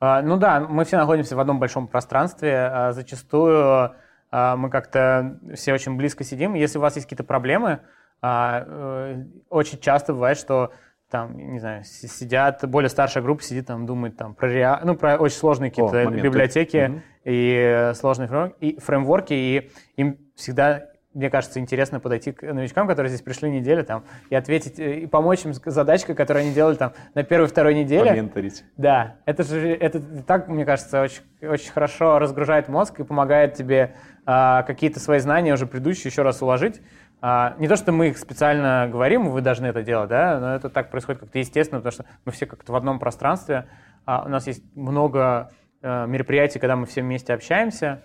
А, 0.00 0.22
ну 0.22 0.36
да, 0.36 0.60
мы 0.60 0.84
все 0.84 0.96
находимся 0.96 1.36
в 1.36 1.40
одном 1.40 1.58
большом 1.58 1.88
пространстве. 1.88 2.70
А, 2.72 2.92
зачастую 2.92 3.92
а, 4.30 4.56
мы 4.56 4.70
как-то 4.70 5.38
все 5.54 5.74
очень 5.74 5.96
близко 5.96 6.24
сидим. 6.24 6.54
Если 6.54 6.78
у 6.78 6.80
вас 6.80 6.96
есть 6.96 7.06
какие-то 7.06 7.24
проблемы, 7.24 7.80
э, 8.22 9.24
очень 9.48 9.78
часто 9.78 10.12
бывает, 10.12 10.38
что 10.38 10.72
там, 11.10 11.36
не 11.36 11.58
знаю, 11.58 11.84
сидят, 11.84 12.68
более 12.68 12.90
старшая 12.90 13.22
группа 13.22 13.42
сидит 13.42 13.66
там, 13.66 13.86
думает 13.86 14.16
там 14.16 14.34
про, 14.34 14.48
реа... 14.48 14.80
ну, 14.84 14.94
про 14.94 15.16
очень 15.16 15.36
сложные 15.36 15.70
какие-то 15.70 16.02
О, 16.02 16.10
библиотеки 16.10 16.90
угу. 16.90 17.00
и 17.24 17.92
сложные 17.94 18.28
фреймворки, 18.28 18.56
и 18.60 18.78
фреймворки, 18.78 19.32
и 19.32 19.70
им 19.96 20.18
всегда, 20.36 20.84
мне 21.14 21.30
кажется, 21.30 21.60
интересно 21.60 21.98
подойти 21.98 22.32
к 22.32 22.42
новичкам, 22.42 22.86
которые 22.86 23.08
здесь 23.08 23.22
пришли 23.22 23.50
неделю, 23.50 23.84
там, 23.84 24.04
и 24.28 24.34
ответить, 24.34 24.78
э, 24.78 25.00
и 25.00 25.06
помочь 25.06 25.46
им 25.46 25.54
с 25.54 25.62
задачкой, 25.64 26.14
которую 26.14 26.42
они 26.44 26.52
делали 26.52 26.74
там 26.74 26.92
на 27.14 27.22
первой-второй 27.22 27.74
неделе. 27.74 28.10
Поменторить. 28.10 28.64
Да, 28.76 29.16
это 29.24 29.44
же, 29.44 29.66
это 29.70 30.00
так, 30.22 30.48
мне 30.48 30.66
кажется, 30.66 31.00
очень, 31.00 31.22
очень 31.40 31.72
хорошо 31.72 32.18
разгружает 32.18 32.68
мозг 32.68 33.00
и 33.00 33.04
помогает 33.04 33.54
тебе 33.54 33.94
а, 34.26 34.62
какие-то 34.64 35.00
свои 35.00 35.20
знания 35.20 35.54
уже 35.54 35.66
предыдущие 35.66 36.10
еще 36.10 36.20
раз 36.20 36.42
уложить, 36.42 36.82
а, 37.20 37.56
не 37.58 37.66
то, 37.68 37.76
что 37.76 37.92
мы 37.92 38.08
их 38.08 38.18
специально 38.18 38.88
говорим, 38.90 39.30
вы 39.30 39.40
должны 39.40 39.66
это 39.66 39.82
делать, 39.82 40.08
да, 40.08 40.38
но 40.38 40.54
это 40.54 40.70
так 40.70 40.90
происходит 40.90 41.20
как-то 41.20 41.38
естественно, 41.38 41.80
потому 41.80 41.92
что 41.92 42.04
мы 42.24 42.32
все 42.32 42.46
как-то 42.46 42.72
в 42.72 42.76
одном 42.76 42.98
пространстве. 42.98 43.66
А 44.04 44.24
у 44.24 44.28
нас 44.28 44.46
есть 44.46 44.62
много 44.76 45.50
э, 45.82 46.06
мероприятий, 46.06 46.58
когда 46.58 46.76
мы 46.76 46.86
все 46.86 47.02
вместе 47.02 47.34
общаемся, 47.34 48.02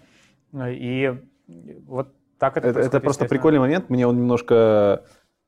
и 0.54 1.14
вот 1.86 2.14
так 2.40 2.58
это, 2.58 2.70
это 2.70 2.80
Это 2.80 3.00
просто 3.00 3.26
прикольный 3.26 3.60
момент, 3.60 3.90
мне 3.90 4.08
он 4.08 4.18
немножко 4.18 5.04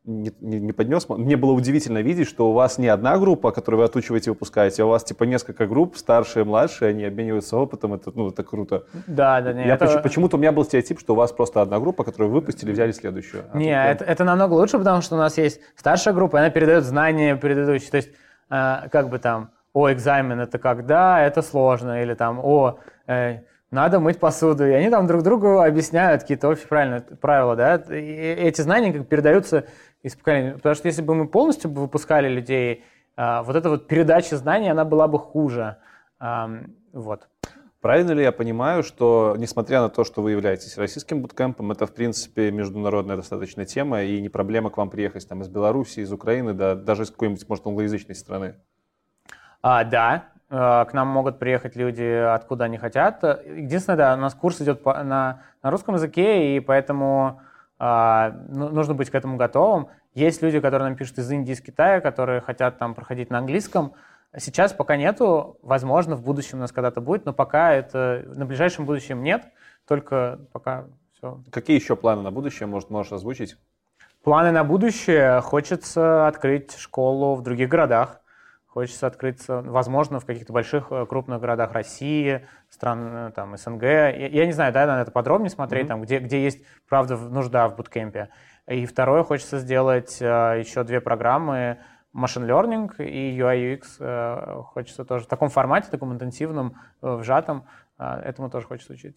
не, 0.05 0.31
не, 0.41 0.59
не 0.59 0.71
поднес. 0.71 1.07
Мне 1.09 1.35
было 1.35 1.51
удивительно 1.51 1.99
видеть, 1.99 2.27
что 2.27 2.49
у 2.49 2.53
вас 2.53 2.77
не 2.77 2.87
одна 2.87 3.17
группа, 3.17 3.51
которую 3.51 3.79
вы 3.79 3.85
отучиваете 3.85 4.29
и 4.29 4.33
выпускаете, 4.33 4.83
а 4.83 4.85
у 4.85 4.89
вас 4.89 5.03
типа 5.03 5.23
несколько 5.23 5.65
групп, 5.67 5.97
старшие, 5.97 6.45
младшие, 6.45 6.89
они 6.89 7.03
обмениваются 7.05 7.57
опытом, 7.57 7.93
это, 7.93 8.11
ну, 8.13 8.29
это 8.29 8.43
круто. 8.43 8.83
Да, 9.07 9.41
да, 9.41 9.53
нет. 9.53 9.65
Я 9.65 9.75
это... 9.75 9.99
Почему-то 9.99 10.37
у 10.37 10.39
меня 10.39 10.51
был 10.51 10.63
стереотип, 10.63 10.99
что 10.99 11.13
у 11.13 11.15
вас 11.15 11.31
просто 11.31 11.61
одна 11.61 11.79
группа, 11.79 12.03
которую 12.03 12.29
вы 12.29 12.35
выпустили, 12.35 12.71
взяли 12.71 12.91
следующую. 12.91 13.45
А 13.51 13.57
не, 13.57 13.65
только... 13.65 13.79
это, 13.79 14.05
это 14.05 14.23
намного 14.23 14.53
лучше, 14.53 14.77
потому 14.77 15.01
что 15.01 15.15
у 15.15 15.17
нас 15.17 15.37
есть 15.37 15.59
старшая 15.75 16.13
группа, 16.13 16.39
она 16.39 16.49
передает 16.49 16.83
знания 16.83 17.35
предыдущие, 17.35 17.89
то 17.89 17.97
есть 17.97 18.09
э, 18.49 18.89
как 18.91 19.09
бы 19.09 19.19
там, 19.19 19.51
о, 19.73 19.91
экзамен 19.91 20.39
это 20.39 20.57
когда, 20.57 21.21
это 21.21 21.41
сложно, 21.41 22.01
или 22.01 22.13
там, 22.13 22.39
о, 22.41 22.79
э, 23.07 23.39
надо 23.71 23.99
мыть 23.99 24.19
посуду. 24.19 24.65
И 24.65 24.71
они 24.71 24.89
там 24.89 25.05
друг 25.05 25.21
другу 25.21 25.59
объясняют 25.59 26.21
какие-то 26.21 26.47
общие 26.47 26.67
правильные 26.67 27.01
правила, 27.01 27.55
да. 27.55 27.75
И 27.75 27.95
эти 27.95 28.61
знания 28.61 28.93
как 28.93 29.07
передаются 29.07 29.65
из 30.05 30.15
поколения. 30.15 30.53
Потому 30.53 30.75
что 30.75 30.87
если 30.87 31.01
бы 31.01 31.15
мы 31.15 31.27
полностью 31.27 31.71
выпускали 31.71 32.29
людей, 32.29 32.83
а, 33.15 33.41
вот 33.41 33.55
эта 33.55 33.69
вот 33.69 33.87
передача 33.87 34.37
знаний, 34.37 34.69
она 34.69 34.85
была 34.85 35.07
бы 35.07 35.17
хуже. 35.17 35.77
Вот. 36.93 37.27
Правильно 37.81 38.13
ли 38.13 38.23
я 38.23 38.31
понимаю, 38.31 38.83
что, 38.83 39.35
несмотря 39.37 39.81
на 39.81 39.89
то, 39.89 40.03
что 40.03 40.21
вы 40.21 40.31
являетесь 40.31 40.77
российским 40.77 41.21
буткемпом, 41.21 41.71
это, 41.71 41.85
в 41.85 41.93
принципе, 41.93 42.49
международная 42.49 43.15
достаточно 43.15 43.65
тема, 43.65 44.01
и 44.01 44.21
не 44.21 44.29
проблема 44.29 44.69
к 44.69 44.77
вам 44.77 44.89
приехать 44.89 45.27
там, 45.27 45.41
из 45.41 45.49
Беларуси, 45.49 45.99
из 45.99 46.11
Украины, 46.11 46.53
да, 46.53 46.73
даже 46.73 47.03
из 47.03 47.11
какой-нибудь, 47.11 47.47
может, 47.47 47.67
англоязычной 47.67 48.15
страны? 48.15 48.55
А, 49.61 49.83
да, 49.83 50.29
а, 50.49 50.85
к 50.85 50.93
нам 50.93 51.09
могут 51.09 51.37
приехать 51.37 51.75
люди, 51.75 52.03
откуда 52.03 52.63
они 52.63 52.77
хотят. 52.77 53.23
Единственное, 53.45 53.97
да, 53.97 54.13
у 54.15 54.17
нас 54.17 54.33
курс 54.33 54.61
идет 54.61 54.83
на, 54.83 55.41
на 55.61 55.71
русском 55.71 55.95
языке, 55.95 56.55
и 56.55 56.59
поэтому 56.61 57.41
нужно 57.79 58.93
быть 58.93 59.09
к 59.09 59.15
этому 59.15 59.37
готовым. 59.37 59.87
Есть 60.13 60.41
люди, 60.41 60.59
которые 60.59 60.89
нам 60.89 60.97
пишут 60.97 61.19
из 61.19 61.29
Индии, 61.29 61.51
из 61.51 61.61
Китая, 61.61 61.99
которые 61.99 62.41
хотят 62.41 62.77
там 62.77 62.93
проходить 62.93 63.29
на 63.29 63.39
английском. 63.39 63.93
Сейчас 64.37 64.73
пока 64.73 64.97
нету, 64.97 65.57
возможно, 65.61 66.15
в 66.15 66.23
будущем 66.23 66.57
у 66.57 66.61
нас 66.61 66.71
когда-то 66.71 67.01
будет, 67.01 67.25
но 67.25 67.33
пока 67.33 67.73
это 67.73 68.23
на 68.35 68.45
ближайшем 68.45 68.85
будущем 68.85 69.23
нет, 69.23 69.45
только 69.87 70.39
пока 70.51 70.85
все. 71.13 71.41
Какие 71.51 71.79
еще 71.79 71.95
планы 71.95 72.21
на 72.21 72.31
будущее, 72.31 72.67
может, 72.67 72.89
можешь 72.89 73.11
озвучить? 73.11 73.57
Планы 74.23 74.51
на 74.51 74.63
будущее. 74.63 75.39
Хочется 75.41 76.27
открыть 76.27 76.75
школу 76.77 77.35
в 77.35 77.43
других 77.43 77.69
городах. 77.69 78.21
Хочется 78.75 79.07
открыться, 79.07 79.61
возможно, 79.61 80.19
в 80.19 80.25
каких-то 80.25 80.51
больших 80.51 80.91
э, 80.91 81.05
крупных 81.05 81.39
городах 81.39 81.71
России, 81.71 82.45
стран 82.69 83.07
э, 83.07 83.31
там, 83.33 83.55
СНГ. 83.55 83.83
Я, 83.83 84.09
я 84.09 84.45
не 84.45 84.51
знаю, 84.51 84.73
да, 84.73 84.85
надо 84.85 85.03
это 85.03 85.11
подробнее 85.11 85.49
смотреть, 85.49 85.85
mm-hmm. 85.85 85.87
там, 85.87 86.01
где, 86.01 86.19
где 86.19 86.43
есть, 86.43 86.59
правда, 86.89 87.15
нужда 87.15 87.69
в 87.69 87.77
буткемпе. 87.77 88.27
И 88.67 88.85
второе, 88.85 89.23
хочется 89.23 89.59
сделать 89.59 90.17
э, 90.21 90.25
еще 90.59 90.83
две 90.83 90.99
программы 90.99 91.77
Machine 92.13 92.45
Learning 92.45 92.91
и 93.01 93.39
UI 93.39 93.77
UX. 93.77 93.83
Э, 93.99 94.61
хочется 94.63 95.05
тоже 95.05 95.23
в 95.23 95.27
таком 95.27 95.47
формате, 95.47 95.87
таком 95.89 96.11
интенсивном, 96.11 96.75
э, 97.01 97.15
вжатом. 97.15 97.63
Э, 97.97 98.19
этому 98.25 98.49
тоже 98.49 98.67
хочется 98.67 98.91
учить. 98.91 99.15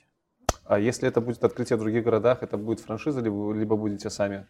А 0.66 0.78
если 0.78 1.09
это 1.09 1.20
будет 1.20 1.43
открытие 1.43 1.78
в 1.78 1.80
других 1.80 2.05
городах, 2.05 2.44
это 2.44 2.59
будет 2.59 2.78
франшиза, 2.78 3.20
либо, 3.20 3.52
либо 3.52 3.74
будете 3.74 4.09
сами? 4.09 4.47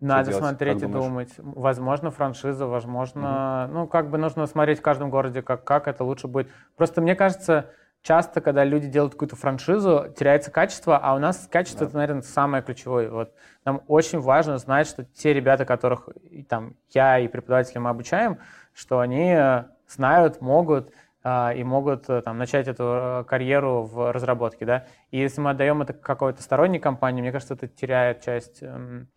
Надо 0.00 0.32
смотреть 0.32 0.82
и 0.82 0.86
думать. 0.86 1.32
Возможно, 1.38 2.10
франшиза, 2.10 2.66
возможно... 2.66 3.64
Угу. 3.64 3.74
Ну, 3.74 3.86
как 3.86 4.10
бы 4.10 4.18
нужно 4.18 4.46
смотреть 4.46 4.78
в 4.78 4.82
каждом 4.82 5.10
городе, 5.10 5.42
как, 5.42 5.64
как 5.64 5.88
это 5.88 6.04
лучше 6.04 6.28
будет. 6.28 6.48
Просто 6.76 7.00
мне 7.00 7.16
кажется, 7.16 7.70
часто, 8.02 8.40
когда 8.40 8.64
люди 8.64 8.88
делают 8.88 9.14
какую-то 9.14 9.36
франшизу, 9.36 10.06
теряется 10.16 10.50
качество, 10.50 10.98
а 10.98 11.14
у 11.14 11.18
нас 11.18 11.48
качество, 11.50 11.84
это, 11.84 11.96
наверное, 11.96 12.22
самое 12.22 12.62
ключевое. 12.62 13.10
Вот 13.10 13.32
нам 13.64 13.82
очень 13.88 14.20
важно 14.20 14.58
знать, 14.58 14.86
что 14.86 15.04
те 15.04 15.32
ребята, 15.32 15.64
которых 15.64 16.08
и, 16.30 16.42
там 16.42 16.74
я 16.90 17.18
и 17.18 17.28
преподаватели 17.28 17.78
мы 17.78 17.90
обучаем, 17.90 18.38
что 18.72 19.00
они 19.00 19.32
э, 19.32 19.64
знают, 19.88 20.40
могут 20.40 20.92
а, 21.24 21.52
и 21.52 21.64
могут 21.64 22.08
э, 22.08 22.22
там, 22.22 22.38
начать 22.38 22.68
эту 22.68 22.84
э, 22.84 23.24
карьеру 23.24 23.82
в 23.82 24.12
разработке. 24.12 24.64
Да? 24.64 24.86
И 25.10 25.18
если 25.18 25.40
мы 25.40 25.50
отдаем 25.50 25.82
это 25.82 25.92
какой-то 25.92 26.42
сторонней 26.42 26.78
компании, 26.78 27.20
мне 27.20 27.32
кажется, 27.32 27.54
это 27.54 27.66
теряет 27.66 28.22
часть 28.22 28.62
эм, 28.62 29.08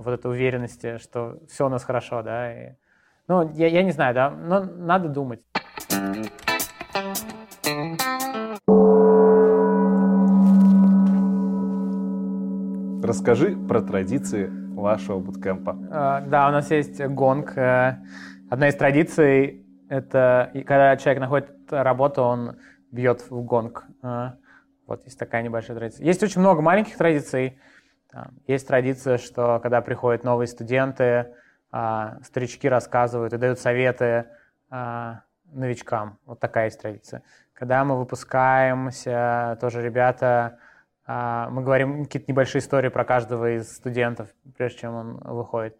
вот 0.00 0.12
этой 0.12 0.30
уверенности, 0.30 0.98
что 0.98 1.38
все 1.48 1.66
у 1.66 1.68
нас 1.68 1.84
хорошо. 1.84 2.22
Да? 2.22 2.52
И, 2.52 2.72
ну, 3.28 3.50
я, 3.54 3.68
я 3.68 3.82
не 3.82 3.92
знаю, 3.92 4.14
да, 4.14 4.30
но 4.30 4.60
надо 4.64 5.08
думать. 5.08 5.40
Расскажи 13.02 13.56
про 13.68 13.82
традиции 13.82 14.50
вашего 14.74 15.18
буткемпа. 15.20 15.70
Uh, 15.70 16.28
да, 16.28 16.48
у 16.48 16.52
нас 16.52 16.70
есть 16.70 17.04
гонг. 17.04 17.56
Uh, 17.56 17.96
одна 18.50 18.68
из 18.68 18.76
традиций— 18.76 19.64
это 19.88 20.50
когда 20.66 20.96
человек 20.96 21.20
находит 21.20 21.50
работу, 21.70 22.22
он 22.22 22.56
бьет 22.90 23.28
в 23.28 23.42
гонг. 23.42 23.86
Вот 24.86 25.04
есть 25.04 25.18
такая 25.18 25.42
небольшая 25.42 25.76
традиция. 25.76 26.06
Есть 26.06 26.22
очень 26.22 26.40
много 26.40 26.60
маленьких 26.60 26.96
традиций. 26.96 27.58
Есть 28.46 28.68
традиция, 28.68 29.18
что 29.18 29.60
когда 29.60 29.80
приходят 29.80 30.24
новые 30.24 30.46
студенты, 30.46 31.34
старички 31.70 32.68
рассказывают 32.68 33.32
и 33.32 33.38
дают 33.38 33.58
советы 33.58 34.26
новичкам. 34.70 36.18
Вот 36.26 36.40
такая 36.40 36.66
есть 36.66 36.80
традиция. 36.80 37.22
Когда 37.52 37.84
мы 37.84 37.98
выпускаемся, 37.98 39.56
тоже 39.60 39.82
ребята, 39.82 40.58
а, 41.06 41.48
мы 41.50 41.62
говорим 41.62 42.04
какие-то 42.04 42.30
небольшие 42.30 42.60
истории 42.60 42.88
про 42.88 43.04
каждого 43.04 43.56
из 43.56 43.76
студентов, 43.76 44.28
прежде 44.56 44.80
чем 44.80 44.94
он 44.94 45.16
выходит. 45.18 45.76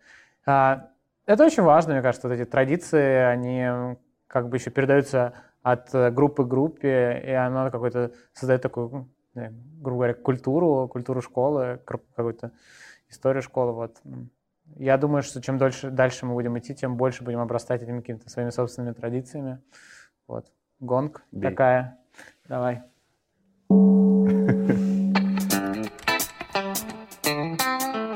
А, 0.46 0.88
это 1.26 1.44
очень 1.44 1.62
важно, 1.62 1.94
мне 1.94 2.02
кажется, 2.02 2.28
вот 2.28 2.34
эти 2.34 2.48
традиции, 2.48 3.16
они 3.16 3.96
как 4.26 4.48
бы 4.48 4.56
еще 4.56 4.70
передаются 4.70 5.32
от 5.62 5.90
группы 6.14 6.44
к 6.44 6.48
группе, 6.48 7.22
и 7.24 7.30
оно 7.30 7.70
какой-то 7.70 8.12
создает 8.34 8.60
такую, 8.60 9.08
грубо 9.34 9.96
говоря, 9.96 10.14
культуру, 10.14 10.88
культуру 10.88 11.20
школы, 11.22 11.80
какую-то 11.84 12.52
историю 13.08 13.42
школы. 13.42 13.72
Вот. 13.72 14.00
Я 14.76 14.96
думаю, 14.96 15.22
что 15.22 15.40
чем 15.42 15.58
дольше, 15.58 15.90
дальше 15.90 16.26
мы 16.26 16.34
будем 16.34 16.58
идти, 16.58 16.74
тем 16.74 16.96
больше 16.96 17.22
будем 17.24 17.40
обрастать 17.40 17.82
этими 17.82 18.00
какими-то 18.00 18.30
своими 18.30 18.50
собственными 18.50 18.94
традициями. 18.94 19.60
Вот. 20.26 20.46
Гонг 20.80 21.22
Бей. 21.32 21.50
такая. 21.50 21.98
Давай. 22.48 22.82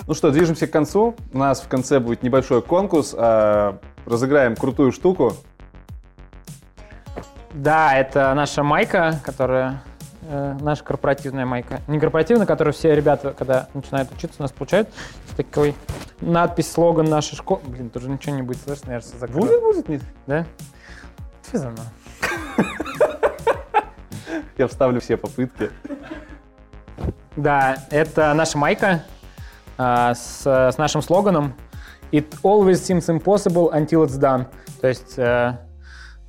Ну 0.09 0.15
что, 0.15 0.31
движемся 0.31 0.67
к 0.67 0.71
концу. 0.71 1.15
У 1.35 1.39
нас 1.39 1.61
в 1.61 1.69
конце 1.69 2.01
будет 2.01 2.23
небольшой 2.23 2.63
конкурс. 2.63 3.15
А, 3.17 3.79
разыграем 4.07 4.57
крутую 4.57 4.91
штуку. 4.91 5.35
Да, 7.53 7.95
это 7.95 8.33
наша 8.35 8.63
майка, 8.63 9.21
которая 9.23 9.83
э, 10.29 10.57
наша 10.61 10.85
корпоративная 10.85 11.47
майка. 11.47 11.81
Не 11.87 11.99
корпоративная, 11.99 12.47
которую 12.47 12.75
все 12.75 12.95
ребята, 12.95 13.35
когда 13.37 13.69
начинают 13.75 14.13
учиться, 14.13 14.37
у 14.41 14.43
нас 14.43 14.53
получают. 14.53 14.89
Такой 15.37 15.75
надпись, 16.21 16.71
слоган 16.71 17.07
нашей 17.07 17.37
школы. 17.37 17.61
Блин, 17.67 17.91
тоже 17.91 18.09
ничего 18.09 18.37
не 18.37 18.43
будет 18.43 18.59
слышно, 18.63 18.93
я 18.93 19.01
же 19.01 19.07
закрыл. 19.07 19.41
Будет, 19.41 19.61
будет, 19.61 19.89
нет. 19.89 20.03
Да? 20.27 20.47
Физано. 21.43 21.79
Я 24.57 24.67
вставлю 24.67 25.01
все 25.01 25.17
попытки. 25.17 25.71
Да, 27.37 27.79
это 27.91 28.35
наша 28.35 28.59
майка, 28.59 29.05
а, 29.77 30.15
с, 30.15 30.45
с 30.45 30.77
нашим 30.77 31.03
слоганом 31.03 31.55
«It 32.11 32.27
always 32.43 32.83
seems 32.83 33.09
impossible 33.09 33.73
until 33.73 34.05
it's 34.05 34.19
done». 34.19 34.47
То 34.81 34.89
есть 34.89 35.19
э, 35.19 35.57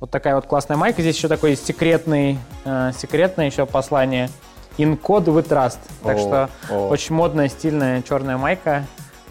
вот 0.00 0.10
такая 0.10 0.34
вот 0.34 0.46
классная 0.46 0.76
майка. 0.76 1.02
Здесь 1.02 1.16
еще 1.16 1.28
такое 1.28 1.54
секретный, 1.54 2.38
э, 2.64 2.92
секретное 2.98 3.46
еще 3.46 3.66
послание 3.66 4.30
«In 4.78 4.98
code 4.98 5.26
we 5.26 5.46
trust». 5.46 5.78
Так 6.02 6.16
о, 6.16 6.18
что 6.18 6.50
о. 6.70 6.88
очень 6.88 7.14
модная, 7.14 7.48
стильная 7.48 8.02
черная 8.02 8.38
майка. 8.38 8.86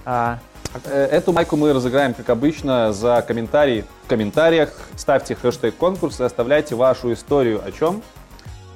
А, 0.05 0.37
э, 0.85 1.05
Эту 1.11 1.33
майку 1.33 1.57
мы 1.57 1.73
разыграем, 1.73 2.13
как 2.13 2.29
обычно, 2.29 2.93
за 2.93 3.23
комментарий. 3.27 3.83
В 4.05 4.07
комментариях 4.07 4.69
ставьте 4.95 5.33
хэштег 5.33 5.75
конкурс 5.75 6.19
и 6.19 6.23
оставляйте 6.23 6.75
вашу 6.75 7.11
историю 7.13 7.61
о 7.65 7.71
чем? 7.71 8.03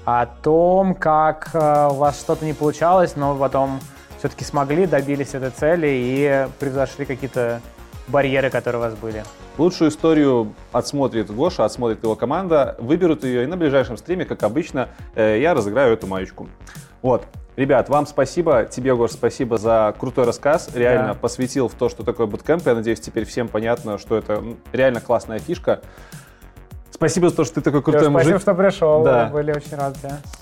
О 0.06 0.26
том, 0.26 0.96
как 0.96 1.52
у 1.54 1.94
вас 1.94 2.20
что-то 2.20 2.44
не 2.44 2.54
получалось, 2.54 3.16
но 3.16 3.36
потом 3.36 3.80
все-таки 4.20 4.44
смогли, 4.44 4.86
добились 4.86 5.34
этой 5.34 5.52
цели 5.52 5.88
и 5.90 6.48
превзошли 6.60 7.06
какие-то 7.06 7.62
барьеры, 8.08 8.50
которые 8.50 8.82
у 8.82 8.84
вас 8.84 8.96
были. 8.96 9.24
Лучшую 9.58 9.90
историю 9.90 10.54
отсмотрит 10.72 11.30
Гоша, 11.32 11.66
отсмотрит 11.66 12.04
его 12.04 12.16
команда, 12.16 12.76
выберут 12.80 13.24
ее, 13.24 13.44
и 13.44 13.46
на 13.46 13.58
ближайшем 13.58 13.98
стриме, 13.98 14.26
как 14.26 14.44
обычно, 14.44 14.90
э, 15.16 15.40
я 15.40 15.54
разыграю 15.54 15.94
эту 15.94 16.08
маечку. 16.08 16.48
Вот. 17.02 17.26
Ребят, 17.56 17.88
вам 17.88 18.08
спасибо, 18.08 18.66
тебе, 18.66 18.96
Гош, 18.96 19.12
спасибо 19.12 19.58
за 19.58 19.94
крутой 20.00 20.26
рассказ. 20.26 20.72
Реально 20.74 21.10
да. 21.10 21.14
посвятил 21.14 21.68
в 21.68 21.76
то, 21.76 21.88
что 21.88 22.04
такое 22.04 22.26
буткемп. 22.26 22.66
Я 22.66 22.74
надеюсь, 22.74 23.00
теперь 23.00 23.26
всем 23.26 23.48
понятно, 23.48 24.00
что 24.00 24.18
это 24.18 24.44
реально 24.72 25.02
классная 25.02 25.38
фишка. 25.38 25.82
Спасибо 26.90 27.30
за 27.30 27.36
то, 27.36 27.44
что 27.44 27.56
ты 27.56 27.62
такой 27.62 27.84
крутой 27.84 28.02
спасибо, 28.02 28.14
мужик. 28.14 28.42
Спасибо, 28.42 28.54
что 28.54 28.56
пришел. 28.56 29.04
Да. 29.04 29.26
Были 29.28 29.52
очень 29.52 29.76
рады. 29.76 29.98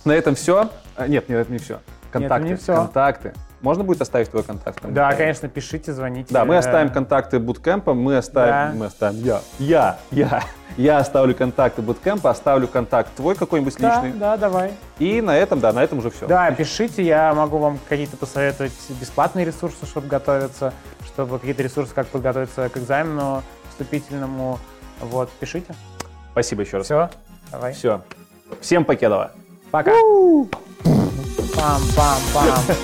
На 0.06 0.14
этом 0.14 0.36
все. 0.36 0.70
А, 0.96 1.08
нет, 1.08 1.28
нет, 1.28 1.40
это 1.40 1.52
не 1.52 1.58
все. 1.58 1.80
Контакты. 2.12 2.48
Нет, 2.48 2.52
не 2.52 2.64
все. 2.64 2.76
Контакты. 2.76 3.34
Можно 3.62 3.84
будет 3.84 4.02
оставить 4.02 4.30
твой 4.30 4.44
контакт? 4.44 4.80
Да, 4.84 5.14
конечно, 5.14 5.48
пишите, 5.48 5.94
звоните. 5.94 6.34
Да, 6.34 6.46
мы 6.46 6.58
оставим 6.58 6.90
контакты 6.92 7.40
буткемпа, 7.40 7.94
мы 7.94 8.18
оставим, 8.18 8.52
да. 8.52 8.72
мы 8.76 8.86
оставим, 8.88 9.20
я, 9.24 9.42
я, 9.60 10.00
я, 10.10 10.44
я 10.78 10.98
оставлю 10.98 11.36
контакты 11.36 11.84
буткемпа, 11.84 12.32
оставлю 12.32 12.68
контакт 12.68 13.14
твой 13.16 13.36
какой-нибудь 13.36 13.78
да, 13.78 13.96
личный. 13.96 14.20
Да, 14.20 14.38
давай. 14.38 14.72
И 14.98 15.22
на 15.22 15.38
этом, 15.38 15.60
да, 15.60 15.74
на 15.74 15.84
этом 15.84 16.00
уже 16.00 16.10
все. 16.10 16.26
Да, 16.26 16.50
пишите, 16.52 17.04
я 17.04 17.34
могу 17.36 17.60
вам 17.60 17.78
какие-то 17.88 18.18
посоветовать 18.18 18.74
бесплатные 19.00 19.46
ресурсы, 19.46 19.86
чтобы 19.86 20.08
готовиться, 20.08 20.74
чтобы 21.06 21.38
какие-то 21.38 21.62
ресурсы, 21.62 21.94
как 21.94 22.08
подготовиться 22.08 22.68
к 22.70 22.78
экзамену 22.78 23.44
вступительному. 23.70 24.58
Вот, 25.02 25.30
пишите. 25.40 25.76
Спасибо 26.32 26.64
еще 26.64 26.78
раз. 26.78 26.86
Все, 26.86 27.10
давай. 27.52 27.74
Все. 27.74 28.02
Всем 28.60 28.86
покедова. 28.86 29.32
Пока. 29.72 29.92
Пам-пам-пам. 31.56 32.76